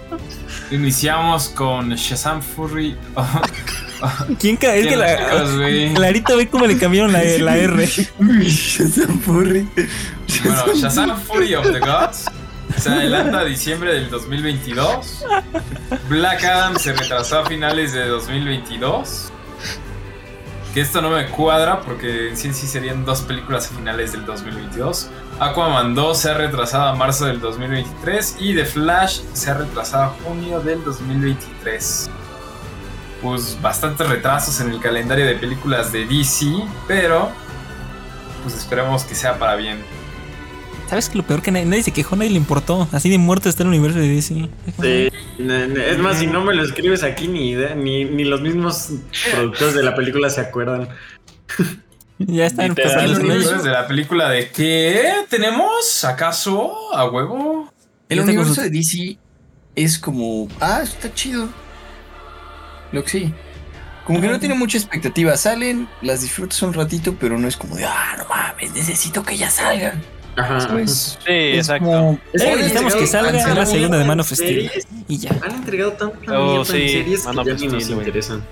iniciamos 0.70 1.48
con 1.48 1.90
Shazam 1.94 2.42
Fury. 2.42 2.96
¿Quién 4.38 4.56
cae? 4.56 4.80
Es 4.80 4.86
que 4.88 4.96
la. 4.96 5.16
Chicos. 5.16 5.94
Clarita 5.94 6.36
ve 6.36 6.48
cómo 6.48 6.66
le 6.66 6.76
cambiaron 6.76 7.12
la, 7.12 7.22
la 7.22 7.56
R. 7.56 7.86
Shazam 8.42 9.20
Furry. 9.20 9.66
Bueno, 10.44 10.74
Shazam 10.74 11.18
Fury 11.18 11.54
of 11.54 11.72
the 11.72 11.80
Gods 11.80 12.26
se 12.78 12.90
adelanta 12.90 13.40
a 13.40 13.44
diciembre 13.44 13.94
del 13.94 14.10
2022. 14.10 15.24
Black 16.08 16.44
Adam 16.44 16.76
se 16.76 16.92
retrasó 16.92 17.40
a 17.40 17.46
finales 17.46 17.92
de 17.92 18.06
2022. 18.06 19.32
Que 20.74 20.82
esto 20.82 21.00
no 21.00 21.10
me 21.10 21.26
cuadra 21.28 21.80
porque 21.80 22.28
en 22.28 22.36
sí 22.36 22.52
sí 22.52 22.66
serían 22.66 23.04
dos 23.06 23.22
películas 23.22 23.70
a 23.70 23.74
finales 23.74 24.12
del 24.12 24.26
2022. 24.26 25.08
Aquaman 25.40 25.94
2 25.94 26.18
se 26.18 26.30
ha 26.30 26.34
retrasado 26.34 26.84
a 26.84 26.94
marzo 26.94 27.24
del 27.24 27.40
2023 27.40 28.36
y 28.40 28.54
The 28.54 28.66
Flash 28.66 29.20
se 29.32 29.50
ha 29.50 29.54
retrasado 29.54 30.04
a 30.04 30.08
junio 30.22 30.60
del 30.60 30.84
2023. 30.84 32.10
Pues 33.22 33.58
bastantes 33.62 34.06
retrasos 34.06 34.60
en 34.60 34.70
el 34.70 34.80
calendario 34.80 35.24
de 35.24 35.36
películas 35.36 35.92
de 35.92 36.04
DC, 36.04 36.46
pero 36.86 37.30
pues 38.42 38.54
esperemos 38.54 39.04
que 39.04 39.14
sea 39.14 39.38
para 39.38 39.56
bien. 39.56 39.95
¿Sabes 40.88 41.08
que 41.08 41.18
lo 41.18 41.26
peor 41.26 41.42
que 41.42 41.50
nadie, 41.50 41.66
nadie 41.66 41.82
se 41.82 41.90
quejó, 41.92 42.14
nadie 42.14 42.30
le 42.30 42.36
importó? 42.36 42.88
Así 42.92 43.10
de 43.10 43.18
muerto 43.18 43.48
está 43.48 43.64
el 43.64 43.70
universo 43.70 43.98
de 43.98 44.08
DC. 44.08 44.48
Sí, 44.80 45.08
es 45.38 45.98
más, 45.98 46.18
si 46.18 46.26
no 46.28 46.44
me 46.44 46.54
lo 46.54 46.64
escribes 46.64 47.02
aquí, 47.02 47.26
ni, 47.26 47.50
idea- 47.50 47.74
ni, 47.74 48.04
ni 48.04 48.24
los 48.24 48.40
mismos 48.40 48.90
productores 49.32 49.74
de 49.74 49.82
la 49.82 49.94
película 49.96 50.30
se 50.30 50.40
acuerdan. 50.40 50.88
Ya 52.18 52.46
están 52.46 52.74
los 52.76 52.94
años. 52.96 53.64
de 53.64 53.70
la 53.70 53.86
película 53.86 54.30
de 54.30 54.48
¿qué 54.50 55.12
tenemos? 55.28 56.04
¿Acaso? 56.04 56.72
¿A 56.94 57.04
huevo? 57.10 57.70
El 58.08 58.20
universo 58.20 58.54
con 58.54 58.64
de 58.64 58.70
DC 58.70 59.18
es 59.74 59.98
como, 59.98 60.48
ah, 60.60 60.80
está 60.82 61.12
chido. 61.12 61.48
Lo 62.92 63.02
que 63.04 63.10
sí. 63.10 63.34
Como 64.06 64.20
que 64.20 64.28
no 64.28 64.38
tiene 64.38 64.54
mucha 64.54 64.78
expectativa. 64.78 65.36
Salen, 65.36 65.88
las 66.00 66.22
disfrutas 66.22 66.62
un 66.62 66.72
ratito, 66.72 67.16
pero 67.18 67.36
no 67.38 67.48
es 67.48 67.56
como 67.56 67.74
de, 67.74 67.84
ah, 67.84 68.14
no 68.16 68.24
mames, 68.28 68.72
necesito 68.72 69.24
que 69.24 69.36
ya 69.36 69.50
salgan. 69.50 70.00
Ajá. 70.36 70.60
¿Sabes? 70.60 71.18
Sí, 71.26 71.32
Es 71.32 71.58
exacto. 71.58 71.84
como, 71.86 72.18
necesitamos 72.32 72.94
que 72.94 73.06
salga 73.06 73.54
la 73.54 73.66
segunda 73.66 73.98
de 73.98 74.04
Man 74.04 74.20
of 74.20 74.30
Steel. 74.30 74.68
series, 74.68 74.86
Y 75.08 75.18
ya. 75.18 75.30
Han 75.42 75.52
entregado 75.56 75.92
tanta 75.92 76.38
Oh, 76.38 76.64
sí, 76.64 76.76
en 76.82 76.88
series 76.88 77.24
Man 77.26 77.44
que 77.44 77.56
ya 77.56 77.68
nos 77.68 77.88
interesan. 77.90 78.44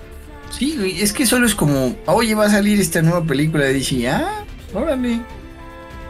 Sí, 0.49 0.75
güey, 0.77 1.01
es 1.01 1.11
que 1.13 1.25
solo 1.25 1.45
es 1.45 1.53
como, 1.55 1.95
oye, 2.05 2.33
va 2.35 2.45
a 2.45 2.49
salir 2.49 2.79
esta 2.79 3.01
nueva 3.01 3.23
película 3.23 3.65
de 3.65 3.73
DC. 3.73 4.07
Ah, 4.09 4.43
órale. 4.73 5.19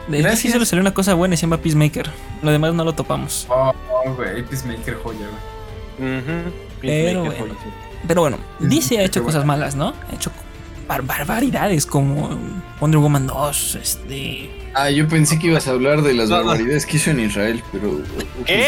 De 0.07 0.19
Gracias. 0.21 0.43
DC 0.43 0.53
solo 0.53 0.65
salió 0.65 0.81
una 0.81 0.93
cosa 0.93 1.13
buena 1.15 1.33
y 1.33 1.37
se 1.37 1.41
llama 1.41 1.57
Peacemaker. 1.57 2.09
Lo 2.43 2.51
demás 2.51 2.73
no 2.73 2.83
lo 2.83 2.93
topamos. 2.93 3.47
Oh, 3.49 3.73
güey, 4.15 4.43
Peacemaker 4.43 4.95
joya, 4.95 5.27
güey. 5.99 6.21
Pero 6.81 7.23
bueno. 7.25 7.35
güey. 7.45 7.51
Pero 8.07 8.21
bueno, 8.21 8.37
DC 8.59 8.99
ha 8.99 9.03
hecho 9.03 9.23
cosas 9.23 9.45
malas, 9.45 9.75
¿no? 9.75 9.93
Ha 10.11 10.15
hecho 10.15 10.31
bar- 10.87 11.01
barbaridades 11.03 11.85
como 11.87 12.37
Wonder 12.79 12.99
Woman 12.99 13.25
2, 13.25 13.75
este... 13.81 14.51
Ah, 14.75 14.89
yo 14.89 15.07
pensé 15.07 15.39
que 15.39 15.47
ibas 15.47 15.67
a 15.67 15.71
hablar 15.71 16.01
de 16.01 16.13
las 16.13 16.29
No, 16.29 16.39
no. 16.39 16.45
barbaridades 16.45 16.85
que 16.85 16.97
hizo 16.97 17.11
en 17.11 17.21
Israel, 17.21 17.63
pero. 17.71 18.01
¿Qué? 18.45 18.67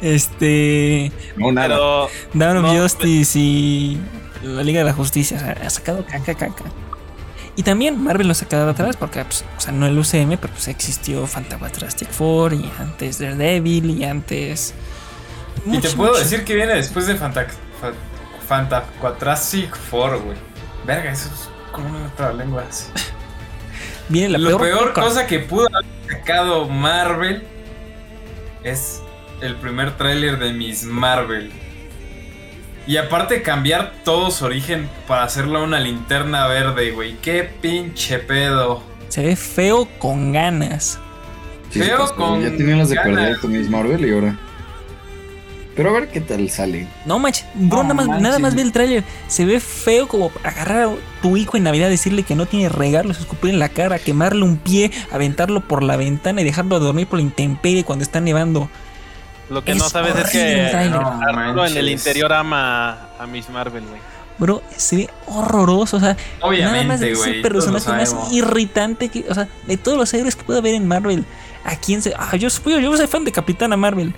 Este... 0.00 1.12
No, 1.36 1.52
nada. 1.52 1.68
Pero 1.76 2.08
Dawn 2.34 2.64
of 2.64 2.78
Justice 2.80 3.38
y... 3.38 4.00
la 4.42 4.62
Liga 4.62 4.78
de 4.80 4.84
la 4.86 4.92
Justicia. 4.92 5.36
O 5.36 5.40
sea, 5.40 5.52
ha 5.64 5.70
sacado 5.70 6.04
caca, 6.06 6.34
caca. 6.34 6.64
Y 7.56 7.62
también 7.62 8.02
Marvel 8.02 8.26
lo 8.28 8.32
ha 8.32 8.34
sacado 8.34 8.66
de 8.66 8.70
atrás 8.72 8.96
porque, 8.96 9.24
pues, 9.24 9.44
o 9.56 9.60
sea, 9.60 9.72
no 9.72 9.86
el 9.86 9.98
UCM, 9.98 10.36
pero 10.38 10.52
pues 10.52 10.68
existió 10.68 11.26
Fantastic 11.26 12.10
Four 12.10 12.52
y 12.52 12.70
antes 12.78 13.18
Daredevil 13.18 13.90
y 13.90 14.04
antes... 14.04 14.74
Y 15.64 15.78
te 15.78 15.88
puedo 15.90 16.10
mucho. 16.12 16.22
decir 16.22 16.44
que 16.44 16.54
viene 16.54 16.74
después 16.74 17.06
de 17.06 17.16
Fanta, 17.16 17.46
Fa- 17.80 17.92
Fantaquatrasic 18.46 19.74
Four, 19.74 20.22
güey. 20.22 20.36
Verga, 20.86 21.10
eso 21.12 21.28
es 21.34 21.48
como 21.72 21.88
una 21.88 22.06
otra 22.06 22.32
lengua. 22.34 22.64
Viene 24.08 24.30
la 24.30 24.38
Lo 24.38 24.58
peor, 24.58 24.92
cosa 24.92 25.26
que 25.26 25.40
pudo 25.40 25.66
haber 25.68 25.84
sacado 26.08 26.68
Marvel 26.68 27.42
es 28.62 29.00
el 29.40 29.56
primer 29.56 29.96
tráiler 29.96 30.38
de 30.38 30.52
Miss 30.52 30.84
Marvel. 30.84 31.50
Y 32.86 32.98
aparte 32.98 33.42
cambiar 33.42 33.94
todo 34.04 34.30
su 34.30 34.44
origen 34.44 34.88
para 35.08 35.24
hacerlo 35.24 35.62
una 35.64 35.80
linterna 35.80 36.46
verde, 36.46 36.92
güey. 36.92 37.16
Qué 37.20 37.42
pinche 37.60 38.18
pedo. 38.20 38.82
Se 39.08 39.24
ve 39.24 39.34
feo 39.34 39.88
con 39.98 40.32
ganas. 40.32 41.00
Sí, 41.70 41.80
Feo 41.82 42.14
con 42.14 42.40
Ya 42.42 42.50
tenían 42.56 42.78
las 42.78 42.90
de 42.90 42.94
ganas. 42.94 43.14
perder 43.14 43.38
con 43.40 43.52
Miss 43.52 43.68
Marvel 43.68 44.04
y 44.06 44.12
ahora. 44.12 44.38
Pero 45.76 45.90
a 45.90 45.92
ver 45.92 46.08
qué 46.08 46.22
tal 46.22 46.48
sale. 46.48 46.88
No 47.04 47.18
manches, 47.18 47.44
bro, 47.54 47.78
No 47.78 47.82
nada, 47.82 47.94
más, 47.94 48.06
manches. 48.06 48.22
nada 48.22 48.38
más 48.38 48.54
ve 48.54 48.62
el 48.62 48.72
tráiler. 48.72 49.04
Se 49.28 49.44
ve 49.44 49.60
feo 49.60 50.08
como 50.08 50.32
agarrar 50.42 50.88
a 50.88 50.90
tu 51.20 51.36
hijo 51.36 51.56
en 51.58 51.64
Navidad, 51.64 51.90
decirle 51.90 52.22
que 52.22 52.34
no 52.34 52.46
tiene 52.46 52.70
regalos, 52.70 53.18
escupir 53.20 53.50
en 53.50 53.58
la 53.58 53.68
cara, 53.68 53.98
quemarle 53.98 54.42
un 54.42 54.56
pie, 54.56 54.90
aventarlo 55.12 55.60
por 55.60 55.82
la 55.82 55.96
ventana 55.96 56.40
y 56.40 56.44
dejarlo 56.44 56.80
dormir 56.80 57.06
por 57.06 57.18
la 57.18 57.24
intemperie 57.24 57.84
cuando 57.84 58.02
está 58.04 58.20
nevando. 58.20 58.70
Lo 59.50 59.62
que 59.62 59.72
Es 59.72 59.78
no 59.78 59.88
sabes 59.88 60.16
es 60.16 60.30
que. 60.30 60.90
No 61.54 61.66
en 61.66 61.76
el 61.76 61.90
interior 61.90 62.32
ama 62.32 63.10
a 63.18 63.26
Miss 63.26 63.48
Marvel, 63.50 63.84
güey. 63.86 64.00
Bro, 64.38 64.62
se 64.76 64.96
ve 64.96 65.10
horroroso, 65.26 65.96
o 65.98 66.00
sea, 66.00 66.16
nada 66.42 66.82
más 66.84 67.00
es 67.00 67.26
el 67.26 67.40
personaje 67.42 67.90
más 67.90 68.14
irritante 68.32 69.08
que, 69.08 69.24
o 69.30 69.34
sea, 69.34 69.48
de 69.66 69.76
todos 69.78 69.96
los 69.96 70.12
héroes 70.12 70.36
que 70.36 70.42
puede 70.44 70.58
haber 70.58 70.74
en 70.74 70.86
Marvel. 70.88 71.24
¿A 71.64 71.76
quién 71.76 72.02
se.? 72.02 72.12
Ah, 72.18 72.36
yo, 72.36 72.48
soy- 72.50 72.82
yo 72.82 72.96
soy 72.96 73.06
fan 73.06 73.24
de 73.24 73.32
Capitana 73.32 73.76
Marvel. 73.76 74.14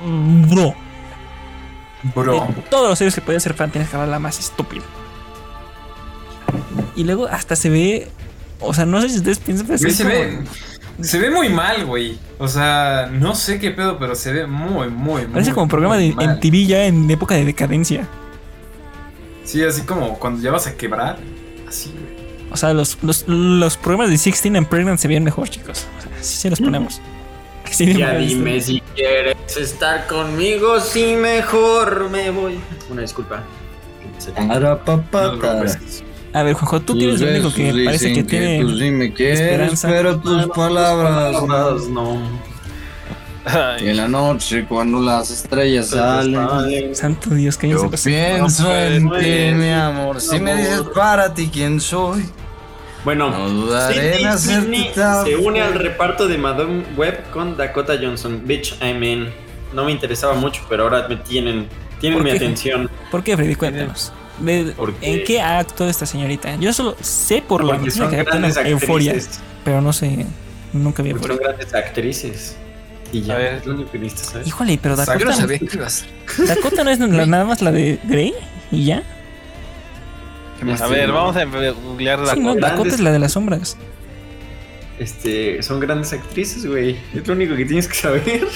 Bro, 0.00 0.74
Bro. 2.14 2.46
de 2.54 2.62
todos 2.70 2.88
los 2.90 3.00
héroes 3.00 3.14
que 3.14 3.20
puede 3.20 3.40
ser 3.40 3.54
fan, 3.54 3.70
tienes 3.70 3.90
que 3.90 3.96
agarrar 3.96 4.12
la 4.12 4.18
más 4.18 4.38
estúpida. 4.38 4.84
Y 6.96 7.04
luego 7.04 7.26
hasta 7.28 7.56
se 7.56 7.70
ve. 7.70 8.08
O 8.60 8.74
sea, 8.74 8.84
no 8.86 9.00
sé 9.00 9.08
si 9.08 9.16
ustedes 9.18 9.38
piensan, 9.38 9.66
pero 9.66 9.78
se 9.78 10.02
como- 10.02 10.08
ve, 10.08 10.38
se 11.00 11.18
ve 11.18 11.30
muy 11.30 11.48
mal, 11.48 11.84
güey. 11.86 12.18
O 12.38 12.48
sea, 12.48 13.08
no 13.12 13.34
sé 13.34 13.58
qué 13.60 13.70
pedo, 13.70 13.98
pero 13.98 14.14
se 14.14 14.32
ve 14.32 14.46
muy, 14.46 14.88
muy, 14.88 15.22
Parece 15.26 15.50
muy, 15.50 15.54
como 15.54 15.68
programa 15.68 15.96
de 15.96 16.12
mal. 16.12 16.36
MTV 16.36 16.66
ya 16.66 16.84
en 16.86 17.08
época 17.10 17.34
de 17.36 17.44
decadencia. 17.44 18.06
Sí, 19.44 19.62
así 19.64 19.82
como 19.82 20.18
cuando 20.18 20.42
ya 20.42 20.50
vas 20.50 20.66
a 20.66 20.74
quebrar. 20.76 21.18
Así, 21.68 21.90
güey. 21.92 22.18
O 22.50 22.56
sea, 22.56 22.72
los, 22.72 22.98
los, 23.02 23.24
los 23.28 23.76
programas 23.76 24.06
de 24.08 24.12
16 24.12 24.56
and 24.56 24.66
Pregnant 24.66 24.98
se 24.98 25.06
veían 25.06 25.22
mejor, 25.22 25.48
chicos. 25.48 25.86
O 25.98 26.02
sea, 26.02 26.10
así 26.18 26.36
se 26.36 26.50
los 26.50 26.60
ponemos. 26.62 27.00
de 27.78 27.94
Ya 27.94 28.14
dime 28.16 28.56
está. 28.56 28.72
si 28.72 28.80
quieres 28.94 29.36
estar 29.56 30.06
conmigo, 30.06 30.80
si 30.80 31.16
mejor 31.16 32.10
me 32.10 32.30
voy. 32.30 32.60
Una 32.90 33.02
disculpa. 33.02 33.42
A 36.34 36.42
ver, 36.42 36.54
Juanjo, 36.54 36.80
tú 36.80 36.98
que 36.98 37.04
eres 37.04 37.20
el 37.22 37.28
único 37.30 37.54
que 37.54 37.84
parece 37.84 38.12
que 38.12 38.22
tiene. 38.22 38.62
Pues 38.62 38.78
sí 38.78 38.90
me 38.90 39.12
quieres, 39.12 39.40
esperanza. 39.40 39.88
pero 39.88 40.20
tus 40.20 40.46
palabras. 40.48 41.40
Palabras, 41.40 41.88
no. 41.88 42.48
Y 43.80 43.88
en 43.88 43.96
la 43.96 44.08
noche, 44.08 44.66
cuando 44.68 45.00
las 45.00 45.30
estrellas 45.30 45.88
salen. 45.88 46.94
Santo 46.94 47.30
Dios, 47.30 47.56
cállense 47.56 47.82
Yo 47.82 47.90
pienso 47.90 48.64
No 48.64 48.76
en 48.76 49.08
puede, 49.08 49.50
ti, 49.52 49.56
mi 49.56 49.70
amor. 49.70 50.20
Si 50.20 50.38
me 50.38 50.54
dices 50.56 50.82
para 50.94 51.32
ti 51.32 51.48
quién 51.50 51.80
soy, 51.80 52.24
Bueno, 53.04 53.30
no 53.30 54.38
Sidney 54.38 54.90
se 55.24 55.36
une 55.36 55.60
al 55.62 55.74
reparto 55.74 56.26
de 56.28 56.36
Madame 56.36 56.82
Web 56.96 57.30
con 57.32 57.56
Dakota 57.56 57.94
Johnson. 58.00 58.42
Bitch, 58.44 58.74
I'm 58.82 59.02
in. 59.02 59.28
No 59.72 59.84
me 59.84 59.92
interesaba 59.92 60.34
mucho, 60.34 60.62
pero 60.68 60.84
ahora 60.84 61.06
me 61.08 61.16
tienen, 61.16 61.68
tienen 62.00 62.18
¿Por 62.18 62.24
mi 62.24 62.30
qué? 62.32 62.36
atención. 62.36 62.90
¿Por 63.10 63.22
qué, 63.22 63.36
Freddy? 63.36 63.54
Cuéntanos. 63.54 64.12
De- 64.40 64.72
Porque- 64.76 65.12
¿En 65.14 65.24
qué 65.24 65.40
ha 65.40 65.58
actuado 65.58 65.90
esta 65.90 66.06
señorita? 66.06 66.56
Yo 66.56 66.72
solo 66.72 66.96
sé 67.00 67.42
por 67.46 67.62
la 67.62 67.68
Porque 67.74 67.80
noticia 67.86 68.02
son 68.04 68.10
que 68.10 68.20
actúa 68.20 68.36
en 68.36 68.42
grandes 68.42 68.66
Euforia, 68.66 69.10
actrices. 69.12 69.40
pero 69.64 69.80
no 69.80 69.92
sé. 69.92 70.26
Nunca 70.72 71.02
vi 71.02 71.10
Porque 71.12 71.26
son 71.28 71.36
grandes 71.38 71.74
actrices. 71.74 72.56
Y 73.12 73.22
ya, 73.22 73.34
A 73.34 73.38
ver. 73.38 73.54
es 73.54 73.66
lo 73.66 73.74
único 73.74 73.90
que 73.90 73.98
necesitas 73.98 74.26
saber. 74.32 74.46
Híjole, 74.48 74.78
pero 74.82 74.94
Yo 74.96 75.00
no 75.00 75.06
Dakota, 75.06 75.32
sabía 75.34 75.58
que 75.58 75.68
ibas 75.72 76.04
Dakota 76.46 76.84
no 76.84 76.90
es 76.90 76.98
la- 76.98 77.26
nada 77.26 77.44
más 77.44 77.62
la 77.62 77.72
de 77.72 77.98
Grey 78.04 78.34
y 78.70 78.84
ya. 78.84 79.02
A 80.80 80.86
ver, 80.88 81.12
vamos 81.12 81.36
a 81.36 81.44
googlear 81.44 82.18
la 82.18 82.34
Sí, 82.34 82.40
no, 82.40 82.54
Grandes- 82.54 82.70
Dakota 82.70 82.88
es 82.94 83.00
la 83.00 83.12
de 83.12 83.18
las 83.18 83.32
sombras. 83.32 83.76
Este, 84.98 85.62
son 85.62 85.78
grandes 85.78 86.12
actrices, 86.12 86.66
güey. 86.66 86.98
Es 87.14 87.26
lo 87.26 87.34
único 87.34 87.54
que 87.54 87.64
tienes 87.64 87.86
que 87.86 87.94
saber. 87.94 88.48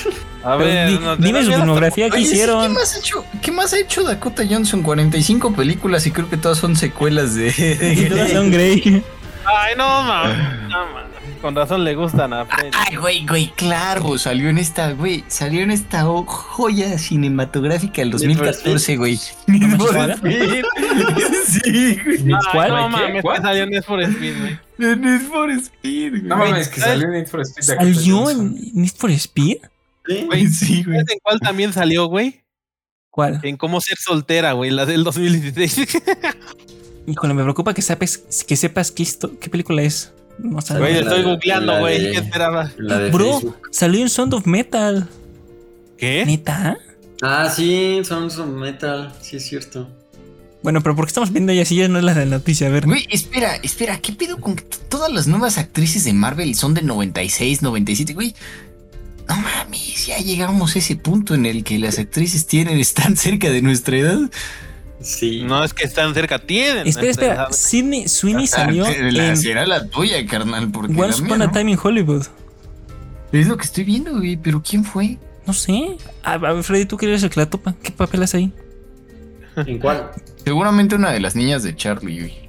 A 0.42 0.56
ver, 0.56 0.88
di- 0.88 0.98
no, 0.98 1.16
dime 1.16 1.40
no, 1.42 1.46
su 1.46 1.52
filmografía 1.52 2.10
que 2.10 2.18
sí, 2.18 2.24
¿qué, 2.24 2.30
hicieron. 2.32 2.72
más 2.72 2.96
ha 2.96 2.98
hecho, 2.98 3.24
¿qué 3.40 3.52
más 3.52 3.72
ha 3.72 3.78
hecho 3.78 4.02
Dakota 4.02 4.42
Johnson? 4.48 4.82
45 4.82 5.54
películas 5.54 6.04
y 6.06 6.10
creo 6.10 6.28
que 6.28 6.36
todas 6.36 6.58
son 6.58 6.74
secuelas 6.74 7.36
de... 7.36 7.48
Y 7.96 8.08
todas 8.08 8.32
son 8.32 8.50
Grey. 8.50 9.04
Ay, 9.44 9.74
no, 9.76 9.86
mames. 10.02 10.36
No, 10.68 10.86
mames. 10.92 11.11
Con 11.43 11.56
razón 11.56 11.82
le 11.82 11.97
gustan 11.97 12.32
a 12.32 12.47
Freddy. 12.47 12.70
Ay, 12.73 12.94
güey, 12.97 13.27
güey, 13.27 13.52
claro, 13.56 14.16
salió 14.16 14.48
en 14.48 14.59
esta, 14.59 14.93
güey, 14.93 15.24
salió 15.27 15.60
en 15.62 15.73
esta 15.73 16.05
joya 16.05 16.97
cinematográfica 16.98 18.02
del 18.02 18.10
Need 18.12 18.36
for 18.36 18.47
2014, 18.47 18.97
güey. 18.97 19.19
Need 19.48 19.77
for. 19.77 20.10
Speed. 20.12 20.64
Sí, 21.44 21.98
güey. 22.05 22.19
Ay, 22.19 22.40
¿Cuál? 22.52 22.69
No 22.70 22.89
mames, 22.89 23.23
¿Cuál? 23.23 23.36
que 23.39 23.43
salió 23.43 23.62
en 23.64 23.70
Need 23.70 23.82
for 23.82 24.01
Speed, 24.02 24.39
güey. 24.39 24.59
De 24.78 24.97
Need 24.97 25.20
for 25.23 25.51
Speed, 25.51 26.10
güey. 26.10 26.23
No 26.23 26.36
mames, 26.36 26.69
que 26.69 26.81
salió 26.81 27.06
en 27.06 27.12
Need 27.12 27.27
for 27.27 27.40
Speed. 27.40 27.64
¿Salió 27.64 28.31
en 28.31 28.55
Need 28.74 28.93
for 28.97 29.10
Speed? 29.10 29.56
¿Sí? 30.06 30.24
Güey, 30.24 30.47
Sí, 30.47 30.85
güey. 30.85 30.98
¿Sabes 30.98 31.12
en 31.12 31.19
cuál 31.24 31.40
también 31.40 31.73
salió, 31.73 32.06
güey? 32.06 32.44
¿Cuál? 33.10 33.40
En 33.43 33.56
cómo 33.56 33.81
ser 33.81 33.98
soltera, 33.98 34.52
güey, 34.52 34.70
la 34.70 34.86
del 34.86 35.02
2016. 35.02 36.02
Híjole, 37.09 37.35
me 37.35 37.43
preocupa 37.43 37.74
que 37.74 37.82
sepas, 37.82 38.19
que 38.47 38.55
sepas 38.55 38.93
qué, 38.93 39.05
qué 39.40 39.51
película 39.51 39.82
es. 39.82 40.12
No. 40.38 40.59
Güey, 40.78 40.98
estoy 40.98 41.22
googleando, 41.22 41.78
güey. 41.80 42.12
¿Qué 42.12 42.18
esperaba? 42.18 42.70
Bro, 43.12 43.32
Facebook. 43.32 43.56
salió 43.70 44.00
en 44.00 44.09
Sound 44.09 44.34
of 44.34 44.46
Metal. 44.46 45.09
¿Qué? 45.96 46.24
¿Neta? 46.26 46.78
Ah, 47.22 47.48
sí, 47.48 48.00
son 48.04 48.30
son 48.30 48.56
metal. 48.59 49.12
Sí, 49.20 49.36
es 49.36 49.44
cierto. 49.46 49.88
Bueno, 50.62 50.80
pero 50.80 50.96
¿por 50.96 51.04
qué 51.04 51.10
estamos 51.10 51.32
viendo 51.32 51.52
ella 51.52 51.64
si 51.64 51.76
ya 51.76 51.88
no 51.88 51.98
es 51.98 52.04
la 52.04 52.14
de 52.14 52.26
la 52.26 52.38
noticia? 52.38 52.66
A 52.66 52.70
ver. 52.70 52.86
Güey, 52.86 53.06
espera, 53.10 53.56
espera, 53.62 53.98
¿qué 54.00 54.12
pedo 54.12 54.40
con 54.40 54.56
que 54.56 54.64
todas 54.88 55.12
las 55.12 55.28
nuevas 55.28 55.59
actrices 55.59 56.04
de 56.04 56.12
Marvel 56.12 56.54
son 56.56 56.74
de 56.74 56.82
96, 56.82 57.62
97, 57.62 58.14
güey? 58.14 58.34
No 59.28 59.36
mames, 59.36 60.06
ya 60.06 60.18
llegamos 60.18 60.74
a 60.74 60.80
ese 60.80 60.96
punto 60.96 61.34
en 61.34 61.46
el 61.46 61.62
que 61.62 61.78
las 61.78 61.98
actrices 61.98 62.46
tienen, 62.46 62.78
están 62.78 63.16
cerca 63.16 63.50
de 63.50 63.62
nuestra 63.62 63.96
edad. 63.96 64.18
Sí. 65.02 65.42
No 65.44 65.62
es 65.64 65.74
que 65.74 65.84
están 65.84 66.14
cerca, 66.14 66.38
tienen. 66.38 66.86
Espera, 66.86 67.10
espera. 67.10 67.36
¿sabes? 67.36 67.56
Sidney 67.56 68.08
Sweeney 68.08 68.46
salió 68.46 68.86
Ah, 68.86 68.92
la, 69.10 69.28
en 69.28 69.36
será 69.36 69.66
la 69.66 69.86
tuya, 69.88 70.24
carnal, 70.26 70.70
porque 70.70 70.94
Once 71.00 71.22
Upon 71.22 71.42
a. 71.42 71.50
Time 71.50 71.72
in 71.72 71.78
Hollywood. 71.82 72.26
Es 73.32 73.48
lo 73.48 73.56
que 73.56 73.64
estoy 73.64 73.84
viendo, 73.84 74.12
güey, 74.12 74.36
pero 74.36 74.62
¿quién 74.62 74.84
fue? 74.84 75.18
No 75.46 75.52
sé. 75.52 75.96
A, 76.22 76.34
a 76.34 76.38
ver, 76.38 76.62
Freddy, 76.62 76.84
tú 76.86 76.96
que 76.96 77.06
eres 77.06 77.22
el 77.22 77.30
que 77.30 77.40
la 77.40 77.46
topa. 77.50 77.74
¿Qué 77.82 77.90
papel 77.90 78.22
hace 78.22 78.36
ahí? 78.36 78.52
¿En 79.56 79.78
cuál? 79.78 80.10
Seguramente 80.44 80.94
una 80.94 81.10
de 81.10 81.20
las 81.20 81.34
niñas 81.34 81.62
de 81.62 81.74
Charlie, 81.74 82.20
güey. 82.20 82.48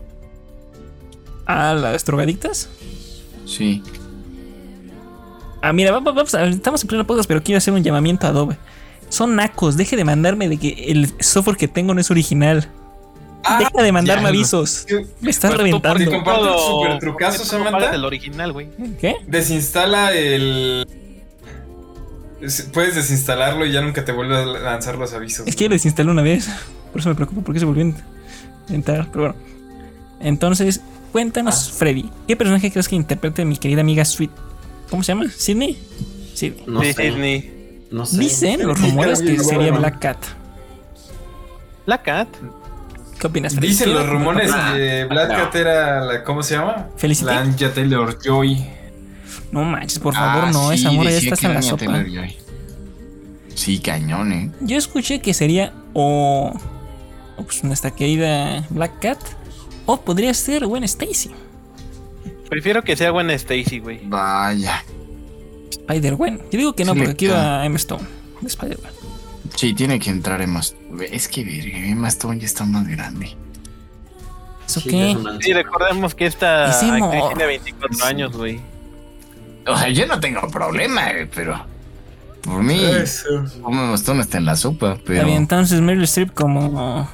¿A 1.45 1.73
las 1.73 2.05
drogadictas? 2.05 2.69
Sí. 3.45 3.81
Ah, 5.61 5.73
mira, 5.73 5.91
va- 5.91 5.99
va- 5.99 6.11
vamos 6.11 6.33
a- 6.35 6.45
estamos 6.45 6.81
en 6.81 6.87
pleno 6.87 7.07
podcast, 7.07 7.27
pero 7.27 7.41
quiero 7.41 7.57
hacer 7.57 7.73
un 7.73 7.83
llamamiento 7.83 8.27
a 8.27 8.29
Adobe. 8.29 8.57
Son 9.13 9.35
nacos, 9.35 9.77
deje 9.77 9.95
de 9.95 10.03
mandarme 10.05 10.49
de 10.49 10.57
que 10.57 10.85
el 10.87 11.13
software 11.19 11.55
que 11.55 11.67
tengo 11.67 11.93
no 11.93 12.01
es 12.01 12.09
original. 12.09 12.67
Ah, 13.45 13.59
deja 13.59 13.83
de 13.83 13.91
mandarme 13.91 14.23
ya, 14.23 14.29
avisos. 14.29 14.87
Me 15.21 15.29
estás 15.29 15.51
Pues 15.51 15.57
reventando. 15.59 15.99
porque 15.99 16.05
comparte 16.15 16.47
el 16.49 16.59
super 16.59 16.99
trucazo, 16.99 17.45
Samantha. 17.45 17.93
el 17.93 18.05
original, 18.05 18.53
güey. 18.53 18.69
¿Qué? 18.99 19.15
Desinstala 19.27 20.13
el. 20.13 20.87
es- 22.41 22.69
Puedes 22.73 22.95
desinstalarlo 22.95 23.65
y 23.65 23.71
ya 23.71 23.81
nunca 23.81 24.03
te 24.03 24.11
vuelve 24.11 24.35
a 24.37 24.45
lanzar 24.45 24.97
los 24.97 25.13
avisos. 25.13 25.47
Es 25.47 25.55
que 25.55 25.65
lo 25.69 25.73
desinstalé 25.73 26.09
una 26.09 26.21
vez. 26.23 26.49
Por 26.91 27.01
eso 27.01 27.09
me 27.09 27.15
preocupo, 27.15 27.41
porque 27.41 27.59
se 27.59 27.65
volvió 27.65 27.83
a 27.85 28.73
entrar. 28.73 29.09
Pero 29.11 29.25
bueno. 29.25 29.35
Entonces, 30.21 30.81
cuéntanos, 31.11 31.69
Ah. 31.69 31.73
Freddy. 31.77 32.09
¿Qué 32.27 32.35
personaje 32.35 32.71
crees 32.71 32.87
que 32.87 32.95
interprete 32.95 33.45
mi 33.45 33.57
querida 33.57 33.81
amiga 33.81 34.05
Sweet? 34.05 34.31
¿Cómo 34.89 35.03
se 35.03 35.11
llama? 35.11 35.25
¿Sidney? 35.29 35.77
Sidney. 36.33 36.63
No 36.65 36.81
sí, 36.81 36.93
sé. 36.93 37.11
Sidney. 37.11 37.62
No 37.93 38.05
sé. 38.05 38.17
Dicen 38.17 38.65
los 38.67 38.79
rumores 38.81 39.21
que 39.21 39.37
sería. 39.39 39.71
Black 39.71 39.99
Cat. 39.99 40.17
La 41.85 42.01
Cat. 42.01 42.27
¿Qué 43.19 43.27
opinas? 43.27 43.59
Dicen 43.59 43.93
los 43.93 44.09
rumores 44.09 44.49
Ah, 44.53 44.71
que 44.75 45.05
Black 45.09 45.29
no. 45.29 45.35
Cat 45.37 45.55
era 45.55 46.01
la. 46.01 46.23
¿Cómo 46.23 46.41
se 46.43 46.55
llama? 46.55 46.87
¿Felicity? 46.97 47.25
La 47.27 47.39
Anja 47.39 47.71
Taylor 47.73 48.17
Joy. 48.21 48.65
No 49.51 49.63
manches, 49.63 49.99
por 49.99 50.13
favor, 50.15 50.45
Ah, 50.45 50.51
no. 50.51 50.69
sí, 50.69 50.75
esa 50.75 50.91
morra 50.91 51.11
ya 51.11 51.17
está 51.17 51.35
hasta 51.35 51.49
la 51.49 51.61
sopa. 51.61 51.85
Taylor-Joy. 51.85 52.35
Sí, 53.53 53.77
cañón, 53.79 54.31
eh. 54.33 54.51
Yo 54.61 54.77
escuché 54.77 55.19
que 55.21 55.33
sería 55.35 55.71
o 55.93 56.51
o 57.37 57.43
pues 57.43 57.63
nuestra 57.63 57.91
querida 57.91 58.65
Black 58.71 58.99
Cat, 58.99 59.19
o 59.85 60.01
podría 60.01 60.33
ser 60.33 60.65
Gwen 60.65 60.83
Stacy, 60.83 61.29
Prefiero 62.49 62.83
que 62.83 62.95
sea 62.95 63.11
buena 63.11 63.33
Stacy, 63.33 63.79
güey. 63.79 64.01
Vaya. 64.05 64.83
Spider-Gwen. 65.73 66.37
Yo 66.51 66.57
digo 66.59 66.73
que 66.73 66.85
no, 66.85 66.93
Sí, 66.93 66.99
porque 66.99 67.11
aquí 67.13 67.27
va 67.27 67.65
Emma 67.65 67.77
Stone 67.77 68.03
de 68.41 68.47
Spider-Man. 68.47 68.91
Sí, 69.55 69.73
tiene 69.73 69.99
que 69.99 70.09
entrar 70.09 70.41
Emma 70.41 70.59
Stone. 70.61 71.05
Es 71.11 71.27
que 71.27 71.41
Emma 71.89 72.07
Stone 72.09 72.39
ya 72.39 72.45
está 72.45 72.65
más 72.65 72.87
grande. 72.87 73.35
¿Eso 74.67 74.79
Sí, 74.79 74.89
qué? 74.89 75.17
Sí, 75.41 75.53
recordemos 75.53 76.15
que 76.15 76.25
esta 76.25 76.65
actriz 76.71 77.23
tiene 77.29 77.45
24 77.45 78.05
años, 78.05 78.35
güey. 78.35 78.59
O 79.67 79.77
sea, 79.77 79.89
yo 79.89 80.05
no 80.07 80.19
tengo 80.19 80.41
problema, 80.49 81.11
güey, 81.11 81.27
pero. 81.33 81.65
Por 82.41 82.61
mí, 82.61 82.77
Eso. 82.83 83.45
Emma 83.67 83.93
Stone 83.95 84.21
está 84.21 84.37
en 84.37 84.45
la 84.45 84.55
sopa, 84.55 84.97
pero. 85.05 85.13
Está 85.19 85.25
bien, 85.25 85.37
entonces 85.37 85.79
Meryl 85.81 86.03
Streep 86.03 86.33
como 86.33 87.09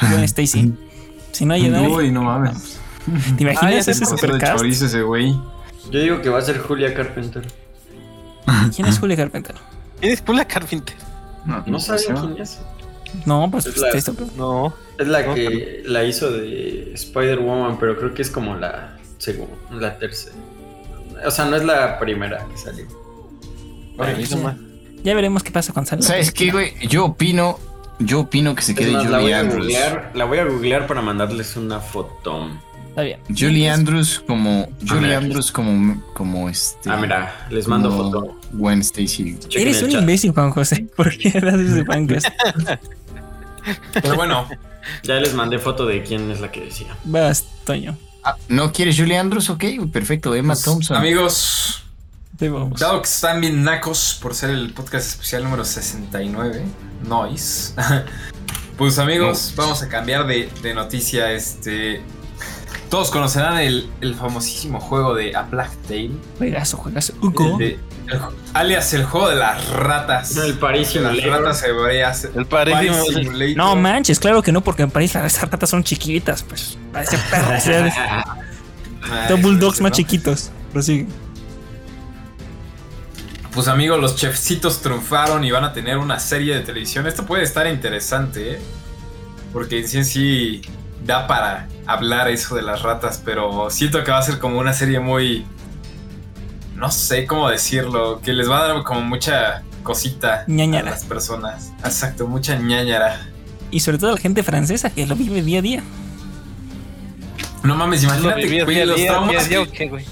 Gwen 0.00 0.24
Stacy. 0.24 0.72
Si 1.32 1.46
no 1.46 1.54
ayuda, 1.54 1.80
Uy, 1.80 2.10
no 2.12 2.24
mames. 2.24 2.78
¿te 3.38 3.46
Ah, 3.46 3.52
imaginas 3.52 3.86
ya 3.86 3.92
ese 3.92 4.04
supercast? 4.04 4.62
ese 4.62 5.00
güey. 5.00 5.34
Yo 5.90 5.98
digo 5.98 6.20
que 6.20 6.28
va 6.28 6.40
a 6.40 6.42
ser 6.42 6.58
Julia 6.58 6.92
Carpenter. 6.92 7.42
¿Quién 8.74 8.88
es 8.88 8.98
Julia 8.98 9.16
Carpenter? 9.16 9.54
¿Tienes 10.00 10.20
Pula 10.20 10.44
Carpenter? 10.46 10.96
No, 11.44 11.62
¿No 11.66 11.80
saben 11.80 12.00
sé. 12.00 12.12
quién 12.14 12.36
es? 12.40 12.60
No, 13.26 13.48
pues 13.50 13.66
Es 13.66 13.76
la- 13.78 13.88
esto- 13.90 14.14
No. 14.36 14.74
Es 14.98 15.06
la 15.06 15.34
que 15.34 15.82
la 15.86 16.04
hizo 16.04 16.30
de 16.30 16.92
Spider-Woman, 16.94 17.78
pero 17.78 17.98
creo 17.98 18.14
que 18.14 18.22
es 18.22 18.30
como 18.30 18.54
la 18.56 18.96
segunda, 19.18 19.54
la 19.70 19.98
tercera. 19.98 20.34
O 21.26 21.30
sea, 21.30 21.44
no 21.44 21.56
es 21.56 21.64
la 21.64 21.98
primera 21.98 22.46
que 22.50 22.56
salió. 22.58 22.86
A 23.98 24.06
mí 24.06 24.24
nomás. 24.30 24.56
ya 25.04 25.14
veremos 25.14 25.42
qué 25.42 25.50
pasa 25.50 25.72
con 25.72 25.84
Sally. 25.86 26.02
¿Sabes 26.02 26.32
qué, 26.32 26.50
güey? 26.50 26.72
Yo 26.88 27.04
opino. 27.06 27.58
Yo 27.98 28.20
opino 28.20 28.54
que 28.54 28.62
se 28.62 28.72
Es 28.72 28.78
quede 28.78 28.92
más, 28.92 29.04
la 29.04 29.18
voy 29.18 29.20
Julie 29.24 29.34
a 29.34 29.40
Andrews. 29.40 29.58
googlear, 29.66 30.10
la 30.14 30.24
voy 30.24 30.38
a 30.38 30.44
googlear 30.44 30.86
para 30.88 31.02
mandarles 31.02 31.56
una 31.56 31.78
foto. 31.78 32.48
Está 32.92 33.02
bien. 33.04 33.20
Julie 33.34 33.70
Andrews 33.70 34.22
como. 34.26 34.68
Julie 34.86 35.00
mira, 35.00 35.16
aquí 35.16 35.24
Andrews 35.24 35.50
como. 35.50 36.02
Como 36.12 36.50
este. 36.50 36.90
Ah, 36.90 36.98
mira, 36.98 37.46
les 37.48 37.66
mando 37.66 37.90
foto. 37.90 38.38
Gwen 38.52 38.80
Stacy. 38.80 39.38
Eres 39.54 39.82
un 39.82 39.88
chat. 39.88 40.02
imbécil, 40.02 40.32
Juan 40.32 40.50
José. 40.50 40.86
¿Por 40.96 41.16
qué 41.16 41.28
haces 41.28 41.70
ese 41.70 41.84
fancast? 41.86 42.26
Pero 43.94 44.14
bueno, 44.14 44.46
Ya 45.04 45.14
les 45.14 45.32
mandé 45.32 45.58
foto 45.58 45.86
de 45.86 46.02
quién 46.02 46.30
es 46.30 46.40
la 46.40 46.52
que 46.52 46.66
decía. 46.66 46.94
Vas, 47.04 47.46
Toño. 47.64 47.96
Ah, 48.24 48.36
¿No 48.48 48.72
quieres 48.72 48.98
Julie 48.98 49.16
Andrews? 49.16 49.48
Ok, 49.48 49.64
perfecto. 49.90 50.34
Emma 50.34 50.52
pues, 50.52 50.64
Thompson. 50.64 50.98
amigos, 50.98 51.84
dado 52.78 53.00
que 53.00 53.08
están 53.08 53.40
bien 53.40 53.64
nacos 53.64 54.18
por 54.20 54.34
ser 54.34 54.50
el 54.50 54.74
podcast 54.74 55.06
especial 55.06 55.44
número 55.44 55.64
69, 55.64 56.62
Noise. 57.08 57.74
Pues 58.76 58.98
amigos, 58.98 59.52
vamos 59.54 59.82
a 59.82 59.88
cambiar 59.88 60.26
de, 60.26 60.50
de 60.62 60.74
noticia. 60.74 61.30
Este. 61.32 62.02
Todos 62.92 63.10
conocerán 63.10 63.56
el, 63.56 63.88
el 64.02 64.14
famosísimo 64.14 64.78
juego 64.78 65.14
de 65.14 65.34
A 65.34 65.46
Plague 65.46 65.70
Tale. 65.88 66.10
Juegazo, 66.36 66.76
juegazo. 66.76 67.14
el 67.22 67.26
Ugo. 67.26 67.56
de- 67.56 67.78
el- 68.08 68.20
alias 68.52 68.92
el 68.92 69.04
juego 69.06 69.30
de 69.30 69.36
las 69.36 69.66
ratas. 69.70 70.36
El 70.36 70.58
Paris 70.58 70.92
de 70.92 71.00
las 71.00 71.24
ratas 71.24 71.62
hebreas. 71.62 72.28
El 72.34 72.44
Paris 72.44 72.92
Simulator. 73.08 73.56
No 73.56 73.76
manches, 73.76 74.18
claro 74.20 74.42
que 74.42 74.52
no, 74.52 74.60
porque 74.60 74.82
en 74.82 74.90
París 74.90 75.14
las 75.14 75.40
ratas 75.40 75.70
son 75.70 75.82
chiquitas, 75.82 76.42
pues. 76.42 76.76
Parece 76.92 77.16
perras. 77.30 77.64
¿sabes? 77.64 77.94
Ah, 77.96 78.36
Son 79.26 79.40
bulldogs 79.40 79.80
¿no? 79.80 79.84
más 79.84 79.92
chiquitos. 79.92 80.50
Prosigue. 80.74 81.06
Pues 83.54 83.68
amigos, 83.68 83.98
los 84.02 84.16
chefcitos 84.16 84.82
triunfaron 84.82 85.44
y 85.44 85.50
van 85.50 85.64
a 85.64 85.72
tener 85.72 85.96
una 85.96 86.18
serie 86.20 86.54
de 86.56 86.60
televisión. 86.60 87.06
Esto 87.06 87.24
puede 87.24 87.42
estar 87.44 87.66
interesante, 87.66 88.52
¿eh? 88.56 88.58
Porque 89.50 89.80
en 89.80 89.88
sí 89.88 89.96
en 89.96 90.04
sí 90.04 90.62
da 91.04 91.26
para 91.26 91.68
hablar 91.86 92.28
eso 92.28 92.54
de 92.54 92.62
las 92.62 92.82
ratas, 92.82 93.20
pero 93.24 93.70
siento 93.70 94.02
que 94.04 94.10
va 94.10 94.18
a 94.18 94.22
ser 94.22 94.38
como 94.38 94.58
una 94.58 94.72
serie 94.72 95.00
muy... 95.00 95.44
No 96.76 96.90
sé 96.90 97.26
cómo 97.26 97.48
decirlo, 97.48 98.20
que 98.22 98.32
les 98.32 98.50
va 98.50 98.64
a 98.64 98.68
dar 98.68 98.82
como 98.82 99.02
mucha 99.02 99.62
cosita 99.82 100.44
Ñañara. 100.48 100.88
a 100.88 100.90
las 100.92 101.04
personas. 101.04 101.72
Exacto, 101.84 102.26
mucha 102.26 102.56
ñañara. 102.56 103.28
Y 103.70 103.80
sobre 103.80 103.98
todo 103.98 104.12
la 104.12 104.16
gente 104.18 104.42
francesa 104.42 104.90
que 104.90 105.06
lo 105.06 105.14
vive 105.16 105.42
día 105.42 105.60
a 105.60 105.62
día. 105.62 105.82
No 107.62 107.76
mames, 107.76 108.02
Lo 108.02 108.08
imagínate, 108.10 108.42
viví 108.44 108.60
güey, 108.62 108.74
día 108.74 108.82
a 108.82 108.86
los 108.86 108.96
día, 108.96 109.08
traumas 109.10 109.30
día 109.30 109.40
a 109.40 109.44
día, 109.44 109.58
que- 109.66 109.70
¿o 109.70 109.72
qué, 109.72 109.88
güey? 109.88 110.04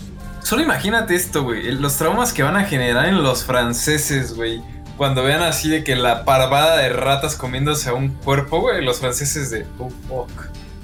Solo 0.43 0.63
imagínate 0.63 1.15
esto, 1.15 1.43
güey. 1.43 1.71
Los 1.73 1.97
traumas 1.97 2.33
que 2.33 2.43
van 2.43 2.57
a 2.57 2.65
generar 2.65 3.07
en 3.07 3.23
los 3.23 3.45
franceses, 3.45 4.35
güey. 4.35 4.63
Cuando 4.97 5.23
vean 5.25 5.43
así 5.43 5.69
de 5.69 5.83
que 5.85 5.97
la 5.97 6.25
parvada 6.25 6.77
de 6.79 6.91
ratas 6.91 7.35
comiéndose 7.37 7.89
a 7.91 7.95
un 7.95 8.09
cuerpo, 8.09 8.61
güey. 8.61 8.85
Los 8.85 9.01
franceses 9.01 9.51
de. 9.51 9.67
Oh, 9.79 9.91
fuck. 10.09 10.31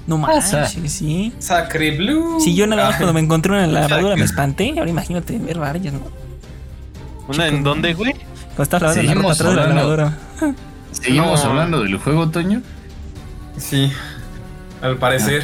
No 0.07 0.21
Pasa. 0.23 0.61
manches, 0.61 0.93
sí. 0.93 1.33
Sacre 1.39 1.97
blue. 1.97 2.39
Si 2.41 2.55
yo 2.55 2.67
nada 2.67 2.85
más 2.87 2.95
Ah, 2.95 2.99
cuando 2.99 3.13
me 3.13 3.21
encontré 3.21 3.53
una 3.53 3.67
lavadora 3.89 4.15
me 4.17 4.25
espanté, 4.25 4.75
ahora 4.79 4.91
imagínate 4.91 5.39
ver 5.39 5.59
varias, 5.59 5.95
¿no? 5.95 6.01
¿Una 7.29 7.49
en 7.49 7.63
dónde, 7.65 7.93
güey? 7.95 8.13
Cuando 8.55 8.63
estás 8.63 8.83
lavando 8.83 9.03
la 9.03 9.15
ropa 9.15 9.33
atrás 9.33 9.51
de 9.51 9.57
la 9.57 9.67
lavadora. 9.67 10.19
¿Seguimos 10.93 11.43
No. 11.45 11.51
hablando 11.51 11.83
del 11.83 11.97
juego, 11.99 12.29
Toño? 12.31 12.63
Sí. 13.57 13.93
Al 14.81 14.97
parecer. 14.97 15.43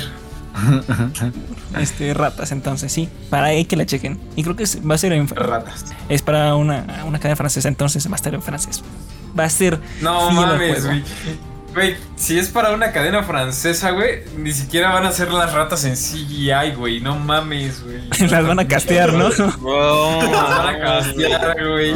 Este, 1.78 2.12
ratas, 2.12 2.52
entonces, 2.52 2.92
sí. 2.92 3.08
Para 3.30 3.46
ahí 3.46 3.64
que 3.64 3.76
la 3.76 3.86
chequen. 3.86 4.20
Y 4.36 4.42
creo 4.42 4.54
que 4.56 4.64
es- 4.64 4.78
va 4.88 4.94
a 4.94 4.98
ser 4.98 5.12
en, 5.14 5.26
Ratas. 5.26 5.86
es 6.10 6.20
para 6.20 6.54
una, 6.54 6.84
una 7.06 7.18
cadena 7.18 7.34
francesa, 7.36 7.66
entonces 7.68 8.06
va 8.08 8.12
a 8.12 8.16
estar 8.16 8.34
en 8.34 8.42
francés. 8.42 8.82
Va 9.38 9.44
a 9.44 9.48
ser 9.48 9.80
No 10.02 10.30
mames, 10.30 10.84
güey. 10.84 11.02
Güey, 11.74 11.96
si 12.16 12.38
es 12.38 12.48
para 12.50 12.70
una 12.72 12.92
cadena 12.92 13.22
francesa, 13.22 13.90
güey, 13.92 14.24
ni 14.36 14.52
siquiera 14.52 14.90
van 14.92 15.06
a 15.06 15.12
ser 15.12 15.32
las 15.32 15.52
ratas 15.54 15.84
en 15.84 15.94
CGI, 15.94 16.74
güey. 16.76 17.00
No 17.00 17.16
mames, 17.18 17.82
güey. 17.82 18.02
Las 18.30 18.46
van 18.46 18.58
a 18.60 18.68
castear, 18.68 19.12
¿no? 19.14 19.28
Las 19.30 19.38
van 19.56 20.74
a 20.74 20.78
castear, 20.78 21.68
güey. 21.68 21.94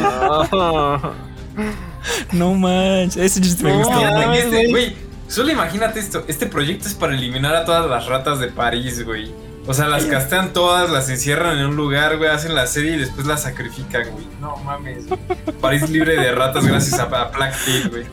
No 2.31 2.53
manches, 2.53 3.17
ese 3.17 3.41
chiste 3.41 3.63
me 3.63 3.71
No, 3.71 3.77
gustó. 3.79 3.99
güey, 3.99 4.25
güey. 4.25 4.37
este- 4.39 4.67
güey, 4.69 4.95
solo 5.27 5.51
imagínate 5.51 5.99
esto. 5.99 6.23
Este 6.27 6.45
proyecto 6.47 6.87
es 6.87 6.93
para 6.93 7.13
eliminar 7.13 7.55
a 7.55 7.65
todas 7.65 7.89
las 7.89 8.05
ratas 8.07 8.39
de 8.39 8.47
París, 8.47 9.03
güey. 9.05 9.31
O 9.67 9.73
sea, 9.73 9.87
las 9.87 10.05
castean 10.05 10.53
todas, 10.53 10.89
las 10.89 11.09
encierran 11.09 11.57
en 11.57 11.65
un 11.65 11.75
lugar, 11.75 12.17
güey, 12.17 12.29
hacen 12.29 12.55
la 12.55 12.67
serie 12.67 12.93
y 12.95 12.97
después 12.97 13.27
las 13.27 13.43
sacrifican, 13.43 14.09
güey. 14.11 14.25
No 14.39 14.55
mames. 14.57 15.07
güey. 15.07 15.19
París 15.59 15.89
libre 15.89 16.15
de 16.15 16.31
ratas 16.31 16.65
gracias 16.65 16.97
a, 16.99 17.03
a 17.03 17.25
Black 17.25 17.53
Tail, 17.65 17.89
güey. 17.89 18.05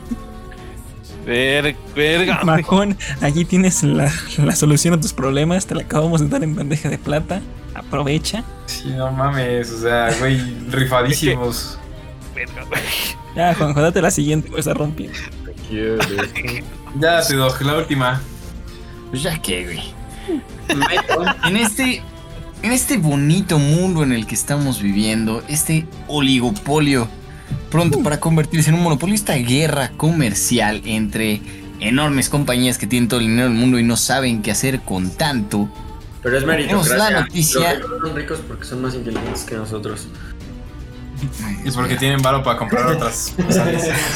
Ver- 1.25 1.75
Verga. 1.95 2.41
Majón, 2.43 2.97
aquí 3.21 3.45
tienes 3.45 3.83
la, 3.83 4.11
la 4.37 4.55
solución 4.55 4.93
a 4.93 5.01
tus 5.01 5.13
problemas. 5.13 5.65
Te 5.65 5.75
la 5.75 5.81
acabamos 5.81 6.21
de 6.21 6.27
dar 6.27 6.43
en 6.43 6.55
bandeja 6.55 6.89
de 6.89 6.97
plata. 6.97 7.41
Aprovecha. 7.73 8.43
Sí, 8.67 8.89
no 8.95 9.11
mames. 9.11 9.71
O 9.71 9.81
sea, 9.81 10.09
güey, 10.19 10.39
rifadísimos. 10.69 11.79
Verga, 12.35 12.63
güey. 12.67 12.81
Ya, 13.35 13.53
Juanjo, 13.53 13.81
date 13.81 14.01
la 14.01 14.11
siguiente, 14.11 14.49
pues 14.49 14.59
está 14.65 14.73
rompiendo. 14.73 15.17
Ya 16.99 17.21
te 17.21 17.35
doy 17.35 17.51
la 17.61 17.77
última. 17.77 18.21
Pues 19.09 19.23
ya 19.23 19.41
que, 19.41 19.63
güey. 19.65 19.83
En 21.45 21.57
este, 21.57 22.01
en 22.61 22.71
este 22.71 22.97
bonito 22.97 23.59
mundo 23.59 24.03
en 24.03 24.11
el 24.13 24.25
que 24.25 24.35
estamos 24.35 24.81
viviendo, 24.81 25.43
este 25.47 25.85
oligopolio 26.07 27.07
pronto 27.69 28.01
para 28.01 28.19
convertirse 28.19 28.69
en 28.69 28.75
un 28.75 28.83
monopolio, 28.83 29.15
esta 29.15 29.35
guerra 29.35 29.91
comercial 29.97 30.81
entre 30.85 31.41
enormes 31.79 32.29
compañías 32.29 32.77
que 32.77 32.87
tienen 32.87 33.09
todo 33.09 33.19
el 33.19 33.27
dinero 33.27 33.49
del 33.49 33.57
mundo 33.57 33.79
y 33.79 33.83
no 33.83 33.97
saben 33.97 34.41
qué 34.41 34.51
hacer 34.51 34.81
con 34.81 35.09
tanto. 35.11 35.69
Pero 36.23 36.37
es 36.37 36.43
Tenemos 36.45 36.87
meritocracia. 36.87 37.11
la 37.11 37.21
noticia. 37.21 37.73
Los 37.75 38.01
son 38.01 38.15
ricos 38.15 38.39
porque 38.47 38.65
son 38.65 38.81
más 38.81 38.95
inteligentes 38.95 39.43
que 39.43 39.55
nosotros. 39.55 40.07
Y 41.63 41.71
porque 41.71 41.95
tienen 41.95 42.21
varo 42.21 42.43
para 42.43 42.57
comprar 42.57 42.87
otras 42.87 43.33
cosas. 43.45 43.67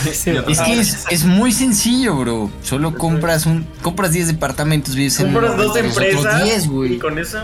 Es 0.05 0.23
que 0.61 0.79
es, 0.79 1.05
es 1.09 1.25
muy 1.25 1.51
sencillo, 1.51 2.15
bro. 2.15 2.51
Solo 2.61 2.95
compras 2.95 3.45
un 3.45 3.65
compras 3.81 4.11
10 4.11 4.27
departamentos, 4.27 4.95
vives 4.95 5.19
en 5.19 5.31
Compras 5.31 5.53
uno, 5.55 5.63
dos 5.63 5.77
empresas 5.77 6.43
10, 6.43 6.69
y 6.91 6.97
con 6.97 7.17
eso, 7.17 7.39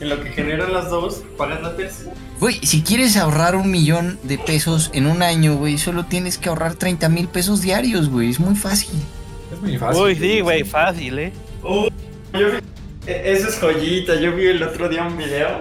en 0.00 0.08
lo 0.08 0.22
que 0.22 0.30
generan 0.30 0.72
las 0.72 0.90
dos, 0.90 1.22
pagas 1.36 1.62
la 1.62 1.76
tercera. 1.76 2.12
Güey, 2.44 2.56
si 2.56 2.82
quieres 2.82 3.16
ahorrar 3.16 3.56
un 3.56 3.70
millón 3.70 4.18
de 4.22 4.36
pesos 4.36 4.90
en 4.92 5.06
un 5.06 5.22
año, 5.22 5.56
güey, 5.56 5.78
solo 5.78 6.04
tienes 6.04 6.36
que 6.36 6.50
ahorrar 6.50 6.74
30 6.74 7.08
mil 7.08 7.26
pesos 7.26 7.62
diarios, 7.62 8.10
güey. 8.10 8.28
Es 8.28 8.38
muy 8.38 8.54
fácil. 8.54 9.00
Es 9.50 9.58
muy 9.62 9.78
fácil. 9.78 10.02
Uy, 10.02 10.14
sí, 10.14 10.40
güey, 10.42 10.62
fácil, 10.62 11.18
¿eh? 11.20 11.32
Yo 11.62 11.90
vi, 12.34 12.58
eso 13.06 13.48
es 13.48 13.58
joyita. 13.58 14.16
Yo 14.16 14.36
vi 14.36 14.48
el 14.48 14.62
otro 14.62 14.90
día 14.90 15.06
un 15.06 15.16
video 15.16 15.60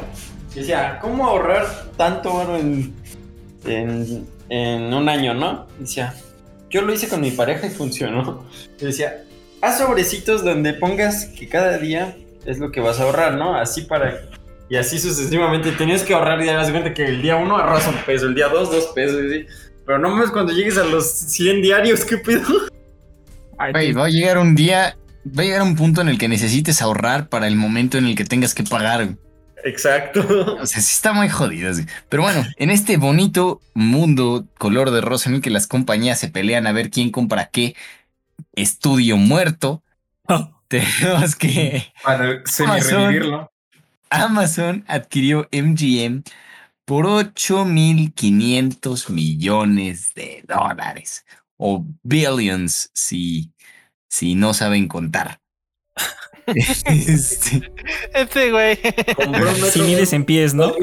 que 0.53 0.59
decía, 0.59 0.99
¿cómo 1.01 1.25
ahorrar 1.25 1.89
tanto 1.95 2.33
oro 2.33 2.57
en, 2.57 2.93
en, 3.63 4.27
en 4.49 4.93
un 4.93 5.07
año, 5.07 5.33
no? 5.33 5.67
Decía, 5.79 6.13
yo 6.69 6.81
lo 6.81 6.91
hice 6.91 7.07
con 7.07 7.21
mi 7.21 7.31
pareja 7.31 7.65
y 7.65 7.69
funcionó. 7.69 8.43
Y 8.77 8.83
decía, 8.83 9.23
haz 9.61 9.77
sobrecitos 9.77 10.43
donde 10.43 10.73
pongas 10.73 11.27
que 11.27 11.47
cada 11.47 11.77
día 11.77 12.17
es 12.45 12.57
lo 12.57 12.73
que 12.73 12.81
vas 12.81 12.99
a 12.99 13.03
ahorrar, 13.03 13.35
¿no? 13.35 13.55
Así 13.55 13.83
para... 13.83 14.19
Y 14.73 14.75
así 14.75 14.97
sucesivamente. 14.97 15.71
Tenías 15.73 16.01
que 16.01 16.15
ahorrar 16.15 16.41
y 16.41 16.47
das 16.47 16.71
cuenta 16.71 16.95
que 16.95 17.05
el 17.05 17.21
día 17.21 17.35
uno 17.35 17.57
ahorras 17.57 17.87
un 17.87 17.95
peso, 18.07 18.25
el 18.25 18.33
día 18.33 18.47
dos, 18.47 18.71
dos 18.71 18.87
pesos. 18.95 19.21
y 19.21 19.27
así. 19.27 19.45
Pero 19.85 19.99
no 19.99 20.09
más 20.09 20.31
cuando 20.31 20.51
llegues 20.51 20.79
a 20.79 20.83
los 20.83 21.07
100 21.07 21.61
diarios, 21.61 22.03
¿qué 22.03 22.17
pedo? 22.17 22.47
Güey, 23.71 23.93
va 23.93 24.05
a 24.05 24.09
llegar 24.09 24.39
un 24.39 24.55
día, 24.55 24.97
va 25.27 25.43
a 25.43 25.45
llegar 25.45 25.61
un 25.61 25.75
punto 25.75 26.01
en 26.01 26.09
el 26.09 26.17
que 26.17 26.27
necesites 26.27 26.81
ahorrar 26.81 27.29
para 27.29 27.45
el 27.45 27.55
momento 27.55 27.99
en 27.99 28.07
el 28.07 28.15
que 28.15 28.25
tengas 28.25 28.55
que 28.55 28.63
pagar. 28.63 29.09
Exacto. 29.63 30.57
O 30.59 30.65
sea, 30.65 30.81
sí 30.81 30.91
está 30.95 31.13
muy 31.13 31.29
jodido. 31.29 31.71
sí. 31.71 31.85
Pero 32.09 32.23
bueno, 32.23 32.43
en 32.57 32.71
este 32.71 32.97
bonito 32.97 33.61
mundo 33.75 34.47
color 34.57 34.89
de 34.89 35.01
rosa 35.01 35.29
en 35.29 35.35
el 35.35 35.41
que 35.43 35.51
las 35.51 35.67
compañías 35.67 36.17
se 36.17 36.29
pelean 36.29 36.65
a 36.65 36.71
ver 36.71 36.89
quién 36.89 37.11
compra 37.11 37.51
qué 37.53 37.75
estudio 38.55 39.17
muerto, 39.17 39.83
tenemos 40.67 41.35
que 41.35 41.93
Para 42.03 42.41
semi-revivirlo. 42.45 43.52
Amazon 44.13 44.85
adquirió 44.87 45.49
MGM 45.51 46.23
por 46.85 47.07
8.500 47.07 49.09
millones 49.09 50.13
de 50.13 50.45
dólares. 50.47 51.25
O 51.57 51.83
billions, 52.03 52.91
si, 52.93 53.51
si 54.09 54.35
no 54.35 54.53
saben 54.53 54.87
contar. 54.87 55.39
Este, 56.45 57.71
Este 58.13 58.51
güey. 58.51 58.77
Si 59.71 59.81
mides 59.81 60.11
en 60.11 60.25
pies, 60.25 60.53
¿no? 60.53 60.73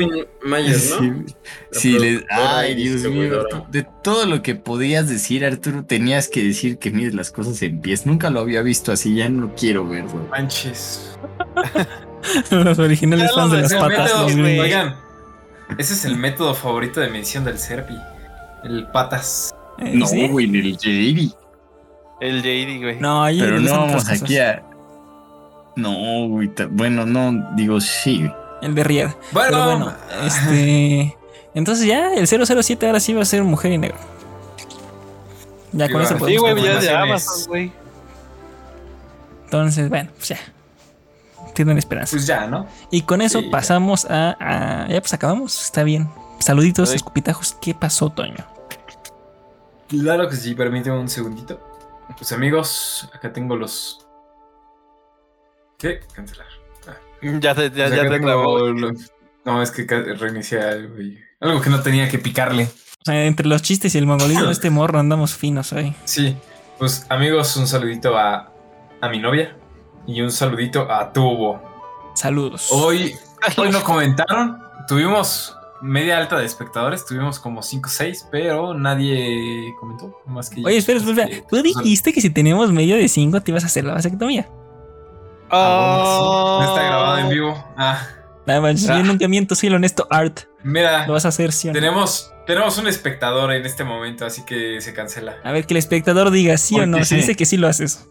Mayer, 0.43 0.81
¿no? 1.02 1.27
sí, 1.70 1.98
ay, 2.31 2.74
Dios 2.74 3.02
mío. 3.02 3.44
De 3.70 3.86
todo 4.02 4.24
lo 4.24 4.43
que 4.43 4.55
podías 4.55 5.11
decir, 5.11 5.44
Arturo, 5.44 5.85
tenías 5.85 6.28
que 6.28 6.43
decir 6.43 6.78
que 6.78 6.90
mides 6.90 7.12
las 7.12 7.31
cosas 7.31 7.61
en 7.61 7.82
pies. 7.82 8.07
Nunca 8.07 8.31
lo 8.31 8.40
había 8.40 8.62
visto 8.62 8.90
así, 8.90 9.16
ya 9.16 9.28
no 9.28 9.55
quiero 9.55 9.86
verlo. 9.86 10.27
Manches. 10.31 11.19
Los 12.51 12.78
originales 12.78 13.32
fans 13.34 13.52
de 13.52 13.62
las 13.62 13.74
patas, 13.74 14.12
método, 14.12 14.28
los 14.28 14.60
oigan, 14.60 14.97
ese 15.78 15.94
es 15.94 16.05
el 16.05 16.16
método 16.16 16.55
favorito 16.55 17.01
de 17.01 17.09
medición 17.09 17.44
del 17.44 17.59
Serpi. 17.59 17.97
El 18.64 18.86
patas. 18.88 19.55
Eh, 19.78 19.92
No, 19.94 20.06
¿sí? 20.06 20.28
güey, 20.28 20.47
en 20.47 20.56
el 20.56 20.76
JD. 20.76 21.34
El 22.20 22.42
JD, 22.42 22.82
güey. 22.82 23.01
No, 23.01 23.24
ahí 23.24 23.40
Pero 23.40 23.60
no 23.60 23.70
vamos 23.70 23.92
cosas. 24.05 24.22
aquí 24.22 24.38
a. 24.38 24.62
No, 25.76 26.28
güey. 26.28 26.51
Bueno, 26.70 27.06
no, 27.06 27.55
digo 27.56 27.80
sí. 27.80 28.18
güey. 28.18 28.32
El 28.62 28.74
de 28.74 28.84
Ried. 28.84 29.09
Bueno, 29.32 29.48
Pero 29.51 29.64
bueno, 29.64 29.94
este. 30.26 31.16
Entonces 31.55 31.86
ya 31.86 32.12
el 32.14 32.26
007 32.26 32.86
ahora 32.86 33.01
sí 33.01 33.14
va 33.14 33.22
a 33.22 33.24
ser 33.24 33.42
mujer 33.42 33.72
y 33.72 33.78
negro. 33.78 33.97
Ya 35.72 35.86
Sí, 35.86 35.92
con 35.92 36.02
eso 36.02 36.14
Sí, 36.18 36.24
Sí, 36.26 36.36
podemos 36.38 36.60
güey, 36.60 36.64
ya 36.64 36.80
de. 36.80 36.90
Amazon, 36.97 37.44
güey. 37.48 37.72
Entonces, 39.44 39.88
bueno, 39.88 40.10
pues 40.16 40.28
ya. 40.28 40.38
Tienen 41.55 41.78
esperanza. 41.78 42.12
pues 42.12 42.27
ya, 42.27 42.47
¿no? 42.47 42.66
Y 42.90 43.02
con 43.02 43.20
eso 43.22 43.39
sí, 43.40 43.47
ya. 43.47 43.51
pasamos 43.51 44.05
a, 44.06 44.36
a- 44.40 44.89
Ya 44.89 45.01
pues 45.01 45.12
acabamos. 45.14 45.62
Está 45.64 45.82
bien. 45.82 46.09
Saluditos, 46.39 46.94
escupitajos. 46.94 47.56
¿Qué 47.60 47.74
pasó, 47.74 48.10
Toño? 48.10 48.47
Claro 49.89 50.28
que 50.28 50.36
sí, 50.36 50.55
permíteme 50.55 50.98
un 50.98 51.09
segundito. 51.09 51.60
Pues 52.16 52.32
amigos, 52.32 53.09
acá 53.14 53.32
tengo 53.32 53.56
los. 53.56 54.06
¿Qué? 55.78 56.01
Cancelar. 56.14 56.47
Ya, 57.22 57.55
te- 57.55 57.70
ya, 57.70 57.86
Pues 57.89 57.90
ya 57.90 58.02
acá 58.02 58.10
te 58.10 58.20
No, 59.44 59.62
es 59.62 59.70
que 59.70 59.85
reinicié 60.18 60.60
algo 60.60 61.01
y- 61.01 61.18
Algo 61.40 61.60
que 61.60 61.70
no 61.70 61.81
tenía 61.82 62.09
que 62.09 62.18
picarle. 62.18 62.64
O 62.64 63.05
sea, 63.05 63.24
entre 63.24 63.47
los 63.47 63.62
chistes 63.62 63.94
y 63.94 63.98
el 63.98 64.06
mongolismo 64.06 64.44
de 64.47 64.52
este 64.52 64.70
morro 64.70 64.98
andamos 64.98 65.35
finos 65.35 65.72
hoy. 65.72 65.94
Sí, 66.05 66.36
pues 66.78 67.06
amigos, 67.09 67.56
un 67.56 67.66
saludito 67.66 68.16
a, 68.16 68.52
a 69.01 69.09
mi 69.09 69.18
novia 69.18 69.56
y 70.14 70.20
un 70.22 70.30
saludito 70.32 70.90
a 70.90 71.12
Tubo. 71.12 71.60
Saludos. 72.14 72.68
Hoy, 72.70 73.14
hoy 73.56 73.70
no 73.70 73.82
comentaron, 73.82 74.58
tuvimos 74.88 75.56
media 75.80 76.18
alta 76.18 76.36
de 76.38 76.44
espectadores, 76.44 77.06
tuvimos 77.06 77.38
como 77.38 77.62
5 77.62 77.88
o 77.88 77.90
6, 77.92 78.28
pero 78.30 78.74
nadie 78.74 79.72
comentó, 79.78 80.14
más 80.26 80.50
que 80.50 80.62
Oye, 80.64 80.76
espera, 80.76 80.98
espera. 81.00 81.24
Eh, 81.26 81.44
Tú 81.48 81.62
dijiste 81.62 82.12
que 82.12 82.20
si 82.20 82.30
teníamos 82.30 82.70
medio 82.72 82.96
de 82.96 83.08
5 83.08 83.40
te 83.40 83.50
ibas 83.50 83.62
a 83.64 83.66
hacer 83.66 83.84
la 83.84 83.94
vasectomía. 83.94 84.48
Ah, 85.50 85.96
bueno, 85.96 86.04
sí, 86.04 86.20
no 86.20 86.74
está 86.76 86.80
Oh. 86.84 86.88
grabado 86.88 87.18
en 87.18 87.28
vivo. 87.28 87.64
Ah, 87.76 88.06
Nada 88.46 88.60
más, 88.60 88.88
Ah. 88.88 88.98
yo 88.98 89.04
nunca 89.04 89.28
miento, 89.28 89.54
soy 89.54 89.68
el 89.68 89.74
honesto 89.76 90.06
Art. 90.10 90.40
mira, 90.64 91.06
Lo 91.06 91.12
vas 91.14 91.24
a 91.24 91.28
hacer, 91.28 91.52
sí 91.52 91.68
o 91.68 91.72
no? 91.72 91.74
tenemos, 91.78 92.32
tenemos 92.46 92.76
un 92.78 92.86
espectador 92.88 93.52
en 93.52 93.64
este 93.64 93.84
momento, 93.84 94.24
así 94.26 94.44
que 94.44 94.80
se 94.80 94.92
cancela. 94.92 95.36
A 95.44 95.52
ver, 95.52 95.66
que 95.66 95.74
el 95.74 95.78
espectador 95.78 96.30
diga 96.30 96.56
sí 96.56 96.78
o 96.78 96.86
no. 96.86 97.04
Sí. 97.04 97.16
dice 97.16 97.36
que 97.36 97.46
sí 97.46 97.56
lo 97.56 97.68
haces. 97.68 98.08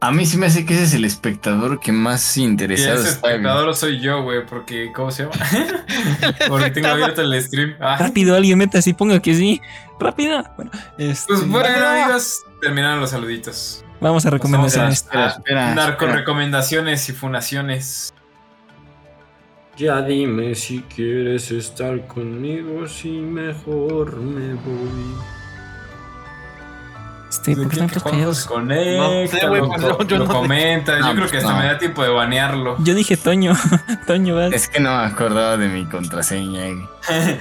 A 0.00 0.12
mí 0.12 0.26
sí 0.26 0.36
me 0.38 0.46
hace 0.46 0.64
que 0.64 0.74
ese 0.74 0.84
es 0.84 0.94
el 0.94 1.04
espectador 1.04 1.80
que 1.80 1.90
más 1.90 2.36
Y 2.36 2.44
interesado 2.44 3.00
ese 3.00 3.08
está. 3.08 3.20
güey. 3.20 3.32
espectador 3.32 3.74
soy 3.74 3.98
yo, 4.00 4.22
güey, 4.22 4.46
porque, 4.46 4.92
¿cómo 4.94 5.10
se 5.10 5.24
llama? 5.24 5.34
porque 6.48 6.70
tengo 6.70 6.88
abierto 6.88 7.20
el 7.22 7.42
stream. 7.42 7.74
Ah. 7.80 7.96
Rápido, 7.98 8.36
alguien 8.36 8.58
meta 8.58 8.78
así, 8.78 8.92
ponga 8.94 9.20
que 9.20 9.34
sí. 9.34 9.60
Rápido. 9.98 10.44
Bueno, 10.56 10.70
este, 10.98 11.26
Pues 11.26 11.48
bueno, 11.48 11.86
amigos, 11.86 12.44
terminaron 12.60 13.00
los 13.00 13.10
saluditos. 13.10 13.84
vamos 14.00 14.24
a 14.24 14.30
recomendaciones. 14.30 15.00
Espera, 15.02 15.28
espera, 15.30 15.74
Narco 15.74 16.04
espera. 16.04 16.12
recomendaciones 16.20 17.08
y 17.08 17.12
funaciones. 17.12 18.14
Ya 19.76 20.00
dime 20.02 20.54
si 20.54 20.80
quieres 20.82 21.50
estar 21.50 22.06
conmigo, 22.06 22.86
si 22.86 23.10
mejor 23.10 24.16
me 24.20 24.54
voy. 24.54 25.14
Este, 27.28 27.54
¿por 27.56 27.68
qué 27.68 27.74
están 27.74 27.88
todos 27.90 28.02
callados? 28.04 28.44
Conecta, 28.46 29.02
No 29.02 29.26
sé, 29.28 29.46
güey, 29.48 29.60
lo, 29.60 29.68
pues 29.68 29.82
yo- 29.82 29.98
yo 30.04 30.16
lo 30.18 30.24
no 30.24 30.32
sé. 30.32 30.38
comenta. 30.38 30.98
No, 30.98 31.06
yo 31.08 31.12
creo 31.12 31.18
pues 31.20 31.30
que 31.32 31.36
hasta 31.38 31.52
no. 31.52 31.58
me 31.58 31.64
da 31.66 31.78
tiempo 31.78 32.02
de 32.02 32.08
banearlo. 32.08 32.76
Yo 32.82 32.94
dije 32.94 33.16
Toño. 33.16 33.52
Toño, 34.06 34.34
vas. 34.36 34.52
Es 34.52 34.68
que 34.68 34.80
no 34.80 34.96
me 34.96 35.04
acordaba 35.04 35.56
de 35.56 35.68
mi 35.68 35.84
contraseña. 35.86 36.62
güey. 36.64 36.86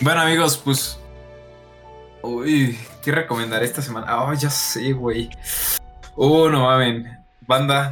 bueno, 0.00 0.20
amigos, 0.22 0.56
pues. 0.64 0.98
Uy, 2.22 2.78
¿qué 3.02 3.12
recomendaré 3.12 3.66
esta 3.66 3.82
semana? 3.82 4.22
Oh, 4.24 4.32
ya 4.32 4.48
sé, 4.48 4.92
güey. 4.92 5.28
Oh, 6.16 6.48
no 6.48 6.62
mamen. 6.64 7.06
Banda, 7.46 7.90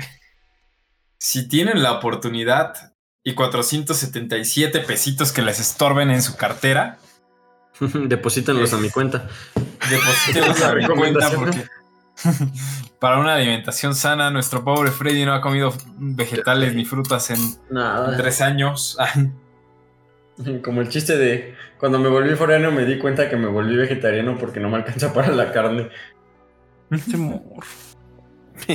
si 1.18 1.46
tienen 1.48 1.82
la 1.82 1.92
oportunidad 1.92 2.94
y 3.22 3.34
477 3.34 4.80
pesitos 4.80 5.32
que 5.32 5.42
les 5.42 5.60
estorben 5.60 6.10
en 6.10 6.22
su 6.22 6.34
cartera, 6.36 6.96
Deposítanlos 8.09 8.72
a 8.72 8.78
mi 8.78 8.90
cuenta. 8.90 9.28
deposítenlos 9.90 10.62
a 10.62 10.74
mi 10.74 10.86
cuenta 10.86 11.30
porque 11.30 11.64
para 13.00 13.18
una 13.18 13.34
alimentación 13.34 13.94
sana, 13.94 14.30
nuestro 14.30 14.64
pobre 14.64 14.90
Freddy 14.90 15.24
no 15.24 15.34
ha 15.34 15.40
comido 15.40 15.74
vegetales 15.96 16.74
ni 16.74 16.84
frutas 16.84 17.30
en 17.30 17.38
Nada. 17.70 18.16
tres 18.16 18.40
años. 18.40 18.96
Como 20.62 20.80
el 20.80 20.88
chiste 20.88 21.16
de 21.16 21.54
cuando 21.78 21.98
me 21.98 22.09
volví 22.09 22.34
foráneo 22.36 22.70
me 22.70 22.84
di 22.84 22.98
cuenta 22.98 23.28
que 23.28 23.36
me 23.36 23.48
volví 23.48 23.76
vegetariano 23.76 24.38
porque 24.38 24.60
no 24.60 24.68
me 24.70 24.76
alcanza 24.76 25.12
para 25.12 25.28
la 25.28 25.52
carne. 25.52 25.88
Este. 26.90 27.18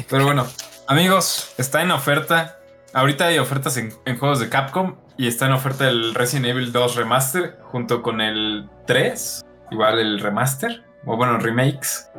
Pero 0.09 0.25
bueno, 0.25 0.45
amigos, 0.88 1.53
está 1.57 1.81
en 1.81 1.91
oferta. 1.91 2.59
Ahorita 2.93 3.27
hay 3.27 3.38
ofertas 3.38 3.77
en, 3.77 3.93
en 4.05 4.17
juegos 4.17 4.39
de 4.39 4.49
Capcom 4.49 4.95
y 5.18 5.27
está 5.27 5.48
en 5.48 5.53
oferta 5.53 5.89
el 5.89 6.14
Resident 6.14 6.48
Evil 6.48 6.72
2 6.72 6.95
Remaster 6.95 7.57
junto 7.64 8.02
con 8.02 8.22
el 8.22 8.69
3, 8.85 9.45
igual 9.72 9.99
el 9.99 10.19
Remaster, 10.19 10.84
o 11.06 11.18
bueno, 11.18 11.38
remakes. 11.38 12.10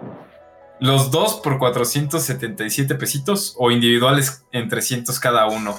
Los 0.81 1.11
dos 1.11 1.41
por 1.43 1.59
477 1.59 2.95
pesitos 2.95 3.55
o 3.59 3.71
individuales 3.71 4.45
en 4.53 4.69
300 4.69 5.19
cada 5.21 5.47
uno. 5.47 5.79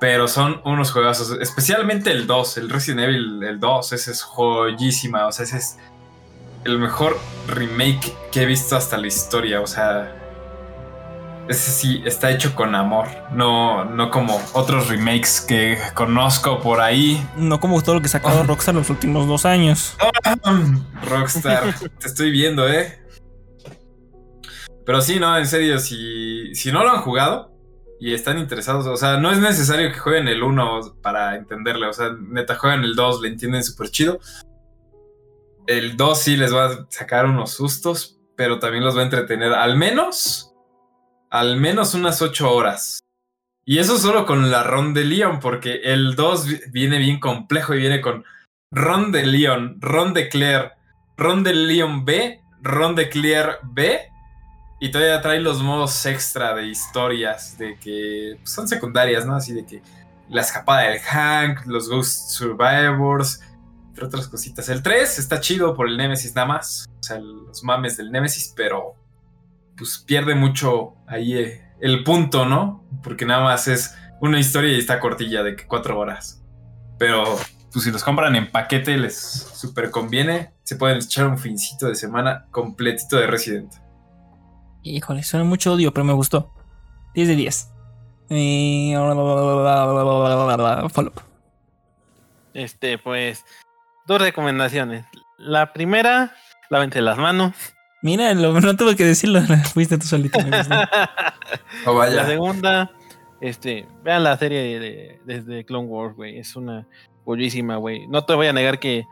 Pero 0.00 0.28
son 0.28 0.60
unos 0.64 0.92
juegazos, 0.92 1.36
especialmente 1.40 2.10
el 2.10 2.26
2, 2.26 2.58
el 2.58 2.70
Resident 2.70 3.00
Evil, 3.00 3.42
el 3.42 3.58
2, 3.58 3.92
ese 3.92 4.12
es 4.12 4.22
joyísima, 4.22 5.26
o 5.26 5.32
sea, 5.32 5.44
ese 5.44 5.56
es 5.56 5.76
el 6.64 6.78
mejor 6.78 7.18
remake 7.48 8.14
que 8.30 8.42
he 8.42 8.46
visto 8.46 8.76
hasta 8.76 8.96
la 8.96 9.08
historia, 9.08 9.60
o 9.60 9.66
sea, 9.66 10.14
ese 11.48 11.70
sí 11.70 12.02
está 12.04 12.30
hecho 12.30 12.54
con 12.54 12.74
amor, 12.74 13.08
no, 13.32 13.84
no 13.84 14.10
como 14.10 14.40
otros 14.52 14.88
remakes 14.88 15.40
que 15.40 15.78
conozco 15.94 16.60
por 16.60 16.80
ahí. 16.80 17.26
No 17.36 17.58
como 17.58 17.80
todo 17.82 17.96
lo 17.96 18.00
que 18.00 18.06
ha 18.06 18.10
sacado 18.10 18.42
Rockstar 18.46 18.74
los 18.74 18.90
últimos 18.90 19.26
dos 19.26 19.46
años. 19.46 19.96
Rockstar, 21.08 21.74
te 21.98 22.06
estoy 22.06 22.30
viendo, 22.30 22.68
¿eh? 22.68 22.98
Pero 24.84 25.00
sí, 25.00 25.18
no, 25.18 25.36
en 25.36 25.46
serio, 25.46 25.78
si, 25.78 26.54
si 26.54 26.72
no 26.72 26.82
lo 26.82 26.90
han 26.90 27.02
jugado 27.02 27.52
y 28.00 28.14
están 28.14 28.38
interesados, 28.38 28.86
o 28.86 28.96
sea, 28.96 29.18
no 29.18 29.30
es 29.30 29.38
necesario 29.38 29.90
que 29.90 29.98
jueguen 29.98 30.28
el 30.28 30.42
1 30.42 30.96
para 31.02 31.36
entenderle, 31.36 31.86
o 31.86 31.92
sea, 31.92 32.16
neta, 32.18 32.54
juegan 32.54 32.84
el 32.84 32.94
2, 32.94 33.22
le 33.22 33.28
entienden 33.28 33.64
súper 33.64 33.90
chido. 33.90 34.20
El 35.66 35.96
2 35.96 36.18
sí 36.18 36.36
les 36.36 36.54
va 36.54 36.66
a 36.66 36.86
sacar 36.88 37.26
unos 37.26 37.50
sustos, 37.50 38.18
pero 38.36 38.58
también 38.58 38.84
los 38.84 38.96
va 38.96 39.00
a 39.00 39.04
entretener 39.04 39.52
al 39.52 39.76
menos, 39.76 40.54
al 41.30 41.56
menos 41.56 41.94
unas 41.94 42.22
8 42.22 42.52
horas. 42.52 43.00
Y 43.64 43.78
eso 43.78 43.98
solo 43.98 44.24
con 44.24 44.50
la 44.50 44.62
Ron 44.62 44.94
de 44.94 45.04
Leon, 45.04 45.40
porque 45.40 45.80
el 45.84 46.14
2 46.14 46.46
vi- 46.46 46.60
viene 46.70 46.98
bien 46.98 47.20
complejo 47.20 47.74
y 47.74 47.78
viene 47.78 48.00
con 48.00 48.24
Ron 48.72 49.12
de 49.12 49.26
Leon, 49.26 49.76
Ron 49.80 50.14
de 50.14 50.28
Claire, 50.28 50.72
Ron 51.16 51.42
de 51.42 51.52
Leon 51.54 52.04
B, 52.04 52.40
Ron 52.62 52.94
de 52.94 53.08
Claire 53.08 53.56
B. 53.62 54.00
Y 54.80 54.90
todavía 54.90 55.20
trae 55.20 55.40
los 55.40 55.62
modos 55.62 56.06
extra 56.06 56.54
de 56.54 56.66
historias, 56.68 57.58
de 57.58 57.76
que 57.78 58.36
pues, 58.38 58.50
son 58.50 58.68
secundarias, 58.68 59.26
¿no? 59.26 59.34
Así 59.34 59.52
de 59.52 59.66
que 59.66 59.82
la 60.30 60.40
escapada 60.42 60.82
del 60.82 61.00
Hank, 61.00 61.66
los 61.66 61.88
Ghost 61.88 62.30
Survivors, 62.30 63.40
entre 63.88 64.04
otras 64.06 64.28
cositas. 64.28 64.68
El 64.68 64.82
3 64.82 65.18
está 65.18 65.40
chido 65.40 65.74
por 65.74 65.88
el 65.88 65.96
Nemesis 65.96 66.34
nada 66.34 66.46
más, 66.46 66.86
o 66.88 67.02
sea, 67.02 67.18
los 67.18 67.64
mames 67.64 67.96
del 67.96 68.12
Nemesis, 68.12 68.52
pero 68.56 68.94
pues 69.78 69.98
pierde 69.98 70.34
mucho 70.34 70.96
ahí 71.06 71.34
eh, 71.34 71.64
el 71.80 72.04
punto, 72.04 72.44
¿no? 72.44 72.84
Porque 73.02 73.24
nada 73.24 73.44
más 73.44 73.68
es 73.68 73.94
una 74.20 74.40
historia 74.40 74.72
y 74.72 74.78
está 74.78 75.00
cortilla 75.00 75.42
de 75.42 75.56
que 75.56 75.66
cuatro 75.66 75.98
horas. 75.98 76.42
Pero 76.98 77.38
pues 77.72 77.84
si 77.84 77.90
los 77.90 78.02
compran 78.02 78.34
en 78.34 78.50
paquete 78.50 78.96
les 78.96 79.16
super 79.18 79.90
conviene. 79.90 80.52
Se 80.64 80.76
pueden 80.76 80.98
echar 80.98 81.26
un 81.26 81.38
fincito 81.38 81.86
de 81.86 81.94
semana 81.94 82.46
completito 82.50 83.16
de 83.16 83.26
Resident. 83.26 83.72
Híjole, 84.82 85.22
suena 85.22 85.44
mucho 85.44 85.74
odio, 85.74 85.92
pero 85.92 86.04
me 86.04 86.12
gustó. 86.12 86.52
10 87.14 87.28
de 87.28 87.36
10. 87.36 87.72
Eh, 88.30 88.92
follow 90.90 91.12
up. 91.14 91.22
Este, 92.54 92.98
pues, 92.98 93.44
dos 94.06 94.20
recomendaciones. 94.20 95.04
La 95.38 95.72
primera, 95.72 96.34
lávense 96.70 97.00
las 97.00 97.18
manos. 97.18 97.54
Mira, 98.02 98.32
lo- 98.34 98.60
no 98.60 98.76
tuve 98.76 98.94
que 98.96 99.04
decirlo, 99.04 99.40
fuiste 99.74 99.98
tú 99.98 100.06
solito. 100.06 100.38
me 100.40 100.56
gustó. 100.58 100.74
O 101.86 102.04
La 102.04 102.26
segunda, 102.26 102.90
este, 103.40 103.86
vean 104.04 104.24
la 104.24 104.36
serie 104.36 104.60
de, 104.60 104.78
de- 104.80 105.20
desde 105.24 105.64
Clone 105.64 105.86
Wars, 105.88 106.14
güey. 106.16 106.38
Es 106.38 106.56
una 106.56 106.86
buenísima, 107.24 107.76
güey. 107.76 108.06
No 108.08 108.24
te 108.24 108.34
voy 108.34 108.46
a 108.46 108.52
negar 108.52 108.78
que 108.78 109.06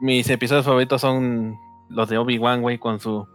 mis 0.00 0.28
episodios 0.30 0.64
favoritos 0.64 1.00
son 1.00 1.56
los 1.88 2.08
de 2.08 2.18
Obi-Wan, 2.18 2.62
güey, 2.62 2.78
con 2.78 2.98
su 3.00 3.26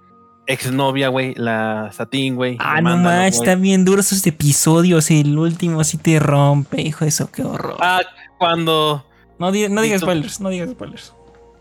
exnovia, 0.47 1.09
güey, 1.09 1.34
la 1.35 1.89
Satín, 1.91 2.35
güey. 2.35 2.57
ah, 2.59 2.81
no 2.81 2.95
manches, 2.97 3.41
están 3.41 3.61
bien 3.61 3.84
duros 3.85 4.11
esos 4.11 4.26
episodios. 4.27 5.11
El 5.11 5.38
último 5.38 5.84
sí 5.84 5.97
te 5.97 6.19
rompe, 6.19 6.81
hijo 6.81 7.03
de 7.05 7.09
eso, 7.09 7.30
qué 7.31 7.43
horror. 7.43 7.77
Ah, 7.80 8.01
cuando, 8.38 9.05
No, 9.39 9.51
di- 9.51 9.68
no 9.69 9.81
digas 9.81 10.01
spoilers, 10.01 10.39
no 10.39 10.49
digas 10.49 10.69
spoilers. 10.72 11.14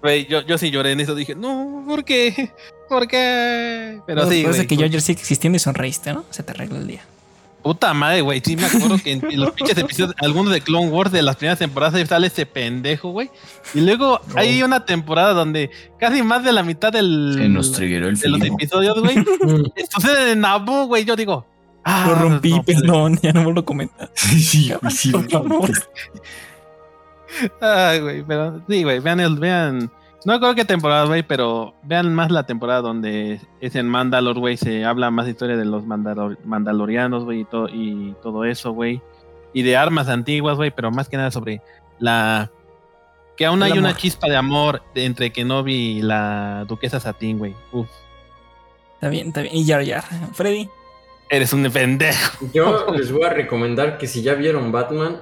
güey, 0.02 0.26
yo, 0.26 0.40
yo 0.42 0.56
sí 0.58 0.70
lloré 0.70 0.92
en 0.92 1.00
eso. 1.00 1.14
Dije, 1.14 1.34
no, 1.34 1.84
¿por 1.86 2.04
qué? 2.04 2.52
¿Por 2.88 3.08
qué? 3.08 4.00
Pero 4.06 4.22
Pero 4.22 4.30
sí, 4.30 4.44
güey. 4.44 4.66
que 4.66 4.76
George 4.76 5.00
sigue 5.00 5.20
existiendo 5.20 5.56
y 5.56 5.60
sonreíste, 5.60 6.12
¿no? 6.12 6.24
Se 6.30 6.42
te 6.42 6.52
arregla 6.52 6.78
el 6.78 6.86
día. 6.86 7.02
Puta 7.66 7.92
madre, 7.94 8.20
güey. 8.20 8.40
Sí, 8.44 8.54
me 8.54 8.64
acuerdo 8.64 8.96
que 8.96 9.10
en, 9.10 9.28
en 9.28 9.40
los 9.40 9.50
pinches 9.54 9.76
episodios, 9.76 10.14
algunos 10.22 10.52
de 10.52 10.60
Clone 10.60 10.88
Wars 10.88 11.10
de 11.10 11.20
las 11.20 11.34
primeras 11.34 11.58
temporadas 11.58 11.96
ahí 11.96 12.06
sale 12.06 12.28
ese 12.28 12.46
pendejo, 12.46 13.10
güey. 13.10 13.28
Y 13.74 13.80
luego 13.80 14.20
hay 14.36 14.62
una 14.62 14.84
temporada 14.84 15.32
donde 15.32 15.70
casi 15.98 16.22
más 16.22 16.44
de 16.44 16.52
la 16.52 16.62
mitad 16.62 16.92
del, 16.92 17.34
Se 17.36 17.48
nos 17.48 17.72
triggeró 17.72 18.08
el 18.08 18.16
de 18.16 18.28
los 18.28 18.40
episodios, 18.40 19.00
güey, 19.00 19.16
sucede 19.90 20.30
en 20.32 20.42
Naboo, 20.42 20.86
güey. 20.86 21.04
Yo 21.04 21.16
digo, 21.16 21.44
ah, 21.82 22.04
Lo 22.08 22.14
rompí, 22.14 22.50
no, 22.52 22.62
pues, 22.62 22.80
perdón, 22.80 23.18
ya 23.20 23.32
no 23.32 23.42
vuelvo 23.42 23.60
a 23.62 23.64
comentar. 23.64 24.12
Sí, 24.14 24.40
sí, 24.90 25.10
favor. 25.10 25.70
Ay, 27.60 28.00
güey, 28.00 28.22
pero 28.22 28.62
sí, 28.68 28.84
güey, 28.84 29.00
vean 29.00 29.18
el, 29.18 29.36
vean. 29.40 29.90
No 30.26 30.32
recuerdo 30.32 30.56
qué 30.56 30.64
temporada, 30.64 31.06
güey, 31.06 31.22
pero 31.22 31.74
vean 31.84 32.12
más 32.12 32.32
la 32.32 32.44
temporada 32.46 32.80
donde 32.80 33.40
es 33.60 33.76
en 33.76 33.88
Mandalor, 33.88 34.36
güey, 34.40 34.56
se 34.56 34.84
habla 34.84 35.10
más 35.12 35.26
de 35.26 35.30
historia 35.30 35.56
de 35.56 35.64
los 35.64 35.84
Mandalor- 35.84 36.36
mandalorianos, 36.44 37.22
güey, 37.24 37.42
y, 37.42 37.44
todo 37.44 37.68
y 37.68 38.12
todo 38.24 38.44
eso, 38.44 38.72
güey. 38.72 39.00
Y 39.52 39.62
de 39.62 39.76
armas 39.76 40.08
antiguas, 40.08 40.56
güey, 40.56 40.72
pero 40.72 40.90
más 40.90 41.08
que 41.08 41.16
nada 41.16 41.30
sobre 41.30 41.62
la... 42.00 42.50
Que 43.36 43.46
aún 43.46 43.62
El 43.62 43.70
hay 43.72 43.78
una 43.78 43.94
chispa 43.96 44.28
de 44.28 44.34
amor 44.36 44.82
entre 44.96 45.30
Kenobi 45.30 45.74
y 45.98 46.02
la 46.02 46.64
duquesa 46.66 46.98
Satín, 46.98 47.38
güey. 47.38 47.54
Uf, 47.70 47.88
Está 48.94 49.08
bien, 49.10 49.28
está 49.28 49.42
bien. 49.42 49.54
Y 49.54 49.64
Jar 49.64 49.86
Jar. 49.86 50.02
Freddy. 50.32 50.68
eres 51.30 51.52
un 51.52 51.62
pendejo. 51.70 52.46
Yo 52.52 52.86
les 52.96 53.12
voy 53.12 53.22
a 53.24 53.30
recomendar 53.30 53.96
que 53.98 54.06
si 54.08 54.22
ya 54.22 54.34
vieron 54.34 54.72
Batman, 54.72 55.20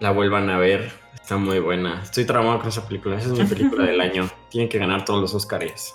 la 0.00 0.10
vuelvan 0.10 0.50
a 0.50 0.58
ver. 0.58 0.92
Está 1.14 1.36
muy 1.36 1.58
buena. 1.58 2.02
Estoy 2.02 2.24
traumado 2.24 2.58
con 2.58 2.68
esa 2.68 2.86
película. 2.86 3.16
Esa 3.16 3.32
es 3.32 3.38
mi 3.38 3.44
película 3.44 3.84
del 3.84 4.00
año. 4.00 4.28
Tienen 4.50 4.68
que 4.68 4.78
ganar 4.78 5.04
todos 5.04 5.20
los 5.20 5.34
Oscars. 5.34 5.94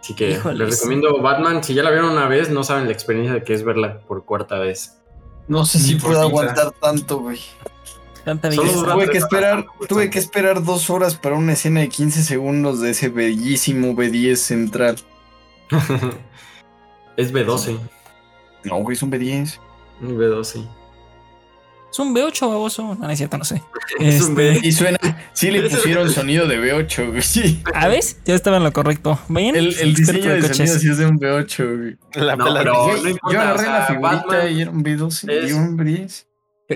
Así 0.00 0.14
que 0.14 0.32
Híjoles. 0.32 0.58
les 0.58 0.78
recomiendo 0.78 1.20
Batman. 1.20 1.62
Si 1.64 1.74
ya 1.74 1.82
la 1.82 1.90
vieron 1.90 2.10
una 2.10 2.28
vez, 2.28 2.50
no 2.50 2.62
saben 2.64 2.86
la 2.86 2.92
experiencia 2.92 3.34
de 3.34 3.42
que 3.42 3.54
es 3.54 3.64
verla 3.64 4.00
por 4.00 4.24
cuarta 4.24 4.58
vez. 4.58 4.98
No 5.48 5.64
sé 5.64 5.78
si 5.78 5.96
puedo 5.96 6.20
aguantar 6.20 6.72
tanto, 6.72 7.18
güey. 7.18 7.40
Tuve 8.24 9.08
que 9.10 9.18
esperar, 9.18 9.66
tuve 9.88 10.10
que 10.10 10.18
esperar 10.18 10.62
dos 10.62 10.90
horas 10.90 11.16
para 11.16 11.36
una 11.36 11.54
escena 11.54 11.80
de 11.80 11.88
15 11.88 12.22
segundos 12.22 12.80
de 12.80 12.90
ese 12.90 13.08
bellísimo 13.08 13.94
B10 13.94 14.36
central. 14.36 14.96
es 17.16 17.32
B12. 17.32 17.78
No, 18.64 18.76
güey, 18.76 18.96
es 18.96 19.02
un 19.02 19.10
B10. 19.10 19.58
Un 20.02 20.18
B12. 20.18 20.68
Es 21.92 21.98
un 21.98 22.14
B8 22.14 22.48
baboso. 22.48 22.82
No, 22.94 23.06
no 23.06 23.10
es 23.10 23.18
cierto, 23.18 23.36
no 23.38 23.44
sé. 23.44 23.62
Es 23.98 24.20
un 24.22 24.30
Este, 24.40 24.60
B. 24.60 24.60
Y 24.62 24.72
suena, 24.72 24.98
sí 25.32 25.50
le 25.50 25.68
pusieron 25.68 26.08
sonido 26.10 26.46
de 26.46 26.58
B8, 26.60 27.08
güey. 27.10 27.22
Sí. 27.22 27.62
¿A 27.74 27.88
ves? 27.88 28.18
Ya 28.24 28.34
estaba 28.34 28.58
en 28.58 28.62
lo 28.64 28.72
correcto. 28.72 29.18
¿Ven? 29.28 29.56
El, 29.56 29.74
el 29.78 29.94
diseño 29.94 30.32
de 30.34 30.42
sonido 30.54 30.78
sí 30.78 30.88
es 30.88 30.98
de 30.98 31.06
un 31.06 31.18
B8, 31.18 31.78
güey. 31.78 31.96
La 32.14 32.36
No, 32.36 32.44
pela- 32.46 32.60
pero- 32.60 32.96
Yo- 32.96 33.02
no 33.02 33.08
importa, 33.10 33.34
yo 33.34 33.40
agarré 33.40 33.58
o 33.60 33.62
sea, 33.64 33.78
la 33.80 33.86
figurita 33.86 34.16
Batman 34.26 34.52
y 34.56 34.60
era 34.62 34.70
un 34.70 34.84
B12 34.84 35.24
y 35.42 35.46
es- 35.46 35.52
un 35.52 35.76
B10. 35.76 36.24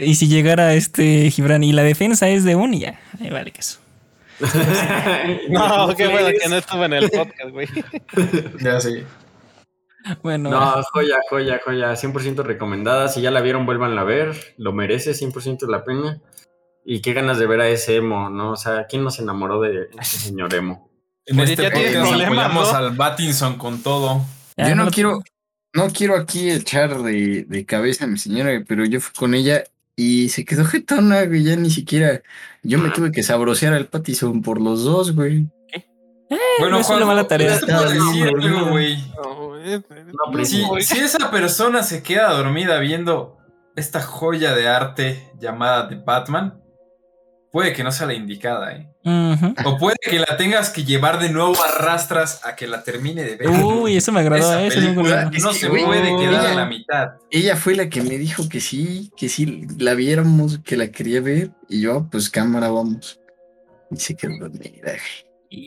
Y 0.03 0.15
si 0.16 0.27
llegara 0.27 0.74
este 0.74 1.31
Gibran 1.31 1.62
y 1.62 1.73
la 1.73 1.85
defensa 1.85 2.28
es 2.28 2.43
de 2.43 2.57
un 2.57 2.74
y 2.74 2.81
ya. 2.81 3.01
Ahí 3.20 3.31
vale 3.31 3.53
que 3.53 3.61
eso. 3.61 3.78
No, 5.49 5.95
qué 5.97 6.09
bueno 6.09 6.28
que 6.41 6.49
no 6.49 6.57
estuve 6.57 6.86
en 6.86 6.93
el 6.95 7.11
podcast, 7.11 7.51
güey. 7.53 7.69
Ya 8.61 8.81
sí. 8.81 9.05
Bueno, 10.22 10.51
No, 10.51 10.82
joya, 10.93 11.16
joya, 11.31 11.60
joya. 11.64 11.93
100% 11.97 12.43
recomendada. 12.43 13.09
Si 13.09 13.20
ya 13.20 13.31
la 13.31 13.40
vieron, 13.40 13.66
vuélvanla 13.66 14.02
a 14.02 14.05
ver. 14.05 14.55
Lo 14.59 14.72
merece 14.72 15.12
100% 15.12 15.66
la 15.68 15.85
pena. 15.85 16.20
Y 16.85 17.01
qué 17.01 17.14
ganas 17.14 17.39
de 17.39 17.47
ver 17.47 17.60
a 17.60 17.68
ese 17.68 17.97
emo, 17.97 18.28
¿no? 18.28 18.52
O 18.52 18.56
sea, 18.56 18.86
¿quién 18.86 19.02
no 19.02 19.10
se 19.10 19.22
enamoró 19.22 19.60
de 19.60 19.89
ese 20.01 20.18
señor 20.18 20.52
emo? 20.55 20.90
En 21.26 21.36
Pues 21.36 21.48
este 21.48 21.62
ya 21.62 21.68
apoyamos 21.70 22.70
¿no? 22.70 22.76
al 22.76 22.90
Battinson 22.90 23.56
con 23.56 23.82
todo. 23.82 24.20
ya 24.59 24.68
Yo 24.68 24.74
no 24.74 24.90
quiero, 24.90 25.22
no 25.72 25.89
quiero 25.89 26.18
aquí 26.18 26.51
echar 26.51 26.98
de, 27.02 27.44
de 27.48 27.64
cabeza 27.64 28.05
a 28.05 28.09
mi 28.09 28.18
señora, 28.18 28.62
pero 28.68 28.85
yo 28.85 29.01
fui 29.01 29.14
con 29.14 29.32
ella 29.35 29.64
y 29.97 30.28
se 30.28 30.44
quedó 30.44 30.64
jetona, 30.66 31.24
güey. 31.24 31.43
Ya 31.43 31.56
ni 31.56 31.70
siquiera. 31.70 32.20
Yo 32.62 32.78
me 32.78 32.90
tuve 32.90 33.10
que 33.10 33.22
sabrosear 33.22 33.72
al 33.72 33.86
Pattison 33.86 34.43
por 34.43 34.60
los 34.60 34.85
dos, 34.85 35.14
güey. 35.14 35.47
Bueno, 36.59 36.76
no 36.76 36.81
es 36.81 36.90
una 36.90 37.06
mala 37.06 37.26
tarea. 37.26 37.59
algo, 37.59 38.66
güey. 38.70 38.98
No, 40.32 40.45
Si, 40.45 40.65
esa 40.99 41.31
persona 41.31 41.82
se 41.82 42.03
queda 42.03 42.31
dormida 42.32 42.78
viendo 42.78 43.39
esta 43.77 44.01
joya 44.01 44.55
de 44.55 44.69
arte 44.69 45.32
llamada 45.39 45.89
The 45.89 45.97
Batman, 45.97 46.61
puede 47.51 47.73
que 47.73 47.85
no 47.85 47.93
sea 47.93 48.07
la 48.07 48.15
indicada, 48.15 48.73
¿eh? 48.73 48.95
O 49.65 49.78
puede 49.78 49.97
que 50.03 50.19
la 50.19 50.36
tengas 50.36 50.70
que 50.70 50.85
llevar 50.85 51.20
de 51.20 51.31
nuevo 51.31 51.55
a 51.62 51.70
rastras 51.78 52.41
a 52.45 52.57
que 52.57 52.66
la 52.66 52.82
termine 52.82 53.23
de 53.23 53.36
ver. 53.36 53.49
Uy, 53.49 53.97
eso 53.97 54.11
me 54.12 54.20
agradó. 54.20 54.45
Esa 54.45 54.62
¿eh? 54.62 54.66
Eso 54.66 54.81
película 54.81 55.24
no 55.27 55.31
que, 55.31 55.41
se 55.55 55.69
puede 55.69 56.16
quedar 56.16 56.47
a 56.47 56.55
la 56.55 56.66
mitad. 56.66 57.12
Ella 57.31 57.55
fue 57.57 57.74
la 57.77 57.89
que 57.89 58.03
me 58.03 58.19
dijo 58.19 58.49
que 58.49 58.61
sí, 58.61 59.12
que 59.16 59.28
sí 59.28 59.66
la 59.78 59.95
viéramos, 59.95 60.59
que 60.61 60.77
la 60.77 60.89
quería 60.89 61.20
ver. 61.20 61.51
Y 61.69 61.82
yo, 61.82 62.09
pues 62.11 62.31
cámara, 62.31 62.70
vamos. 62.70 63.20
Y 63.91 63.97
se 63.97 64.16
quedó 64.16 64.39
dormida. 64.39 64.95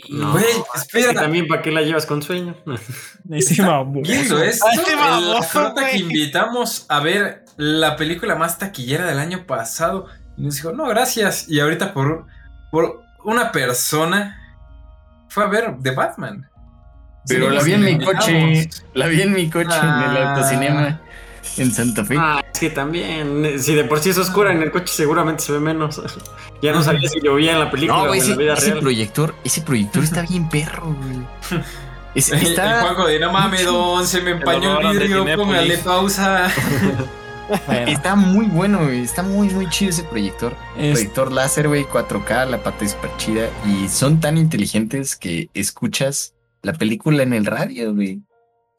No, 0.09 0.31
Güey, 0.33 0.43
es 0.45 0.55
que 0.55 0.77
espera. 0.79 1.13
también 1.13 1.47
para 1.47 1.61
qué 1.61 1.71
la 1.71 1.81
llevas 1.81 2.05
con 2.05 2.21
sueño. 2.21 2.55
Baboso. 3.59 4.01
Viendo 4.01 4.41
esto, 4.41 4.65
la 5.75 5.89
que 5.89 5.97
invitamos 5.97 6.85
a 6.89 6.99
ver 6.99 7.45
la 7.57 7.95
película 7.95 8.35
más 8.35 8.57
taquillera 8.57 9.05
del 9.05 9.19
año 9.19 9.45
pasado 9.45 10.05
y 10.37 10.43
nos 10.43 10.55
dijo, 10.55 10.71
no, 10.71 10.85
gracias. 10.87 11.47
Y 11.49 11.59
ahorita 11.59 11.93
por, 11.93 12.25
por 12.71 13.01
una 13.25 13.51
persona 13.51 14.37
fue 15.29 15.43
a 15.43 15.47
ver 15.47 15.75
The 15.81 15.91
Batman. 15.91 16.49
Pero 17.27 17.49
Sí, 17.49 17.55
la 17.55 17.63
vi 17.63 17.73
en 17.73 17.81
mi 17.83 18.05
coche. 18.05 18.69
La 18.93 19.07
vi 19.07 19.21
en 19.21 19.33
mi 19.33 19.49
coche 19.49 19.75
en 19.77 19.85
el 19.85 20.17
Ah. 20.17 20.33
autocinema 20.35 21.01
en 21.59 21.73
Santa 21.73 22.03
Fe. 22.05 22.15
Ah, 22.17 22.43
es 22.53 22.59
que 22.59 22.69
también, 22.69 23.59
si 23.59 23.73
de 23.75 23.83
por 23.83 23.99
sí 23.99 24.09
es 24.11 24.17
oscura 24.17 24.51
en 24.51 24.61
el 24.61 24.71
coche, 24.71 24.93
seguramente 24.93 25.43
se 25.43 25.51
ve 25.53 25.59
menos. 25.59 26.01
Ya 26.61 26.71
no 26.71 26.81
sabía 26.81 27.07
si 27.07 27.19
llovía 27.21 27.51
en 27.53 27.59
la 27.59 27.69
película 27.69 27.99
No, 27.99 28.03
o 28.05 28.07
la 28.07 28.17
ese, 28.17 28.35
vida 28.35 28.53
ese 28.55 28.71
real. 28.71 28.79
proyector, 28.79 29.35
ese 29.43 29.61
proyector 29.61 30.03
está 30.03 30.23
bien 30.23 30.49
perro, 30.49 30.87
güey. 30.87 31.61
Es- 32.15 32.31
El 32.31 32.41
está, 32.47 32.81
Juanjo 32.81 33.05
de 33.05 33.19
no 33.19 33.31
mames, 33.31 33.63
don, 33.63 34.07
se 34.07 34.21
me 34.21 34.31
empañó 34.37 34.79
el 34.79 34.97
vidrio, 34.97 35.23
póngale 35.35 35.77
pausa. 35.77 36.51
Bueno, 37.65 37.87
está 37.87 38.15
muy 38.15 38.45
bueno, 38.47 38.79
güey. 38.79 39.03
Está 39.03 39.23
muy, 39.23 39.49
muy 39.51 39.69
chido 39.69 39.91
ese 39.91 40.03
proyector. 40.03 40.53
es- 40.77 40.93
Proyector 40.95 41.31
láser, 41.31 41.67
güey, 41.69 41.85
4K, 41.85 42.45
la 42.49 42.61
pata 42.61 42.83
es 42.83 42.97
chida. 43.17 43.49
Y 43.65 43.87
son 43.87 44.19
tan 44.19 44.37
inteligentes 44.37 45.15
que 45.15 45.49
escuchas 45.53 46.33
la 46.61 46.73
película 46.73 47.23
en 47.23 47.31
el 47.33 47.45
radio, 47.45 47.93
güey. 47.93 48.19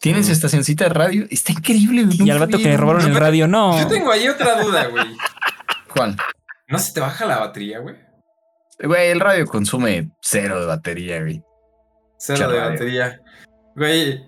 Tienen 0.00 0.22
su 0.24 0.32
estacioncita 0.32 0.84
de 0.84 0.90
radio. 0.90 1.26
Está 1.30 1.52
increíble, 1.52 2.04
güey. 2.04 2.22
y 2.22 2.30
al 2.30 2.38
vato 2.38 2.58
que 2.58 2.64
le 2.64 2.76
robaron 2.76 3.02
el 3.02 3.14
radio, 3.16 3.48
no. 3.48 3.78
Yo 3.80 3.86
tengo 3.88 4.10
ahí 4.12 4.28
otra 4.28 4.62
duda, 4.62 4.86
güey. 4.86 5.06
¿Cuál? 5.92 6.16
¿No 6.68 6.78
se 6.78 6.92
te 6.92 7.00
baja 7.00 7.24
la 7.26 7.38
batería, 7.38 7.80
güey? 7.80 7.96
Güey, 8.80 9.08
el 9.10 9.18
radio 9.20 9.44
consume 9.46 10.10
cero 10.20 10.60
de 10.60 10.66
batería, 10.66 11.20
güey. 11.20 11.42
Cero 12.18 12.46
Qué 12.48 12.52
de 12.54 12.58
radio. 12.60 12.70
batería. 12.72 13.20
Güey, 13.74 14.24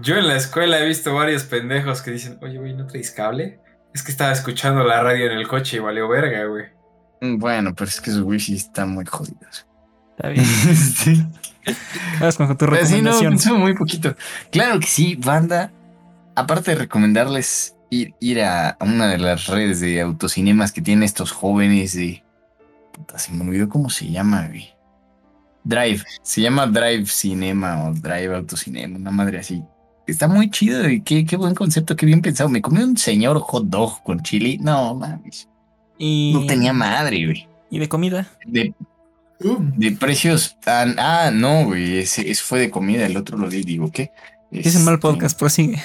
yo 0.00 0.16
en 0.16 0.28
la 0.28 0.36
escuela 0.36 0.78
he 0.78 0.86
visto 0.86 1.12
varios 1.14 1.44
pendejos 1.44 2.00
que 2.00 2.10
dicen, 2.12 2.38
oye, 2.40 2.56
güey, 2.58 2.72
¿no 2.74 2.86
traes 2.86 3.10
cable? 3.10 3.60
Es 3.92 4.02
que 4.02 4.12
estaba 4.12 4.32
escuchando 4.32 4.84
la 4.84 5.02
radio 5.02 5.26
en 5.26 5.32
el 5.38 5.46
coche 5.48 5.76
y 5.76 5.80
valió 5.80 6.08
verga, 6.08 6.44
güey. 6.44 6.66
Mm, 7.20 7.38
Bueno, 7.38 7.74
pero 7.74 7.88
es 7.88 8.00
que 8.00 8.10
sus 8.12 8.22
wifi 8.22 8.54
están 8.56 8.90
muy 8.90 9.04
jodidos. 9.04 9.66
Está 10.16 10.28
bien. 10.28 10.44
Sí. 10.74 11.22
Vas 12.20 12.36
con 12.36 12.56
tu 12.56 12.66
Pues 12.66 12.88
sí, 12.88 13.02
no, 13.02 13.12
recomendación. 13.12 13.60
muy 13.60 13.74
poquito. 13.74 14.14
Claro 14.50 14.80
que 14.80 14.86
sí, 14.86 15.14
banda. 15.16 15.72
aparte 16.34 16.72
de 16.72 16.78
recomendarles 16.78 17.76
ir, 17.90 18.14
ir 18.20 18.40
a, 18.42 18.70
a 18.70 18.84
una 18.84 19.08
de 19.08 19.18
las 19.18 19.46
redes 19.46 19.80
de 19.80 20.00
autocinemas 20.00 20.72
que 20.72 20.82
tienen 20.82 21.02
estos 21.02 21.32
jóvenes 21.32 21.94
de... 21.94 22.22
Puta, 22.92 23.18
se 23.18 23.32
me 23.32 23.44
olvidó 23.44 23.68
cómo 23.68 23.90
se 23.90 24.10
llama, 24.10 24.46
güey. 24.48 24.70
Drive. 25.64 26.02
Se 26.22 26.40
llama 26.40 26.66
Drive 26.66 27.06
Cinema 27.06 27.84
o 27.84 27.92
Drive 27.92 28.34
Autocinema, 28.34 28.96
una 28.96 29.10
madre 29.10 29.38
así. 29.38 29.62
Está 30.06 30.26
muy 30.26 30.50
chido 30.50 30.88
y 30.88 31.02
qué, 31.02 31.24
qué 31.24 31.36
buen 31.36 31.54
concepto, 31.54 31.94
qué 31.94 32.06
bien 32.06 32.22
pensado. 32.22 32.48
Me 32.48 32.62
comí 32.62 32.82
un 32.82 32.96
señor 32.96 33.38
hot 33.40 33.64
dog 33.66 34.02
con 34.02 34.20
chili. 34.22 34.58
No, 34.58 34.94
mames. 34.94 35.48
Y, 35.98 36.32
No 36.34 36.46
tenía 36.46 36.72
madre, 36.72 37.24
güey. 37.26 37.46
y 37.70 37.78
de 37.78 37.88
comida. 37.88 38.26
De, 38.46 38.72
de 39.40 39.92
precios 39.92 40.56
tan... 40.60 40.96
Ah, 40.98 41.30
no, 41.32 41.64
güey. 41.64 41.98
Ese, 41.98 42.30
ese 42.30 42.42
fue 42.42 42.58
de 42.58 42.70
comida. 42.70 43.06
El 43.06 43.16
otro 43.16 43.38
lo 43.38 43.48
di, 43.48 43.62
digo, 43.62 43.90
¿qué? 43.90 44.10
Es 44.52 44.74
un 44.76 44.84
mal 44.84 44.94
Este, 44.94 45.02
podcast, 45.02 45.38
prosigue. 45.38 45.80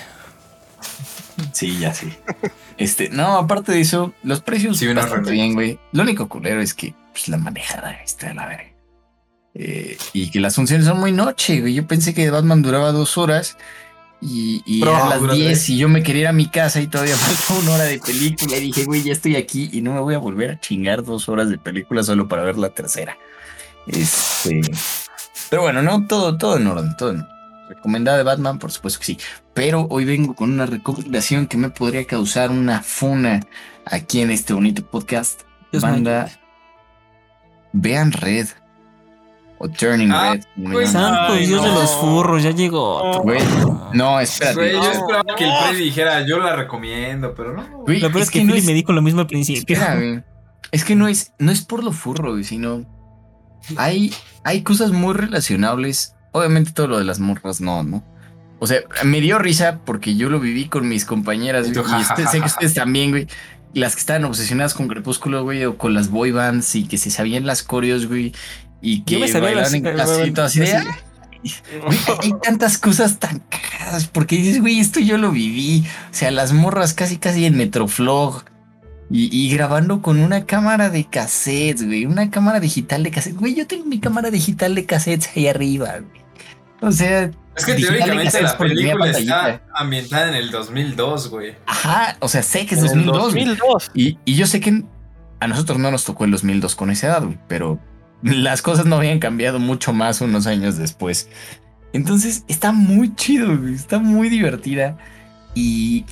Sí, 1.53 1.77
ya 1.79 1.93
sí. 1.93 2.07
Este, 2.77 3.09
no, 3.09 3.37
aparte 3.37 3.71
de 3.71 3.81
eso, 3.81 4.13
los 4.23 4.41
precios 4.41 4.77
Sí, 4.77 4.87
una 4.87 5.01
bastante 5.01 5.31
bien, 5.31 5.53
güey. 5.53 5.79
Lo 5.91 6.03
único 6.03 6.27
culero 6.27 6.61
es 6.61 6.73
que 6.73 6.93
pues, 7.11 7.27
la 7.29 7.37
manejada 7.37 7.91
está 8.03 8.27
de 8.27 8.33
la 8.33 8.47
verga. 8.47 8.71
Eh, 9.53 9.97
y 10.11 10.29
que 10.31 10.39
las 10.41 10.55
funciones 10.55 10.85
son 10.85 10.99
muy 10.99 11.11
noche, 11.13 11.61
güey. 11.61 11.73
Yo 11.73 11.87
pensé 11.87 12.13
que 12.13 12.29
Batman 12.29 12.61
duraba 12.61 12.91
dos 12.91 13.17
horas 13.17 13.57
y, 14.21 14.61
y 14.65 14.81
eran 14.81 15.09
las 15.09 15.19
dura 15.19 15.33
10 15.33 15.47
tres. 15.47 15.69
y 15.69 15.77
yo 15.77 15.87
me 15.87 16.03
quería 16.03 16.23
ir 16.23 16.27
a 16.27 16.33
mi 16.33 16.47
casa 16.47 16.81
y 16.81 16.87
todavía 16.87 17.15
falta 17.17 17.61
una 17.61 17.75
hora 17.75 17.83
de 17.85 17.99
película. 17.99 18.57
Y 18.57 18.61
dije, 18.61 18.83
güey, 18.83 19.03
ya 19.03 19.13
estoy 19.13 19.37
aquí 19.37 19.69
y 19.71 19.81
no 19.81 19.93
me 19.93 20.01
voy 20.01 20.15
a 20.15 20.19
volver 20.19 20.51
a 20.51 20.59
chingar 20.59 21.03
dos 21.03 21.29
horas 21.29 21.49
de 21.49 21.57
película 21.57 22.03
solo 22.03 22.27
para 22.27 22.43
ver 22.43 22.57
la 22.57 22.69
tercera. 22.69 23.17
Este, 23.87 24.61
pero 25.49 25.61
bueno, 25.63 25.81
no, 25.81 26.05
todo, 26.07 26.37
todo 26.37 26.57
en 26.57 26.67
orden, 26.67 26.95
todo 26.97 27.11
en 27.11 27.15
orden. 27.21 27.29
Recomendada 27.69 28.17
de 28.17 28.23
Batman, 28.23 28.59
por 28.59 28.71
supuesto 28.71 28.99
que 28.99 29.05
sí. 29.05 29.17
Pero 29.53 29.87
hoy 29.89 30.05
vengo 30.05 30.35
con 30.35 30.51
una 30.51 30.65
recomendación 30.67 31.47
que 31.47 31.57
me 31.57 31.69
podría 31.71 32.05
causar 32.05 32.51
una 32.51 32.81
funa 32.83 33.39
aquí 33.85 34.21
en 34.21 34.29
este 34.31 34.53
bonito 34.53 34.85
podcast. 34.85 35.41
Dios 35.71 35.81
Banda, 35.83 36.29
vean 37.73 38.11
Red 38.11 38.47
o 39.57 39.67
Turning 39.69 40.11
Ah, 40.11 40.33
Red. 40.33 40.43
pues. 40.71 40.91
Santo 40.91 41.33
Ay, 41.33 41.47
Dios 41.47 41.63
de 41.63 41.69
los 41.69 41.89
furros, 41.95 42.43
ya 42.43 42.51
llegó. 42.51 43.21
Güey, 43.23 43.39
no, 43.93 44.19
espérate. 44.19 44.55
Güey, 44.57 44.73
yo 44.73 44.91
esperaba 44.91 45.23
que 45.35 45.45
el 45.45 45.51
Freddy 45.63 45.83
dijera, 45.85 46.25
yo 46.27 46.39
la 46.39 46.55
recomiendo, 46.55 47.33
pero 47.33 47.53
no. 47.53 47.67
güey, 47.79 47.99
Lo 47.99 48.09
peor 48.11 48.21
es 48.23 48.29
que, 48.31 48.43
no 48.43 48.53
es- 48.53 48.65
me 48.65 48.73
dijo 48.73 48.93
lo 48.93 49.01
mismo 49.01 49.21
al 49.21 49.27
principio. 49.27 49.77
Es 50.71 50.83
que 50.83 50.95
no 50.95 51.07
es, 51.07 51.33
no 51.39 51.51
es 51.51 51.61
por 51.63 51.83
lo 51.83 51.91
furro, 51.91 52.31
güey, 52.33 52.43
sino 52.43 52.85
hay, 53.77 54.13
hay 54.43 54.61
cosas 54.63 54.91
muy 54.91 55.13
relacionables. 55.13 56.13
Obviamente 56.31 56.71
todo 56.71 56.87
lo 56.87 56.97
de 56.99 57.05
las 57.05 57.19
morras 57.19 57.61
no, 57.61 57.83
¿no? 57.83 58.03
O 58.59 58.67
sea, 58.67 58.79
me 59.03 59.21
dio 59.21 59.37
risa 59.39 59.79
porque 59.85 60.15
yo 60.15 60.29
lo 60.29 60.39
viví 60.39 60.67
con 60.69 60.87
mis 60.87 61.05
compañeras 61.05 61.67
Y 61.67 61.73
güey, 61.73 62.03
sé 62.03 62.39
que 62.39 62.45
ustedes 62.45 62.73
también, 62.73 63.11
güey. 63.11 63.27
Las 63.73 63.95
que 63.95 63.99
estaban 63.99 64.23
obsesionadas 64.23 64.73
con 64.73 64.87
Crepúsculo, 64.87 65.43
güey, 65.43 65.65
o 65.65 65.77
con 65.77 65.93
las 65.93 66.09
boy 66.09 66.31
bands 66.31 66.75
y 66.75 66.85
que 66.87 66.97
se 66.97 67.11
sabían 67.11 67.45
las 67.45 67.61
coreos, 67.63 68.07
güey, 68.07 68.33
y 68.81 69.01
que 69.03 69.17
bailaban 69.19 69.55
las- 69.57 69.73
en 69.73 69.83
casito 69.83 70.43
así 70.43 70.59
de, 70.61 70.85
Güey, 71.85 71.99
hay 72.21 72.33
tantas 72.41 72.77
cosas 72.77 73.19
tan 73.19 73.39
cagadas 73.49 74.07
porque 74.07 74.35
dices, 74.37 74.61
güey, 74.61 74.79
esto 74.79 74.99
yo 74.99 75.17
lo 75.17 75.31
viví. 75.31 75.85
O 76.09 76.13
sea, 76.13 76.31
las 76.31 76.53
morras 76.53 76.93
casi, 76.93 77.17
casi 77.17 77.45
en 77.45 77.57
Metroflog 77.57 78.45
y, 79.09 79.29
y 79.35 79.53
grabando 79.55 80.01
con 80.01 80.19
una 80.19 80.45
cámara 80.45 80.89
de 80.89 81.05
cassettes, 81.05 81.85
güey, 81.85 82.05
una 82.05 82.29
cámara 82.31 82.59
digital 82.59 83.03
de 83.03 83.11
cassettes. 83.11 83.39
Güey, 83.39 83.55
yo 83.55 83.67
tengo 83.67 83.85
mi 83.85 83.99
cámara 83.99 84.31
digital 84.31 84.75
de 84.75 84.85
cassettes 84.85 85.29
ahí 85.35 85.47
arriba, 85.47 85.99
güey. 85.99 86.25
O 86.81 86.91
sea, 86.91 87.31
Es 87.55 87.65
que 87.65 87.75
teóricamente 87.75 88.41
la 88.41 88.57
película 88.57 89.09
está 89.11 89.61
ambientada 89.73 90.29
en 90.29 90.35
el 90.35 90.51
2002, 90.51 91.29
güey. 91.29 91.55
Ajá, 91.65 92.17
o 92.19 92.27
sea, 92.27 92.43
sé 92.43 92.65
que 92.65 92.75
es 92.75 92.81
En 92.91 92.99
el 92.99 93.05
2002. 93.05 93.31
güey. 93.31 93.45
2002. 93.45 93.91
Y, 93.93 94.17
y 94.25 94.35
yo 94.35 94.45
sé 94.47 94.59
que 94.59 94.83
a 95.39 95.47
nosotros 95.47 95.77
no 95.79 95.91
nos 95.91 96.03
tocó 96.03 96.25
el 96.25 96.31
2002 96.31 96.75
con 96.75 96.89
esa 96.89 97.07
edad, 97.07 97.23
güey, 97.23 97.37
pero 97.47 97.79
las 98.23 98.61
cosas 98.61 98.85
no 98.85 98.95
habían 98.97 99.19
cambiado 99.19 99.59
mucho 99.59 99.93
más 99.93 100.19
unos 100.21 100.47
años 100.47 100.77
después. 100.77 101.29
Entonces 101.93 102.43
está 102.47 102.71
muy 102.71 103.15
chido, 103.15 103.57
güey, 103.57 103.75
está 103.75 103.99
muy 103.99 104.29
divertida. 104.29 104.97
Y 105.53 106.05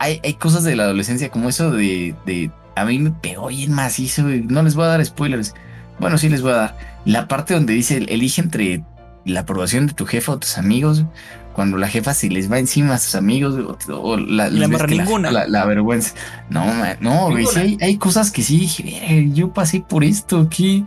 hay, 0.00 0.20
hay 0.24 0.34
cosas 0.34 0.64
de 0.64 0.74
la 0.74 0.82
adolescencia 0.84 1.28
como 1.30 1.48
eso 1.48 1.70
de, 1.70 2.16
de- 2.26 2.50
A 2.74 2.84
mí 2.84 2.98
me 2.98 3.10
pegó 3.12 3.46
bien 3.48 3.72
macizo. 3.72 4.22
No 4.24 4.62
les 4.64 4.74
voy 4.74 4.84
a 4.84 4.88
dar 4.88 5.04
spoilers. 5.04 5.54
Bueno, 6.00 6.18
sí 6.18 6.28
les 6.28 6.42
voy 6.42 6.52
a 6.52 6.56
dar. 6.56 6.78
La 7.04 7.28
parte 7.28 7.54
donde 7.54 7.72
dice, 7.74 7.98
elige 8.08 8.40
entre 8.40 8.82
la 9.24 9.40
aprobación 9.40 9.86
de 9.86 9.92
tu 9.92 10.06
jefa 10.06 10.32
o 10.32 10.38
tus 10.38 10.58
amigos. 10.58 11.04
Cuando 11.52 11.76
la 11.76 11.88
jefa 11.88 12.14
se 12.14 12.30
les 12.30 12.50
va 12.50 12.58
encima 12.58 12.94
a 12.94 12.98
sus 12.98 13.14
amigos 13.16 13.54
o, 13.88 13.92
o 13.94 14.16
la, 14.16 14.48
la 14.48 14.66
ninguna. 14.68 15.30
La, 15.30 15.46
la 15.48 15.64
vergüenza. 15.66 16.14
No, 16.48 16.64
ma- 16.64 16.96
no, 17.00 17.28
güey. 17.30 17.44
Sí 17.44 17.58
hay, 17.60 17.78
hay 17.82 17.96
cosas 17.98 18.30
que 18.30 18.42
sí 18.42 18.56
dije, 18.58 18.82
"Verga, 18.84 19.34
yo 19.34 19.52
pasé 19.52 19.80
por 19.86 20.04
esto. 20.04 20.48
Qué, 20.48 20.84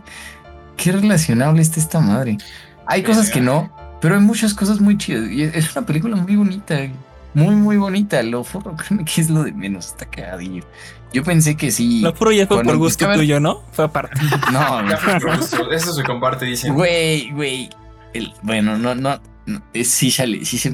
qué 0.76 0.90
relacionable 0.92 1.62
está 1.62 1.78
esta 1.78 2.00
madre. 2.00 2.38
Hay 2.86 3.02
cosas 3.02 3.30
que 3.30 3.40
no, 3.40 3.70
pero 4.00 4.16
hay 4.16 4.20
muchas 4.22 4.52
cosas 4.54 4.80
muy 4.80 4.96
chidas. 4.98 5.30
Y 5.30 5.42
es 5.42 5.76
una 5.76 5.86
película 5.86 6.16
muy 6.16 6.34
bonita. 6.34 6.76
Muy, 7.34 7.54
muy 7.56 7.76
bonita. 7.76 8.22
Lo 8.22 8.44
forro, 8.44 8.76
créeme 8.88 9.04
que 9.04 9.20
es 9.20 9.30
lo 9.30 9.42
de 9.44 9.52
menos. 9.52 9.86
Está 9.88 10.06
cagadillo. 10.06 10.64
Yo 11.12 11.22
pensé 11.22 11.56
que 11.56 11.70
sí. 11.70 12.00
Lo 12.00 12.12
puro 12.14 12.32
ya 12.32 12.46
fue 12.46 12.62
por 12.62 12.76
gusto 12.76 13.06
tuyo, 13.12 13.38
¿no? 13.40 13.62
Fue 13.72 13.84
aparte. 13.84 14.20
No, 14.52 14.82
gusto, 15.36 15.70
Eso 15.70 15.92
se 15.92 16.02
comparte, 16.02 16.44
dicen. 16.44 16.74
Güey, 16.74 17.30
güey. 17.30 17.70
El- 18.12 18.32
Bueno, 18.42 18.76
no, 18.78 18.94
no. 18.94 19.20
no, 19.46 19.62
es- 19.72 19.90
sí, 19.90 20.10
sale, 20.10 20.44
sí 20.44 20.58
se 20.58 20.72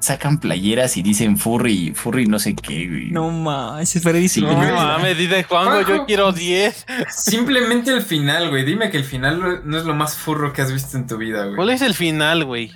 sacan 0.00 0.38
playeras 0.38 0.96
y 0.98 1.02
dicen 1.02 1.38
furry, 1.38 1.92
furry 1.94 2.26
no 2.26 2.38
sé 2.38 2.54
qué, 2.54 2.86
güey. 2.88 3.10
No 3.10 3.30
más, 3.30 3.96
es 3.96 4.04
verísimo. 4.04 4.50
Sí, 4.50 4.54
No 4.54 4.74
mames, 4.74 5.16
dice 5.16 5.44
Juanjo, 5.44 5.80
yo 5.88 6.04
quiero 6.06 6.30
10. 6.32 6.86
Simplemente 7.08 7.90
el 7.92 8.02
final, 8.02 8.50
güey. 8.50 8.64
Dime 8.64 8.90
que 8.90 8.98
el 8.98 9.04
final 9.04 9.62
no 9.64 9.78
es 9.78 9.84
lo 9.84 9.94
más 9.94 10.16
furro 10.16 10.52
que 10.52 10.60
has 10.60 10.72
visto 10.72 10.96
en 10.98 11.06
tu 11.06 11.16
vida, 11.16 11.44
güey. 11.44 11.56
¿Cuál 11.56 11.70
es 11.70 11.80
el 11.82 11.94
final, 11.94 12.44
güey? 12.44 12.70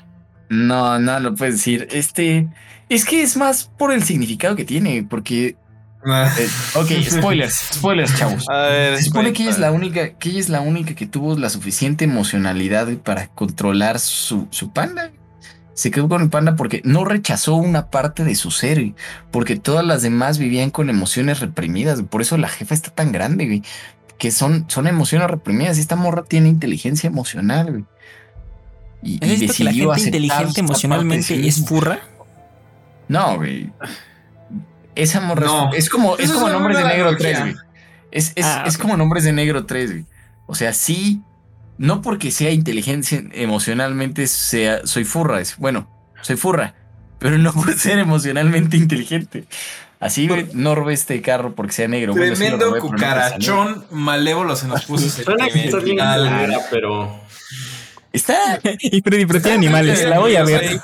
No, 0.48 0.98
no 0.98 1.20
lo 1.20 1.34
puedes 1.34 1.56
decir. 1.56 1.88
Este. 1.90 2.48
Es 2.88 3.04
que 3.04 3.22
es 3.22 3.36
más 3.36 3.70
por 3.76 3.92
el 3.92 4.02
significado 4.02 4.56
que 4.56 4.64
tiene, 4.64 5.06
porque. 5.08 5.56
Ah, 6.06 6.32
eh, 6.38 6.48
ok, 6.74 6.90
spoilers, 7.10 7.54
spoilers, 7.74 8.16
chavos. 8.16 8.48
A 8.48 8.62
ver. 8.62 8.96
Se 8.96 9.04
supone 9.04 9.32
que 9.32 9.42
ella 9.42 9.50
es 9.50 9.58
la 9.58 9.72
única, 9.72 10.14
que 10.14 10.30
ella 10.30 10.40
es 10.40 10.48
la 10.48 10.60
única 10.60 10.94
que 10.94 11.06
tuvo 11.06 11.36
la 11.36 11.50
suficiente 11.50 12.04
emocionalidad 12.04 12.88
para 12.98 13.28
controlar 13.28 13.98
su, 13.98 14.48
su 14.50 14.72
panda. 14.72 15.10
Se 15.74 15.92
quedó 15.92 16.08
con 16.08 16.22
el 16.22 16.30
panda 16.30 16.56
porque 16.56 16.80
no 16.84 17.04
rechazó 17.04 17.54
una 17.54 17.88
parte 17.88 18.24
de 18.24 18.34
su 18.34 18.50
ser, 18.50 18.94
porque 19.30 19.54
todas 19.54 19.84
las 19.84 20.02
demás 20.02 20.38
vivían 20.38 20.70
con 20.70 20.90
emociones 20.90 21.38
reprimidas. 21.38 22.02
Por 22.02 22.20
eso 22.20 22.36
la 22.36 22.48
jefa 22.48 22.74
está 22.74 22.90
tan 22.90 23.12
grande, 23.12 23.46
güey, 23.46 23.62
que 24.18 24.32
son, 24.32 24.64
son 24.68 24.88
emociones 24.88 25.30
reprimidas. 25.30 25.78
Esta 25.78 25.94
morra 25.94 26.24
tiene 26.24 26.48
inteligencia 26.48 27.06
emocional, 27.06 27.70
güey. 27.70 27.84
Y, 29.02 29.24
¿Has 29.24 29.30
y 29.42 29.48
que 29.48 29.64
la 29.64 29.72
gente 29.72 30.00
inteligente 30.02 30.60
emocionalmente 30.60 31.46
es 31.46 31.64
furra? 31.66 32.00
No, 33.08 33.36
güey. 33.36 33.70
Esa 34.94 35.20
morra 35.20 35.46
es- 35.46 35.52
No. 35.52 35.72
es, 35.72 35.88
como, 35.90 36.16
es 36.16 36.30
como 36.32 36.46
es 36.48 36.52
Nombres 36.52 36.78
de 36.78 36.84
Negro 36.84 37.08
analogía. 37.08 37.32
3, 37.32 37.40
güey. 37.40 37.56
Es, 38.10 38.32
es, 38.34 38.44
Ah, 38.46 38.64
es 38.66 38.78
como 38.78 38.96
Nombres 38.96 39.24
de 39.24 39.32
Negro 39.32 39.64
3, 39.66 39.90
güey. 39.92 40.06
O 40.46 40.54
sea, 40.54 40.72
sí, 40.72 41.22
no 41.76 42.02
porque 42.02 42.30
sea 42.30 42.50
inteligencia 42.50 43.22
emocionalmente 43.32 44.26
sea, 44.26 44.80
soy 44.86 45.04
furra. 45.04 45.40
Es, 45.40 45.56
bueno, 45.56 45.88
soy 46.22 46.36
furra, 46.36 46.74
pero 47.18 47.38
no 47.38 47.52
por 47.52 47.72
ser 47.74 47.98
emocionalmente 47.98 48.76
inteligente. 48.76 49.44
Así, 50.00 50.28
güey, 50.28 50.46
no 50.52 50.74
robé 50.74 50.94
este 50.94 51.20
carro 51.22 51.54
porque 51.54 51.72
sea 51.72 51.88
negro. 51.88 52.12
Bueno, 52.14 52.34
sí 52.36 52.42
lo 52.42 52.56
Tremendo 52.56 52.66
robé, 52.66 52.80
pero 52.80 52.92
no 52.92 52.96
cucarachón 52.98 53.84
malévolo 53.90 54.54
se 54.56 54.68
nos 54.68 54.84
puso 54.84 55.08
Suena 55.22 55.48
que 55.48 55.64
está 55.64 55.78
bien 55.78 55.98
pero. 56.70 57.20
Está, 58.12 58.60
y 58.80 59.00
Freddy 59.00 59.26
prefiere 59.26 59.56
animales, 59.56 60.04
la 60.04 60.18
voy 60.18 60.36
a 60.36 60.44
ver. 60.44 60.80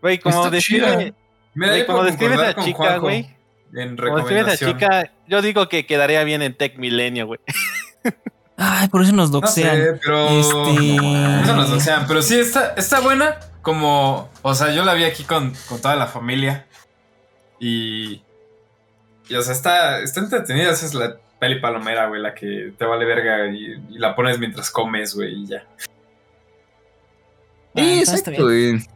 Güey, 0.00 0.18
como 0.18 0.48
describe, 0.50 1.12
güey, 1.54 1.86
como 1.86 1.98
por 1.98 2.06
describe 2.06 2.30
concordar 2.36 2.50
esa 2.50 2.54
con 2.54 2.64
chica, 2.64 2.96
güey. 2.98 3.36
En 3.74 3.96
Como 3.96 4.16
describe 4.18 4.40
esa 4.42 4.50
recomendación. 4.52 4.72
chica, 4.78 5.12
yo 5.26 5.42
digo 5.42 5.68
que 5.68 5.86
quedaría 5.86 6.22
bien 6.24 6.42
en 6.42 6.54
Tech 6.54 6.76
Milenio, 6.78 7.26
güey. 7.26 7.40
Ay, 8.56 8.88
por 8.88 9.02
eso 9.02 9.12
nos 9.12 9.30
No 9.30 9.40
doxean. 9.40 9.76
sé, 9.76 10.00
pero. 10.02 10.28
Este- 10.28 10.94
Eso 11.42 11.56
nos 11.56 11.70
doxean, 11.70 12.06
Pero 12.06 12.22
sí, 12.22 12.38
está, 12.38 12.74
está 12.76 13.00
buena. 13.00 13.38
Como. 13.60 14.30
O 14.42 14.54
sea, 14.54 14.72
yo 14.72 14.84
la 14.84 14.94
vi 14.94 15.04
aquí 15.04 15.24
con, 15.24 15.52
con 15.68 15.80
toda 15.80 15.96
la 15.96 16.06
familia. 16.06 16.64
Y. 17.60 18.22
Y 19.28 19.34
o 19.34 19.42
sea, 19.42 19.52
está, 19.52 19.98
está 20.00 20.20
entretenida. 20.20 20.70
Esa 20.70 20.86
es 20.86 20.94
la 20.94 21.16
peli 21.38 21.60
palomera, 21.60 22.06
güey. 22.06 22.22
La 22.22 22.34
que 22.34 22.72
te 22.78 22.84
vale 22.86 23.04
verga 23.04 23.46
y, 23.48 23.72
y 23.90 23.98
la 23.98 24.14
pones 24.14 24.38
mientras 24.38 24.70
comes, 24.70 25.14
güey. 25.14 25.42
Y 25.42 25.46
ya. 25.48 25.66
Ah, 27.76 27.94
exacto. 27.98 28.46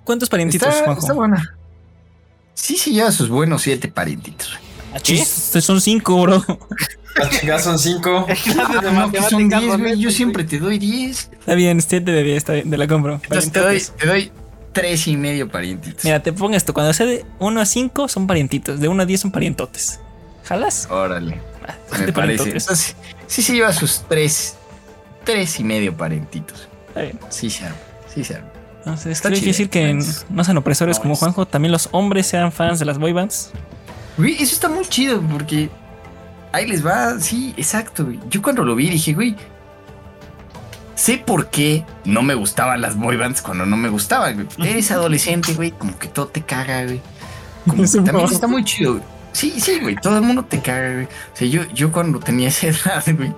¿Cuántos 0.05 0.29
parientitos, 0.29 0.69
Está, 0.69 0.85
Juanjo? 0.85 1.01
está 1.01 1.13
buena. 1.13 1.57
Sí, 2.55 2.77
sí, 2.77 2.93
lleva 2.93 3.11
sus 3.13 3.29
buenos 3.29 3.63
siete 3.63 3.89
parientitos. 3.89 4.51
güey. 4.59 4.71
Ah, 4.95 5.01
chis, 5.01 5.29
Son 5.29 5.81
cinco, 5.81 6.21
bro. 6.23 6.45
Las 7.17 7.31
chingadas 7.41 7.65
son 7.65 7.79
cinco. 7.79 8.27
De 8.47 8.61
Ah, 8.61 8.93
no, 8.93 9.11
que 9.13 9.23
son 9.23 9.49
10, 9.49 9.79
güey. 9.79 9.99
Yo 9.99 10.11
siempre 10.11 10.45
te 10.45 10.59
doy 10.59 10.79
10. 10.79 11.31
Está 11.39 11.55
bien, 11.55 11.81
siete 11.81 12.11
de 12.13 12.23
10, 12.23 12.37
está 12.37 12.53
bien, 12.55 12.71
te 12.71 12.77
la 12.77 12.87
compro. 12.89 13.15
Entonces 13.23 13.51
te 13.53 13.59
doy, 13.61 13.67
Parientotes. 13.81 13.97
te 14.01 14.07
doy, 14.07 14.33
tres 14.73 15.07
y 15.09 15.17
medio 15.17 15.49
parientitos. 15.49 16.05
Mira, 16.05 16.23
te 16.23 16.33
pongo 16.33 16.55
esto. 16.57 16.73
Cuando 16.75 16.93
sea 16.93 17.07
de 17.07 17.25
1 17.39 17.61
a 17.61 17.67
5 17.67 18.09
son 18.09 18.27
parientitos. 18.27 18.81
De 18.81 18.89
1 18.89 19.03
a 19.03 19.07
10 19.07 19.21
son 19.21 19.31
parientotes. 19.33 20.01
¿Jalas? 20.45 20.89
Órale, 20.91 21.41
Ah, 21.67 21.75
me 21.93 22.13
parece. 22.13 22.13
parientotes. 22.13 22.63
Entonces, 22.65 22.97
sí 23.27 23.43
se 23.43 23.53
lleva 23.55 23.73
sus 23.73 24.03
tres, 24.09 24.57
tres 25.25 25.59
y 25.61 25.65
medio 25.65 25.97
parentitos. 25.97 26.69
Está 26.89 27.03
bien. 27.03 27.19
Sí 27.29 27.51
se 27.51 27.65
arma, 27.65 27.77
sí 28.13 28.25
se 28.25 28.35
arma. 28.37 28.49
Entonces, 28.81 29.13
Está 29.13 29.29
quiere 29.29 29.47
decir 29.47 29.69
que 29.69 29.95
pues. 29.95 30.27
no 30.31 30.43
sean 30.43 30.57
opresores 30.57 30.99
como 30.99 31.15
No, 31.15 31.17
Juanjo. 31.17 31.47
También 31.47 31.71
los 31.73 31.89
hombres 31.93 32.27
sean 32.27 32.51
fans 32.51 32.79
de 32.79 32.87
las 32.87 32.99
boy 32.99 33.13
bands. 33.13 33.51
Güey, 34.17 34.35
eso 34.35 34.55
está 34.55 34.69
muy 34.69 34.87
chido 34.87 35.21
porque 35.21 35.71
ahí 36.53 36.67
les 36.67 36.85
va, 36.85 37.19
sí, 37.21 37.55
exacto, 37.57 38.05
güey. 38.07 38.19
Yo 38.31 38.41
cuando 38.43 38.65
lo 38.65 38.75
vi 38.75 38.89
dije, 38.91 39.13
güey, 39.13 39.37
sé 40.95 41.19
por 41.19 41.49
qué 41.51 41.85
no 42.05 42.23
me 42.23 42.35
gustaban 42.35 42.81
las 42.81 42.97
boy 42.97 43.17
bands 43.17 43.43
cuando 43.43 43.67
no 43.67 43.77
me 43.77 43.89
gustaban, 43.91 44.35
güey. 44.35 44.71
Eres 44.71 44.91
adolescente, 44.93 45.55
güey, 45.55 45.73
como 45.73 45.99
que 45.99 46.09
todo 46.09 46.29
te 46.29 46.43
caga, 46.43 46.85
güey. 46.85 47.01
Como 47.67 47.83
que 47.85 47.89
también 47.89 48.29
está 48.31 48.47
muy 48.47 48.65
chido, 48.65 48.93
güey. 48.95 49.05
Sí, 49.33 49.61
sí, 49.61 49.79
güey, 49.81 49.97
todo 49.97 50.17
el 50.17 50.23
mundo 50.23 50.45
te 50.45 50.61
caga, 50.61 50.93
güey. 50.95 51.05
O 51.05 51.37
sea, 51.37 51.49
yo, 51.49 51.63
yo 51.73 51.93
cuando 51.93 52.19
tenía 52.19 52.49
esa 52.49 52.67
edad, 52.69 53.05
güey, 53.17 53.33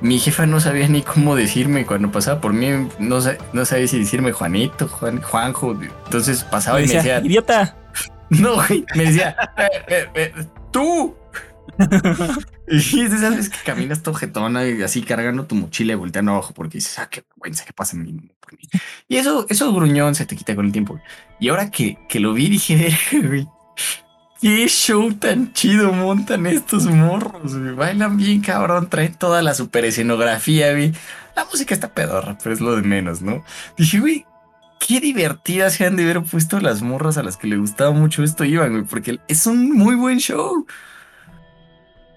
mi 0.00 0.18
jefa 0.18 0.46
no 0.46 0.60
sabía 0.60 0.88
ni 0.88 1.02
cómo 1.02 1.34
decirme 1.36 1.86
cuando 1.86 2.10
pasaba 2.12 2.40
por 2.40 2.52
mí, 2.52 2.68
no, 2.98 3.18
no 3.52 3.64
sabía 3.64 3.88
si 3.88 3.98
decirme 3.98 4.32
Juanito, 4.32 4.88
Juan, 4.88 5.22
Juanjo, 5.22 5.74
güey. 5.74 5.90
Entonces 6.04 6.44
pasaba 6.44 6.78
Me 6.78 6.84
y 6.84 6.88
me 6.88 6.94
decía, 6.94 7.14
decía, 7.14 7.26
idiota. 7.26 7.76
no, 8.30 8.54
güey, 8.56 8.84
me 8.94 9.04
decía, 9.06 9.36
"Eh, 9.56 9.68
eh, 9.88 10.08
eh, 10.14 10.32
tú. 10.70 11.16
y 12.68 12.76
es 12.76 12.92
de 12.92 13.16
esas 13.16 13.36
veces 13.36 13.50
que 13.50 13.58
caminas 13.64 14.02
todo 14.02 14.14
jetona 14.14 14.66
y 14.66 14.82
así 14.82 15.02
cargando 15.02 15.44
tu 15.46 15.54
mochila 15.54 15.92
y 15.92 15.96
volteando 15.96 16.32
abajo 16.32 16.52
porque 16.54 16.78
dices, 16.78 16.98
ah, 16.98 17.08
qué 17.08 17.22
vergüenza, 17.30 17.64
qué 17.64 17.72
pasa 17.72 17.96
mí, 17.96 18.12
por 18.40 18.52
mí?". 18.52 18.64
Y 19.08 19.16
eso, 19.16 19.46
eso 19.48 19.72
gruñón 19.72 20.14
se 20.14 20.26
te 20.26 20.36
quita 20.36 20.54
con 20.54 20.66
el 20.66 20.72
tiempo. 20.72 21.00
Y 21.40 21.48
ahora 21.48 21.70
que, 21.70 21.98
que 22.08 22.20
lo 22.20 22.32
vi, 22.34 22.48
dije, 22.48 22.76
"Verga, 22.76 23.28
güey, 23.28 23.48
qué 24.40 24.66
show 24.68 25.12
tan 25.14 25.52
chido 25.52 25.92
montan 25.92 26.46
estos 26.46 26.84
morros, 26.86 27.56
güey. 27.56 27.74
Bailan 27.74 28.16
bien, 28.16 28.40
cabrón, 28.40 28.88
traen 28.88 29.14
toda 29.14 29.42
la 29.42 29.54
super 29.54 29.84
escenografía, 29.84 30.72
güey. 30.72 30.92
La 31.36 31.44
música 31.44 31.74
está 31.74 31.88
pedorra, 31.94 32.36
pero 32.42 32.54
es 32.54 32.60
lo 32.60 32.74
de 32.76 32.82
menos, 32.82 33.22
¿no? 33.22 33.44
Dije, 33.76 34.00
güey, 34.00 34.26
qué 34.86 35.00
divertidas 35.00 35.74
se 35.74 35.86
han 35.86 35.96
de 35.96 36.04
haber 36.04 36.22
puesto 36.22 36.60
las 36.60 36.82
morras 36.82 37.16
a 37.18 37.22
las 37.22 37.36
que 37.36 37.46
le 37.46 37.56
gustaba 37.56 37.90
mucho 37.92 38.22
esto 38.22 38.44
iban, 38.44 38.70
güey, 38.72 38.84
porque 38.84 39.18
es 39.28 39.46
un 39.46 39.72
muy 39.72 39.94
buen 39.94 40.18
show. 40.18 40.66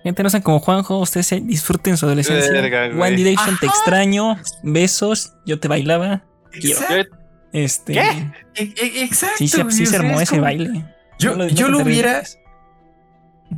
Gente, 0.03 0.23
no 0.23 0.29
sean 0.31 0.41
como 0.41 0.59
Juanjo. 0.59 0.97
Ustedes 0.97 1.27
se- 1.27 1.41
disfruten 1.41 1.95
su 1.95 2.07
adolescencia. 2.07 2.51
Verga, 2.51 2.87
güey. 2.87 2.99
One 3.09 3.15
Direction, 3.17 3.55
te 3.59 3.67
extraño. 3.67 4.35
Besos. 4.63 5.33
Yo 5.45 5.59
te 5.59 5.67
bailaba. 5.67 6.23
Exacto. 6.53 7.15
Este. 7.53 7.93
¿Qué? 7.93 8.31
e- 8.55 8.73
e- 8.81 9.03
exacto, 9.03 9.35
Sí, 9.37 9.47
se, 9.47 9.69
sí 9.69 9.85
se 9.85 9.97
armó 9.97 10.15
es 10.15 10.21
ese 10.23 10.29
como- 10.31 10.41
baile. 10.43 10.85
Yo, 11.21 11.31
No 11.35 11.43
lo- 11.43 11.47
yo 11.49 11.67
no 11.69 11.77
lo 11.79 11.83
hubiera, 11.83 12.19
ríes. 12.19 12.37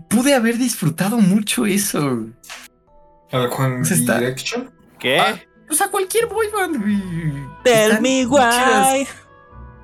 pude 0.09 0.33
haber 0.35 0.57
disfrutado 0.57 1.17
mucho 1.17 1.65
eso. 1.65 2.27
¿Al 3.31 3.47
Juan 3.47 3.77
Pues 3.79 3.91
está- 3.91 4.19
Direction? 4.19 4.69
¿Qué? 4.99 5.19
Ah, 5.19 5.35
O 5.69 5.73
sea, 5.73 5.87
cualquier 5.89 6.27
boy 6.27 6.47
band, 6.55 6.81
güey. 6.81 7.01
Tell 7.63 7.99
me 8.01 8.25
why. 8.25 9.07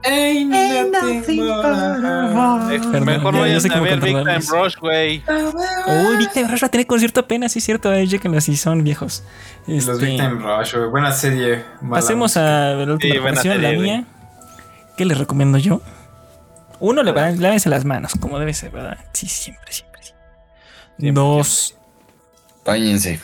Ain't 0.03 0.49
nothing 0.93 1.39
but 1.45 1.65
a 1.65 2.69
Eh, 2.71 3.01
Mejor 3.01 3.37
vayan 3.37 3.59
sé 3.59 3.69
a 3.73 3.79
ver 3.81 3.99
Big 3.99 4.15
Time. 4.15 4.39
Rush, 4.39 4.77
güey. 4.79 5.23
Uy, 5.27 6.17
Big 6.17 6.31
Time 6.31 6.47
Rush 6.47 6.63
va 6.63 6.67
a 6.67 6.71
tener 6.71 6.85
concierto 6.87 7.19
apenas, 7.19 7.51
sí 7.51 7.59
es 7.59 7.65
cierto, 7.65 7.91
eh, 7.91 8.07
chéquenlo 8.07 8.39
si 8.39 8.55
son 8.55 8.83
viejos. 8.83 9.23
Los 9.67 9.87
Este, 9.89 10.05
Big 10.05 10.17
Time 10.17 10.35
Rush, 10.41 10.75
güey. 10.75 10.89
Buena 10.89 11.11
serie. 11.11 11.65
pasemos 11.89 12.31
música. 12.35 12.71
a 12.71 12.75
la 12.75 12.93
última 12.93 12.99
Sí, 12.99 13.11
recomendación, 13.11 13.61
la 13.61 13.71
mía. 13.71 14.05
¿Qué 14.95 15.05
les 15.05 15.17
recomiendo 15.17 15.57
yo? 15.57 15.81
Uno, 16.79 17.03
le 17.03 17.11
lávense 17.13 17.69
las 17.69 17.85
manos, 17.85 18.13
como 18.19 18.39
debe 18.39 18.53
ser, 18.53 18.71
¿verdad? 18.71 18.97
Sí, 19.13 19.27
siempre, 19.27 19.71
siempre. 19.71 20.01
sí. 20.03 21.11
Dos, 21.11 21.75
Báñense. 22.65 23.19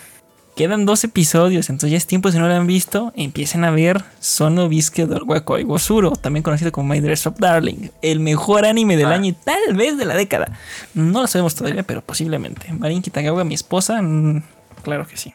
quedan 0.55 0.85
dos 0.85 1.03
episodios, 1.03 1.69
entonces 1.69 1.91
ya 1.91 1.97
es 1.97 2.07
tiempo, 2.07 2.31
si 2.31 2.37
no 2.39 2.47
lo 2.47 2.53
han 2.53 2.67
visto, 2.67 3.11
empiecen 3.15 3.63
a 3.65 3.71
ver 3.71 4.03
Sono 4.19 4.69
Bisque 4.69 5.05
del 5.05 5.23
Hueco 5.23 5.57
Gosuro, 5.65 6.11
también 6.11 6.43
conocido 6.43 6.71
como 6.71 6.89
My 6.93 6.99
Dress 7.01 7.25
Up 7.25 7.35
Darling, 7.37 7.89
el 8.01 8.19
mejor 8.21 8.65
anime 8.65 8.95
del 8.97 9.07
Ah. 9.07 9.15
año 9.15 9.25
y 9.27 9.33
tal 9.33 9.75
vez 9.75 9.97
de 9.97 10.05
la 10.05 10.15
década. 10.15 10.57
No 10.93 11.21
lo 11.21 11.27
sabemos 11.27 11.55
todavía, 11.55 11.83
pero 11.83 12.01
posiblemente. 12.01 12.71
Marin 12.73 13.01
Kitagawa, 13.01 13.43
mi 13.43 13.53
esposa, 13.55 14.01
mm, 14.01 14.41
claro 14.83 15.05
que 15.07 15.17
sí. 15.17 15.33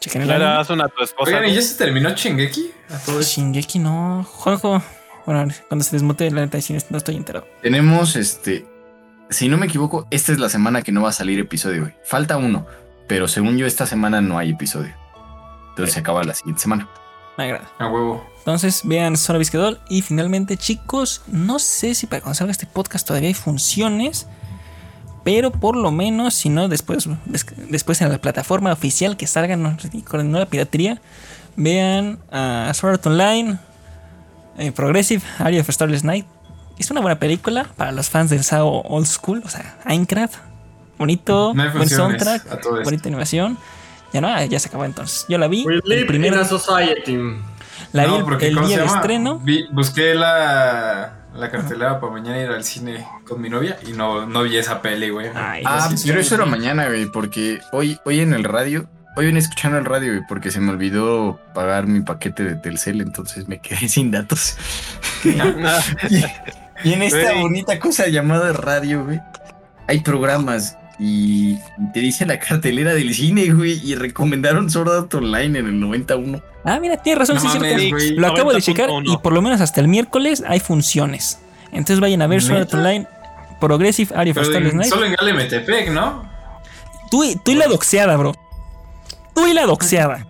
Chequen 0.00 0.22
el 0.22 0.28
Claro, 0.28 0.44
anime. 0.46 0.60
haz 0.60 0.70
una 0.70 0.84
a 0.84 0.88
tu 0.88 1.02
esposa. 1.02 1.30
Oigan, 1.30 1.48
¿y 1.50 1.54
ya 1.54 1.62
se 1.62 1.74
terminó 1.76 2.10
Shingeki? 2.10 2.70
A 2.90 2.98
todo. 2.98 3.20
Shingeki 3.22 3.78
no. 3.80 4.24
Juanjo. 4.30 4.82
Bueno, 5.28 5.52
cuando 5.68 5.84
se 5.84 5.94
desmute, 5.94 6.30
la 6.30 6.40
neta, 6.40 6.56
no 6.88 6.96
estoy 6.96 7.16
enterado. 7.16 7.46
Tenemos 7.60 8.16
este. 8.16 8.66
Si 9.28 9.46
no 9.50 9.58
me 9.58 9.66
equivoco, 9.66 10.06
esta 10.10 10.32
es 10.32 10.38
la 10.38 10.48
semana 10.48 10.80
que 10.80 10.90
no 10.90 11.02
va 11.02 11.10
a 11.10 11.12
salir 11.12 11.38
episodio, 11.38 11.82
güey. 11.82 11.92
Falta 12.02 12.38
uno. 12.38 12.64
Pero 13.08 13.28
según 13.28 13.58
yo, 13.58 13.66
esta 13.66 13.84
semana 13.84 14.22
no 14.22 14.38
hay 14.38 14.52
episodio. 14.52 14.94
Entonces 15.68 15.92
se 15.92 16.00
acaba 16.00 16.24
la 16.24 16.32
siguiente 16.32 16.62
semana. 16.62 16.88
Me 17.36 17.44
agrada. 17.44 17.68
A 17.78 17.88
huevo. 17.88 18.26
Entonces, 18.38 18.80
vean 18.84 19.18
Sono 19.18 19.38
Bisque 19.38 19.58
Doll. 19.58 19.78
Y 19.90 20.00
finalmente, 20.00 20.56
chicos, 20.56 21.20
no 21.26 21.58
sé 21.58 21.94
si 21.94 22.06
para 22.06 22.22
cuando 22.22 22.34
salga 22.34 22.50
este 22.52 22.64
podcast 22.64 23.06
todavía 23.06 23.28
hay 23.28 23.34
funciones. 23.34 24.26
Pero 25.24 25.50
por 25.52 25.76
lo 25.76 25.90
menos, 25.90 26.32
si 26.32 26.48
no, 26.48 26.68
después, 26.68 27.06
des- 27.26 27.44
después 27.68 28.00
en 28.00 28.10
la 28.10 28.16
plataforma 28.16 28.72
oficial 28.72 29.18
que 29.18 29.26
salgan 29.26 29.62
no- 29.62 29.76
con 30.08 30.30
nueva 30.30 30.46
piratería, 30.46 31.02
vean 31.54 32.18
a 32.32 32.72
Sword 32.72 32.94
Art 32.94 33.06
Online, 33.08 33.58
eh, 34.58 34.72
Progressive, 34.72 35.22
Area 35.38 35.60
of 35.60 35.68
Starless 35.70 36.04
Night. 36.04 36.26
Es 36.78 36.90
una 36.90 37.00
buena 37.00 37.18
película 37.18 37.66
para 37.76 37.90
los 37.92 38.08
fans 38.08 38.30
del 38.30 38.44
SAO 38.44 38.82
Old 38.82 39.06
School, 39.06 39.42
o 39.44 39.48
sea, 39.48 39.78
Minecraft. 39.84 40.34
Bonito, 40.98 41.52
No 41.54 41.72
buen 41.72 41.88
soundtrack, 41.88 42.62
bonita 42.84 43.08
animación. 43.08 43.56
Ya 44.12 44.20
no, 44.20 44.28
ah, 44.28 44.44
ya 44.44 44.58
se 44.58 44.68
acabó 44.68 44.84
entonces. 44.84 45.26
Yo 45.28 45.38
la 45.38 45.48
vi. 45.48 45.64
We 45.66 45.80
el 45.94 46.24
in 46.24 46.34
a 46.34 46.44
society. 46.44 47.16
la 47.92 48.04
vi 48.04 48.10
no, 48.10 48.16
el- 48.18 48.24
porque 48.24 48.48
el 48.48 48.54
¿cómo 48.54 48.66
día 48.66 48.78
de 48.78 48.86
estreno. 48.86 49.38
Vi- 49.38 49.66
busqué 49.70 50.14
la, 50.14 51.18
la 51.34 51.50
cartelera 51.50 52.00
para 52.00 52.12
mañana 52.12 52.38
ir 52.40 52.48
al 52.48 52.64
cine 52.64 53.06
con 53.28 53.40
mi 53.40 53.48
novia 53.50 53.78
y 53.86 53.92
no, 53.92 54.26
no 54.26 54.42
vi 54.44 54.56
esa 54.56 54.80
peli, 54.82 55.10
güey. 55.10 55.28
Ah, 55.34 55.88
sí, 55.94 56.04
pero 56.08 56.20
sí, 56.20 56.26
eso 56.26 56.34
era 56.36 56.46
mañana, 56.46 56.86
güey, 56.86 57.06
porque 57.06 57.60
hoy, 57.72 57.98
hoy 58.04 58.20
en 58.20 58.32
el 58.32 58.44
radio, 58.44 58.88
hoy 59.18 59.26
vine 59.26 59.38
escuchando 59.40 59.76
el 59.78 59.84
radio, 59.84 60.12
güey, 60.12 60.24
porque 60.28 60.50
se 60.50 60.60
me 60.60 60.70
olvidó 60.70 61.40
pagar 61.54 61.86
mi 61.86 62.00
paquete 62.00 62.44
de 62.44 62.54
Telcel, 62.54 63.00
entonces 63.00 63.48
me 63.48 63.58
quedé 63.58 63.88
sin 63.88 64.10
datos. 64.10 64.56
Y 66.84 66.92
en 66.92 67.02
esta 67.02 67.32
Güey. 67.32 67.40
bonita 67.42 67.78
cosa 67.80 68.06
llamada 68.06 68.52
radio, 68.52 69.04
güey, 69.04 69.20
hay 69.88 69.98
programas 70.00 70.76
y 71.00 71.56
te 71.92 71.98
dice 72.00 72.24
la 72.24 72.38
cartelera 72.38 72.94
del 72.94 73.12
cine, 73.14 73.50
güey, 73.52 73.80
y 73.84 73.96
recomendaron 73.96 74.70
Sword 74.70 74.88
Art 74.96 75.14
Online 75.14 75.58
en 75.58 75.66
el 75.66 75.80
91. 75.80 76.40
Ah, 76.64 76.78
mira, 76.80 76.96
tienes 76.98 77.18
razón, 77.18 77.34
No 77.36 77.40
sí, 77.40 77.48
es 77.48 77.54
mames, 77.54 77.74
cierto. 77.80 77.96
güey. 77.96 78.10
Lo 78.14 78.28
acabo 78.28 78.52
de 78.52 78.62
checar 78.62 78.90
90.1. 78.90 79.12
y 79.12 79.16
por 79.18 79.32
lo 79.32 79.42
menos 79.42 79.60
hasta 79.60 79.80
el 79.80 79.88
miércoles 79.88 80.44
hay 80.46 80.60
funciones. 80.60 81.40
Entonces 81.72 81.98
vayan 81.98 82.22
a 82.22 82.28
ver 82.28 82.42
Sword. 82.42 82.72
Online, 82.74 83.06
Progressive 83.60 84.14
Area 84.14 84.32
of 84.36 84.44
solo 84.88 85.04
en 85.04 85.14
Gale 85.14 85.32
Metepec, 85.32 85.90
¿no? 85.90 86.30
Tú, 87.10 87.24
y- 87.24 87.34
tú 87.44 87.50
y 87.50 87.54
la 87.56 87.66
doxeada, 87.66 88.16
bro. 88.16 88.34
Tú 89.38 89.46
y 89.46 89.54
la 89.54 89.66
doxeada. 89.66 90.26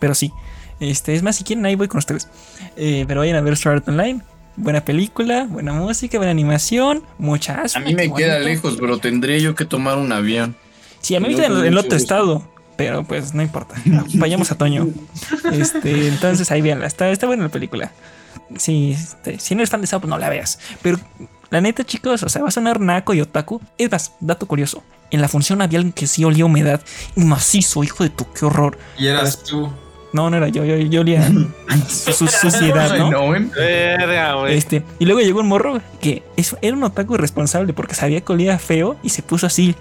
Pero 0.00 0.14
sí. 0.14 0.32
Este, 0.80 1.14
es 1.14 1.22
más, 1.22 1.36
si 1.36 1.44
quieren, 1.44 1.64
ahí 1.66 1.74
voy 1.74 1.88
con 1.88 1.98
ustedes. 1.98 2.28
Eh, 2.76 3.04
pero 3.06 3.20
vayan 3.20 3.36
a 3.36 3.40
ver 3.42 3.56
Sword 3.56 3.76
Art 3.76 3.88
Online. 3.88 4.22
Buena 4.56 4.84
película, 4.84 5.46
buena 5.48 5.72
música, 5.72 6.18
buena 6.18 6.32
animación, 6.32 7.04
mucha 7.18 7.62
asma. 7.62 7.80
A 7.80 7.84
mí 7.84 7.94
me 7.94 8.12
queda 8.12 8.34
bonito. 8.34 8.48
lejos, 8.48 8.76
bro, 8.78 8.98
tendré 8.98 9.40
yo 9.40 9.54
que 9.54 9.64
tomar 9.64 9.96
un 9.98 10.12
avión. 10.12 10.56
Sí, 11.00 11.14
a 11.14 11.20
mí 11.20 11.28
me 11.28 11.34
queda 11.34 11.46
en 11.46 11.74
mucho 11.74 11.86
otro 11.86 11.96
estado. 11.96 12.50
Pero 12.76 13.04
pues 13.04 13.34
no 13.34 13.42
importa. 13.42 13.74
Vayamos 14.14 14.50
a 14.50 14.56
Toño. 14.56 14.88
Este, 15.52 16.08
entonces 16.08 16.50
ahí 16.50 16.62
véanla. 16.62 16.86
Está, 16.86 17.10
está 17.10 17.26
buena 17.26 17.44
la 17.44 17.48
película. 17.50 17.92
Sí, 18.56 18.92
este, 18.92 19.38
si 19.38 19.54
no 19.54 19.60
eres 19.60 19.70
fan 19.70 19.82
de 19.82 19.86
Sao, 19.86 20.00
pues 20.00 20.08
no 20.08 20.18
la 20.18 20.30
veas. 20.30 20.58
Pero 20.80 20.98
la 21.50 21.60
neta, 21.60 21.84
chicos, 21.84 22.22
o 22.22 22.28
sea, 22.28 22.42
va 22.42 22.48
a 22.48 22.52
sonar 22.52 22.80
naco 22.80 23.12
y 23.14 23.20
otaku. 23.20 23.60
Es 23.78 23.90
más, 23.90 24.12
dato 24.20 24.46
curioso. 24.46 24.82
En 25.10 25.20
la 25.20 25.28
función 25.28 25.60
había 25.62 25.78
alguien 25.78 25.92
que 25.92 26.06
sí 26.06 26.24
olía 26.24 26.44
humedad 26.44 26.80
y 27.16 27.24
macizo, 27.24 27.82
hijo 27.82 28.04
de 28.04 28.10
tu, 28.10 28.30
qué 28.32 28.44
horror. 28.46 28.78
Y 28.96 29.08
eras 29.08 29.42
tú. 29.42 29.68
No, 30.12 30.28
no 30.28 30.36
era 30.36 30.48
yo, 30.48 30.64
yo, 30.64 30.76
yo 30.76 31.00
olía 31.02 31.28
su, 31.88 32.12
su- 32.12 32.26
suciedad, 32.28 32.96
¿no? 32.98 33.10
Este, 34.56 34.82
y 34.98 35.04
luego 35.06 35.20
llegó 35.20 35.40
un 35.40 35.46
morro 35.48 35.80
que 36.00 36.22
es- 36.36 36.56
era 36.62 36.76
un 36.76 36.82
otaku 36.84 37.14
irresponsable 37.14 37.72
porque 37.72 37.94
sabía 37.94 38.20
que 38.20 38.32
olía 38.32 38.58
feo 38.58 38.96
y 39.02 39.10
se 39.10 39.22
puso 39.22 39.46
así 39.46 39.74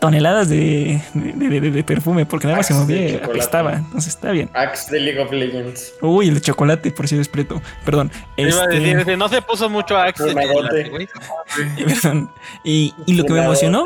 toneladas 0.00 0.48
de, 0.48 1.00
de, 1.14 1.60
de- 1.60 1.70
de 1.70 1.84
perfume 1.84 2.26
porque 2.26 2.46
nada 2.46 2.56
más 2.58 2.66
se 2.66 2.74
movía 2.74 3.24
apestaba. 3.24 3.74
Entonces 3.74 4.14
está 4.14 4.30
bien. 4.32 4.50
Axe 4.54 4.90
de 4.90 5.00
League 5.00 5.20
of 5.20 5.30
Legends. 5.30 5.92
Uy, 6.02 6.28
el 6.28 6.34
de 6.34 6.40
chocolate, 6.40 6.90
por 6.90 7.06
si 7.06 7.16
es 7.18 7.28
preto. 7.28 7.60
Perdón. 7.84 8.10
Iba 8.36 8.48
a 8.48 8.64
Este, 8.64 8.80
decir, 8.80 9.18
no 9.18 9.28
se 9.28 9.40
puso 9.42 9.68
mucho 9.70 9.96
Axe. 9.96 10.24
de 10.24 10.34
chocolate, 10.34 10.88
güey. 10.88 11.08
perdón. 11.86 12.30
Y, 12.64 12.94
y 13.06 13.14
lo 13.14 13.24
que 13.24 13.32
me 13.34 13.44
emocionó, 13.44 13.84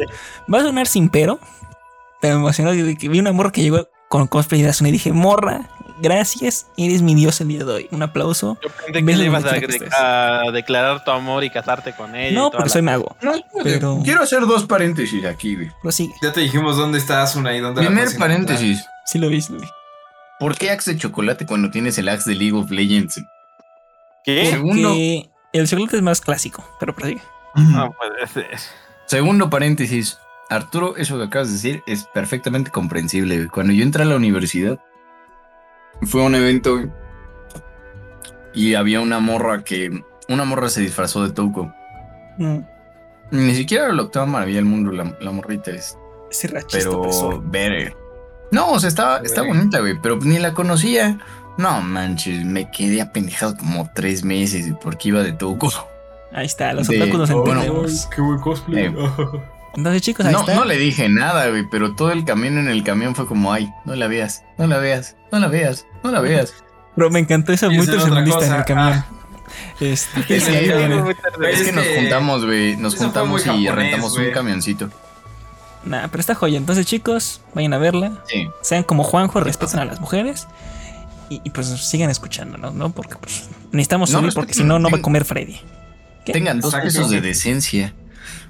va 0.52 0.58
a 0.58 0.62
sonar 0.62 0.86
sin 0.86 1.08
pero, 1.08 1.38
pero 2.20 2.34
me 2.36 2.40
emocionó 2.40 2.70
vi 2.72 3.18
una 3.20 3.32
morra 3.32 3.52
que 3.52 3.62
llegó 3.62 3.88
con 4.08 4.26
cosplay 4.28 4.62
de 4.62 4.68
Asuna 4.68 4.90
y 4.90 4.92
dije, 4.92 5.12
morra, 5.12 5.68
gracias, 6.00 6.66
eres 6.76 7.02
mi 7.02 7.14
dios 7.14 7.40
el 7.40 7.48
día 7.48 7.64
de 7.64 7.72
hoy. 7.72 7.88
Un 7.90 8.02
aplauso. 8.02 8.58
Yo 8.62 8.68
pensé 8.70 8.98
En 8.98 9.06
que 9.06 9.16
le 9.16 9.24
ibas 9.24 9.44
a, 9.44 9.58
que 9.60 10.52
declarar 10.52 11.04
tu 11.04 11.10
amor 11.10 11.44
y 11.44 11.50
casarte 11.50 11.94
con 11.94 12.14
ella. 12.14 12.30
y 12.30 12.34
No, 12.34 12.50
toda 12.50 12.58
porque 12.58 12.68
la- 12.68 12.72
soy 12.72 12.82
mago. 12.82 13.16
No, 13.22 13.32
Pero- 13.62 14.00
Quiero 14.04 14.22
hacer 14.22 14.40
dos 14.46 14.64
paréntesis 14.66 15.24
aquí, 15.24 15.54
güey. 15.56 15.70
Prosigue. 15.82 16.14
Ya 16.22 16.32
te 16.32 16.40
dijimos 16.40 16.76
dónde 16.76 16.98
estás, 16.98 17.36
una 17.36 17.54
y 17.56 17.60
dónde 17.60 17.82
la 17.82 17.88
Primer 17.88 18.04
encontrar. 18.08 18.28
paréntesis. 18.28 18.84
Sí 19.06 19.18
lo 19.18 19.28
vi, 19.28 19.40
sí 19.40 19.52
lo 19.52 19.60
vi. 19.60 19.66
¿Por 20.40 20.56
qué 20.56 20.70
Axe 20.70 20.92
de 20.94 20.98
chocolate 20.98 21.46
cuando 21.46 21.70
tienes 21.70 21.96
el 21.98 22.08
Axe 22.08 22.30
de 22.30 22.36
League 22.36 22.56
of 22.56 22.70
Legends? 22.70 23.22
¿Qué? 24.24 24.46
Segundo. 24.50 24.88
Porque 24.88 25.30
el 25.52 25.68
chocolate 25.68 25.96
es 25.96 26.02
más 26.02 26.20
clásico, 26.20 26.64
pero 26.80 26.94
prosigue. 26.94 27.22
No 27.54 27.92
puede 27.92 28.26
ser. 28.26 28.58
Segundo 29.06 29.48
paréntesis. 29.50 30.18
Arturo, 30.50 30.96
eso 30.96 31.16
que 31.18 31.24
acabas 31.24 31.48
de 31.48 31.54
decir 31.54 31.82
es 31.86 32.04
perfectamente 32.12 32.70
comprensible. 32.70 33.36
güey. 33.36 33.48
Cuando 33.48 33.72
yo 33.72 33.82
entré 33.82 34.02
a 34.02 34.06
la 34.06 34.16
universidad, 34.16 34.78
fue 36.06 36.22
un 36.22 36.34
evento 36.34 36.80
y 38.52 38.74
había 38.74 39.00
una 39.00 39.18
morra 39.20 39.64
que. 39.64 40.02
Una 40.28 40.44
morra 40.44 40.68
se 40.70 40.80
disfrazó 40.80 41.22
de 41.26 41.32
Touko. 41.32 41.72
Mm, 42.38 42.58
Ni 43.30 43.54
siquiera 43.54 43.84
era 43.86 43.92
la 43.94 44.02
octava 44.02 44.26
maravilla 44.26 44.56
del 44.56 44.64
mundo, 44.64 44.90
la, 44.92 45.16
la 45.20 45.30
morrita 45.30 45.70
es. 45.70 45.98
Ese 46.30 46.48
rachista 46.48 46.90
Pero. 46.90 47.42
Ver. 47.44 47.94
No, 48.50 48.72
o 48.72 48.80
sea, 48.80 48.88
estaba, 48.88 49.18
está 49.18 49.42
Verga. 49.42 49.56
bonita, 49.56 49.80
güey, 49.80 49.98
pero 50.00 50.16
ni 50.16 50.38
la 50.38 50.54
conocía. 50.54 51.18
No 51.58 51.80
manches, 51.82 52.44
me 52.44 52.70
quedé 52.70 53.00
apendejado 53.02 53.56
como 53.56 53.88
tres 53.94 54.24
meses 54.24 54.72
porque 54.82 55.08
iba 55.10 55.22
de 55.22 55.32
Touko. 55.32 55.70
Ahí 56.32 56.46
está, 56.46 56.72
los 56.72 56.88
de- 56.88 57.00
otakus 57.00 57.18
nos 57.20 57.30
oh, 57.30 57.42
bueno, 57.42 57.60
entendemos. 57.60 58.06
Qué 58.14 58.20
buen 58.20 58.38
cosplay. 58.40 58.86
Eh. 58.86 58.94
Entonces, 59.76 60.02
chicos, 60.02 60.24
ahí 60.26 60.32
No, 60.32 60.40
está. 60.40 60.54
no 60.54 60.64
le 60.64 60.76
dije 60.78 61.08
nada, 61.08 61.48
güey, 61.48 61.64
pero 61.68 61.94
todo 61.94 62.12
el 62.12 62.24
camino 62.24 62.60
en 62.60 62.68
el 62.68 62.84
camión 62.84 63.14
fue 63.14 63.26
como, 63.26 63.52
ay, 63.52 63.72
no 63.84 63.94
la 63.96 64.06
veas, 64.06 64.42
no 64.58 64.66
la 64.66 64.78
veas, 64.78 65.16
no 65.32 65.38
la 65.38 65.48
veas, 65.48 65.86
no 66.02 66.10
la 66.10 66.20
veas. 66.20 66.54
Bro, 66.96 67.10
me 67.10 67.18
encantó 67.18 67.52
eso 67.52 67.70
muy 67.70 67.84
tercermundista 67.86 68.46
en 68.46 68.52
el 68.54 68.64
camión. 68.64 69.04
Este, 69.80 70.20
Es 70.36 70.44
que-. 70.44 71.50
Es 71.50 71.62
que 71.62 71.72
nos 71.72 71.86
juntamos, 71.96 72.44
güey, 72.44 72.76
nos 72.76 72.94
eso 72.94 73.04
juntamos 73.04 73.42
y 73.42 73.44
japonés, 73.46 73.74
rentamos 73.74 74.14
güey. 74.14 74.28
un 74.28 74.32
camioncito. 74.34 74.90
Nah, 75.84 76.06
pero 76.08 76.20
está 76.20 76.34
joya. 76.34 76.56
Entonces, 76.56 76.86
chicos, 76.86 77.42
vayan 77.54 77.74
a 77.74 77.78
verla. 77.78 78.22
Sí. 78.26 78.48
Sean 78.62 78.84
como 78.84 79.04
Juanjo, 79.04 79.40
respeten 79.40 79.80
a 79.80 79.84
las 79.84 80.00
mujeres. 80.00 80.46
Y, 81.28 81.40
y, 81.44 81.50
pues 81.50 81.66
sigan 81.68 82.10
escuchándonos, 82.10 82.74
¿no? 82.74 82.90
Porque 82.90 83.16
pues 83.16 83.48
necesitamos 83.72 84.10
No, 84.10 84.20
subir, 84.20 84.32
porque 84.34 84.54
si 84.54 84.62
no, 84.64 84.78
no 84.78 84.90
va 84.90 84.98
a 84.98 85.02
comer 85.02 85.24
Freddy. 85.24 85.60
¿Qué? 86.24 86.32
Tengan 86.32 86.60
dos 86.60 86.74
pesos 86.74 87.10
de 87.10 87.20
decencia. 87.20 87.92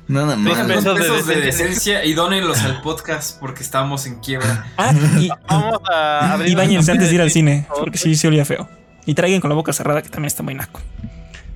Nada 0.07 0.37
más. 0.37 0.67
Pesos 0.67 0.85
dos 0.85 1.27
de 1.27 1.35
de 1.37 1.41
decencia. 1.41 2.05
y 2.05 2.13
dónenlos 2.13 2.59
al 2.61 2.83
podcast 2.83 3.39
porque 3.41 3.63
estamos 3.63 4.07
en 4.07 4.17
quiebra. 4.21 4.67
Ah, 4.77 4.93
y, 5.19 5.29
Vamos 5.49 5.81
a 5.91 6.35
abrir 6.35 6.53
y 6.53 6.55
bañense 6.55 6.93
antes 6.93 7.09
de 7.09 7.15
ir 7.15 7.21
al 7.23 7.31
cine, 7.31 7.67
porque 7.79 7.99
sí 7.99 8.15
se 8.15 8.29
olía 8.29 8.45
feo. 8.45 8.69
Y 9.07 9.15
traigan 9.15 9.41
con 9.41 9.51
la 9.51 9.55
boca 9.55 9.73
cerrada, 9.73 10.03
que 10.03 10.09
también 10.09 10.27
está 10.27 10.43
muy 10.43 10.55
naco. 10.55 10.81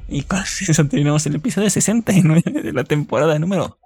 Y 0.08 0.22
con 0.22 0.42
eso 0.68 0.84
terminamos 0.86 1.26
el 1.26 1.36
episodio 1.36 1.68
69 1.68 2.42
de 2.62 2.72
la 2.72 2.84
temporada 2.84 3.38
número 3.38 3.78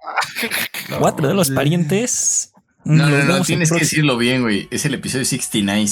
4 0.97 1.27
de 1.27 1.33
los 1.33 1.51
parientes. 1.51 2.53
No, 2.85 3.07
no, 3.07 3.23
no, 3.23 3.41
tienes 3.43 3.71
que 3.71 3.79
decirlo 3.79 4.17
bien, 4.17 4.41
güey. 4.41 4.67
Es 4.71 4.85
el 4.85 4.93
episodio 4.93 5.25
69. 5.25 5.89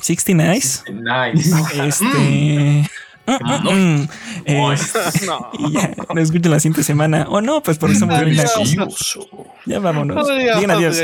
69. 0.00 0.54
Nice. 0.54 1.52
Este. 1.86 2.90
No. 3.26 3.72
Mm, 3.72 4.08
es- 4.72 4.94
No. 5.26 5.50
y 5.58 5.72
ya, 5.72 5.90
nos 6.14 6.24
escuchan 6.24 6.50
la 6.52 6.60
siguiente 6.60 6.82
semana. 6.82 7.26
O 7.30 7.40
no, 7.40 7.62
pues 7.62 7.78
porque 7.78 7.96
somos 7.96 8.16
Adiós. 8.16 8.74
nacos. 8.76 9.18
Ya 9.66 9.78
vámonos. 9.78 10.28
Adiós. 10.28 10.56
Digan 10.60 10.70
adiós. 10.76 10.96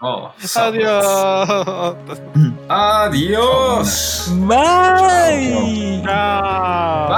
Oh, 0.00 0.30
Adiós. 0.56 1.06
Adiós. 2.68 4.28
Bye. 4.46 6.02
Chao. 6.04 7.08